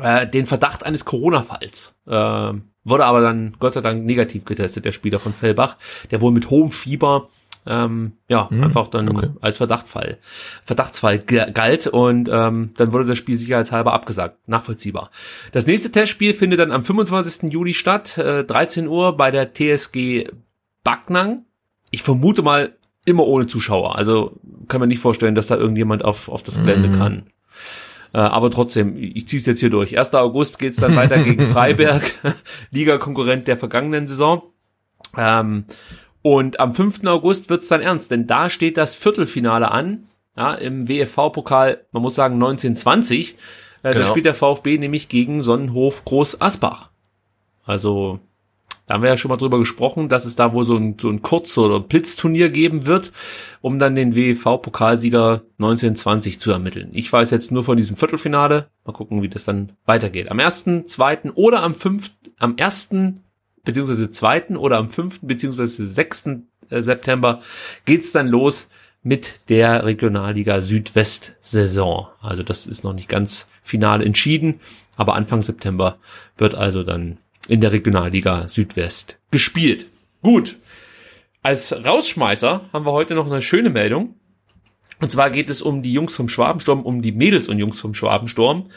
äh, 0.00 0.26
den 0.26 0.46
Verdacht 0.46 0.84
eines 0.84 1.04
Corona-Falls. 1.04 1.94
Äh, 2.06 2.54
wurde 2.84 3.04
aber 3.04 3.20
dann 3.20 3.56
Gott 3.58 3.74
sei 3.74 3.80
Dank 3.82 4.04
negativ 4.04 4.44
getestet, 4.44 4.84
der 4.84 4.92
Spieler 4.92 5.18
von 5.18 5.34
Fellbach, 5.34 5.76
der 6.10 6.20
wohl 6.20 6.32
mit 6.32 6.48
hohem 6.48 6.70
Fieber 6.70 7.28
ähm, 7.66 8.12
ja, 8.28 8.48
einfach 8.48 8.88
dann 8.88 9.08
okay. 9.08 9.30
als 9.40 9.56
Verdachtfall, 9.56 10.18
Verdachtsfall 10.64 11.18
galt 11.18 11.86
und 11.86 12.28
ähm, 12.32 12.70
dann 12.76 12.92
wurde 12.92 13.06
das 13.06 13.18
Spiel 13.18 13.36
sicherheitshalber 13.36 13.92
abgesagt. 13.92 14.48
Nachvollziehbar. 14.48 15.10
Das 15.52 15.66
nächste 15.66 15.90
Testspiel 15.90 16.34
findet 16.34 16.60
dann 16.60 16.72
am 16.72 16.84
25. 16.84 17.52
Juli 17.52 17.74
statt, 17.74 18.18
äh, 18.18 18.44
13 18.44 18.86
Uhr 18.86 19.16
bei 19.16 19.30
der 19.30 19.52
TSG 19.52 20.28
Backnang. 20.84 21.44
Ich 21.90 22.02
vermute 22.02 22.42
mal 22.42 22.74
immer 23.04 23.26
ohne 23.26 23.46
Zuschauer. 23.46 23.96
Also 23.96 24.38
kann 24.68 24.80
man 24.80 24.88
nicht 24.88 25.00
vorstellen, 25.00 25.34
dass 25.34 25.46
da 25.46 25.56
irgendjemand 25.56 26.04
auf, 26.04 26.28
auf 26.28 26.42
das 26.42 26.56
Gelände 26.56 26.96
kann. 26.96 27.24
Äh, 28.12 28.18
aber 28.18 28.50
trotzdem, 28.50 28.96
ich 28.96 29.28
ziehe 29.28 29.40
es 29.40 29.46
jetzt 29.46 29.60
hier 29.60 29.70
durch. 29.70 29.98
1. 29.98 30.14
August 30.14 30.58
geht's 30.58 30.78
dann 30.78 30.96
weiter 30.96 31.18
gegen 31.18 31.46
Freiberg, 31.52 32.02
Ligakonkurrent 32.70 33.48
der 33.48 33.56
vergangenen 33.56 34.06
Saison. 34.06 34.42
Ähm, 35.16 35.64
und 36.26 36.58
am 36.58 36.74
5. 36.74 37.06
August 37.06 37.50
wird's 37.50 37.68
dann 37.68 37.80
ernst, 37.80 38.10
denn 38.10 38.26
da 38.26 38.50
steht 38.50 38.76
das 38.76 38.96
Viertelfinale 38.96 39.70
an, 39.70 40.08
ja, 40.36 40.54
im 40.54 40.88
WFV-Pokal, 40.88 41.84
man 41.92 42.02
muss 42.02 42.16
sagen 42.16 42.34
1920. 42.34 43.34
Äh, 43.34 43.36
Da 43.82 43.92
Genau. 43.92 44.06
spielt 44.06 44.24
der 44.24 44.34
VfB 44.34 44.76
nämlich 44.78 45.08
gegen 45.08 45.44
Sonnenhof 45.44 46.04
Groß 46.04 46.40
Asbach. 46.40 46.90
Also, 47.64 48.18
da 48.86 48.94
haben 48.94 49.02
wir 49.02 49.10
ja 49.10 49.16
schon 49.16 49.28
mal 49.28 49.36
drüber 49.36 49.60
gesprochen, 49.60 50.08
dass 50.08 50.24
es 50.24 50.34
da 50.34 50.52
wohl 50.52 50.64
so 50.64 50.76
ein, 50.76 50.96
so 51.00 51.08
ein 51.10 51.22
Kurz- 51.22 51.56
oder 51.58 51.78
Blitzturnier 51.78 52.50
geben 52.50 52.86
wird, 52.86 53.12
um 53.60 53.78
dann 53.78 53.94
den 53.94 54.16
WEV-Pokalsieger 54.16 55.42
1920 55.58 56.40
zu 56.40 56.50
ermitteln. 56.50 56.90
Ich 56.92 57.12
weiß 57.12 57.30
jetzt 57.30 57.52
nur 57.52 57.62
von 57.62 57.76
diesem 57.76 57.96
Viertelfinale. 57.96 58.66
Mal 58.84 58.92
gucken, 58.92 59.22
wie 59.22 59.28
das 59.28 59.44
dann 59.44 59.70
weitergeht. 59.84 60.28
Am 60.32 60.40
1., 60.40 60.86
2. 60.86 61.30
oder 61.34 61.62
am 61.62 61.76
5., 61.76 62.10
am 62.40 62.56
1. 62.58 62.90
beziehungsweise 63.66 64.10
2. 64.10 64.56
oder 64.56 64.78
am 64.78 64.88
5. 64.88 65.20
beziehungsweise 65.22 65.86
6. 65.86 66.24
September 66.70 67.42
geht's 67.84 68.12
dann 68.12 68.28
los 68.28 68.70
mit 69.02 69.40
der 69.50 69.84
Regionalliga 69.84 70.60
Südwest-Saison. 70.60 72.08
Also 72.20 72.42
das 72.42 72.66
ist 72.66 72.82
noch 72.82 72.94
nicht 72.94 73.08
ganz 73.08 73.46
final 73.62 74.02
entschieden, 74.02 74.60
aber 74.96 75.14
Anfang 75.14 75.42
September 75.42 75.98
wird 76.38 76.54
also 76.54 76.82
dann 76.82 77.18
in 77.48 77.60
der 77.60 77.72
Regionalliga 77.72 78.48
Südwest 78.48 79.18
gespielt. 79.30 79.86
Gut. 80.22 80.56
Als 81.42 81.72
Rausschmeißer 81.72 82.62
haben 82.72 82.86
wir 82.86 82.92
heute 82.92 83.14
noch 83.14 83.26
eine 83.26 83.42
schöne 83.42 83.70
Meldung. 83.70 84.14
Und 85.00 85.12
zwar 85.12 85.30
geht 85.30 85.50
es 85.50 85.62
um 85.62 85.82
die 85.82 85.92
Jungs 85.92 86.16
vom 86.16 86.28
Schwabensturm, 86.28 86.82
um 86.82 87.02
die 87.02 87.12
Mädels 87.12 87.48
und 87.48 87.58
Jungs 87.58 87.78
vom 87.78 87.94
Schwabensturm, 87.94 88.70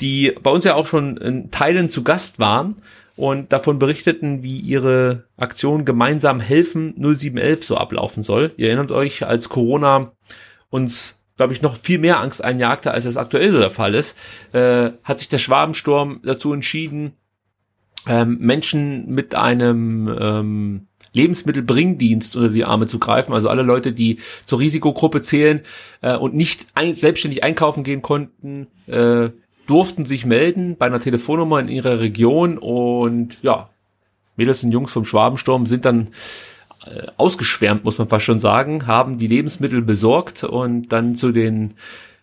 die 0.00 0.32
bei 0.42 0.50
uns 0.50 0.64
ja 0.64 0.74
auch 0.74 0.86
schon 0.86 1.16
in 1.16 1.50
Teilen 1.50 1.90
zu 1.90 2.04
Gast 2.04 2.38
waren 2.38 2.76
und 3.16 3.52
davon 3.52 3.78
berichteten, 3.78 4.42
wie 4.42 4.58
ihre 4.58 5.24
Aktion 5.36 5.84
gemeinsam 5.84 6.40
helfen 6.40 6.94
0711 6.96 7.64
so 7.64 7.76
ablaufen 7.76 8.22
soll. 8.22 8.52
Ihr 8.56 8.68
erinnert 8.68 8.92
euch, 8.92 9.26
als 9.26 9.48
Corona 9.48 10.12
uns 10.70 11.16
glaube 11.36 11.54
ich, 11.54 11.62
noch 11.62 11.76
viel 11.76 11.98
mehr 11.98 12.20
Angst 12.20 12.44
einjagte, 12.44 12.92
als 12.92 13.04
es 13.04 13.16
aktuell 13.16 13.50
so 13.50 13.58
der 13.58 13.70
Fall 13.70 13.94
ist, 13.94 14.16
äh, 14.52 14.90
hat 15.02 15.18
sich 15.18 15.28
der 15.28 15.38
Schwabensturm 15.38 16.20
dazu 16.22 16.52
entschieden, 16.52 17.14
ähm, 18.06 18.38
Menschen 18.38 19.12
mit 19.12 19.34
einem 19.34 20.08
ähm, 20.20 20.86
Lebensmittelbringdienst 21.12 22.36
unter 22.36 22.48
die 22.48 22.64
Arme 22.64 22.86
zu 22.86 22.98
greifen. 22.98 23.32
Also 23.32 23.48
alle 23.48 23.62
Leute, 23.62 23.92
die 23.92 24.18
zur 24.46 24.60
Risikogruppe 24.60 25.22
zählen 25.22 25.60
äh, 26.00 26.16
und 26.16 26.34
nicht 26.34 26.66
ein, 26.74 26.94
selbstständig 26.94 27.42
einkaufen 27.44 27.84
gehen 27.84 28.02
konnten, 28.02 28.66
äh, 28.86 29.30
durften 29.66 30.04
sich 30.04 30.26
melden 30.26 30.76
bei 30.76 30.86
einer 30.86 31.00
Telefonnummer 31.00 31.60
in 31.60 31.68
ihrer 31.68 32.00
Region 32.00 32.58
und 32.58 33.42
ja, 33.42 33.70
Mädels 34.36 34.64
und 34.64 34.72
Jungs 34.72 34.92
vom 34.92 35.04
Schwabensturm 35.04 35.66
sind 35.66 35.84
dann 35.84 36.08
äh, 36.84 37.06
ausgeschwärmt, 37.16 37.84
muss 37.84 37.98
man 37.98 38.08
fast 38.08 38.24
schon 38.24 38.40
sagen, 38.40 38.86
haben 38.86 39.18
die 39.18 39.26
Lebensmittel 39.26 39.82
besorgt 39.82 40.44
und 40.44 40.88
dann 40.92 41.14
zu 41.14 41.32
den 41.32 41.74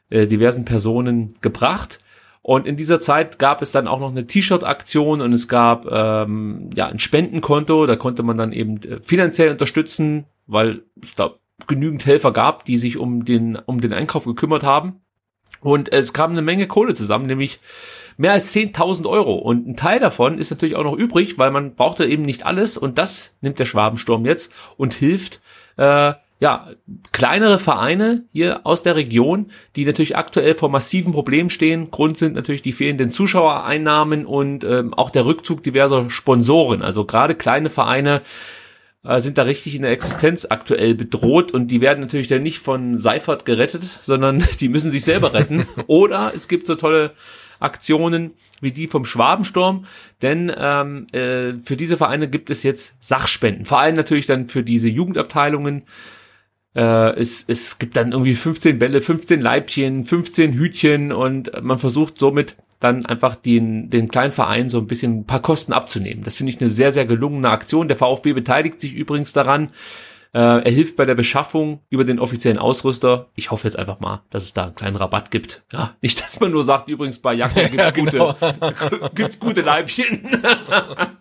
äh, 0.10 0.28
diversen 0.28 0.66
Personen 0.66 1.36
gebracht. 1.42 2.00
Und 2.42 2.66
in 2.66 2.78
dieser 2.78 3.00
Zeit 3.00 3.38
gab 3.38 3.62
es 3.62 3.72
dann 3.72 3.88
auch 3.88 4.00
noch 4.00 4.10
eine 4.10 4.26
T-Shirt-Aktion 4.26 5.22
und 5.22 5.34
es 5.34 5.48
gab 5.48 5.86
ähm, 5.92 6.70
ja 6.76 6.88
ein 6.88 7.00
Spendenkonto, 7.00 7.86
da 7.86 7.96
konnte 7.96 8.24
man 8.24 8.38
dann 8.38 8.54
eben 8.54 8.82
äh, 8.84 9.00
finanziell 9.04 9.52
unterstützen, 9.52 10.26
weil 10.48 10.84
es 11.02 11.16
da 11.16 11.36
genügend 11.68 12.06
Helfer 12.06 12.32
gab, 12.32 12.66
die 12.66 12.78
sich 12.78 12.98
um 12.98 13.26
den, 13.26 13.58
um 13.66 13.82
den 13.82 13.94
Einkauf 13.94 14.26
gekümmert 14.26 14.64
haben. 14.64 15.02
Und 15.62 15.92
es 15.92 16.14
kam 16.14 16.32
eine 16.32 16.42
Menge 16.42 16.68
Kohle 16.68 16.94
zusammen, 16.94 17.26
nämlich 17.26 17.60
mehr 18.18 18.34
als 18.34 18.54
10.000 18.54 19.08
Euro. 19.08 19.36
Und 19.36 19.68
ein 19.68 19.76
Teil 19.76 20.00
davon 20.00 20.38
ist 20.38 20.52
natürlich 20.52 20.76
auch 20.76 20.84
noch 20.84 20.98
übrig, 20.98 21.38
weil 21.38 21.52
man 21.52 21.76
brauchte 21.76 22.06
eben 22.06 22.24
nicht 22.24 22.46
alles. 22.46 22.78
Und 22.78 22.98
das 22.98 23.36
nimmt 23.42 23.60
der 23.60 23.66
Schwabensturm 23.66 24.26
jetzt 24.26 24.52
und 24.78 24.94
hilft, 24.94 25.42
äh, 25.78 26.14
ja, 26.42 26.70
kleinere 27.12 27.60
Vereine 27.60 28.24
hier 28.32 28.66
aus 28.66 28.82
der 28.82 28.96
Region, 28.96 29.52
die 29.76 29.84
natürlich 29.84 30.16
aktuell 30.16 30.56
vor 30.56 30.70
massiven 30.70 31.12
Problemen 31.12 31.50
stehen. 31.50 31.92
Grund 31.92 32.18
sind 32.18 32.34
natürlich 32.34 32.62
die 32.62 32.72
fehlenden 32.72 33.10
Zuschauereinnahmen 33.10 34.26
und 34.26 34.64
ähm, 34.64 34.94
auch 34.94 35.10
der 35.10 35.26
Rückzug 35.26 35.64
diverser 35.64 36.10
Sponsoren. 36.10 36.82
Also 36.82 37.04
gerade 37.04 37.36
kleine 37.36 37.70
Vereine 37.70 38.22
äh, 39.04 39.22
sind 39.22 39.38
da 39.38 39.44
richtig 39.44 39.76
in 39.76 39.84
der 39.84 39.92
Existenz 39.92 40.48
aktuell 40.50 40.96
bedroht 40.96 41.52
und 41.52 41.68
die 41.68 41.82
werden 41.82 42.02
natürlich 42.02 42.28
dann 42.28 42.44
nicht 42.44 42.60
von 42.60 43.00
Seifert 43.00 43.46
gerettet, 43.46 43.84
sondern 44.02 44.44
die 44.60 44.70
müssen 44.70 44.92
sich 44.92 45.04
selber 45.04 45.34
retten. 45.34 45.66
Oder 45.88 46.34
es 46.36 46.48
gibt 46.48 46.68
so 46.68 46.76
tolle 46.76 47.14
Aktionen 47.60 48.32
wie 48.62 48.72
die 48.72 48.88
vom 48.88 49.06
Schwabensturm, 49.06 49.86
denn 50.22 50.52
ähm, 50.58 51.08
äh, 51.12 51.54
für 51.64 51.78
diese 51.78 51.98
Vereine 51.98 52.30
gibt 52.30 52.50
es 52.50 52.64
jetzt 52.64 53.02
Sachspenden, 53.04 53.66
vor 53.66 53.80
allem 53.80 53.96
natürlich 53.96 54.26
dann 54.26 54.48
für 54.48 54.64
diese 54.64 54.90
Jugendabteilungen, 54.90 55.84
äh, 56.76 57.20
es, 57.20 57.44
es 57.48 57.80
gibt 57.80 57.96
dann 57.96 58.12
irgendwie 58.12 58.36
15 58.36 58.80
Bälle, 58.80 59.02
15 59.02 59.42
Leibchen, 59.42 60.04
15 60.04 60.54
Hütchen 60.54 61.12
und 61.12 61.52
man 61.64 61.80
versucht 61.80 62.18
somit 62.18 62.56
dann 62.80 63.06
einfach 63.06 63.36
den, 63.36 63.90
den 63.90 64.08
kleinen 64.08 64.32
Verein 64.32 64.70
so 64.70 64.78
ein 64.78 64.88
bisschen 64.88 65.20
ein 65.20 65.26
paar 65.26 65.42
Kosten 65.42 65.74
abzunehmen. 65.74 66.24
Das 66.24 66.38
finde 66.38 66.54
ich 66.54 66.62
eine 66.62 66.70
sehr, 66.70 66.92
sehr 66.92 67.06
gelungene 67.06 67.50
Aktion. 67.50 67.88
Der 67.88 67.98
VfB 67.98 68.34
beteiligt 68.34 68.80
sich 68.80 68.94
übrigens 68.94 69.34
daran. 69.34 69.70
Äh, 70.32 70.40
er 70.40 70.72
hilft 70.72 70.96
bei 70.96 71.06
der 71.06 71.16
Beschaffung 71.16 71.82
über 71.90 72.04
den 72.04 72.20
offiziellen 72.20 72.60
Ausrüster. 72.60 73.30
Ich 73.36 73.52
hoffe 73.52 73.68
jetzt 73.68 73.78
einfach 73.78 74.00
mal, 74.00 74.22
dass 74.30 74.44
es 74.44 74.54
da 74.54 74.66
einen 74.66 74.76
kleinen 74.76 74.96
Rabatt 74.96 75.32
gibt. 75.32 75.64
Ja, 75.74 75.96
nicht, 76.02 76.24
dass 76.24 76.40
man 76.40 76.52
nur 76.52 76.64
sagt, 76.64 76.88
übrigens 76.88 77.20
bei 77.20 77.34
Jakob 77.34 77.64
gibt's, 77.72 77.76
ja, 77.78 77.90
genau. 77.90 78.34
gute, 78.34 79.12
gibt's 79.16 79.40
gute 79.40 79.62
Leibchen. 79.62 80.30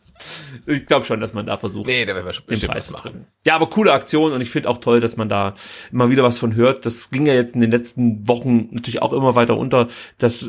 ich 0.66 0.86
glaube 0.86 1.06
schon, 1.06 1.20
dass 1.20 1.34
man 1.34 1.46
da 1.46 1.56
versucht, 1.56 1.86
nee, 1.86 2.04
da 2.04 2.14
werden 2.14 2.26
wir 2.26 2.32
schon 2.32 2.46
den 2.46 2.60
Preis 2.60 2.90
machen. 2.90 3.26
Ja, 3.46 3.54
aber 3.54 3.70
coole 3.70 3.92
Aktion 3.92 4.32
und 4.32 4.40
ich 4.40 4.50
finde 4.50 4.68
auch 4.68 4.78
toll, 4.78 5.00
dass 5.00 5.16
man 5.16 5.28
da 5.28 5.54
immer 5.92 6.10
wieder 6.10 6.22
was 6.22 6.38
von 6.38 6.54
hört. 6.54 6.86
Das 6.86 7.10
ging 7.10 7.26
ja 7.26 7.34
jetzt 7.34 7.54
in 7.54 7.60
den 7.60 7.70
letzten 7.70 8.26
Wochen 8.28 8.68
natürlich 8.70 9.02
auch 9.02 9.12
immer 9.12 9.34
weiter 9.34 9.56
unter, 9.56 9.88
dass 10.18 10.48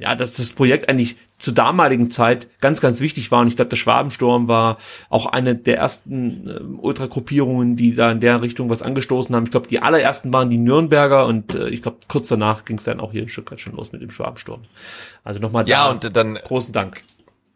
ja, 0.00 0.14
dass 0.14 0.34
das 0.34 0.52
Projekt 0.52 0.88
eigentlich 0.88 1.16
zur 1.38 1.54
damaligen 1.54 2.10
Zeit 2.10 2.48
ganz, 2.60 2.80
ganz 2.80 3.00
wichtig 3.00 3.30
war. 3.30 3.40
Und 3.40 3.48
ich 3.48 3.56
glaube, 3.56 3.68
der 3.68 3.76
Schwabensturm 3.76 4.48
war 4.48 4.76
auch 5.08 5.26
eine 5.26 5.54
der 5.54 5.78
ersten 5.78 6.48
äh, 6.48 6.60
Ultragruppierungen, 6.80 7.76
die 7.76 7.94
da 7.94 8.10
in 8.10 8.20
der 8.20 8.42
Richtung 8.42 8.68
was 8.70 8.82
angestoßen 8.82 9.34
haben. 9.34 9.44
Ich 9.44 9.50
glaube, 9.50 9.68
die 9.68 9.80
allerersten 9.80 10.32
waren 10.32 10.50
die 10.50 10.58
Nürnberger 10.58 11.26
und 11.26 11.54
äh, 11.54 11.68
ich 11.68 11.82
glaube, 11.82 11.98
kurz 12.08 12.28
danach 12.28 12.64
ging 12.64 12.78
es 12.78 12.84
dann 12.84 13.00
auch 13.00 13.12
hier 13.12 13.22
in 13.22 13.28
Stuttgart 13.28 13.60
schon 13.60 13.76
los 13.76 13.92
mit 13.92 14.02
dem 14.02 14.10
Schwabensturm. 14.10 14.62
Also 15.22 15.38
nochmal 15.40 15.64
da 15.64 15.70
ja, 15.70 15.90
und 15.90 16.16
dann 16.16 16.34
großen 16.34 16.72
Dank. 16.72 17.02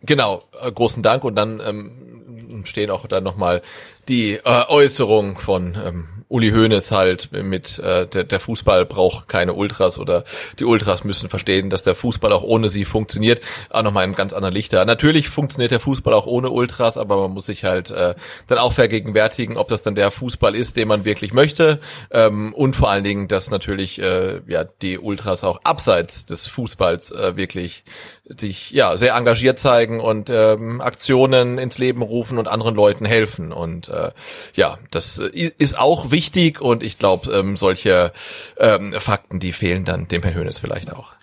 Genau, 0.02 0.42
äh, 0.60 0.70
großen 0.70 1.02
Dank. 1.02 1.24
Und 1.24 1.36
dann 1.36 1.60
ähm, 1.64 2.64
stehen 2.64 2.90
auch 2.90 3.06
dann 3.06 3.24
nochmal 3.24 3.62
die 4.08 4.34
äh, 4.34 4.40
Äußerung 4.68 5.38
von 5.38 5.76
ähm, 5.82 6.21
Uli 6.32 6.50
Hoeneß 6.50 6.90
halt 6.92 7.30
mit 7.30 7.78
äh, 7.78 8.06
der, 8.06 8.24
der 8.24 8.40
Fußball 8.40 8.86
braucht 8.86 9.28
keine 9.28 9.52
Ultras 9.52 9.98
oder 9.98 10.24
die 10.58 10.64
Ultras 10.64 11.04
müssen 11.04 11.28
verstehen, 11.28 11.68
dass 11.68 11.84
der 11.84 11.94
Fußball 11.94 12.32
auch 12.32 12.42
ohne 12.42 12.70
sie 12.70 12.86
funktioniert. 12.86 13.42
Auch 13.68 13.82
nochmal 13.82 14.06
in 14.06 14.14
ganz 14.14 14.32
anderen 14.32 14.54
Lichter. 14.54 14.82
Natürlich 14.86 15.28
funktioniert 15.28 15.72
der 15.72 15.80
Fußball 15.80 16.14
auch 16.14 16.26
ohne 16.26 16.48
Ultras, 16.48 16.96
aber 16.96 17.20
man 17.20 17.32
muss 17.32 17.44
sich 17.46 17.64
halt 17.64 17.90
äh, 17.90 18.14
dann 18.46 18.56
auch 18.56 18.72
vergegenwärtigen, 18.72 19.58
ob 19.58 19.68
das 19.68 19.82
dann 19.82 19.94
der 19.94 20.10
Fußball 20.10 20.54
ist, 20.54 20.78
den 20.78 20.88
man 20.88 21.04
wirklich 21.04 21.34
möchte. 21.34 21.80
Ähm, 22.10 22.54
und 22.54 22.76
vor 22.76 22.88
allen 22.88 23.04
Dingen, 23.04 23.28
dass 23.28 23.50
natürlich 23.50 24.00
äh, 24.00 24.40
ja 24.46 24.64
die 24.64 24.98
Ultras 24.98 25.44
auch 25.44 25.60
abseits 25.64 26.24
des 26.24 26.46
Fußballs 26.46 27.12
äh, 27.12 27.36
wirklich 27.36 27.84
sich 28.24 28.70
ja 28.70 28.96
sehr 28.96 29.14
engagiert 29.16 29.58
zeigen 29.58 30.00
und 30.00 30.30
ähm, 30.30 30.80
Aktionen 30.80 31.58
ins 31.58 31.76
Leben 31.76 32.00
rufen 32.00 32.38
und 32.38 32.48
anderen 32.48 32.74
Leuten 32.74 33.04
helfen. 33.04 33.52
Und 33.52 33.90
äh, 33.90 34.12
ja, 34.54 34.78
das 34.90 35.18
äh, 35.18 35.52
ist 35.58 35.78
auch 35.78 36.10
wichtig 36.10 36.21
wichtig 36.22 36.60
und 36.60 36.84
ich 36.84 36.98
glaube, 36.98 37.32
ähm, 37.32 37.56
solche 37.56 38.12
ähm, 38.56 38.94
Fakten, 38.96 39.40
die 39.40 39.50
fehlen 39.50 39.84
dann 39.84 40.06
dem 40.06 40.22
Herrn 40.22 40.36
Hönes 40.36 40.60
vielleicht 40.60 40.92
auch. 40.92 41.14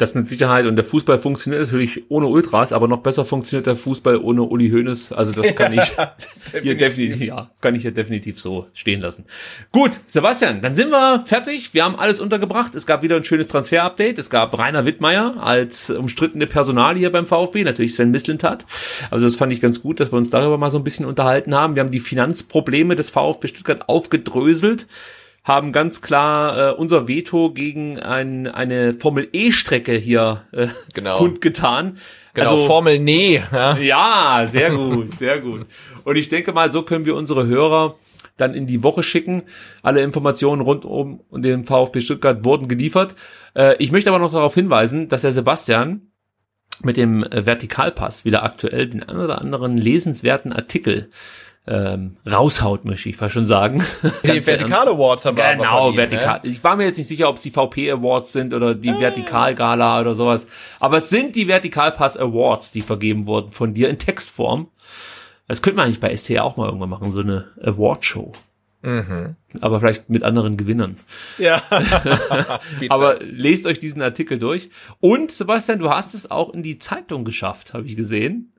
Das 0.00 0.14
mit 0.14 0.26
Sicherheit 0.26 0.64
und 0.64 0.76
der 0.76 0.84
Fußball 0.84 1.18
funktioniert 1.18 1.60
natürlich 1.62 2.10
ohne 2.10 2.26
Ultras, 2.26 2.72
aber 2.72 2.88
noch 2.88 3.02
besser 3.02 3.26
funktioniert 3.26 3.66
der 3.66 3.76
Fußball 3.76 4.16
ohne 4.16 4.42
Uli 4.42 4.70
Hoeneß. 4.70 5.12
Also 5.12 5.30
das 5.32 5.54
kann 5.54 5.74
ich 5.74 5.82
hier 6.62 6.74
definitiv, 6.74 7.20
ja, 7.20 7.50
kann 7.60 7.74
ich 7.74 7.82
hier 7.82 7.90
definitiv 7.90 8.40
so 8.40 8.68
stehen 8.72 9.02
lassen. 9.02 9.26
Gut, 9.72 10.00
Sebastian, 10.06 10.62
dann 10.62 10.74
sind 10.74 10.88
wir 10.88 11.22
fertig. 11.26 11.74
Wir 11.74 11.84
haben 11.84 11.96
alles 11.96 12.18
untergebracht. 12.18 12.74
Es 12.74 12.86
gab 12.86 13.02
wieder 13.02 13.16
ein 13.16 13.24
schönes 13.24 13.48
Transfer-Update. 13.48 14.18
Es 14.18 14.30
gab 14.30 14.58
Rainer 14.58 14.86
Wittmeier 14.86 15.34
als 15.38 15.90
umstrittene 15.90 16.46
Personal 16.46 16.96
hier 16.96 17.12
beim 17.12 17.26
VfB, 17.26 17.64
natürlich 17.64 17.94
Sven 17.94 18.10
Mislintat. 18.10 18.64
Also 19.10 19.26
das 19.26 19.36
fand 19.36 19.52
ich 19.52 19.60
ganz 19.60 19.82
gut, 19.82 20.00
dass 20.00 20.12
wir 20.12 20.16
uns 20.16 20.30
darüber 20.30 20.56
mal 20.56 20.70
so 20.70 20.78
ein 20.78 20.84
bisschen 20.84 21.04
unterhalten 21.04 21.54
haben. 21.54 21.74
Wir 21.74 21.82
haben 21.82 21.90
die 21.90 22.00
Finanzprobleme 22.00 22.96
des 22.96 23.10
VfB 23.10 23.48
Stuttgart 23.48 23.86
aufgedröselt 23.86 24.86
haben 25.42 25.72
ganz 25.72 26.02
klar 26.02 26.70
äh, 26.70 26.74
unser 26.74 27.08
Veto 27.08 27.52
gegen 27.52 27.98
ein, 27.98 28.46
eine 28.46 28.94
Formel 28.94 29.28
E-Strecke 29.32 29.92
hier 29.92 30.44
äh, 30.52 30.68
genau. 30.94 31.18
kundgetan. 31.18 31.98
Genau, 32.34 32.50
also, 32.50 32.66
Formel 32.66 32.98
Nee. 32.98 33.42
Ja. 33.50 33.76
ja, 33.78 34.42
sehr 34.46 34.70
gut, 34.70 35.16
sehr 35.16 35.40
gut. 35.40 35.66
Und 36.04 36.16
ich 36.16 36.28
denke 36.28 36.52
mal, 36.52 36.70
so 36.70 36.82
können 36.82 37.04
wir 37.04 37.16
unsere 37.16 37.46
Hörer 37.46 37.96
dann 38.36 38.54
in 38.54 38.66
die 38.66 38.82
Woche 38.82 39.02
schicken. 39.02 39.42
Alle 39.82 40.02
Informationen 40.02 40.62
rund 40.62 40.84
um 40.84 41.22
den 41.30 41.64
VfB 41.64 42.00
Stuttgart 42.00 42.44
wurden 42.44 42.68
geliefert. 42.68 43.14
Äh, 43.54 43.76
ich 43.78 43.92
möchte 43.92 44.10
aber 44.10 44.18
noch 44.18 44.32
darauf 44.32 44.54
hinweisen, 44.54 45.08
dass 45.08 45.22
der 45.22 45.32
Sebastian 45.32 46.12
mit 46.82 46.96
dem 46.96 47.24
Vertikalpass 47.30 48.24
wieder 48.24 48.42
aktuell 48.42 48.88
den 48.88 49.02
ein 49.02 49.18
oder 49.18 49.40
anderen 49.40 49.76
lesenswerten 49.76 50.52
Artikel 50.52 51.10
ähm, 51.66 52.16
raushaut, 52.30 52.84
möchte 52.84 53.08
ich 53.08 53.16
fast 53.16 53.34
schon 53.34 53.46
sagen. 53.46 53.84
Die 54.24 54.44
Vertikal 54.44 54.88
Awards 54.88 55.24
haben 55.24 55.36
wir 55.36 55.56
Genau, 55.56 55.94
Vertikal. 55.94 56.40
Ne? 56.42 56.50
Ich 56.50 56.64
war 56.64 56.76
mir 56.76 56.84
jetzt 56.84 56.98
nicht 56.98 57.08
sicher, 57.08 57.28
ob 57.28 57.36
es 57.36 57.42
die 57.42 57.50
VP 57.50 57.90
Awards 57.92 58.32
sind 58.32 58.54
oder 58.54 58.74
die 58.74 58.90
ah. 58.90 59.00
Vertikal 59.00 59.54
Gala 59.54 60.00
oder 60.00 60.14
sowas. 60.14 60.46
Aber 60.80 60.96
es 60.96 61.10
sind 61.10 61.36
die 61.36 61.48
Vertikalpass 61.48 62.16
Awards, 62.16 62.72
die 62.72 62.80
vergeben 62.80 63.26
wurden 63.26 63.52
von 63.52 63.74
dir 63.74 63.88
in 63.88 63.98
Textform. 63.98 64.68
Das 65.48 65.62
könnte 65.62 65.76
man 65.76 65.86
eigentlich 65.86 66.00
bei 66.00 66.16
ST 66.16 66.38
auch 66.38 66.56
mal 66.56 66.66
irgendwann 66.66 66.90
machen, 66.90 67.10
so 67.10 67.20
eine 67.20 67.48
Award-Show. 67.62 68.32
Mhm. 68.82 69.36
Aber 69.60 69.80
vielleicht 69.80 70.08
mit 70.08 70.22
anderen 70.22 70.56
Gewinnern. 70.56 70.96
Ja. 71.38 71.62
Aber 72.88 73.18
lest 73.20 73.66
euch 73.66 73.78
diesen 73.78 74.00
Artikel 74.00 74.38
durch. 74.38 74.70
Und 75.00 75.30
Sebastian, 75.30 75.78
du 75.78 75.90
hast 75.90 76.14
es 76.14 76.30
auch 76.30 76.54
in 76.54 76.62
die 76.62 76.78
Zeitung 76.78 77.24
geschafft, 77.24 77.74
habe 77.74 77.86
ich 77.86 77.96
gesehen. 77.96 78.52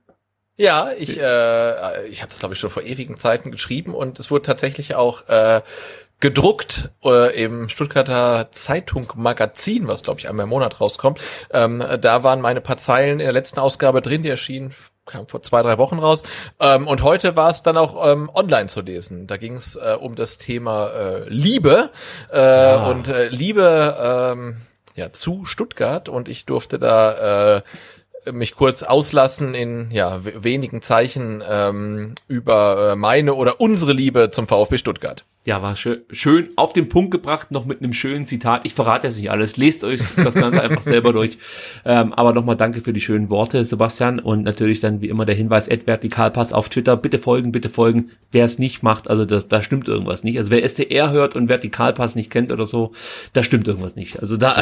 Ja, 0.62 0.92
ich, 0.96 1.18
äh, 1.20 2.08
ich 2.08 2.22
habe 2.22 2.30
das 2.30 2.38
glaube 2.38 2.54
ich 2.54 2.60
schon 2.60 2.70
vor 2.70 2.84
ewigen 2.84 3.18
Zeiten 3.18 3.50
geschrieben 3.50 3.96
und 3.96 4.20
es 4.20 4.30
wurde 4.30 4.44
tatsächlich 4.44 4.94
auch 4.94 5.28
äh, 5.28 5.62
gedruckt 6.20 6.92
äh, 7.04 7.44
im 7.44 7.68
Stuttgarter 7.68 8.50
Zeitung 8.52 9.12
Magazin, 9.16 9.88
was 9.88 10.04
glaube 10.04 10.20
ich 10.20 10.30
einmal 10.30 10.44
im 10.44 10.50
Monat 10.52 10.80
rauskommt. 10.80 11.20
Ähm, 11.52 11.84
da 12.00 12.22
waren 12.22 12.42
meine 12.42 12.62
paar 12.62 12.78
Zeilen 12.78 13.14
in 13.14 13.26
der 13.26 13.32
letzten 13.32 13.60
Ausgabe 13.60 14.04
drin, 14.04 14.22
die 14.22 14.30
erschienen 14.30 14.76
kam 15.08 15.28
vor 15.28 15.42
zwei, 15.42 15.64
drei 15.64 15.80
Wochen 15.80 15.98
raus. 15.98 16.22
Ähm, 16.60 16.88
und 16.88 17.02
heute 17.02 17.36
war 17.36 17.50
es 17.50 17.64
dann 17.64 17.76
auch 17.76 18.08
ähm, 18.08 18.30
online 18.32 18.68
zu 18.68 18.82
lesen. 18.82 19.26
Da 19.26 19.38
ging 19.38 19.56
es 19.56 19.76
äh, 19.76 19.98
um 20.00 20.14
das 20.14 20.38
Thema 20.38 20.90
äh, 20.92 21.28
Liebe 21.28 21.90
äh, 22.32 22.38
Ah. 22.38 22.92
und 22.92 23.08
äh, 23.08 23.30
Liebe 23.30 23.98
ähm, 24.00 24.58
ja 24.96 25.12
zu 25.12 25.44
Stuttgart 25.46 26.08
und 26.08 26.30
ich 26.30 26.46
durfte 26.46 26.78
da 26.78 27.56
äh, 27.58 27.62
mich 28.32 28.56
kurz 28.56 28.84
auslassen 28.84 29.54
in 29.54 29.90
ja 29.92 30.20
wenigen 30.24 30.82
Zeichen 30.82 31.44
ähm, 31.48 32.14
über 32.28 32.92
äh, 32.92 32.96
meine 32.96 33.34
oder 33.34 33.60
unsere 33.60 33.94
Liebe 33.94 34.32
zum 34.32 34.48
VfB 34.48 34.78
Stuttgart. 34.78 35.24
Ja, 35.44 35.60
war 35.64 35.76
schön, 35.76 36.02
schön 36.12 36.50
auf 36.56 36.72
den 36.72 36.88
Punkt 36.88 37.10
gebracht, 37.10 37.50
noch 37.50 37.66
mit 37.66 37.82
einem 37.82 37.94
schönen 37.94 38.26
Zitat. 38.26 38.64
Ich 38.64 38.76
verrate 38.76 39.08
jetzt 39.08 39.18
nicht 39.18 39.32
alles. 39.32 39.58
Lest 39.58 39.84
euch 39.84 40.00
das 40.16 40.36
Ganze 40.36 40.62
einfach 40.62 40.84
selber 40.84 41.14
durch. 41.14 41.40
Ähm, 41.84 42.14
aber 42.14 42.32
nochmal 42.32 42.56
danke 42.56 42.82
für 42.82 42.94
die 42.94 43.02
schönen 43.02 43.32
Worte, 43.32 43.66
Sebastian. 43.66 44.20
Und 44.20 44.44
natürlich 44.44 44.82
dann 44.82 45.02
wie 45.02 45.10
immer 45.10 45.26
der 45.26 45.34
Hinweis, 45.34 45.68
Vertikalpass 45.68 46.54
auf 46.54 46.70
Twitter. 46.70 46.96
Bitte 46.96 47.18
folgen, 47.18 47.52
bitte 47.52 47.70
folgen. 47.70 48.12
Wer 48.32 48.46
es 48.46 48.60
nicht 48.60 48.84
macht, 48.84 49.10
also 49.10 49.26
das, 49.26 49.48
da 49.48 49.64
stimmt 49.64 49.88
irgendwas 49.88 50.24
nicht. 50.24 50.38
Also 50.38 50.52
wer 50.52 50.68
STR 50.68 51.10
hört 51.10 51.36
und 51.36 51.50
Vertikalpass 51.50 52.14
nicht 52.14 52.30
kennt 52.30 52.52
oder 52.52 52.68
so, 52.68 52.92
da 53.34 53.42
stimmt 53.42 53.68
irgendwas 53.68 53.96
nicht. 53.96 54.20
Also 54.20 54.38
da 54.38 54.56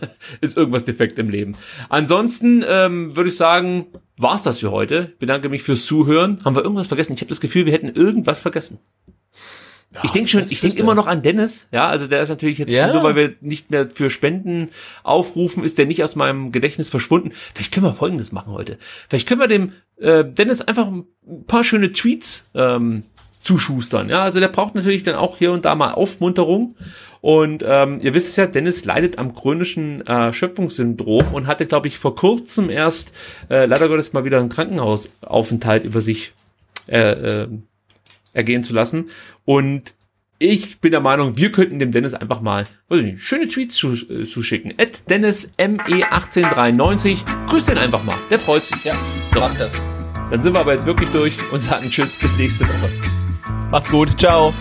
ist 0.40 0.56
irgendwas 0.56 0.86
defekt 0.86 1.18
im 1.18 1.28
Leben. 1.28 1.54
Ansonsten 1.90 2.64
ähm, 2.66 3.14
würde 3.14 3.28
ich 3.28 3.36
sagen, 3.36 3.88
war's 4.16 4.42
das 4.42 4.60
für 4.60 4.70
heute. 4.70 5.12
Bedanke 5.18 5.50
mich 5.50 5.62
fürs 5.62 5.84
Zuhören. 5.84 6.38
Haben 6.46 6.56
wir 6.56 6.62
irgendwas 6.62 6.86
vergessen? 6.86 7.12
Ich 7.12 7.20
habe 7.20 7.28
das 7.28 7.42
Gefühl, 7.42 7.66
wir 7.66 7.74
hätten 7.74 7.90
irgendwas 7.90 8.40
vergessen. 8.40 8.78
Ich 10.02 10.10
denke 10.10 10.28
schon, 10.28 10.44
ich 10.48 10.60
denke 10.60 10.78
immer 10.78 10.94
noch 10.94 11.06
an 11.06 11.22
Dennis, 11.22 11.68
ja, 11.72 11.86
also 11.88 12.06
der 12.06 12.22
ist 12.22 12.28
natürlich 12.28 12.58
jetzt 12.58 12.72
Ja. 12.72 12.92
nur 12.92 13.02
weil 13.02 13.14
wir 13.16 13.34
nicht 13.40 13.70
mehr 13.70 13.88
für 13.88 14.10
Spenden 14.10 14.70
aufrufen, 15.02 15.62
ist 15.62 15.78
der 15.78 15.86
nicht 15.86 16.02
aus 16.02 16.16
meinem 16.16 16.52
Gedächtnis 16.52 16.90
verschwunden. 16.90 17.30
Vielleicht 17.54 17.72
können 17.72 17.86
wir 17.86 17.94
folgendes 17.94 18.32
machen 18.32 18.52
heute. 18.52 18.78
Vielleicht 19.08 19.28
können 19.28 19.40
wir 19.40 19.46
dem 19.48 19.72
äh, 20.00 20.24
Dennis 20.24 20.60
einfach 20.60 20.88
ein 20.88 21.04
paar 21.46 21.62
schöne 21.64 21.92
Tweets 21.92 22.46
ähm, 22.54 23.04
zuschustern. 23.42 24.08
Ja, 24.08 24.22
also 24.22 24.40
der 24.40 24.48
braucht 24.48 24.74
natürlich 24.74 25.02
dann 25.04 25.14
auch 25.14 25.36
hier 25.36 25.52
und 25.52 25.64
da 25.64 25.74
mal 25.74 25.92
Aufmunterung. 25.92 26.74
Und 27.20 27.64
ähm, 27.66 28.00
ihr 28.02 28.12
wisst 28.12 28.28
es 28.30 28.36
ja, 28.36 28.46
Dennis 28.46 28.84
leidet 28.84 29.18
am 29.18 29.34
chronischen 29.34 30.06
äh, 30.06 30.32
Schöpfungssyndrom 30.32 31.32
und 31.32 31.46
hatte, 31.46 31.64
glaube 31.66 31.88
ich, 31.88 31.98
vor 31.98 32.14
kurzem 32.16 32.68
erst 32.68 33.12
äh, 33.48 33.64
leider 33.64 33.88
Gottes 33.88 34.12
mal 34.12 34.24
wieder 34.24 34.40
einen 34.40 34.50
Krankenhausaufenthalt 34.50 35.84
über 35.84 36.00
sich 36.02 36.32
äh, 36.86 37.42
äh, 37.44 37.48
ergehen 38.34 38.62
zu 38.62 38.74
lassen. 38.74 39.08
Und 39.44 39.94
ich 40.38 40.80
bin 40.80 40.90
der 40.90 41.00
Meinung, 41.00 41.36
wir 41.36 41.52
könnten 41.52 41.78
dem 41.78 41.92
Dennis 41.92 42.12
einfach 42.14 42.40
mal 42.40 42.66
weiß 42.88 43.00
ich 43.00 43.12
nicht, 43.12 43.22
schöne 43.22 43.48
Tweets 43.48 43.74
zu, 43.76 43.92
äh, 43.92 44.26
zuschicken. 44.26 44.74
At 44.78 45.08
Dennis 45.08 45.52
E 45.58 45.64
ME1893. 45.66 47.18
Grüß 47.48 47.66
den 47.66 47.78
einfach 47.78 48.02
mal. 48.04 48.16
Der 48.30 48.38
freut 48.38 48.64
sich. 48.64 48.82
Ja, 48.84 48.94
So. 49.32 49.40
macht 49.40 49.60
das. 49.60 49.80
Dann 50.30 50.42
sind 50.42 50.54
wir 50.54 50.60
aber 50.60 50.74
jetzt 50.74 50.86
wirklich 50.86 51.10
durch 51.10 51.36
und 51.52 51.60
sagen 51.60 51.90
Tschüss, 51.90 52.16
bis 52.16 52.36
nächste 52.36 52.66
Woche. 52.66 52.90
Macht's 53.70 53.90
gut, 53.90 54.18
ciao. 54.18 54.52